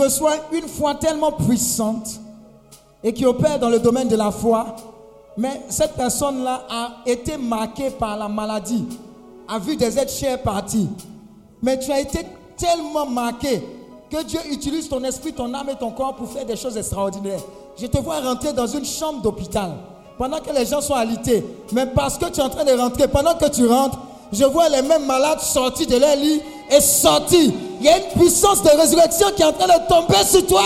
reçoit 0.06 0.36
une 0.52 0.68
foi 0.68 0.94
tellement 0.94 1.32
puissante 1.32 2.20
et 3.02 3.12
qui 3.12 3.26
opère 3.26 3.58
dans 3.58 3.68
le 3.68 3.78
domaine 3.78 4.08
de 4.08 4.16
la 4.16 4.30
foi, 4.30 4.76
mais 5.36 5.62
cette 5.68 5.92
personne-là 5.92 6.62
a 6.68 6.90
été 7.06 7.36
marquée 7.36 7.90
par 7.90 8.16
la 8.16 8.28
maladie, 8.28 8.84
a 9.48 9.58
vu 9.58 9.76
des 9.76 9.98
êtres 9.98 10.12
chers 10.12 10.40
partir. 10.42 10.86
Mais 11.62 11.78
tu 11.78 11.90
as 11.92 12.00
été 12.00 12.20
tellement 12.56 13.06
marqué 13.06 13.62
que 14.10 14.22
Dieu 14.22 14.40
utilise 14.50 14.88
ton 14.88 15.02
esprit, 15.04 15.32
ton 15.32 15.52
âme 15.52 15.68
et 15.70 15.76
ton 15.76 15.90
corps 15.90 16.14
pour 16.14 16.30
faire 16.30 16.46
des 16.46 16.56
choses 16.56 16.76
extraordinaires. 16.76 17.40
Je 17.76 17.86
te 17.86 17.98
vois 17.98 18.20
rentrer 18.20 18.52
dans 18.52 18.66
une 18.66 18.84
chambre 18.84 19.20
d'hôpital 19.20 19.72
pendant 20.16 20.38
que 20.38 20.50
les 20.50 20.64
gens 20.64 20.80
sont 20.80 20.94
alités. 20.94 21.44
Mais 21.72 21.86
parce 21.86 22.16
que 22.16 22.26
tu 22.26 22.40
es 22.40 22.42
en 22.42 22.48
train 22.48 22.64
de 22.64 22.72
rentrer, 22.72 23.08
pendant 23.08 23.34
que 23.34 23.48
tu 23.48 23.66
rentres, 23.66 23.98
je 24.32 24.44
vois 24.44 24.68
les 24.68 24.82
mêmes 24.82 25.06
malades 25.06 25.40
sortir 25.40 25.86
de 25.86 25.96
leur 25.96 26.16
lit 26.16 26.40
et 26.70 26.80
sortir. 26.80 27.50
Il 27.80 27.86
y 27.86 27.88
a 27.88 27.98
une 27.98 28.18
puissance 28.18 28.62
de 28.62 28.70
résurrection 28.70 29.28
qui 29.36 29.42
est 29.42 29.46
en 29.46 29.52
train 29.52 29.66
de 29.66 29.88
tomber 29.88 30.24
sur 30.24 30.46
toi. 30.46 30.62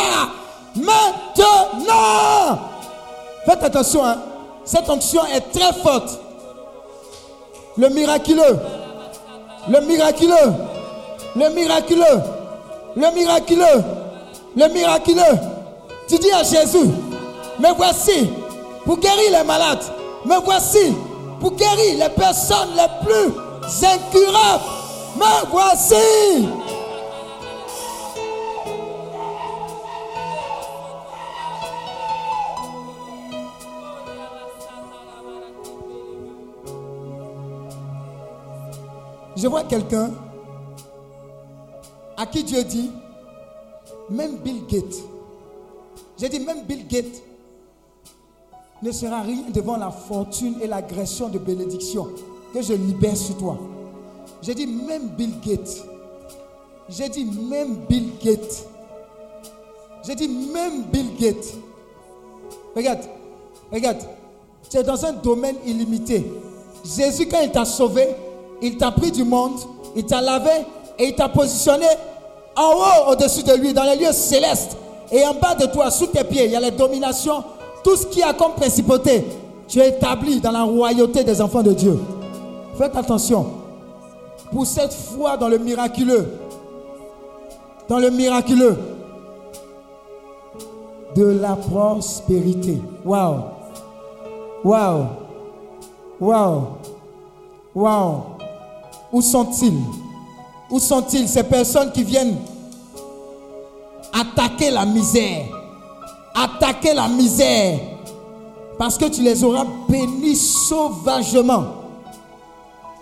Maintenant. 0.77 2.59
Faites 3.45 3.63
attention, 3.65 4.05
hein. 4.05 4.19
cette 4.65 4.89
onction 4.89 5.23
est 5.35 5.41
très 5.53 5.73
forte. 5.81 6.19
Le 7.77 7.89
miraculeux. 7.89 8.59
Le 9.69 9.81
miraculeux. 9.81 10.35
Le 11.37 11.49
miraculeux. 11.51 12.23
Le 12.97 13.11
miraculeux. 13.15 13.85
Le 14.57 14.69
miraculeux. 14.69 15.39
Tu 16.09 16.19
dis 16.19 16.33
à 16.33 16.43
Jésus, 16.43 16.91
me 17.59 17.73
voici 17.77 18.29
pour 18.85 18.99
guérir 18.99 19.39
les 19.39 19.45
malades. 19.45 19.85
Me 20.25 20.37
voici 20.41 20.95
pour 21.41 21.53
guérir 21.53 21.99
les 21.99 22.09
personnes 22.11 22.71
les 22.77 23.07
plus 23.07 23.33
incurables. 23.87 24.80
Voici. 25.21 25.95
Je 39.37 39.47
vois 39.47 39.65
quelqu'un 39.65 40.11
à 42.17 42.27
qui 42.27 42.45
Dieu 42.45 42.63
dit, 42.65 42.91
même 44.09 44.37
Bill 44.37 44.67
Gates, 44.67 44.85
j'ai 46.19 46.29
dit 46.29 46.41
même 46.41 46.65
Bill 46.65 46.87
Gates 46.87 47.23
ne 48.83 48.93
sera 48.93 49.23
rien 49.23 49.45
devant 49.53 49.77
la 49.77 49.91
fortune 49.91 50.57
et 50.63 50.67
l'agression 50.67 51.29
de 51.29 51.39
bénédiction 51.39 52.09
que 52.53 52.63
je 52.63 52.73
libère 52.73 53.17
sur 53.17 53.37
toi. 53.37 53.59
J'ai 54.43 54.55
dit 54.55 54.67
même 54.67 55.09
Bill 55.09 55.33
Gates. 55.45 55.85
J'ai 56.89 57.09
dit 57.09 57.25
même 57.25 57.77
Bill 57.89 58.11
Gates. 58.23 58.67
J'ai 60.07 60.15
dit 60.15 60.29
même 60.29 60.85
Bill 60.85 61.15
Gates. 61.19 61.55
Regarde, 62.75 63.01
regarde. 63.73 63.99
Tu 64.71 64.77
es 64.77 64.83
dans 64.83 65.05
un 65.05 65.12
domaine 65.12 65.57
illimité. 65.67 66.25
Jésus, 66.85 67.27
quand 67.27 67.41
il 67.43 67.51
t'a 67.51 67.65
sauvé, 67.65 68.09
il 68.62 68.77
t'a 68.79 68.91
pris 68.91 69.11
du 69.11 69.25
monde, 69.25 69.59
il 69.95 70.05
t'a 70.07 70.21
lavé 70.21 70.65
et 70.99 71.09
il 71.09 71.15
t'a 71.15 71.29
positionné 71.29 71.87
en 72.57 72.73
haut 72.73 73.12
au-dessus 73.12 73.43
de 73.43 73.55
lui, 73.55 73.73
dans 73.73 73.85
les 73.85 73.97
lieux 73.97 74.12
célestes. 74.12 74.77
Et 75.12 75.25
en 75.25 75.35
bas 75.35 75.55
de 75.55 75.67
toi, 75.67 75.91
sous 75.91 76.07
tes 76.07 76.25
pieds, 76.25 76.47
il 76.47 76.53
y 76.53 76.57
a 76.57 76.61
les 76.61 76.71
dominations, 76.71 77.43
tout 77.83 77.97
ce 77.97 78.07
qui 78.07 78.23
a 78.23 78.33
comme 78.33 78.53
principauté. 78.53 79.25
Tu 79.69 79.81
es 79.81 79.91
établi 79.91 80.41
dans 80.41 80.53
la 80.53 80.62
royauté 80.62 81.25
des 81.25 81.41
enfants 81.41 81.62
de 81.62 81.73
Dieu. 81.73 81.99
Faites 82.79 82.97
attention. 82.97 83.60
Pour 84.53 84.67
cette 84.67 84.93
foi 84.93 85.37
dans 85.37 85.49
le 85.49 85.59
miraculeux, 85.59 86.27
dans 87.89 87.99
le 87.99 88.11
miraculeux 88.11 88.77
de 91.15 91.25
la 91.25 91.57
prospérité. 91.57 92.81
Waouh! 93.05 93.41
Waouh! 94.65 95.07
Waouh! 96.21 96.63
Waouh! 97.75 98.23
Où 99.13 99.23
sont-ils? 99.23 99.81
Où 100.71 100.79
sont-ils? 100.79 101.29
Ces 101.29 101.45
personnes 101.45 101.91
qui 101.93 102.05
viennent 102.05 102.37
attaquer 104.13 104.71
la 104.71 104.85
misère? 104.85 105.47
Attaquer 106.35 106.95
la 106.95 107.09
misère. 107.09 107.79
Parce 108.79 108.97
que 108.97 109.07
tu 109.07 109.23
les 109.23 109.43
auras 109.45 109.67
bénis 109.89 110.37
sauvagement. 110.37 111.80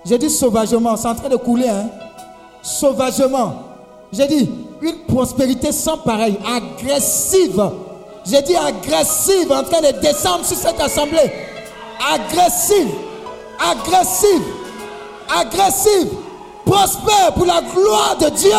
J'ai 0.05 0.19
dit 0.19 0.31
sauvagement, 0.31 0.97
c'est 0.97 1.09
en 1.09 1.15
train 1.15 1.29
de 1.29 1.37
couler, 1.37 1.69
hein? 1.69 1.87
Sauvagement. 2.63 3.55
J'ai 4.13 4.27
dit 4.27 4.51
une 4.81 4.99
prospérité 5.07 5.73
sans 5.73 5.99
pareil, 5.99 6.39
agressive. 6.47 7.63
J'ai 8.25 8.43
dit 8.43 8.57
agressive, 8.57 9.51
en 9.51 9.63
train 9.63 9.81
de 9.81 10.01
descendre 10.01 10.45
sur 10.45 10.57
cette 10.57 10.81
assemblée. 10.81 11.33
Agressive, 12.15 12.89
agressive, 13.59 14.43
agressive, 15.29 16.09
prospère 16.65 17.33
pour 17.35 17.47
la 17.47 17.61
gloire 17.63 18.17
de 18.21 18.29
Dieu. 18.31 18.51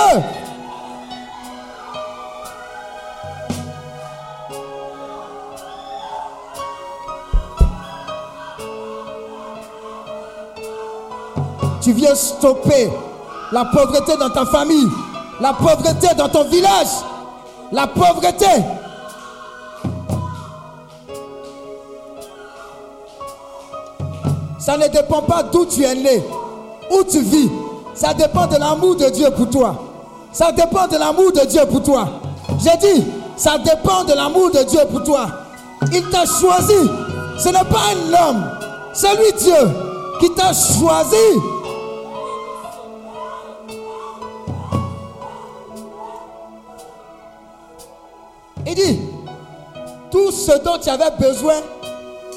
Tu 11.90 11.96
viens 11.96 12.14
stopper 12.14 12.88
la 13.52 13.66
pauvreté 13.66 14.16
dans 14.16 14.30
ta 14.30 14.46
famille, 14.46 14.88
la 15.42 15.54
pauvreté 15.54 16.10
dans 16.16 16.30
ton 16.30 16.44
village, 16.44 16.86
la 17.72 17.88
pauvreté. 17.88 18.46
Ça 24.60 24.78
ne 24.78 24.88
dépend 24.88 25.24
pas 25.24 25.42
d'où 25.42 25.66
tu 25.66 25.84
es 25.84 25.96
né, 25.96 26.24
où 26.92 27.02
tu 27.10 27.22
vis. 27.22 27.50
Ça 27.96 28.14
dépend 28.14 28.46
de 28.46 28.58
l'amour 28.58 28.96
de 28.96 29.10
Dieu 29.10 29.32
pour 29.32 29.50
toi. 29.50 29.76
Ça 30.32 30.52
dépend 30.52 30.86
de 30.86 30.96
l'amour 30.96 31.32
de 31.32 31.44
Dieu 31.48 31.66
pour 31.66 31.82
toi. 31.82 32.08
J'ai 32.60 32.78
dit, 32.78 33.04
ça 33.36 33.58
dépend 33.58 34.04
de 34.04 34.14
l'amour 34.14 34.52
de 34.52 34.62
Dieu 34.62 34.82
pour 34.92 35.02
toi. 35.02 35.26
Il 35.92 36.08
t'a 36.12 36.26
choisi. 36.28 36.88
Ce 37.40 37.50
n'est 37.50 37.54
pas 37.54 37.82
un 37.96 38.30
homme, 38.30 38.44
c'est 38.94 39.16
lui 39.16 39.34
Dieu 39.40 39.56
qui 40.20 40.30
t'a 40.36 40.54
choisi. 40.54 41.16
Il 48.70 48.76
dit, 48.76 49.00
tout 50.12 50.32
ce 50.32 50.52
dont 50.64 50.78
tu 50.80 50.90
avais 50.90 51.10
besoin, 51.20 51.56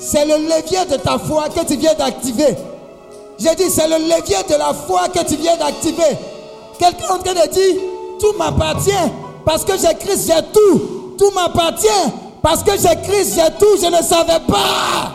c'est 0.01 0.25
le 0.25 0.37
levier 0.49 0.85
de 0.91 0.97
ta 0.97 1.19
foi 1.19 1.45
que 1.51 1.63
tu 1.67 1.77
viens 1.77 1.93
d'activer. 1.93 2.57
J'ai 3.39 3.55
dit, 3.55 3.69
c'est 3.69 3.87
le 3.87 3.97
levier 3.97 4.39
de 4.49 4.55
la 4.55 4.73
foi 4.73 5.09
que 5.09 5.23
tu 5.25 5.37
viens 5.37 5.57
d'activer. 5.59 6.17
Quelqu'un 6.79 7.05
est 7.05 7.11
en 7.11 7.19
train 7.19 7.35
de 7.35 7.51
dire, 7.51 7.83
tout 8.19 8.33
m'appartient 8.39 8.93
parce 9.45 9.63
que 9.63 9.73
j'ai 9.77 9.95
Christ, 9.95 10.27
j'ai 10.29 10.43
tout. 10.53 11.15
Tout 11.19 11.31
m'appartient 11.35 11.89
parce 12.41 12.63
que 12.63 12.73
j'ai 12.73 12.97
Christ, 13.03 13.35
j'ai 13.35 13.59
tout. 13.59 13.77
Je 13.81 13.89
ne 13.89 14.03
savais 14.03 14.41
pas. 14.49 15.13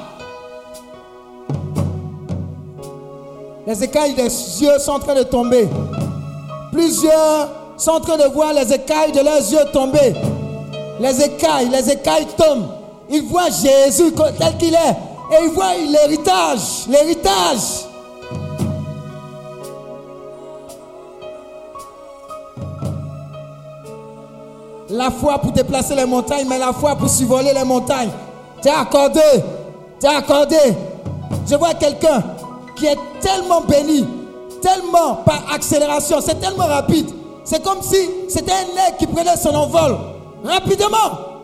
Les 3.65 3.83
écailles 3.83 4.13
des 4.13 4.23
yeux 4.61 4.77
sont 4.79 4.91
en 4.91 4.99
train 4.99 5.15
de 5.15 5.23
tomber. 5.23 5.67
Plusieurs 6.71 7.49
sont 7.75 7.91
en 7.91 7.99
train 7.99 8.17
de 8.17 8.25
voir 8.25 8.53
les 8.53 8.71
écailles 8.71 9.11
de 9.11 9.21
leurs 9.21 9.37
yeux 9.37 9.65
tomber. 9.73 10.13
Les 10.99 11.21
écailles, 11.21 11.69
les 11.69 11.91
écailles 11.91 12.27
tombent. 12.37 12.69
Ils 13.09 13.23
voient 13.23 13.49
Jésus 13.49 14.11
tel 14.37 14.57
qu'il 14.57 14.73
est. 14.73 14.97
Et 15.31 15.43
ils 15.43 15.51
voient 15.51 15.75
l'héritage, 15.75 16.87
l'héritage. 16.89 17.87
la 24.89 25.11
foi 25.11 25.37
pour 25.39 25.51
déplacer 25.51 25.95
les 25.95 26.05
montagnes, 26.05 26.47
mais 26.47 26.57
la 26.57 26.73
foi 26.73 26.95
pour 26.95 27.09
survoler 27.09 27.53
les 27.53 27.63
montagnes. 27.63 28.09
T'es 28.61 28.69
accordé, 28.69 29.19
t'es 29.99 30.07
accordé. 30.07 30.57
Je 31.45 31.55
vois 31.55 31.73
quelqu'un 31.73 32.23
qui 32.75 32.85
est 32.85 32.97
tellement 33.19 33.61
béni, 33.61 34.05
tellement 34.61 35.15
par 35.25 35.43
accélération, 35.53 36.19
c'est 36.21 36.39
tellement 36.39 36.65
rapide. 36.65 37.09
C'est 37.43 37.63
comme 37.63 37.81
si 37.81 37.97
c'était 38.29 38.51
un 38.51 38.87
aigle 38.87 38.97
qui 38.99 39.07
prenait 39.07 39.37
son 39.37 39.53
envol 39.55 39.97
rapidement. 40.43 41.37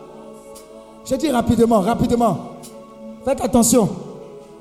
Je 1.04 1.14
dis 1.16 1.30
rapidement, 1.30 1.80
rapidement. 1.80 2.38
Faites 3.24 3.40
attention. 3.42 3.88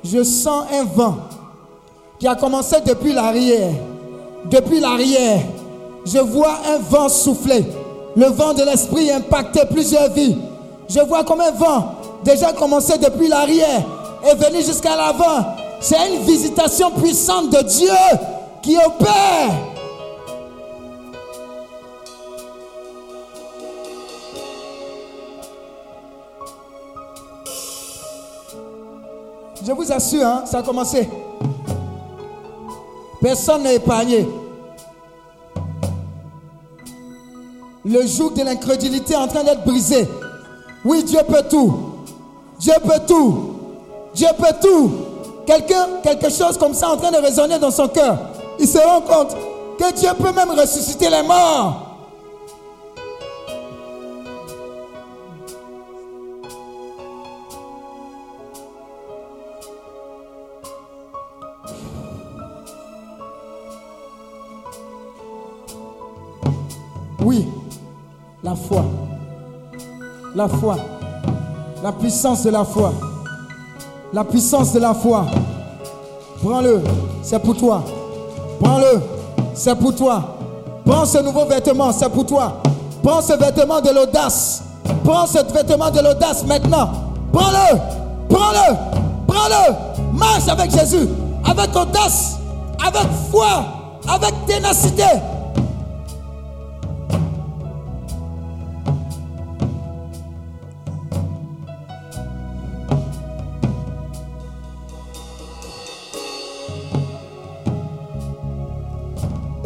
Je 0.04 0.24
sens 0.24 0.66
un 0.74 0.84
vent 0.84 1.16
qui 2.20 2.28
a 2.28 2.36
commencé 2.36 2.78
depuis 2.86 3.14
l'arrière. 3.14 3.74
Depuis 4.46 4.80
l'arrière, 4.80 5.42
je 6.06 6.20
vois 6.20 6.60
un 6.68 6.80
vent 6.80 7.08
souffler. 7.08 7.66
Le 8.16 8.26
vent 8.26 8.54
de 8.54 8.64
l'esprit 8.64 9.10
impacter 9.12 9.62
plusieurs 9.72 10.10
vies. 10.12 10.38
Je 10.90 11.00
vois 11.00 11.24
comme 11.24 11.42
un 11.42 11.52
vent 11.52 11.96
déjà 12.24 12.54
commencé 12.54 12.98
depuis 12.98 13.28
l'arrière 13.28 13.84
et 14.30 14.36
venu 14.36 14.62
jusqu'à 14.62 14.96
l'avant. 14.96 15.46
C'est 15.80 16.14
une 16.14 16.24
visitation 16.24 16.92
puissante 16.92 17.50
de 17.50 17.62
Dieu 17.64 17.90
qui 18.62 18.78
opère. 18.78 19.73
Je 29.66 29.72
vous 29.72 29.90
assure, 29.92 30.26
hein, 30.26 30.44
ça 30.46 30.60
a 30.60 30.64
commencé. 30.64 31.10
Personne 33.22 33.64
n'est 33.64 33.76
épargné. 33.76 34.28
Le 37.86 38.06
joug 38.06 38.32
de 38.32 38.44
l'incrédulité 38.44 39.14
est 39.14 39.18
en 39.18 39.28
train 39.28 39.44
d'être 39.44 39.64
brisé. 39.64 40.08
Oui, 40.84 41.04
Dieu 41.04 41.20
peut 41.26 41.44
tout. 41.50 41.74
Dieu 42.60 42.74
peut 42.84 43.00
tout. 43.08 43.54
Dieu 44.14 44.28
peut 44.38 44.56
tout. 44.62 44.92
Quelque 45.46 46.30
chose 46.30 46.58
comme 46.58 46.74
ça 46.74 46.90
en 46.90 46.98
train 46.98 47.12
de 47.12 47.18
résonner 47.18 47.58
dans 47.58 47.72
son 47.72 47.88
cœur. 47.88 48.18
Il 48.60 48.68
se 48.68 48.78
rend 48.78 49.02
compte 49.02 49.36
que 49.78 49.94
Dieu 49.94 50.10
peut 50.18 50.34
même 50.34 50.52
ressusciter 50.52 51.10
les 51.10 51.24
morts. 51.24 51.93
Oui, 67.24 67.48
la 68.44 68.54
foi. 68.54 68.84
La 70.36 70.48
foi. 70.48 70.76
La 71.82 71.92
puissance 71.92 72.44
de 72.44 72.50
la 72.50 72.66
foi. 72.66 72.92
La 74.12 74.24
puissance 74.24 74.74
de 74.74 74.80
la 74.80 74.94
foi. 74.94 75.26
Prends-le, 76.44 76.82
c'est 77.22 77.40
pour 77.40 77.56
toi. 77.56 77.84
Prends-le, 78.62 79.02
c'est 79.54 79.76
pour 79.76 79.96
toi. 79.96 80.38
Prends 80.86 81.06
ce 81.06 81.20
nouveau 81.20 81.46
vêtement, 81.46 81.94
c'est 81.94 82.10
pour 82.10 82.26
toi. 82.26 82.58
Prends 83.02 83.22
ce 83.22 83.34
vêtement 83.34 83.80
de 83.80 83.90
l'audace. 83.92 84.64
Prends 85.06 85.26
ce 85.26 85.40
vêtement 85.54 85.90
de 85.92 86.02
l'audace 86.02 86.46
maintenant. 86.46 86.90
Prends-le, 87.32 87.80
prends-le, 88.28 88.76
prends-le. 89.28 90.18
Marche 90.18 90.48
avec 90.50 90.72
Jésus, 90.72 91.08
avec 91.46 91.74
audace, 91.76 92.38
avec 92.86 93.08
foi, 93.32 93.64
avec 94.08 94.46
ténacité. 94.46 95.06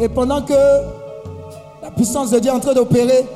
Et 0.00 0.08
pendant 0.08 0.42
que 0.42 0.54
la 1.82 1.90
puissance 1.90 2.30
de 2.30 2.38
Dieu 2.38 2.50
est 2.50 2.54
en 2.54 2.60
train 2.60 2.74
d'opérer, 2.74 3.26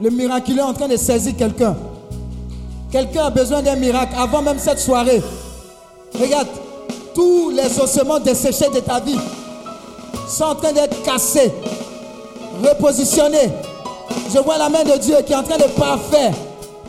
le 0.00 0.10
miraculeux 0.10 0.58
est 0.58 0.62
en 0.62 0.72
train 0.72 0.88
de 0.88 0.96
saisir 0.96 1.34
quelqu'un. 1.36 1.76
Quelqu'un 2.90 3.26
a 3.26 3.30
besoin 3.30 3.62
d'un 3.62 3.76
miracle 3.76 4.14
avant 4.18 4.42
même 4.42 4.58
cette 4.58 4.80
soirée. 4.80 5.22
Regarde, 6.20 6.48
tous 7.14 7.50
les 7.50 7.78
ossements 7.78 8.18
desséchés 8.18 8.68
de 8.68 8.80
ta 8.80 9.00
vie 9.00 9.18
sont 10.28 10.44
en 10.44 10.54
train 10.54 10.72
d'être 10.72 11.02
cassés, 11.02 11.52
repositionnés. 12.62 13.50
Je 14.34 14.38
vois 14.40 14.58
la 14.58 14.68
main 14.68 14.82
de 14.82 14.98
Dieu 14.98 15.16
qui 15.24 15.32
est 15.32 15.36
en 15.36 15.42
train 15.42 15.58
de 15.58 15.70
parfaire 15.78 16.32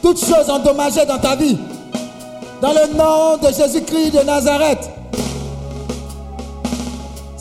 toutes 0.01 0.19
choses 0.19 0.49
endommagées 0.49 1.05
dans 1.05 1.19
ta 1.19 1.35
vie. 1.35 1.57
Dans 2.61 2.73
le 2.73 2.93
nom 2.95 3.37
de 3.37 3.53
Jésus-Christ 3.53 4.11
de 4.11 4.23
Nazareth. 4.23 4.89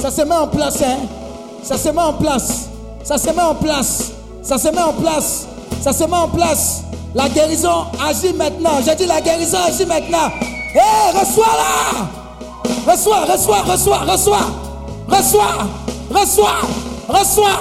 Ça 0.02 0.10
se 0.10 0.22
met 0.22 0.34
en 0.34 0.48
place, 0.48 0.82
hein. 0.82 0.98
Ça 1.62 1.78
se 1.78 1.88
met 1.90 2.00
en 2.00 2.12
place. 2.14 2.68
Ça 3.04 3.16
se 3.16 3.28
met 3.30 3.40
en 3.40 3.54
place. 3.54 4.10
Ça 4.42 4.58
se 4.58 4.66
met 4.66 4.82
en 4.82 4.92
place. 4.94 5.46
Ça 5.80 5.92
se 5.92 6.02
met 6.02 6.16
en 6.16 6.26
place. 6.26 6.82
La 7.14 7.28
guérison 7.28 7.84
agit 8.04 8.32
maintenant. 8.32 8.80
J'ai 8.84 8.96
dit 8.96 9.06
la 9.06 9.20
guérison 9.20 9.58
agit 9.64 9.86
maintenant. 9.86 10.26
Hé, 10.74 11.16
reçois-la. 11.16 12.90
Reçois, 12.90 13.20
reçois, 13.32 13.60
reçois, 13.60 13.98
reçois. 13.98 14.46
Reçois, 15.08 15.68
reçois, 16.10 16.60
reçois. 17.08 17.60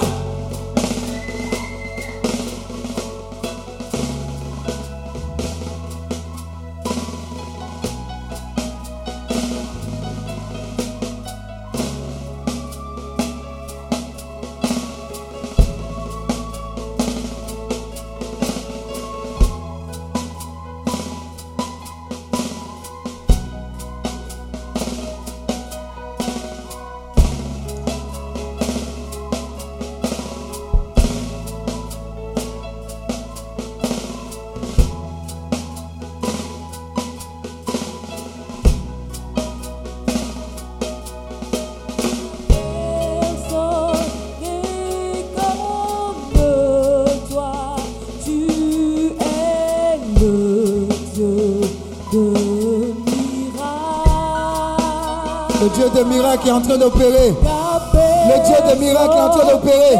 Miracle 56.22 56.48
est 56.48 56.52
en 56.52 56.62
train 56.62 56.78
d'opérer. 56.78 57.34
Le 57.34 58.46
Dieu 58.46 58.56
de 58.70 58.80
miracle 58.80 59.16
est 59.16 59.22
en 59.22 59.30
train 59.30 59.48
d'opérer. 59.52 59.98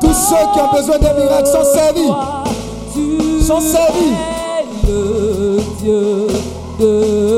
Tous 0.00 0.12
ceux 0.12 0.36
qui 0.52 0.60
ont 0.60 0.72
besoin 0.72 0.98
d'un 0.98 1.14
miracle 1.14 1.46
sont 1.46 1.64
servis. 1.64 3.44
Sont 3.44 3.60
servis. 3.60 4.14
Le 4.88 5.58
Dieu 5.80 6.26
de 6.80 7.35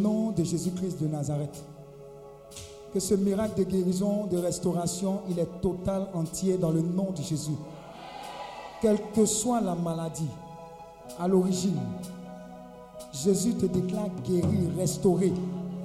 nom 0.00 0.30
de 0.30 0.44
Jésus-Christ 0.44 1.00
de 1.00 1.06
Nazareth 1.06 1.62
que 2.92 3.00
ce 3.00 3.14
miracle 3.14 3.58
de 3.58 3.64
guérison, 3.64 4.26
de 4.26 4.38
restauration, 4.38 5.20
il 5.30 5.38
est 5.38 5.60
total, 5.60 6.08
entier 6.12 6.56
dans 6.56 6.70
le 6.70 6.80
nom 6.80 7.12
de 7.16 7.22
Jésus. 7.22 7.56
Quelle 8.82 8.98
que 9.14 9.24
soit 9.26 9.60
la 9.60 9.74
maladie 9.74 10.28
à 11.18 11.28
l'origine, 11.28 11.78
Jésus 13.12 13.54
te 13.54 13.66
déclare 13.66 14.08
guéri, 14.24 14.68
restauré 14.76 15.32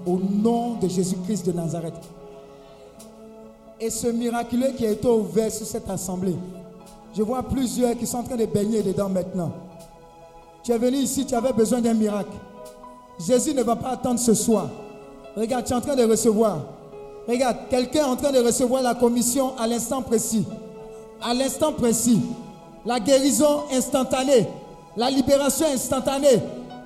au 0.05 0.17
nom 0.17 0.75
de 0.75 0.87
Jésus-Christ 0.87 1.45
de 1.45 1.51
Nazareth. 1.51 1.93
Et 3.79 3.89
ce 3.89 4.07
miraculeux 4.07 4.71
qui 4.77 4.85
a 4.85 4.91
été 4.91 5.07
ouvert 5.07 5.51
sur 5.51 5.65
cette 5.65 5.89
assemblée, 5.89 6.35
je 7.13 7.21
vois 7.21 7.43
plusieurs 7.43 7.97
qui 7.97 8.07
sont 8.07 8.19
en 8.19 8.23
train 8.23 8.35
de 8.35 8.45
baigner 8.45 8.81
dedans 8.81 9.09
maintenant. 9.09 9.51
Tu 10.63 10.71
es 10.71 10.77
venu 10.77 10.97
ici, 10.97 11.25
tu 11.25 11.35
avais 11.35 11.53
besoin 11.53 11.81
d'un 11.81 11.93
miracle. 11.93 12.31
Jésus 13.19 13.53
ne 13.53 13.63
va 13.63 13.75
pas 13.75 13.89
attendre 13.89 14.19
ce 14.19 14.33
soir. 14.33 14.67
Regarde, 15.35 15.65
tu 15.65 15.73
es 15.73 15.75
en 15.75 15.81
train 15.81 15.95
de 15.95 16.03
recevoir. 16.03 16.59
Regarde, 17.27 17.57
quelqu'un 17.69 17.99
est 17.99 18.09
en 18.09 18.15
train 18.15 18.31
de 18.31 18.39
recevoir 18.39 18.81
la 18.81 18.93
commission 18.93 19.53
à 19.57 19.67
l'instant 19.67 20.01
précis. 20.01 20.45
À 21.21 21.33
l'instant 21.33 21.71
précis. 21.71 22.21
La 22.85 22.99
guérison 22.99 23.63
instantanée. 23.71 24.47
La 24.95 25.09
libération 25.09 25.65
instantanée. 25.73 26.41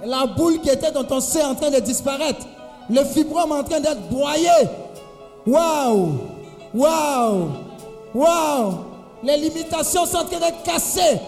La 0.05 0.25
boule 0.25 0.59
qui 0.61 0.69
était 0.69 0.91
dans 0.91 1.03
ton 1.03 1.19
sein 1.19 1.41
est 1.41 1.45
en 1.45 1.55
train 1.55 1.71
de 1.71 1.79
disparaître. 1.79 2.45
Le 2.89 3.03
fibrome 3.03 3.51
en 3.51 3.63
train 3.63 3.79
d'être 3.79 4.07
broyé. 4.09 4.49
Waouh! 5.45 6.11
Waouh! 6.73 7.49
Waouh! 8.15 8.73
Les 9.23 9.37
limitations 9.37 10.05
sont 10.05 10.17
en 10.17 10.25
train 10.25 10.39
d'être 10.39 10.63
cassées. 10.63 11.19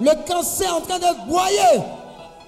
Le 0.00 0.10
cancer 0.28 0.68
est 0.68 0.72
en 0.72 0.80
train 0.80 0.98
d'être 0.98 1.26
broyé. 1.26 1.58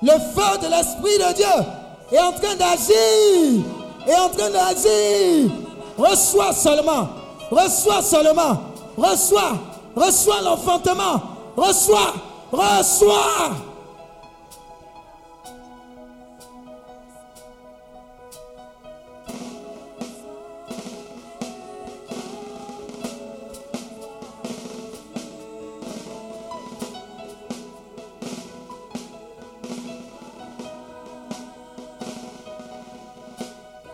Le 0.03 0.13
feu 0.13 0.59
de 0.63 0.71
l'Esprit 0.71 1.19
de 1.19 1.35
Dieu 1.35 1.65
est 2.13 2.19
en 2.19 2.33
train 2.33 2.57
d'agir. 2.57 3.63
Est 4.07 4.15
en 4.15 4.29
train 4.29 4.51
d'agir. 4.51 5.51
Reçois 5.97 6.53
seulement. 6.53 7.09
Reçois 7.51 8.03
seulement. 8.03 8.61
Reçois. 8.97 9.53
Reçois 9.95 10.41
l'enfantement. 10.43 11.23
Reçois. 11.57 12.15
Reçois. 12.53 13.70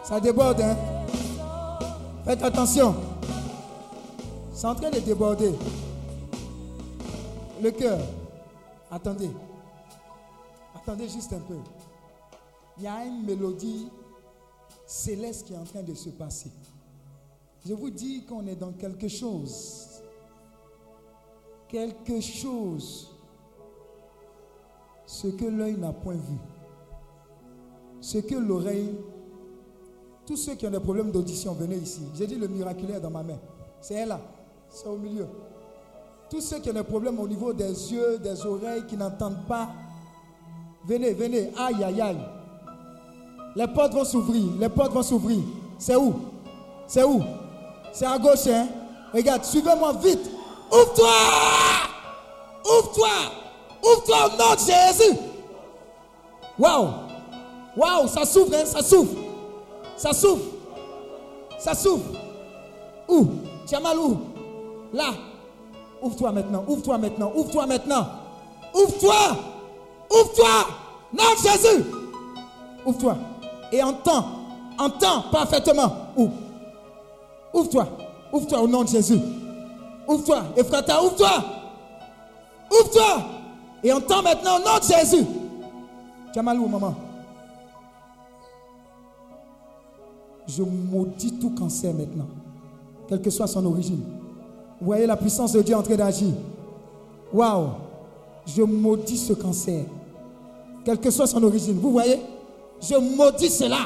Ça 0.06 0.20
déborde, 0.20 0.60
hein? 0.60 0.76
Faites 2.24 2.40
attention. 2.40 2.94
C'est 4.52 4.68
en 4.68 4.74
train 4.76 4.88
de 4.88 5.00
déborder. 5.00 5.52
Le 7.60 7.72
cœur. 7.72 7.98
Attendez. 8.88 9.30
Attendez 10.76 11.08
juste 11.08 11.32
un 11.32 11.40
peu. 11.40 11.58
Il 12.78 12.84
y 12.84 12.86
a 12.86 13.04
une 13.04 13.24
mélodie 13.24 13.88
céleste 14.86 15.48
qui 15.48 15.54
est 15.54 15.58
en 15.58 15.64
train 15.64 15.82
de 15.82 15.94
se 15.94 16.10
passer. 16.10 16.52
Je 17.66 17.74
vous 17.74 17.90
dis 17.90 18.24
qu'on 18.26 18.46
est 18.46 18.54
dans 18.54 18.70
quelque 18.70 19.08
chose. 19.08 20.02
Quelque 21.66 22.20
chose. 22.20 23.10
Ce 25.04 25.26
que 25.26 25.46
l'œil 25.46 25.74
n'a 25.74 25.92
point 25.92 26.14
vu. 26.14 26.38
Ce 28.00 28.18
que 28.18 28.36
l'oreille 28.36 28.96
tous 30.26 30.36
ceux 30.36 30.54
qui 30.54 30.66
ont 30.66 30.70
des 30.70 30.80
problèmes 30.80 31.12
d'audition, 31.12 31.52
venez 31.52 31.76
ici. 31.76 32.00
J'ai 32.16 32.26
dit 32.26 32.34
le 32.34 32.48
miraculaire 32.48 33.00
dans 33.00 33.10
ma 33.10 33.22
main. 33.22 33.38
C'est 33.80 33.94
elle 33.94 34.08
là. 34.08 34.20
C'est 34.68 34.88
au 34.88 34.96
milieu. 34.96 35.26
Tous 36.28 36.40
ceux 36.40 36.58
qui 36.58 36.68
ont 36.68 36.74
des 36.74 36.82
problèmes 36.82 37.20
au 37.20 37.28
niveau 37.28 37.52
des 37.52 37.92
yeux, 37.92 38.18
des 38.18 38.44
oreilles, 38.44 38.84
qui 38.88 38.96
n'entendent 38.96 39.46
pas, 39.46 39.68
venez, 40.84 41.12
venez. 41.12 41.52
Aïe, 41.56 41.84
aïe, 41.84 42.00
aïe. 42.00 42.18
Les 43.54 43.68
portes 43.68 43.94
vont 43.94 44.04
s'ouvrir. 44.04 44.44
Les 44.58 44.68
portes 44.68 44.92
vont 44.92 45.02
s'ouvrir. 45.04 45.38
C'est 45.78 45.94
où? 45.94 46.14
C'est 46.88 47.04
où? 47.04 47.22
C'est 47.92 48.06
à 48.06 48.18
gauche, 48.18 48.48
hein? 48.48 48.66
Regarde, 49.14 49.44
suivez-moi 49.44 49.92
vite. 50.02 50.28
Ouvre-toi 50.72 51.08
Ouvre-toi 52.64 53.08
Ouvre-toi 53.84 54.16
au 54.26 54.30
nom 54.30 54.54
de 54.54 54.58
Jésus 54.58 55.18
Waouh 56.58 56.88
Waouh, 57.76 58.08
ça 58.08 58.24
s'ouvre, 58.24 58.52
hein 58.52 58.64
Ça 58.66 58.82
s'ouvre 58.82 59.25
ça 59.96 60.12
souffle. 60.12 60.44
Ça 61.58 61.74
souffle. 61.74 62.18
Où? 63.08 63.26
Tu 63.66 63.80
mal 63.82 63.98
où? 63.98 64.16
Là. 64.92 65.12
Ouvre-toi 66.02 66.32
maintenant. 66.32 66.64
Ouvre-toi 66.68 66.98
maintenant. 66.98 67.32
Ouvre-toi 67.34 67.66
maintenant. 67.66 68.06
Ouvre-toi. 68.74 69.14
Ouvre-toi. 70.10 70.66
Non, 71.12 71.24
Jésus. 71.42 71.84
Ouvre-toi. 72.84 73.16
Et 73.72 73.82
entends. 73.82 74.24
Entends 74.78 75.22
parfaitement. 75.32 75.90
Où? 76.16 76.28
Ouvre-toi. 77.54 77.86
Ouvre-toi 78.32 78.60
au 78.60 78.68
nom 78.68 78.84
de 78.84 78.88
Jésus. 78.88 79.20
Ouvre-toi. 80.06 80.42
Ephrata, 80.56 81.02
ouvre-toi. 81.02 81.42
Ouvre-toi. 82.70 83.22
Et 83.82 83.92
entends 83.92 84.22
maintenant 84.22 84.56
au 84.56 84.58
nom 84.58 84.78
de 84.78 84.84
Jésus. 84.84 85.26
Tu 86.32 86.40
mal 86.42 86.58
où, 86.58 86.68
maman? 86.68 86.94
Je 90.48 90.62
maudis 90.62 91.32
tout 91.40 91.50
cancer 91.50 91.92
maintenant, 91.92 92.28
quelle 93.08 93.20
que 93.20 93.30
soit 93.30 93.46
son 93.46 93.64
origine. 93.66 94.02
Vous 94.80 94.86
voyez 94.86 95.06
la 95.06 95.16
puissance 95.16 95.52
de 95.52 95.62
Dieu 95.62 95.74
en 95.74 95.82
train 95.82 95.96
d'agir. 95.96 96.32
Waouh! 97.32 97.68
Je 98.46 98.62
maudis 98.62 99.18
ce 99.18 99.32
cancer, 99.32 99.84
quelle 100.84 101.00
que 101.00 101.10
soit 101.10 101.26
son 101.26 101.42
origine. 101.42 101.78
Vous 101.80 101.90
voyez? 101.90 102.20
Je 102.80 102.94
maudis 102.94 103.50
cela. 103.50 103.78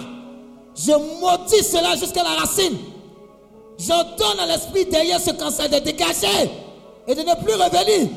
Je 0.74 0.92
maudis 0.92 1.64
cela 1.64 1.96
jusqu'à 1.96 2.22
la 2.22 2.40
racine. 2.40 2.76
J'ordonne 3.78 4.40
à 4.40 4.46
l'esprit 4.46 4.84
derrière 4.84 5.20
ce 5.20 5.30
cancer 5.30 5.68
de 5.70 5.78
dégager 5.78 6.50
et 7.06 7.14
de 7.14 7.20
ne 7.20 7.42
plus 7.42 7.54
revenir. 7.54 8.10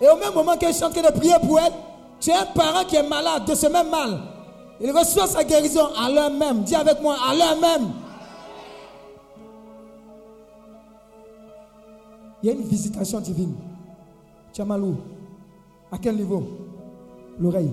Et 0.00 0.08
au 0.08 0.16
même 0.16 0.32
moment 0.32 0.56
qu'elle 0.56 0.74
chante 0.74 0.94
de 0.94 1.18
prier 1.18 1.34
pour 1.44 1.58
elle, 1.58 1.72
tu 2.20 2.30
un 2.30 2.44
parent 2.54 2.84
qui 2.84 2.96
est 2.96 3.02
malade 3.02 3.44
de 3.46 3.54
ce 3.54 3.66
même 3.66 3.90
mal. 3.90 4.20
Il 4.80 4.90
reçoit 4.92 5.26
sa 5.26 5.42
guérison 5.44 5.88
à 5.96 6.10
l'heure 6.10 6.30
même. 6.30 6.62
Dis 6.62 6.74
avec 6.74 7.00
moi, 7.00 7.16
à 7.28 7.34
l'heure 7.34 7.60
même. 7.60 7.90
Il 12.42 12.46
y 12.46 12.50
a 12.50 12.52
une 12.52 12.62
visitation 12.62 13.20
divine. 13.20 13.54
Tu 14.52 14.62
as 14.62 14.64
mal 14.64 14.82
où 14.82 14.96
À 15.90 15.98
quel 15.98 16.16
niveau? 16.16 16.44
L'oreille. 17.40 17.72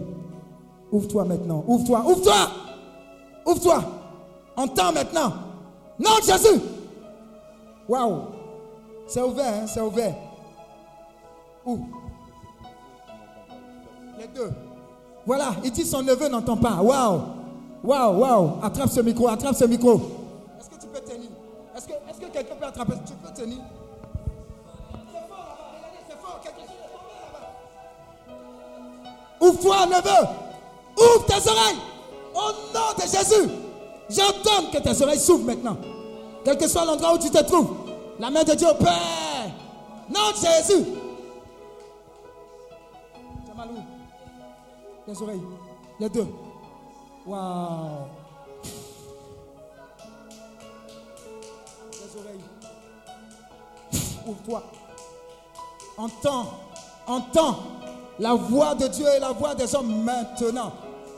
Ouvre-toi 0.91 1.25
maintenant. 1.25 1.63
Ouvre-toi. 1.67 2.03
Ouvre-toi. 2.05 2.51
Ouvre-toi. 3.45 3.83
Entends 4.55 4.91
maintenant. 4.91 5.33
Non, 5.99 6.11
Jésus. 6.25 6.61
Waouh. 7.87 8.21
C'est 9.07 9.21
ouvert, 9.21 9.53
hein? 9.53 9.67
c'est 9.67 9.81
ouvert. 9.81 10.15
Où? 11.65 11.79
Les 14.17 14.27
deux. 14.27 14.51
Voilà, 15.25 15.55
il 15.63 15.71
dit 15.71 15.85
son 15.85 16.03
neveu 16.03 16.27
n'entend 16.27 16.57
pas. 16.57 16.81
Waouh. 16.81 17.21
Waouh, 17.83 18.19
waouh. 18.19 18.51
Attrape 18.61 18.89
ce 18.89 19.01
micro, 19.01 19.27
attrape 19.27 19.55
ce 19.55 19.65
micro. 19.65 19.95
Est-ce 20.59 20.69
que 20.69 20.79
tu 20.79 20.87
peux 20.87 20.99
tenir? 20.99 21.29
Est-ce 21.75 21.87
que, 21.87 21.93
est 21.93 22.19
que 22.19 22.31
quelqu'un 22.31 22.55
peut 22.55 22.65
attraper? 22.65 22.93
Tu 23.05 23.13
peux 23.13 23.33
tenir 23.33 23.57
C'est 25.11 25.27
fort 25.27 25.37
là-bas, 25.37 25.71
regardez, 25.77 25.99
c'est 26.07 26.21
fort. 26.21 26.41
Ouvre-toi, 29.41 29.85
neveu. 29.87 30.27
Ouvre 30.97 31.25
tes 31.25 31.49
oreilles. 31.49 31.79
Au 32.33 32.51
nom 32.73 32.93
de 32.97 33.01
Jésus. 33.01 33.49
J'entends 34.09 34.69
que 34.71 34.77
tes 34.77 35.01
oreilles 35.01 35.19
s'ouvrent 35.19 35.45
maintenant. 35.45 35.77
Quel 36.43 36.57
que 36.57 36.67
soit 36.67 36.85
l'endroit 36.85 37.15
où 37.15 37.17
tu 37.17 37.29
te 37.31 37.43
trouves. 37.43 37.75
La 38.19 38.29
main 38.29 38.43
de 38.43 38.53
Dieu 38.53 38.67
au 38.69 38.75
Père. 38.75 39.51
Non, 40.09 40.31
Jésus. 40.35 40.85
Jamalou. 43.47 43.81
Les 45.07 45.21
oreilles. 45.21 45.41
Les 45.99 46.09
deux. 46.09 46.27
Waouh. 47.25 48.07
Les 51.91 52.19
oreilles. 52.19 52.41
Ouvre-toi. 54.25 54.63
Entends. 55.97 56.45
Entends 57.07 57.57
la 58.19 58.33
voix 58.33 58.73
de 58.75 58.87
Dieu 58.87 59.05
et 59.15 59.19
la 59.19 59.31
voix 59.31 59.53
des 59.55 59.75
hommes 59.75 60.03
maintenant. 60.03 60.71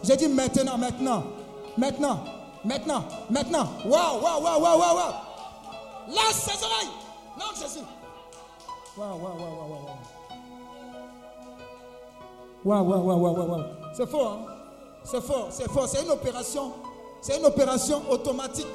J'ai 0.04 0.18
dit 0.18 0.28
maintenant, 0.28 0.78
maintenant. 0.78 1.24
Maintenant. 1.78 2.20
Maintenant. 2.66 3.04
Maintenant. 3.30 3.68
Waouh, 3.86 4.22
waouh, 4.22 4.44
waouh, 4.44 4.62
waouh, 4.62 4.80
waouh, 4.80 4.96
waouh. 4.96 5.14
Lâche 6.10 6.34
ses 6.34 6.64
oreilles. 6.64 6.90
Non, 7.38 7.46
Jésus. 7.60 7.86
Waouh, 8.98 9.18
waouh, 9.18 9.38
waouh, 9.38 9.58
waouh, 9.58 9.70
waouh. 9.70 10.17
C'est 13.94 14.08
fort, 14.08 14.34
hein? 14.34 14.54
C'est 15.04 15.22
fort, 15.22 15.48
c'est 15.50 15.70
fort. 15.70 15.88
C'est 15.88 16.04
une 16.04 16.12
opération. 16.12 16.74
C'est 17.22 17.38
une 17.38 17.46
opération 17.46 18.02
automatique. 18.12 18.68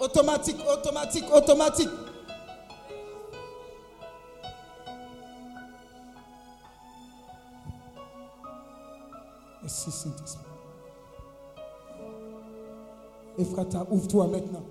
Automatique, 0.00 0.56
automatique, 0.72 1.24
automatique. 1.34 1.90
Merci, 9.60 9.90
Saint-Esprit. 9.90 10.44
Ephrata, 13.38 13.86
ouvre-toi 13.90 14.26
maintenant. 14.28 14.62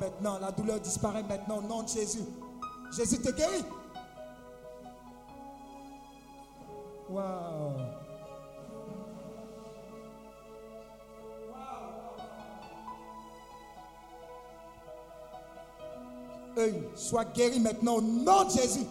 Maintenant. 0.00 0.38
La 0.38 0.50
douleur 0.50 0.80
disparaît 0.80 1.22
maintenant 1.22 1.58
au 1.58 1.62
nom 1.62 1.82
de 1.82 1.88
Jésus. 1.88 2.24
Jésus 2.96 3.20
te 3.20 3.30
guérit. 3.30 3.64
Waouh. 7.10 7.72
œil 16.58 16.82
soit 16.94 17.24
guéri 17.24 17.60
maintenant 17.60 17.96
au 17.96 18.00
nom 18.00 18.44
de 18.44 18.50
Jésus. 18.50 18.86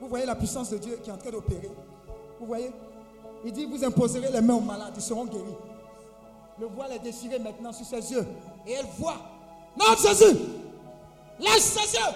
Vous 0.00 0.08
voyez 0.08 0.26
la 0.26 0.36
puissance 0.36 0.70
de 0.70 0.78
Dieu 0.78 0.98
qui 1.02 1.10
est 1.10 1.12
en 1.12 1.18
train 1.18 1.30
d'opérer. 1.30 1.70
Vous 2.38 2.46
voyez? 2.46 2.70
Il 3.44 3.52
dit, 3.52 3.64
vous 3.64 3.84
imposerez 3.84 4.30
les 4.30 4.40
mains 4.40 4.54
aux 4.54 4.60
malades, 4.60 4.92
ils 4.96 5.02
seront 5.02 5.24
guéris. 5.24 5.56
Le 6.60 6.66
voile 6.66 6.92
est 6.92 6.98
déchiré 6.98 7.38
maintenant 7.38 7.72
sur 7.72 7.86
ses 7.86 8.12
yeux. 8.12 8.26
Et 8.68 8.72
elle 8.72 8.86
voit. 8.98 9.16
Non, 9.78 9.96
Jésus 9.96 10.36
Lâche 11.40 11.60
ses 11.60 11.96
yeux 11.96 12.14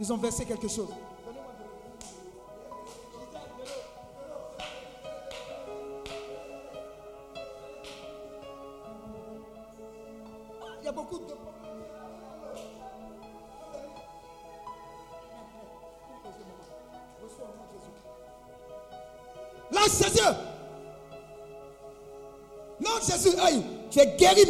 Ils 0.00 0.12
ont 0.12 0.16
versé 0.16 0.44
quelque 0.44 0.68
chose. 0.68 0.88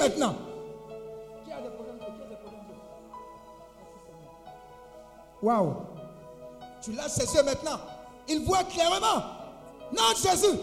Maintenant. 0.08 0.34
Qui 1.44 1.52
a 1.52 1.60
des 1.60 1.70
problèmes 1.70 1.98
de- 1.98 2.04
qui 2.04 2.22
a 2.22 2.28
des 2.28 2.36
problèmes 2.36 2.64
de- 5.40 5.46
Waouh. 5.46 5.74
Tu 6.82 6.92
lâches 6.92 7.10
ses 7.10 7.34
yeux 7.36 7.42
maintenant. 7.44 7.78
Il 8.28 8.44
voit 8.44 8.64
clairement. 8.64 9.22
Non, 9.92 10.14
Jésus. 10.22 10.58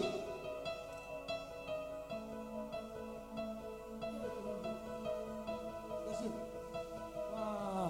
Ah. 7.36 7.88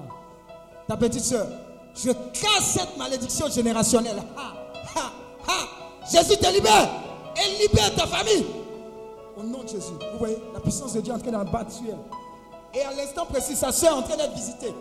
Ta 0.89 0.97
petite 0.97 1.25
soeur, 1.25 1.47
je 1.95 2.11
casse 2.11 2.79
cette 2.79 2.97
malédiction 2.97 3.49
générationnelle. 3.49 4.23
Ha, 4.37 4.53
ha, 4.97 5.13
ha. 5.49 5.55
Jésus 6.11 6.37
te 6.37 6.53
libère 6.53 6.89
et 7.37 7.63
libère 7.63 7.95
ta 7.95 8.07
famille. 8.07 8.47
Au 9.37 9.43
nom 9.43 9.63
de 9.63 9.69
Jésus. 9.69 9.93
Vous 10.13 10.19
voyez, 10.19 10.39
la 10.55 10.61
puissance 10.61 10.95
de 10.95 11.01
Dieu 11.03 11.13
est 11.13 11.17
en 11.17 11.19
train 11.19 11.31
d'abattre 11.31 11.71
sur 11.71 11.85
elle. 11.89 11.99
Et 12.81 12.83
à 12.83 12.93
l'instant 12.93 13.27
précis, 13.27 13.55
sa 13.55 13.71
soeur 13.71 13.93
est 13.93 13.99
en 13.99 14.03
train 14.03 14.17
d'être 14.17 14.35
visitée. 14.35 14.75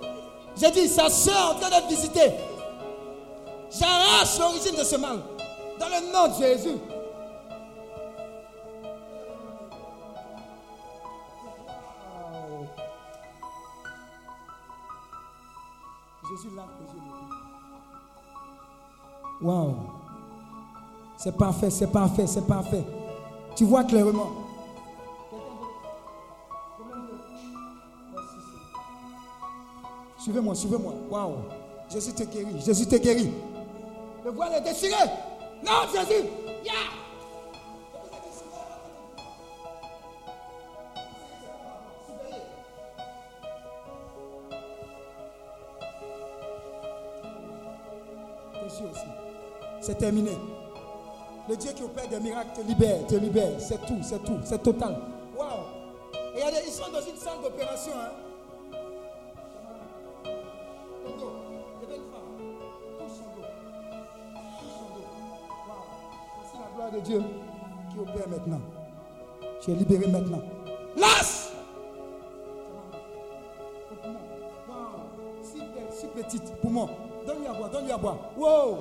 J'ai 0.56 0.72
dit, 0.72 0.88
sa 0.88 1.10
soeur 1.10 1.36
est 1.36 1.56
en 1.56 1.60
train 1.60 1.70
d'être 1.70 1.90
visitée. 1.90 2.32
J'arrache 3.70 4.40
l'origine 4.40 4.76
de 4.76 4.84
ce 4.84 4.96
mal. 4.96 5.20
Dans 5.78 5.88
le 5.88 6.12
nom 6.12 6.28
de 6.30 6.42
Jésus. 6.42 6.78
Jésus 16.30 16.56
lave 16.56 16.66
les 16.80 16.94
yeux. 16.94 17.02
Waouh. 19.42 19.76
C'est 21.18 21.36
parfait, 21.38 21.70
c'est 21.70 21.88
parfait, 21.88 22.26
c'est 22.26 22.48
parfait. 22.48 22.84
Tu 23.56 23.66
vois 23.66 23.84
clairement. 23.84 24.45
Suivez-moi, 30.26 30.56
suivez-moi. 30.56 30.94
Waouh. 31.12 31.36
Jésus 31.88 32.12
te 32.12 32.24
guérit, 32.24 32.60
Jésus 32.60 32.88
te 32.88 32.96
guérit. 32.96 33.32
Le 34.24 34.32
voile 34.32 34.54
est 34.54 34.62
déchiré. 34.62 35.04
Non, 35.64 35.84
Jésus. 35.94 36.26
Aussi. 48.66 48.84
C'est 49.80 49.96
terminé. 50.00 50.32
Le 51.48 51.56
Dieu 51.56 51.72
qui 51.74 51.84
opère 51.84 52.08
des 52.08 52.20
miracles 52.20 52.50
te 52.56 52.62
libère, 52.62 53.06
te 53.06 53.16
libère. 53.16 53.52
C'est 53.60 53.86
tout, 53.86 54.00
c'est 54.02 54.24
tout, 54.24 54.40
c'est 54.44 54.64
total. 54.64 54.98
Waouh. 55.38 55.50
Et 56.36 56.42
ils 56.66 56.72
sont 56.72 56.92
dans 56.92 57.00
une 57.00 57.16
salle 57.16 57.42
d'opération. 57.44 57.94
Hein. 57.96 58.25
Dieu 67.06 67.22
qui 67.92 68.00
opère 68.00 68.28
maintenant. 68.28 68.62
Tu 69.62 69.72
es 69.72 69.76
libéré 69.76 70.08
maintenant. 70.08 70.42
Wow. 70.98 71.14
Si 75.92 76.08
petite, 76.08 76.56
poumon. 76.62 76.90
Donne-lui 77.26 77.48
à 77.48 77.54
boire, 77.54 77.70
donne-lui 77.70 77.92
à 77.92 77.98
boire. 77.98 78.18
Wow. 78.38 78.46
Wow, 78.48 78.78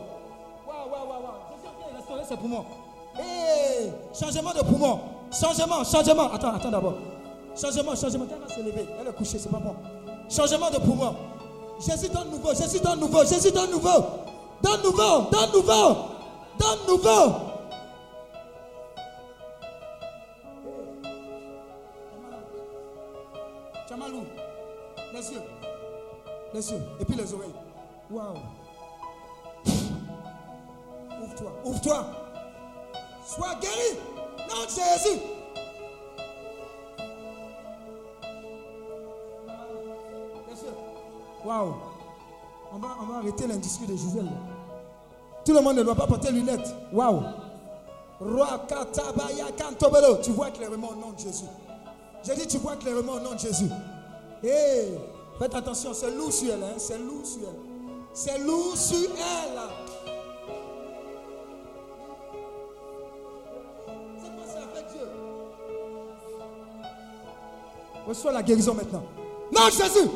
wow, 0.66 1.06
wow, 1.06 1.20
wow. 1.20 1.34
Jésus 1.52 1.68
a 1.68 1.72
bien 1.78 1.96
restauré 1.96 2.22
ses 2.26 2.36
poumons. 2.36 2.64
Hey, 3.16 3.92
changement 4.12 4.52
de 4.52 4.62
poumon. 4.62 5.00
Changement, 5.30 5.84
changement. 5.84 6.32
Attends, 6.32 6.54
attends 6.54 6.70
d'abord. 6.70 6.94
Changement, 7.54 7.94
changement. 7.94 8.26
Elle 8.30 8.40
va 8.40 8.48
se 8.48 8.60
lever. 8.60 8.86
Elle 9.00 9.08
est 9.08 9.12
couchée, 9.12 9.38
c'est 9.38 9.50
pas 9.50 9.58
bon. 9.58 9.74
Changement 10.28 10.70
de 10.70 10.78
poumon. 10.78 11.14
Jésus 11.78 12.08
donne 12.08 12.30
nouveau, 12.30 12.54
Jésus 12.54 12.80
donne 12.80 13.00
nouveau, 13.00 13.24
Jésus 13.24 13.52
donne 13.52 13.70
nouveau. 13.70 14.04
Donne 14.62 14.82
nouveau, 14.82 15.28
donne 15.30 15.52
nouveau. 15.52 15.96
Donne 16.58 16.86
nouveau. 16.88 17.53
Les 26.54 26.70
yeux, 26.70 26.80
et 27.00 27.04
puis 27.04 27.16
les 27.16 27.34
oreilles. 27.34 27.54
Waouh. 28.10 28.36
Ouvre-toi, 31.20 31.52
ouvre-toi. 31.64 32.06
Sois 33.26 33.54
guéri. 33.60 33.98
Non, 34.48 34.62
Jésus. 34.68 35.20
Les 40.48 40.62
yeux. 40.62 40.74
Waouh. 41.44 41.74
On 42.72 42.78
va, 42.78 42.88
on 43.02 43.06
va 43.06 43.18
arrêter 43.18 43.46
l'industrie 43.48 43.86
de 43.86 43.96
Gisèle. 43.96 44.28
Tout 45.44 45.52
le 45.52 45.60
monde 45.60 45.76
ne 45.76 45.82
doit 45.82 45.96
pas 45.96 46.06
porter 46.06 46.30
lunettes. 46.30 46.72
Waouh. 46.92 47.22
Roi 48.20 48.60
Katabaya 48.68 49.46
Kantobelo. 49.58 50.18
Tu 50.22 50.30
vois 50.30 50.50
clairement 50.50 50.90
au 50.90 50.94
nom 50.94 51.10
de 51.10 51.18
Jésus. 51.18 51.46
J'ai 52.22 52.36
dit, 52.36 52.46
tu 52.46 52.58
vois 52.58 52.76
clairement 52.76 53.14
au 53.14 53.20
nom 53.20 53.32
de 53.34 53.38
Jésus. 53.38 53.68
Hé, 54.42 54.94
faites 55.38 55.54
attention, 55.54 55.92
c'est 55.94 56.10
lourd 56.10 56.32
sur 56.32 56.52
elle. 56.54 56.62
Hein? 56.62 56.74
C'est 56.78 56.98
lourd 56.98 57.24
sur 57.26 57.40
elle. 57.42 57.74
C'est 58.12 58.38
lourd 58.38 58.76
sur 58.76 58.96
elle. 58.98 59.60
C'est 64.18 64.52
ça 64.52 64.58
avec 64.72 64.86
Dieu? 64.92 65.08
Reçois 68.06 68.32
la 68.32 68.42
guérison 68.42 68.74
maintenant. 68.74 69.02
Non, 69.52 69.68
Jésus. 69.70 70.08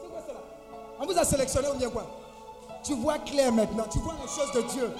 C'est 0.00 0.08
quoi 0.10 0.20
cela 0.26 0.40
On 1.00 1.06
vous 1.06 1.18
a 1.18 1.24
sélectionné 1.24 1.68
ou 1.74 1.78
bien 1.78 1.90
quoi 1.90 2.06
Tu 2.84 2.94
vois 2.94 3.18
clair 3.18 3.52
maintenant. 3.52 3.84
Tu 3.90 3.98
vois 3.98 4.14
les 4.14 4.28
choses 4.28 4.52
de 4.52 4.60
Dieu. 4.72 4.90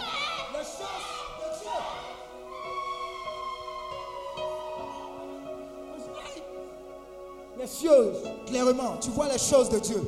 Clairement. 8.46 8.96
Tu 9.00 9.10
vois 9.10 9.28
les 9.28 9.38
choses 9.38 9.68
de 9.70 9.78
Dieu. 9.78 10.02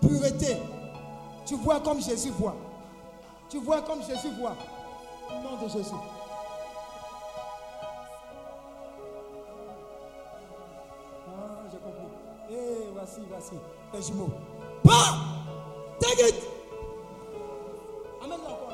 Pureté. 0.00 0.56
Tu 1.46 1.56
vois 1.56 1.80
comme 1.80 2.00
Jésus 2.00 2.30
voit. 2.30 2.56
Tu 3.48 3.58
vois 3.58 3.82
comme 3.82 4.00
Jésus 4.02 4.30
voit. 4.38 4.56
Au 5.28 5.42
nom 5.42 5.62
de 5.62 5.68
Jésus. 5.68 5.94
Ah, 11.28 11.62
j'ai. 11.70 12.54
Eh, 12.54 12.88
voici, 12.94 13.20
voici. 13.28 13.54
Les 13.94 14.02
jumeaux. 14.02 14.30
Pas 14.82 15.18
Take 16.00 16.28
it 16.28 16.34
amène-la 18.24 18.50
encore. 18.50 18.72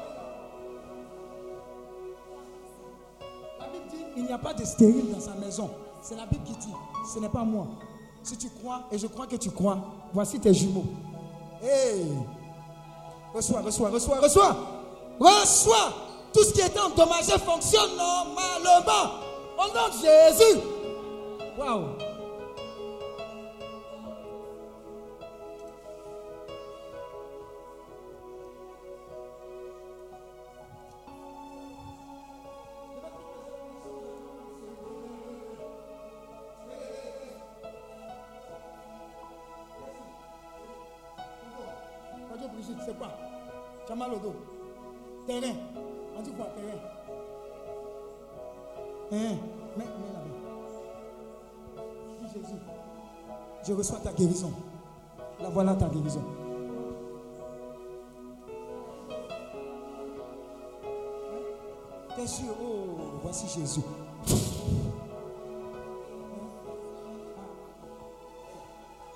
La 3.61 3.67
Bible 3.69 3.85
dit 3.91 4.05
il 4.17 4.25
n'y 4.25 4.33
a 4.33 4.39
pas 4.39 4.55
de 4.55 4.65
stérile 4.65 5.13
dans 5.13 5.21
sa 5.21 5.35
maison. 5.35 5.71
C'est 6.01 6.17
la 6.17 6.27
Bible 6.27 6.45
qui 6.45 6.57
dit 6.57 6.75
ce 7.13 7.19
n'est 7.19 7.29
pas 7.29 7.45
moi. 7.45 7.67
Si 8.29 8.37
tu 8.37 8.51
crois, 8.51 8.83
et 8.93 8.99
je 8.99 9.07
crois 9.07 9.27
que 9.27 9.37
tu 9.37 9.51
crois, 9.51 9.79
voici 10.13 10.39
tes 10.39 10.53
jumeaux. 10.53 10.85
Hey 11.63 12.13
Reçois, 13.33 13.63
reçois, 13.63 13.89
reçois, 13.89 14.19
reçois 14.21 14.57
Reçois 15.19 15.95
Tout 16.35 16.45
ce 16.45 16.53
qui 16.53 16.61
était 16.61 16.79
endommagé 16.79 17.33
fonctionne 17.39 17.97
normalement. 17.97 19.15
Au 19.57 19.75
nom 19.75 19.89
de 19.89 19.95
Jésus. 19.95 20.61
Waouh 21.59 22.08
guérison. 54.19 54.53
La 55.41 55.49
voilà 55.49 55.75
ta 55.75 55.89
guérison. 55.89 56.23
T'es 62.17 62.27
sûr? 62.27 62.55
Oh, 62.61 63.21
voici 63.23 63.47
Jésus. 63.47 63.81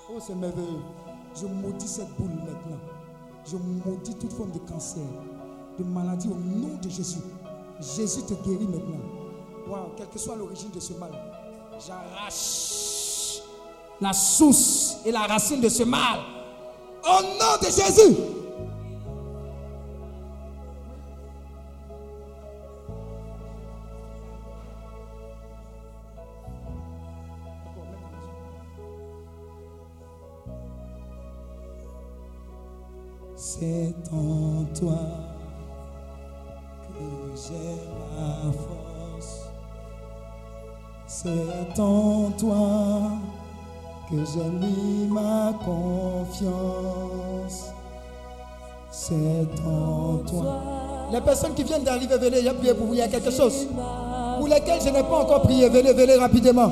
Oh, 0.09 0.19
c'est 0.19 0.35
merveilleux. 0.35 0.79
Je 1.35 1.47
maudis 1.47 1.87
cette 1.87 2.15
boule 2.15 2.29
maintenant. 2.29 2.79
Je 3.45 3.57
maudis 3.57 4.15
toute 4.15 4.31
forme 4.31 4.51
de 4.51 4.59
cancer, 4.59 5.03
de 5.77 5.83
maladie 5.83 6.29
au 6.29 6.35
nom 6.35 6.77
de 6.81 6.89
Jésus. 6.89 7.19
Jésus 7.79 8.21
te 8.21 8.35
guérit 8.35 8.67
maintenant. 8.67 9.01
Waouh, 9.67 9.89
quelle 9.97 10.07
que 10.07 10.19
soit 10.19 10.35
l'origine 10.35 10.71
de 10.71 10.79
ce 10.79 10.93
mal, 10.93 11.11
j'arrache 11.85 12.92
la 14.01 14.13
source 14.13 14.97
et 15.05 15.11
la 15.11 15.21
racine 15.21 15.61
de 15.61 15.69
ce 15.69 15.83
mal. 15.83 16.19
Au 17.03 17.21
nom 17.21 17.57
de 17.61 17.65
Jésus. 17.65 18.15
Personnes 51.23 51.53
qui 51.53 51.63
viennent 51.63 51.83
d'arriver, 51.83 52.17
venez, 52.17 52.39
il 52.39 52.45
y 52.45 52.49
a 52.49 52.53
pour 52.73 52.87
vous, 52.87 52.93
il 52.93 52.99
y 52.99 53.01
a 53.01 53.07
quelque 53.07 53.31
chose. 53.31 53.67
Pour 54.37 54.47
lesquelles 54.47 54.81
je 54.81 54.89
n'ai 54.89 55.03
pas 55.03 55.17
encore 55.17 55.41
prié, 55.41 55.69
venez, 55.69 55.93
venez 55.93 56.15
rapidement. 56.15 56.71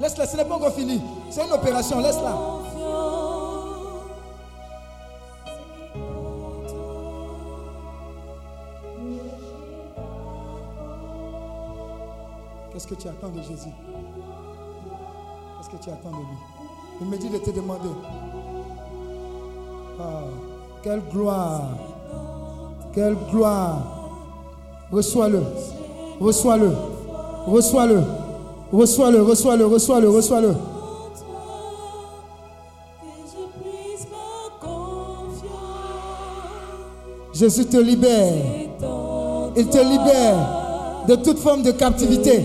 Laisse-la, 0.00 0.26
ce 0.26 0.36
n'est 0.36 0.44
pas 0.44 0.54
encore 0.54 0.72
fini. 0.72 1.00
C'est 1.30 1.44
une 1.44 1.52
opération, 1.52 2.00
laisse-la. 2.00 2.34
Qu'est-ce 12.72 12.86
que 12.86 12.94
tu 12.94 13.08
attends 13.08 13.28
de 13.28 13.42
Jésus? 13.42 13.74
Qu'est-ce 15.58 15.68
que 15.68 15.84
tu 15.84 15.90
attends 15.90 16.10
de 16.10 16.16
lui? 16.16 16.38
Il 17.02 17.06
me 17.08 17.18
dit 17.18 17.28
de 17.28 17.38
te 17.38 17.50
demander. 17.50 17.90
Ah, 20.00 20.22
quelle 20.82 21.02
gloire 21.12 21.62
Quelle 22.94 23.16
gloire 23.30 23.78
Reçois-le. 24.92 25.42
Reçois-le. 26.20 26.72
Reçois-le. 27.46 28.02
Reçois-le, 28.72 29.22
reçois-le, 29.22 29.66
reçois-le, 29.66 30.08
reçois-le. 30.10 30.54
Jésus 37.32 37.66
te 37.66 37.78
libère. 37.78 38.34
Il 39.56 39.66
te 39.66 39.78
libère 39.78 40.60
de 41.08 41.16
toute 41.16 41.38
forme 41.38 41.62
de 41.62 41.72
captivité, 41.72 42.44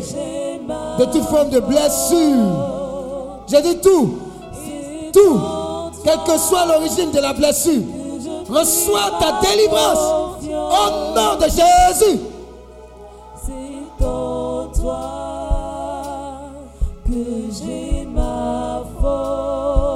de 0.98 1.06
toute 1.06 1.24
forme 1.24 1.50
de 1.50 1.60
blessure. 1.60 3.42
J'ai 3.48 3.62
dit 3.62 3.78
tout. 3.78 4.16
Tout. 5.14 5.40
Quelle 6.04 6.20
que 6.26 6.40
soit 6.40 6.66
l'origine 6.66 7.12
de 7.12 7.20
la 7.20 7.34
blessure, 7.34 7.82
reçois 8.50 9.12
ta 9.20 9.40
délivrance. 9.42 10.44
Au 10.44 10.90
nom 11.16 11.36
de 11.40 11.46
Jésus. 11.46 12.20
C'est 13.46 14.04
en 14.06 14.68
toi 14.68 15.10
que 17.06 17.24
j'ai 17.52 18.06
ma 18.06 18.84
force. 19.02 19.96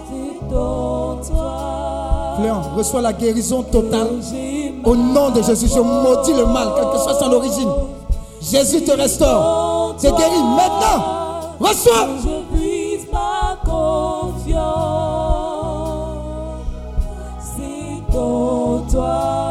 C'est 0.09 0.57
en 0.57 1.17
toi 1.17 1.55
Léon, 2.43 2.61
reçois 2.77 3.01
la 3.01 3.13
guérison 3.13 3.63
totale. 3.63 4.21
Au 4.85 4.95
nom 4.95 5.31
de 5.31 5.43
Jésus, 5.43 5.69
je 5.75 5.81
maudis 5.81 6.35
le 6.35 6.45
mal, 6.47 6.69
quelle 6.77 6.91
que 6.91 6.99
soit 6.99 7.15
son 7.19 7.33
origine. 7.33 7.71
Jésus 8.41 8.85
te 8.85 8.93
restaure. 8.93 9.97
Te 9.97 10.07
guérit 10.07 10.43
maintenant. 10.43 11.05
Reçois. 11.61 12.09
je 12.23 12.57
puise 12.57 13.07
ma 13.13 13.57
confiance. 13.65 14.65
C'est 17.57 18.17
en 18.17 18.81
toi 18.91 19.45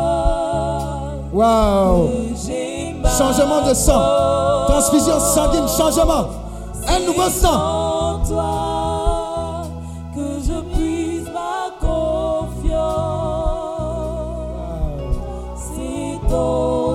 ma 1.34 3.10
Changement 3.18 3.68
de 3.68 3.74
sang. 3.74 4.66
Transfusion 4.68 5.20
sanguine, 5.20 5.68
changement. 5.68 6.28
Un 6.88 7.00
nouveau 7.00 7.30
sang. 7.30 8.83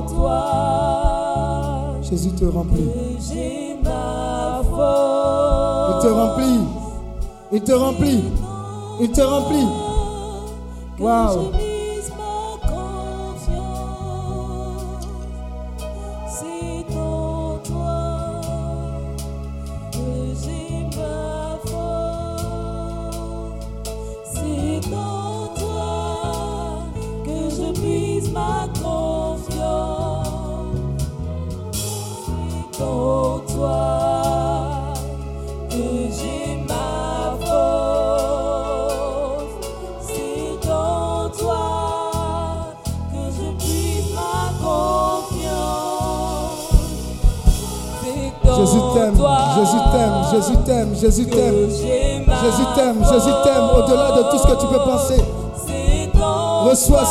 Toi 0.08 0.44
Jésus 2.02 2.30
te 2.30 2.44
remplit. 2.44 2.88
j'ai 3.20 3.76
ma 3.82 4.62
Il 5.90 6.02
te 6.02 6.08
remplit. 6.08 6.60
Il 7.52 7.60
te 7.62 7.72
remplit. 7.72 8.24
Il 9.00 9.10
te 9.10 9.20
remplit. 9.20 9.66
Que 10.96 11.67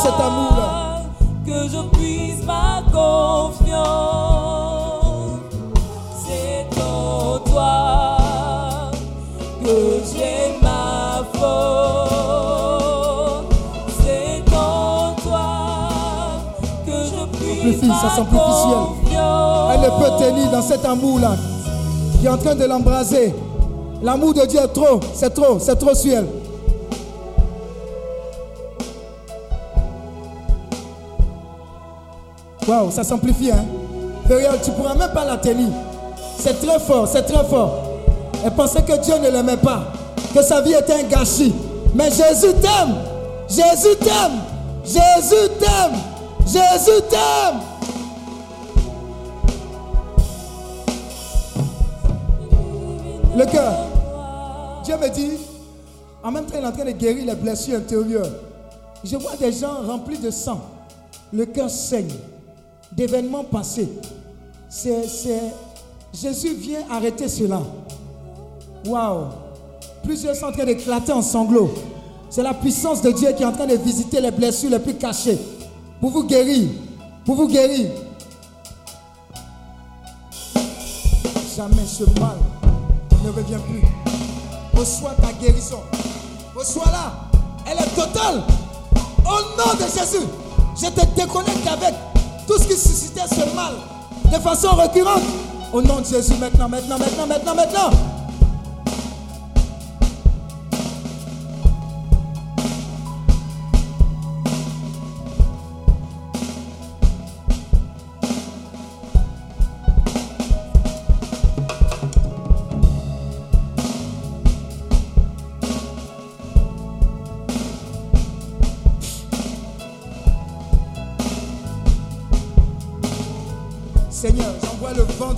cet 0.02 0.14
amour-là. 0.20 1.02
Que 1.44 1.68
je 1.68 1.80
puise 1.96 2.44
ma 2.44 2.82
confiance. 2.92 3.78
C'est 6.24 6.66
en 6.80 7.38
toi 7.40 8.90
que 9.60 9.76
j'ai 10.12 10.58
ma 10.62 11.24
force. 11.38 12.24
C'est 14.00 14.42
en 14.54 15.14
toi 15.22 15.48
que 16.86 16.92
je 16.92 17.22
ça 17.82 17.86
ma 17.86 18.00
ciel. 18.10 18.26
confiance. 18.26 18.96
Elle 19.74 19.80
ne 19.80 19.90
peut 19.98 20.12
tenir 20.24 20.50
dans 20.50 20.62
cet 20.62 20.84
amour-là 20.84 21.34
qui 22.20 22.26
est 22.26 22.30
en 22.30 22.38
train 22.38 22.54
de 22.54 22.64
l'embraser. 22.64 23.34
L'amour 24.02 24.34
de 24.34 24.46
Dieu 24.46 24.60
est 24.60 24.72
trop, 24.72 25.00
c'est 25.12 25.34
trop, 25.34 25.58
c'est 25.58 25.76
trop 25.76 25.94
sur 25.94 26.12
elle. 26.12 26.37
Waouh, 32.68 32.90
ça 32.90 33.02
s'amplifie, 33.02 33.50
hein. 33.50 33.64
Ferial, 34.28 34.58
tu 34.62 34.70
ne 34.70 34.76
pourras 34.76 34.94
même 34.94 35.10
pas 35.14 35.24
la. 35.24 35.40
C'est 36.38 36.60
très 36.60 36.78
fort, 36.78 37.08
c'est 37.08 37.22
très 37.22 37.42
fort. 37.44 37.82
Elle 38.44 38.50
pensait 38.52 38.82
que 38.82 39.02
Dieu 39.02 39.14
ne 39.16 39.30
l'aimait 39.30 39.56
pas, 39.56 39.84
que 40.34 40.42
sa 40.42 40.60
vie 40.60 40.74
était 40.74 40.92
un 40.92 41.04
gâchis. 41.04 41.54
Mais 41.94 42.10
Jésus 42.10 42.52
t'aime. 42.60 42.94
Jésus 43.48 43.96
t'aime. 43.98 44.40
Jésus 44.84 45.48
t'aime. 45.58 45.98
Jésus 46.46 47.00
t'aime. 47.08 47.60
Le 53.34 53.46
cœur. 53.46 53.72
Dieu 54.84 54.96
me 54.98 55.08
dit, 55.08 55.38
en 56.22 56.30
même 56.30 56.44
temps, 56.44 56.58
il 56.58 56.64
est 56.64 56.66
en 56.66 56.72
train 56.72 56.84
de 56.84 56.90
guérir 56.90 57.24
les 57.24 57.34
blessures 57.34 57.78
intérieures. 57.78 58.28
Je 59.02 59.16
vois 59.16 59.36
des 59.36 59.52
gens 59.52 59.86
remplis 59.86 60.18
de 60.18 60.30
sang. 60.30 60.60
Le 61.32 61.46
cœur 61.46 61.70
saigne. 61.70 62.12
D'événements 62.92 63.44
passés. 63.44 63.88
C'est, 64.68 65.04
Jésus 66.12 66.54
vient 66.54 66.80
arrêter 66.90 67.28
cela. 67.28 67.60
Waouh. 68.86 69.26
Plusieurs 70.02 70.34
sont 70.34 70.46
en 70.46 70.52
train 70.52 70.64
d'éclater 70.64 71.12
en 71.12 71.22
sanglots. 71.22 71.72
C'est 72.30 72.42
la 72.42 72.54
puissance 72.54 73.02
de 73.02 73.10
Dieu 73.10 73.32
qui 73.32 73.42
est 73.42 73.46
en 73.46 73.52
train 73.52 73.66
de 73.66 73.76
visiter 73.76 74.20
les 74.20 74.30
blessures 74.30 74.70
les 74.70 74.78
plus 74.78 74.94
cachées. 74.94 75.38
Pour 76.00 76.10
vous 76.10 76.24
guérir. 76.24 76.68
Pour 77.24 77.36
vous 77.36 77.48
guérir. 77.48 77.90
Jamais 81.56 81.86
ce 81.86 82.04
mal 82.20 82.36
ne 83.24 83.30
revient 83.30 83.58
plus. 83.68 83.82
Reçois 84.78 85.14
ta 85.20 85.32
guérison. 85.32 85.80
Reçois-la. 86.54 87.12
Elle 87.66 87.78
est 87.78 87.94
totale. 87.94 88.42
Au 89.24 89.56
nom 89.58 89.74
de 89.74 89.82
Jésus, 89.82 90.26
je 90.76 90.86
te 90.86 91.04
déconnecte 91.20 91.66
avec 91.66 91.94
tout 92.48 92.58
ce 92.58 92.66
qui 92.66 92.76
suscitait 92.76 93.28
ce 93.28 93.54
mal 93.54 93.74
de 94.32 94.38
façon 94.38 94.74
récurrente. 94.74 95.22
Au 95.70 95.82
nom 95.82 96.00
de 96.00 96.06
Jésus, 96.06 96.32
maintenant, 96.40 96.68
maintenant, 96.68 96.98
maintenant, 96.98 97.26
maintenant, 97.26 97.54
maintenant. 97.54 98.17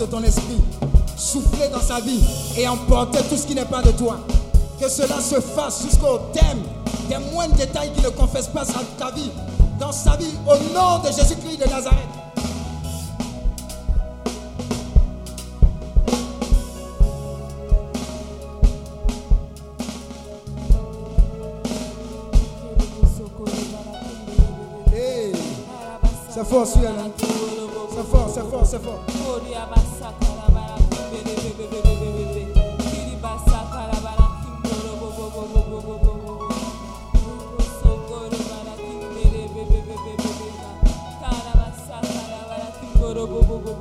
Ton 0.04 0.22
esprit 0.22 0.60
souffler 1.16 1.68
dans 1.68 1.80
sa 1.80 2.00
vie 2.00 2.20
et 2.56 2.66
emporter 2.66 3.18
tout 3.28 3.36
ce 3.36 3.46
qui 3.46 3.54
n'est 3.54 3.64
pas 3.64 3.82
de 3.82 3.90
toi. 3.92 4.16
Que 4.80 4.88
cela 4.88 5.20
se 5.20 5.40
fasse 5.40 5.82
jusqu'au 5.82 6.18
thème 6.32 6.62
des 7.08 7.18
moindres 7.32 7.54
détails 7.56 7.92
qui 7.92 8.02
ne 8.02 8.08
confessent 8.08 8.48
pas 8.48 8.64
ta 8.98 9.10
vie, 9.10 9.30
dans 9.78 9.92
sa 9.92 10.16
vie, 10.16 10.34
au 10.46 10.74
nom 10.74 10.98
de 10.98 11.08
Jésus-Christ 11.08 11.58
de 11.58 11.68
Nazareth. 11.68 11.98
Hey, 24.92 25.32
c'est 26.30 26.44
fort, 26.44 26.66
celui-là. 26.66 26.90
hein. 26.90 27.19
C'est 28.50 28.56
fort, 28.56 28.66
c'est 28.66 28.82
fort, 28.82 29.04
c'est 29.06 29.22
fort. 29.22 29.30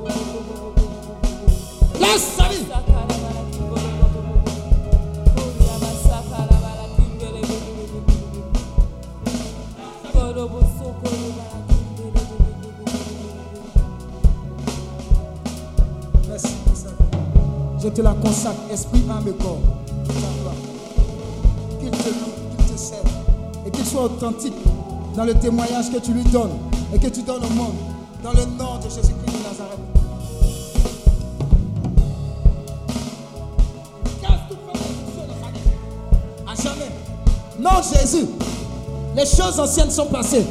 Laisse 0.06 0.29
te 17.90 18.02
la 18.02 18.12
consacre, 18.14 18.60
esprit, 18.72 19.02
âme 19.10 19.26
et 19.28 19.42
corps. 19.42 19.58
Qu'il 21.80 21.90
te 21.90 22.08
loue, 22.08 22.56
qu'il 22.58 22.74
te 22.74 22.78
serve. 22.78 23.06
Et 23.66 23.70
qu'il 23.70 23.84
soit 23.84 24.04
authentique 24.04 24.54
dans 25.16 25.24
le 25.24 25.34
témoignage 25.34 25.90
que 25.90 25.98
tu 25.98 26.12
lui 26.12 26.22
donnes 26.24 26.56
et 26.94 26.98
que 26.98 27.08
tu 27.08 27.22
donnes 27.22 27.44
au 27.44 27.54
monde. 27.54 27.74
Dans 28.22 28.32
le 28.32 28.44
nom 28.58 28.76
de 28.78 28.84
Jésus-Christ 28.84 29.26
de 29.26 29.42
Nazareth. 29.48 29.78
À 36.46 36.54
jamais. 36.54 36.90
Non, 37.58 37.82
Jésus. 37.82 38.26
Les 39.16 39.26
choses 39.26 39.58
anciennes 39.58 39.90
sont 39.90 40.06
passées. 40.06 40.46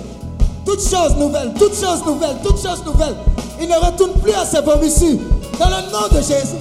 Toutes 0.65 0.81
choses 0.81 1.15
nouvelles, 1.17 1.53
toutes 1.57 1.75
choses 1.75 2.05
nouvelles, 2.05 2.37
toutes 2.43 2.61
choses 2.61 2.83
nouvelles. 2.85 3.15
Il 3.61 3.67
ne 3.67 3.75
retourne 3.75 4.13
plus 4.21 4.33
à 4.33 4.45
ses 4.45 4.61
vomissures. 4.61 5.19
Dans 5.57 5.69
le 5.69 5.91
nom 5.91 6.07
de 6.11 6.21
Jésus. 6.21 6.58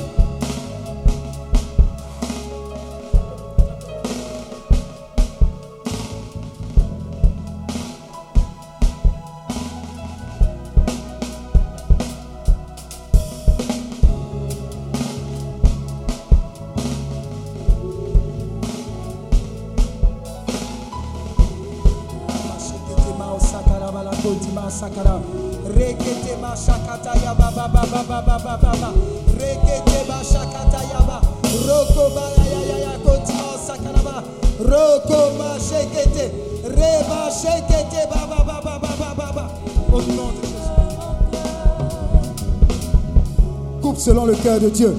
De 44.58 44.68
Dieu. 44.68 44.96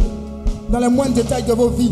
Dans 0.69 0.79
les 0.79 0.89
moindres 0.89 1.13
détails 1.13 1.43
de 1.43 1.53
vos 1.53 1.69
vies. 1.69 1.91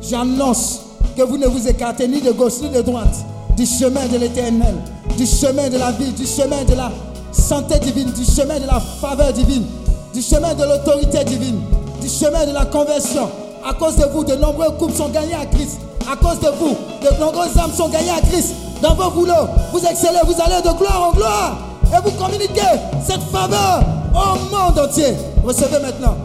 J'annonce 0.00 0.80
que 1.16 1.22
vous 1.22 1.36
ne 1.36 1.46
vous 1.46 1.66
écartez 1.66 2.06
ni 2.06 2.20
de 2.20 2.32
gauche 2.32 2.60
ni 2.62 2.68
de 2.68 2.82
droite 2.82 3.24
du 3.56 3.64
chemin 3.64 4.06
de 4.06 4.18
l'éternel, 4.18 4.74
du 5.16 5.26
chemin 5.26 5.68
de 5.68 5.78
la 5.78 5.90
vie, 5.92 6.12
du 6.12 6.26
chemin 6.26 6.62
de 6.64 6.74
la 6.74 6.92
santé 7.32 7.78
divine, 7.78 8.12
du 8.12 8.24
chemin 8.24 8.60
de 8.60 8.66
la 8.66 8.80
faveur 9.00 9.32
divine, 9.32 9.64
du 10.12 10.20
chemin 10.20 10.54
de 10.54 10.62
l'autorité 10.62 11.24
divine, 11.24 11.60
du 12.00 12.08
chemin 12.08 12.44
de 12.46 12.52
la 12.52 12.66
conversion. 12.66 13.28
À 13.66 13.72
cause 13.72 13.96
de 13.96 14.04
vous, 14.12 14.24
de 14.24 14.34
nombreux 14.34 14.70
couples 14.78 14.94
sont 14.94 15.08
gagnés 15.08 15.34
à 15.34 15.46
Christ. 15.46 15.78
À 16.10 16.16
cause 16.16 16.38
de 16.38 16.48
vous, 16.58 16.76
de 17.02 17.18
nombreuses 17.18 17.56
âmes 17.58 17.72
sont 17.74 17.88
gagnées 17.88 18.10
à 18.10 18.20
Christ. 18.20 18.54
Dans 18.82 18.94
vos 18.94 19.10
boulots, 19.10 19.48
vous 19.72 19.80
excellez, 19.80 20.20
vous 20.24 20.40
allez 20.40 20.62
de 20.62 20.76
gloire 20.76 21.08
en 21.10 21.16
gloire. 21.16 21.58
Et 21.92 22.00
vous 22.04 22.14
communiquez 22.16 22.60
cette 23.04 23.22
faveur 23.22 23.82
au 24.12 24.54
monde 24.54 24.78
entier. 24.78 25.14
Recevez 25.44 25.80
maintenant. 25.80 26.16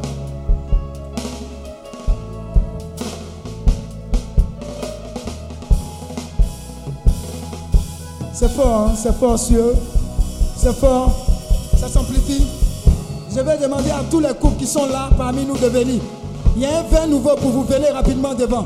C'est 8.42 8.50
fort, 8.50 8.88
hein? 8.90 8.94
c'est 8.96 9.16
fort, 9.20 9.38
cieux. 9.38 9.76
C'est 10.58 10.74
fort. 10.74 11.12
Ça 11.78 11.88
s'amplifie. 11.88 12.48
Je 13.30 13.40
vais 13.40 13.56
demander 13.60 13.92
à 13.92 14.02
tous 14.10 14.20
les 14.20 14.34
couples 14.34 14.58
qui 14.58 14.66
sont 14.66 14.88
là 14.88 15.12
parmi 15.16 15.46
nous 15.46 15.58
de 15.58 15.68
venir. 15.68 16.02
Il 16.56 16.64
y 16.64 16.66
a 16.66 16.80
un 16.80 16.82
vin 16.82 17.06
nouveau 17.06 17.36
pour 17.36 17.52
vous. 17.52 17.64
Venez 17.66 17.90
rapidement 17.90 18.34
devant. 18.34 18.66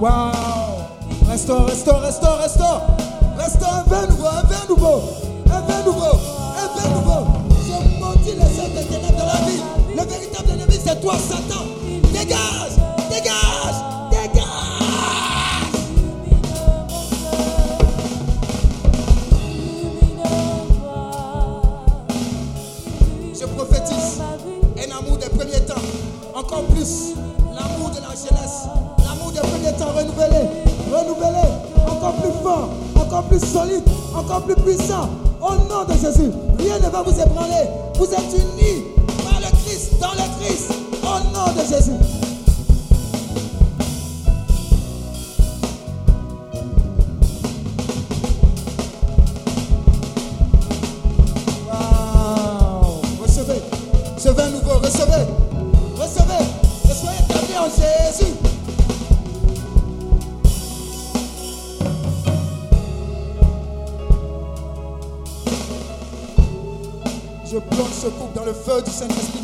Waouh 0.00 0.32
Restaure, 1.28 1.66
restaure, 1.66 2.00
restaure, 2.00 2.38
restaure 2.38 2.86
Restaure 3.36 3.74
un 3.74 3.82
vin 3.90 4.06
nouveau, 4.06 4.26
un 4.28 4.42
vin 4.42 4.68
nouveau 4.68 5.02
Un 5.50 5.60
vin 5.60 5.82
nouveau, 5.84 6.18
un 6.56 6.68
vin 6.78 6.88
nouveau 6.94 7.26
Je 7.66 7.98
maudis 7.98 8.32
les 8.38 8.84
ténèbres 8.84 9.12
de 9.12 9.26
la 9.26 9.46
vie. 9.46 9.62
Le 9.96 10.02
véritable 10.02 10.50
ennemi 10.50 10.78
c'est 10.84 11.00
toi 11.00 11.14
Satan 11.14 11.77
solide, 33.38 33.82
encore 34.14 34.42
plus 34.42 34.54
puissant. 34.56 35.08
Au 35.40 35.52
nom 35.52 35.84
de 35.84 35.92
Jésus, 35.92 36.30
rien 36.58 36.78
ne 36.78 36.90
va 36.90 37.02
vous 37.02 37.20
ébranler. 37.20 37.68
Vous 37.96 38.06
êtes 38.06 38.34
unis 38.34 38.84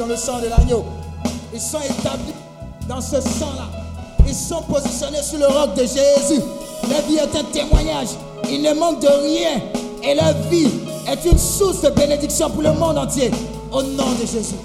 le 0.06 0.16
sang 0.16 0.40
de 0.40 0.48
l'agneau. 0.48 0.85
Ils 1.52 1.60
sont 1.60 1.81
établis 1.81 2.35
dans 2.89 3.01
ce 3.01 3.20
sang-là. 3.20 3.68
Ils 4.26 4.35
sont 4.35 4.62
positionnés 4.62 5.22
sur 5.22 5.39
le 5.39 5.47
roc 5.47 5.74
de 5.74 5.82
Jésus. 5.82 6.43
Leur 6.89 7.02
vie 7.02 7.16
est 7.16 7.39
un 7.39 7.44
témoignage. 7.44 8.09
Ils 8.51 8.62
ne 8.62 8.72
manquent 8.74 9.01
de 9.01 9.09
rien. 9.09 9.60
Et 10.02 10.14
leur 10.14 10.35
vie 10.51 10.68
est 11.06 11.31
une 11.31 11.39
source 11.39 11.81
de 11.82 11.90
bénédiction 11.90 12.51
pour 12.51 12.62
le 12.62 12.72
monde 12.72 12.98
entier. 12.98 13.31
Au 13.72 13.82
nom 13.82 14.12
de 14.20 14.26
Jésus. 14.26 14.56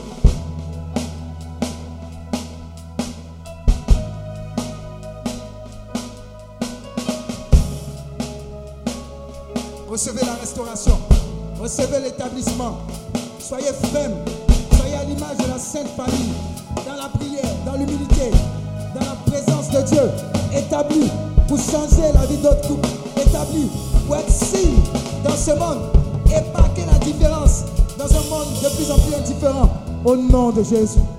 Recevez 9.90 10.26
la 10.26 10.36
restauration. 10.36 10.98
Recevez 11.62 12.00
l'établissement. 12.00 12.78
Jesus. 30.64 31.19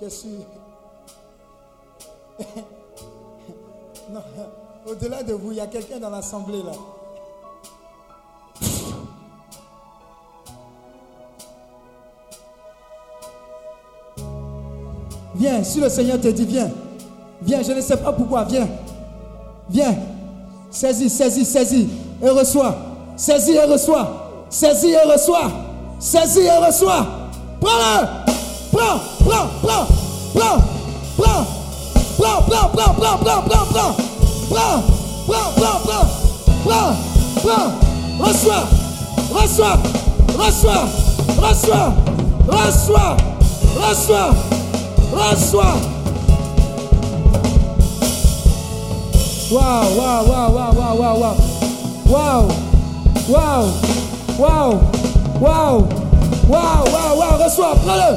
Je 0.00 0.08
suis. 0.08 0.38
non, 4.10 4.20
au-delà 4.86 5.22
de 5.22 5.32
vous, 5.32 5.52
il 5.52 5.56
y 5.56 5.60
a 5.60 5.66
quelqu'un 5.66 5.98
dans 5.98 6.10
l'assemblée 6.10 6.62
là. 6.62 6.72
Viens, 15.34 15.62
si 15.64 15.80
le 15.80 15.88
Seigneur 15.88 16.20
te 16.20 16.28
dit 16.28 16.46
viens, 16.46 16.70
viens, 17.42 17.62
je 17.62 17.72
ne 17.72 17.80
sais 17.80 17.96
pas 17.96 18.12
pourquoi, 18.12 18.44
viens, 18.44 18.68
viens, 19.68 19.94
saisis, 20.70 21.10
saisis, 21.10 21.44
saisis 21.44 21.88
et 22.22 22.30
reçois, 22.30 22.74
saisis 23.16 23.52
et 23.52 23.64
reçois, 23.64 24.46
saisis 24.48 24.92
et 24.92 25.12
reçois, 25.12 25.50
saisis 25.98 26.40
et 26.40 26.66
reçois, 26.66 27.06
prends-le, 27.60 28.32
prends, 28.72 28.98
prends, 29.24 29.48
prends, 29.62 29.86
prends, 30.34 30.58
prends, 31.16 31.44
prends, 32.16 32.42
prends, 32.42 32.70
prends, 32.70 32.94
prends, 32.96 33.18
prends, 33.18 33.42
prends, 33.42 33.66
prends, 33.68 33.94
prends, 34.48 34.82
prends, 35.26 35.50
prends, 35.56 35.80
prends, 35.84 36.08
prends, 36.64 36.94
prends, 37.42 37.68
reçois, 38.18 38.64
reçois, 39.32 39.76
reçois, 40.38 40.88
reçois, 41.40 41.92
reçois, 42.48 43.16
reçois, 43.80 44.34
reçois. 45.12 45.76
Waouh, 49.48 49.96
waouh, 49.96 50.28
waouh, 50.28 50.50
waouh, 50.54 50.74
waouh, 50.74 51.18
waouh, 51.20 51.36
waouh, 52.08 52.46
waouh, 53.28 53.66
waouh, 54.38 54.74
waouh, 55.40 55.78
waouh, 56.48 57.16
waouh, 57.16 57.36
reçois, 57.44 57.74
prends-le, 57.84 58.16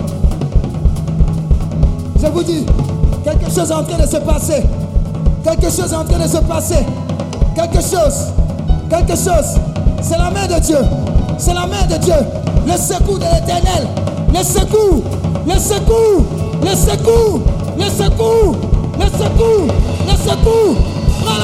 Je 2.21 2.27
vous 2.27 2.43
dis, 2.43 2.65
quelque 3.23 3.45
chose 3.51 3.71
est 3.71 3.73
en 3.73 3.83
train 3.83 3.97
de 3.97 4.07
se 4.07 4.17
passer. 4.17 4.63
Quelque 5.43 5.71
chose 5.71 5.91
est 5.91 5.95
en 5.95 6.05
train 6.05 6.19
de 6.19 6.27
se 6.27 6.37
passer. 6.37 6.85
Quelque 7.55 7.81
chose, 7.81 8.27
quelque 8.89 9.15
chose. 9.15 9.57
C'est 10.01 10.17
la 10.17 10.29
main 10.29 10.45
de 10.47 10.59
Dieu. 10.61 10.77
C'est 11.39 11.53
la 11.53 11.65
main 11.65 11.85
de 11.89 11.97
Dieu. 11.97 12.13
Le 12.67 12.73
secours 12.73 13.17
de 13.17 13.25
l'éternel. 13.25 13.87
Le 14.33 14.43
secours, 14.43 15.01
le 15.47 15.59
secours, 15.59 16.23
le 16.61 16.75
secours, 16.75 17.41
le 17.77 17.85
secours, 17.85 18.55
le 18.99 19.05
secours, 19.05 19.67
le 20.07 20.15
secours. 20.15 20.75
Prends, 21.23 21.41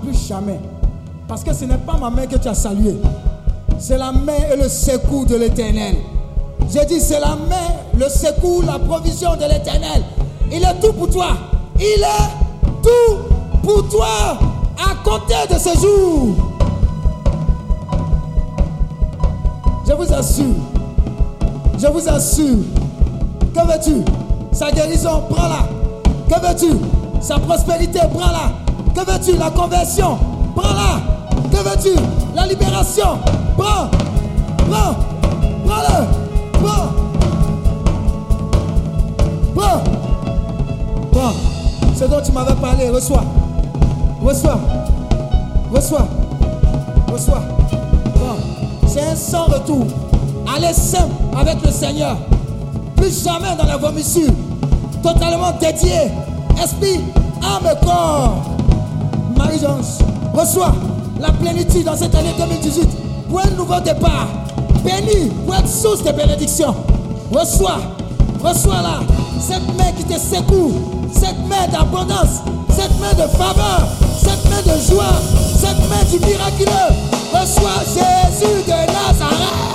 plus 0.00 0.28
jamais. 0.28 0.60
Parce 1.26 1.42
que 1.42 1.52
ce 1.52 1.64
n'est 1.64 1.78
pas 1.78 1.96
ma 1.96 2.10
main 2.10 2.26
que 2.26 2.36
tu 2.36 2.48
as 2.48 2.54
saluée. 2.54 2.98
C'est 3.78 3.98
la 3.98 4.12
main 4.12 4.32
et 4.52 4.56
le 4.56 4.68
secours 4.68 5.26
de 5.26 5.36
l'éternel. 5.36 5.96
J'ai 6.72 6.84
dit, 6.86 7.00
c'est 7.00 7.20
la 7.20 7.36
main, 7.36 7.74
le 7.98 8.08
secours, 8.08 8.62
la 8.64 8.78
provision 8.78 9.34
de 9.34 9.42
l'éternel. 9.42 10.02
Il 10.50 10.62
est 10.62 10.80
tout 10.80 10.92
pour 10.92 11.10
toi. 11.10 11.28
Il 11.76 12.02
est 12.02 12.82
tout 12.82 13.16
pour 13.62 13.88
toi 13.88 14.38
à 14.78 14.94
compter 15.02 15.52
de 15.52 15.58
ce 15.58 15.78
jour. 15.80 16.36
Je 19.86 19.92
vous 19.92 20.12
assure, 20.12 20.54
je 21.78 21.86
vous 21.86 22.08
assure, 22.08 22.56
que 23.54 23.60
veux-tu? 23.60 24.02
Sa 24.52 24.70
guérison, 24.70 25.24
prends-la. 25.28 25.68
Que 26.28 26.40
veux-tu? 26.40 26.78
Sa 27.20 27.38
prospérité, 27.38 28.00
prends-la. 28.12 28.63
Que 28.94 29.00
veux-tu 29.00 29.36
La 29.36 29.50
conversion, 29.50 30.18
prends-la. 30.54 31.00
Que 31.50 31.68
veux-tu 31.68 32.00
La 32.34 32.46
libération, 32.46 33.18
prends. 33.56 33.90
Prends. 34.70 34.94
Prends-le. 35.66 36.06
Prends. 36.52 36.88
Prends. 39.54 39.82
Prends. 41.12 41.32
Ce 41.96 42.04
dont 42.04 42.20
tu 42.24 42.32
m'avais 42.32 42.54
parlé, 42.54 42.88
reçois. 42.90 43.24
Reçois. 44.22 44.58
Reçois. 45.72 46.06
Reçois. 47.12 47.42
Prends. 48.14 48.36
C'est 48.86 49.02
un 49.02 49.16
sans 49.16 49.44
retour. 49.46 49.86
Allez 50.54 50.72
simple 50.72 51.14
avec 51.36 51.62
le 51.64 51.70
Seigneur. 51.70 52.16
Plus 52.96 53.24
jamais 53.24 53.56
dans 53.56 53.66
la 53.66 53.76
vomissure. 53.76 54.30
Totalement 55.02 55.52
dédié. 55.60 56.12
Esprit, 56.62 57.00
âme 57.42 57.70
et 57.70 57.84
corps. 57.84 58.53
Reçois 60.34 60.72
la 61.20 61.30
plénitude 61.30 61.84
dans 61.84 61.96
cette 61.96 62.14
année 62.16 62.34
2018 62.36 62.88
pour 63.28 63.40
un 63.40 63.50
nouveau 63.50 63.78
départ. 63.80 64.26
Béni 64.84 65.30
pour 65.46 65.54
être 65.54 65.68
source 65.68 66.02
de 66.02 66.10
bénédiction. 66.10 66.74
Reçois, 67.32 67.78
reçois-la. 68.42 69.00
Cette 69.40 69.66
main 69.78 69.92
qui 69.96 70.04
te 70.04 70.18
secoue, 70.18 70.72
cette 71.12 71.38
main 71.46 71.68
d'abondance, 71.70 72.42
cette 72.68 72.98
main 72.98 73.12
de 73.12 73.28
faveur, 73.30 73.86
cette 74.18 74.44
main 74.50 74.62
de 74.62 74.80
joie, 74.80 75.14
cette 75.56 75.88
main 75.88 76.02
du 76.10 76.18
miraculeux. 76.18 76.94
Reçois 77.32 77.84
Jésus 77.86 78.64
de 78.66 78.70
Nazareth. 78.70 79.73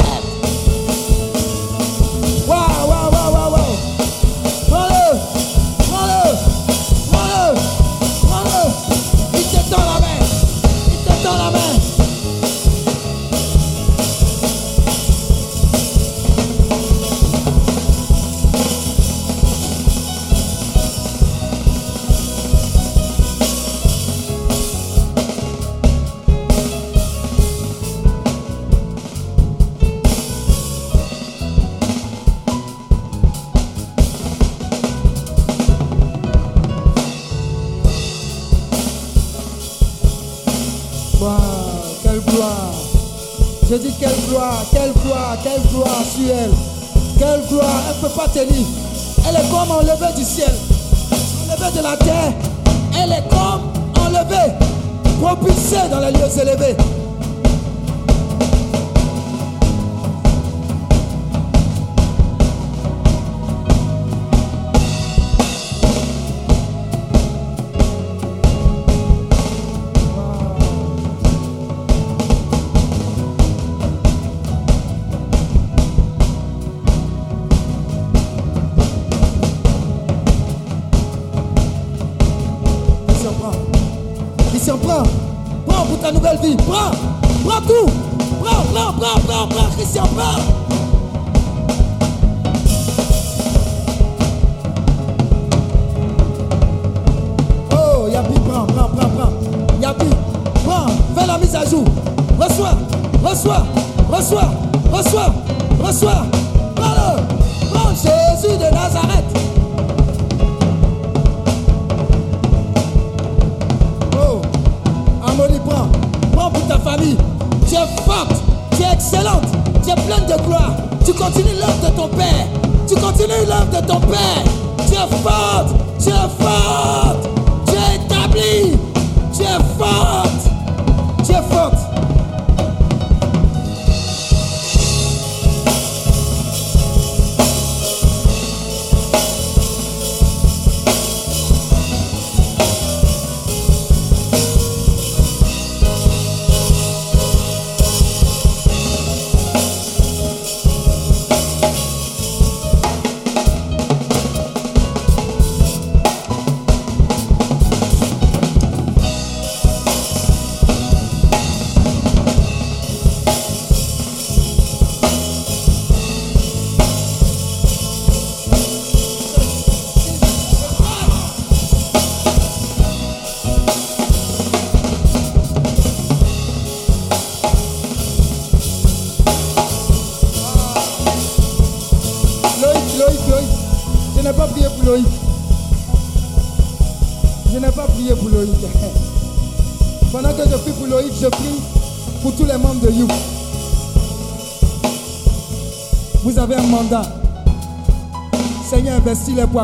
Elle 48.41 49.35
est 49.35 49.49
comme 49.49 49.69
enlevée 49.69 50.13
du 50.15 50.23
ciel, 50.23 50.47
enlevée 51.51 51.77
de 51.77 51.83
la 51.83 51.97
terre. 51.97 52.33
Elle 52.97 53.11
est 53.11 53.27
comme 53.27 53.73
enlevée, 54.01 54.53
propulsée 55.21 55.89
dans 55.91 55.99
les 55.99 56.11
lieux 56.11 56.41
élevés. 56.41 56.77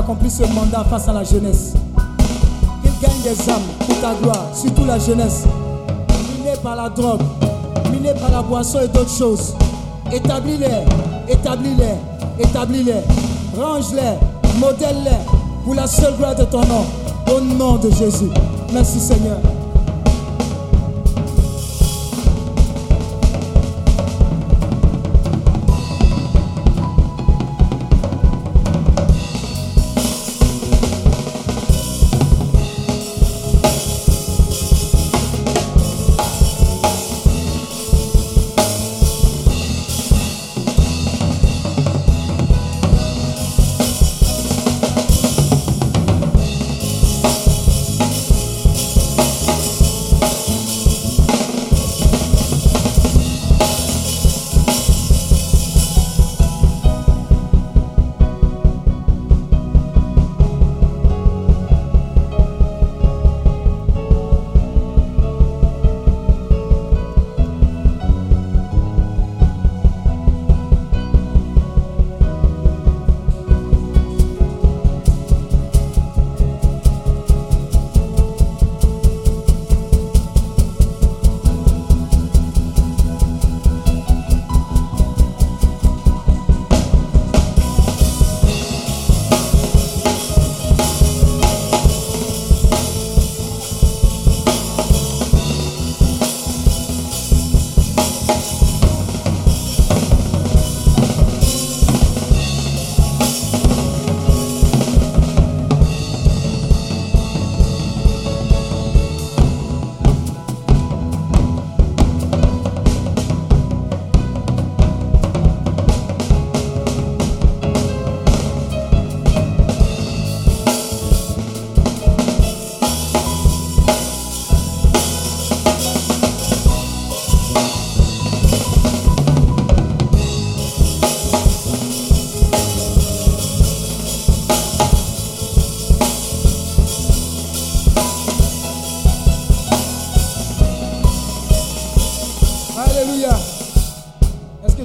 pour 0.04 0.18
ce 0.30 0.44
mandat 0.54 0.84
face 0.90 1.08
à 1.08 1.14
la 1.14 1.24
jeunesse. 1.24 1.74
Qu'il 2.82 2.92
gagne 3.02 3.22
des 3.24 3.50
âmes 3.50 3.62
pour 3.80 4.02
ta 4.02 4.14
gloire, 4.22 4.46
surtout 4.54 4.86
la 4.86 5.00
jeunesse. 5.00 5.44
Minée 6.38 6.58
par 6.62 6.76
la 6.76 6.90
drogue, 6.90 7.22
minée 7.92 8.14
par 8.20 8.30
la 8.30 8.42
boisson 8.42 8.80
et 8.82 8.88
d'autres 8.88 9.16
choses. 9.16 9.54
Établis-les, 10.12 10.84
établis-les, 11.30 11.96
établis-les. 12.40 13.02
Range-les, 13.58 14.60
modèle-les 14.60 15.18
pour 15.64 15.76
la 15.76 15.88
seule 15.88 16.16
gloire 16.18 16.36
de 16.36 16.44
ton 16.44 16.62
nom. 16.62 16.86
Au 17.34 17.40
nom 17.40 17.76
de 17.78 17.90
Jésus. 17.90 18.30
Merci 18.74 19.00
Seigneur. 19.00 19.38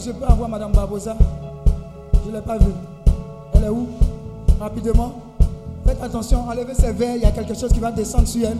Je 0.05 0.13
peux 0.13 0.25
avoir 0.25 0.49
Madame 0.49 0.73
Barbosa? 0.73 1.17
Je 2.25 2.31
ne 2.31 2.37
l'ai 2.37 2.43
pas 2.43 2.59
vue. 2.59 2.73
Elle 3.55 3.65
est 3.65 3.69
où? 3.69 3.89
Rapidement. 4.59 5.13
Faites 5.87 6.03
attention, 6.03 6.49
enlevez 6.49 6.75
ses 6.75 6.93
verres. 6.93 7.17
Il 7.17 7.23
y 7.23 7.27
a 7.27 7.31
quelque 7.31 7.55
chose 7.55 7.73
qui 7.73 7.81
va 7.81 7.91
descendre 7.91 8.27
sur 8.27 8.49
elle. 8.49 8.59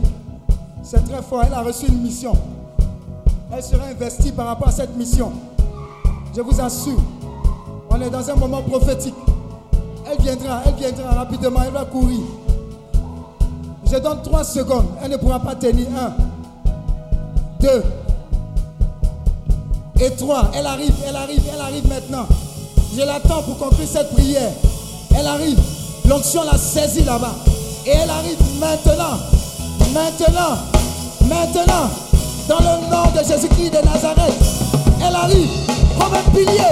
C'est 0.83 1.05
très 1.05 1.23
fort. 1.23 1.43
Elle 1.47 1.55
a 1.55 1.63
reçu 1.63 1.87
une 1.87 2.03
mission. 2.03 2.33
Elle 3.53 3.63
sera 3.63 3.87
investie 3.87 4.33
par 4.33 4.47
rapport 4.47 4.69
à 4.69 4.73
cette 4.73 4.97
mission. 4.97 5.33
Je 6.35 6.41
vous 6.41 6.61
assure. 6.61 7.01
On 7.91 8.01
est 8.01 8.11
dans 8.11 8.29
un 8.31 8.37
moment 8.37 8.63
prophétique. 8.63 9.15
Elle 10.11 10.21
viendra, 10.21 10.63
elle 10.67 10.75
viendra 10.75 11.13
rapidement, 11.13 11.61
elle 11.65 11.73
va 11.73 11.85
courir. 11.85 12.21
Je 13.85 13.99
donne 13.99 14.23
trois 14.23 14.45
secondes. 14.45 14.87
Elle 15.03 15.11
ne 15.11 15.17
pourra 15.17 15.41
pas 15.41 15.55
tenir. 15.55 15.89
Un, 15.99 16.13
deux 17.61 17.83
et 20.01 20.11
trois. 20.17 20.51
Elle 20.55 20.67
arrive, 20.67 20.93
elle 21.07 21.17
arrive, 21.17 21.43
elle 21.53 21.61
arrive 21.61 21.87
maintenant. 21.87 22.27
Je 22.97 23.03
l'attends 23.03 23.43
pour 23.43 23.59
conclure 23.59 23.87
cette 23.91 24.13
prière. 24.13 24.51
Elle 25.17 25.27
arrive. 25.27 25.59
L'onction 26.09 26.43
l'a 26.45 26.59
saisie 26.59 27.05
là-bas. 27.05 27.35
Et 27.87 27.91
elle 27.91 28.11
arrive 28.11 28.39
maintenant. 28.59 29.19
Maintenant. 29.93 30.59
Maintenant. 31.29 31.91
Dans 32.49 32.59
le 32.59 32.91
nom 32.91 33.11
de 33.15 33.27
Jésus-Christ 33.27 33.71
de 33.71 33.87
Nazareth. 33.87 34.35
Elle 35.07 35.15
arrive 35.15 35.49
comme 35.99 36.15
un 36.15 36.31
pilier 36.31 36.71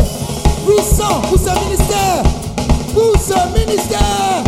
puissant 0.67 1.21
pour 1.29 1.39
ce 1.39 1.65
ministère. 1.65 2.23
Pour 2.95 3.15
ce 3.21 3.59
ministère. 3.59 4.43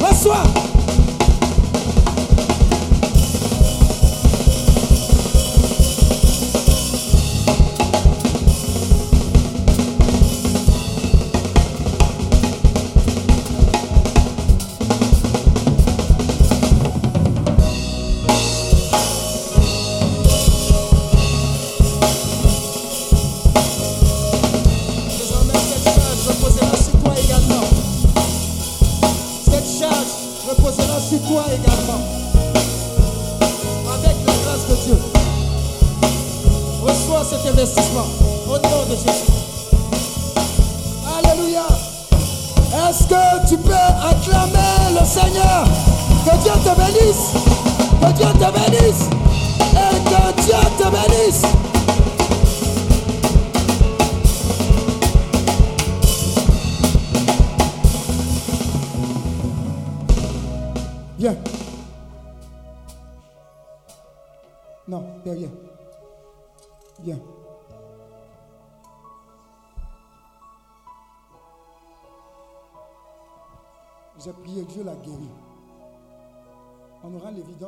Reçois. 0.00 0.73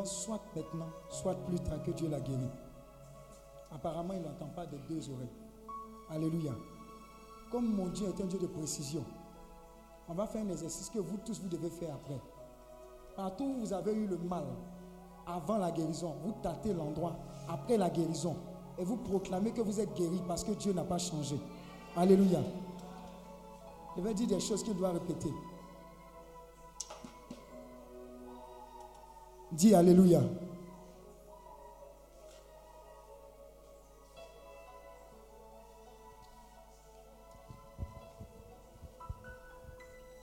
Soit 0.04 0.40
maintenant, 0.54 0.90
soit 1.08 1.34
plus 1.34 1.58
tard 1.60 1.82
que 1.82 1.90
Dieu 1.90 2.08
l'a 2.08 2.20
guéri. 2.20 2.48
Apparemment, 3.72 4.14
il 4.14 4.22
n'entend 4.22 4.48
pas 4.54 4.66
des 4.66 4.78
deux 4.88 5.10
oreilles. 5.10 5.28
Alléluia. 6.10 6.52
Comme 7.50 7.74
mon 7.74 7.86
Dieu 7.88 8.06
est 8.06 8.20
un 8.22 8.26
Dieu 8.26 8.38
de 8.38 8.46
précision, 8.46 9.04
on 10.08 10.14
va 10.14 10.26
faire 10.26 10.44
un 10.44 10.50
exercice 10.50 10.88
que 10.90 10.98
vous 10.98 11.16
tous, 11.24 11.40
vous 11.40 11.48
devez 11.48 11.70
faire 11.70 11.94
après. 11.94 12.20
Partout 13.16 13.44
où 13.44 13.60
vous 13.60 13.72
avez 13.72 13.92
eu 13.92 14.06
le 14.06 14.18
mal 14.18 14.44
avant 15.26 15.58
la 15.58 15.70
guérison, 15.70 16.14
vous 16.22 16.34
tâtez 16.42 16.72
l'endroit 16.72 17.16
après 17.48 17.76
la 17.76 17.90
guérison 17.90 18.36
et 18.78 18.84
vous 18.84 18.96
proclamez 18.96 19.52
que 19.52 19.62
vous 19.62 19.80
êtes 19.80 19.94
guéri 19.94 20.20
parce 20.26 20.44
que 20.44 20.52
Dieu 20.52 20.72
n'a 20.72 20.84
pas 20.84 20.98
changé. 20.98 21.40
Alléluia. 21.96 22.40
Je 23.96 24.02
vais 24.02 24.14
dire 24.14 24.28
des 24.28 24.40
choses 24.40 24.62
qu'il 24.62 24.76
doit 24.76 24.90
répéter. 24.90 25.32
Dis 29.56 29.74
Alléluia. 29.74 30.20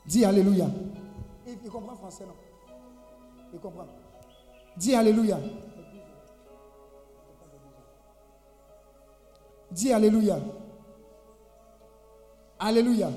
Dis 0.06 0.26
Alléluia. 0.26 0.68
Il, 1.48 1.58
il 1.64 1.70
comprend 1.70 1.96
français, 1.96 2.26
non? 2.26 2.34
Il 3.54 3.60
comprend. 3.60 3.86
Dis 4.78 4.94
Alléluia. 4.96 5.40
Dis 9.72 9.92
Alléluia. 9.94 10.38
Alléluia. 12.60 13.10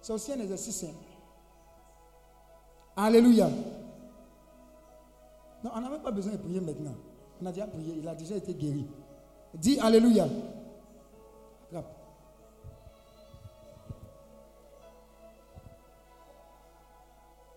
C'est 0.00 0.12
aussi 0.12 0.32
un 0.32 0.40
exercice. 0.40 0.84
hein. 0.84 0.94
Alléluia. 2.96 3.48
Non, 5.64 5.70
on 5.74 5.80
n'a 5.80 5.88
même 5.88 6.02
pas 6.02 6.10
besoin 6.10 6.32
de 6.32 6.36
prier 6.36 6.60
maintenant. 6.60 6.94
On 7.40 7.46
a 7.46 7.50
déjà 7.50 7.66
prié, 7.66 7.94
il 7.96 8.06
a 8.06 8.14
déjà 8.14 8.36
été 8.36 8.54
guéri. 8.54 8.86
Dis 9.54 9.80
Alléluia. 9.80 10.28
Attrape. 11.66 11.90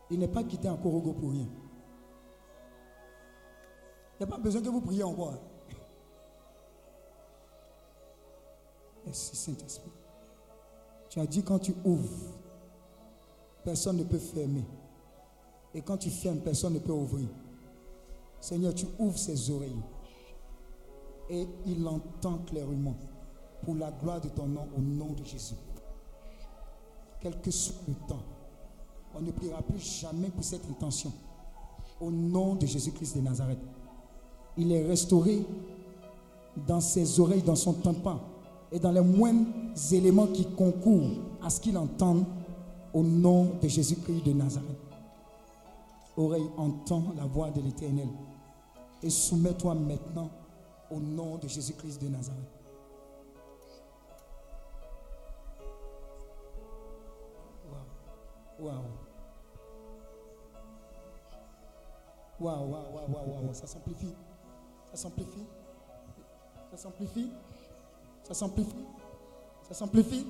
Il 0.10 0.20
n'est 0.20 0.28
pas 0.28 0.44
quitté 0.44 0.70
en 0.70 0.78
Korogo 0.78 1.12
pour 1.12 1.32
rien. 1.32 1.48
Il 4.20 4.26
n'y 4.26 4.32
a 4.32 4.36
pas 4.36 4.42
besoin 4.42 4.62
que 4.62 4.70
vous 4.70 4.82
priez 4.82 5.04
encore. 5.04 5.34
hein. 5.34 5.40
Merci 9.06 9.36
Saint-Esprit. 9.36 9.92
Tu 11.10 11.20
as 11.20 11.26
dit 11.28 11.44
quand 11.44 11.60
tu 11.60 11.74
ouvres, 11.84 12.34
personne 13.64 13.98
ne 13.98 14.04
peut 14.04 14.18
fermer. 14.18 14.66
Et 15.74 15.82
quand 15.82 15.98
tu 15.98 16.10
fermes, 16.10 16.40
personne 16.40 16.74
ne 16.74 16.80
peut 16.80 16.92
ouvrir. 16.94 17.28
Seigneur, 18.40 18.74
tu 18.74 18.86
ouvres 19.00 19.18
ses 19.18 19.50
oreilles. 19.52 19.82
Et 21.30 21.48
il 21.66 21.86
entend 21.88 22.40
clairement. 22.46 22.96
Pour 23.64 23.76
la 23.76 23.92
gloire 23.92 24.22
de 24.22 24.30
ton 24.30 24.46
nom, 24.46 24.68
au 24.78 24.82
nom 24.82 25.14
de 25.14 25.24
Jésus. 25.26 25.56
Quel 27.20 27.42
que 27.42 27.50
soit 27.50 27.76
le 27.88 27.96
temps, 28.08 28.24
on 29.16 29.22
ne 29.22 29.32
priera 29.32 29.62
plus 29.62 29.80
jamais 29.80 30.30
pour 30.30 30.44
cette 30.44 30.70
intention. 30.70 31.12
Au 32.00 32.12
nom 32.12 32.56
de 32.56 32.66
Jésus-Christ 32.66 33.18
de 33.18 33.22
Nazareth. 33.22 33.58
Il 34.58 34.72
est 34.72 34.86
restauré 34.86 35.44
dans 36.68 36.80
ses 36.80 37.20
oreilles, 37.20 37.42
dans 37.42 37.56
son 37.56 37.74
tympan 37.74 38.20
et 38.72 38.80
dans 38.80 38.92
les 38.92 39.02
moindres 39.02 39.48
éléments 39.92 40.28
qui 40.28 40.46
concourent 40.46 41.12
à 41.44 41.50
ce 41.50 41.60
qu'il 41.60 41.78
entende 41.78 42.26
au 42.94 43.04
nom 43.04 43.52
de 43.62 43.68
Jésus-Christ 43.68 44.26
de 44.26 44.34
Nazareth. 44.34 44.87
Oreille, 46.18 46.50
entend 46.58 47.04
la 47.16 47.26
voix 47.26 47.52
de 47.52 47.62
l'Éternel 47.62 48.10
et 49.04 49.10
soumets-toi 49.10 49.76
maintenant 49.76 50.32
au 50.90 51.00
nom 51.00 51.38
de 51.38 51.48
Jésus-Christ 51.48 52.02
de 52.02 52.08
Nazareth. 52.08 52.42
Waouh. 58.60 58.68
Waouh. 58.68 58.84
Waouh, 62.40 62.72
waouh, 62.72 62.94
waouh, 62.94 63.12
waouh, 63.12 63.44
waouh. 63.44 63.54
Ça 63.54 63.68
s'amplifie. 63.68 64.16
Ça 64.92 64.98
s'amplifie. 64.98 65.46
Ça 66.72 66.78
s'amplifie. 66.78 67.32
Ça 68.24 68.34
s'amplifie. 68.34 68.86
Ça 69.68 69.74
s'amplifie. 69.76 70.26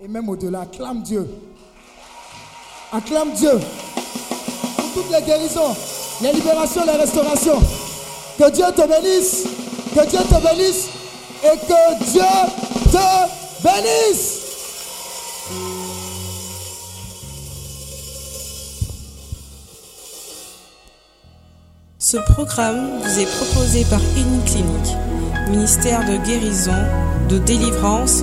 et 0.00 0.08
même 0.08 0.28
au-delà. 0.28 0.60
Acclame 0.60 1.02
Dieu. 1.02 1.26
Acclame 2.92 3.32
Dieu 3.32 3.58
pour 4.76 5.02
toutes 5.02 5.12
les 5.12 5.22
guérisons, 5.22 5.74
les 6.22 6.32
libérations, 6.32 6.84
les 6.86 6.92
restaurations. 6.92 7.60
Que 8.38 8.50
Dieu 8.50 8.64
te 8.74 8.86
bénisse. 8.86 9.44
Que 9.94 10.06
Dieu 10.06 10.18
te 10.18 10.42
bénisse. 10.42 10.88
Et 11.42 11.58
que 11.66 12.04
Dieu 12.10 12.22
te 12.90 13.62
bénisse. 13.62 14.42
Ce 21.98 22.18
programme 22.18 23.00
vous 23.02 23.18
est 23.18 23.26
proposé 23.26 23.84
par 23.86 24.00
Une 24.16 24.44
Clinique, 24.44 24.96
ministère 25.48 26.00
de 26.08 26.16
guérison, 26.24 26.70
de 27.28 27.38
délivrance, 27.38 28.22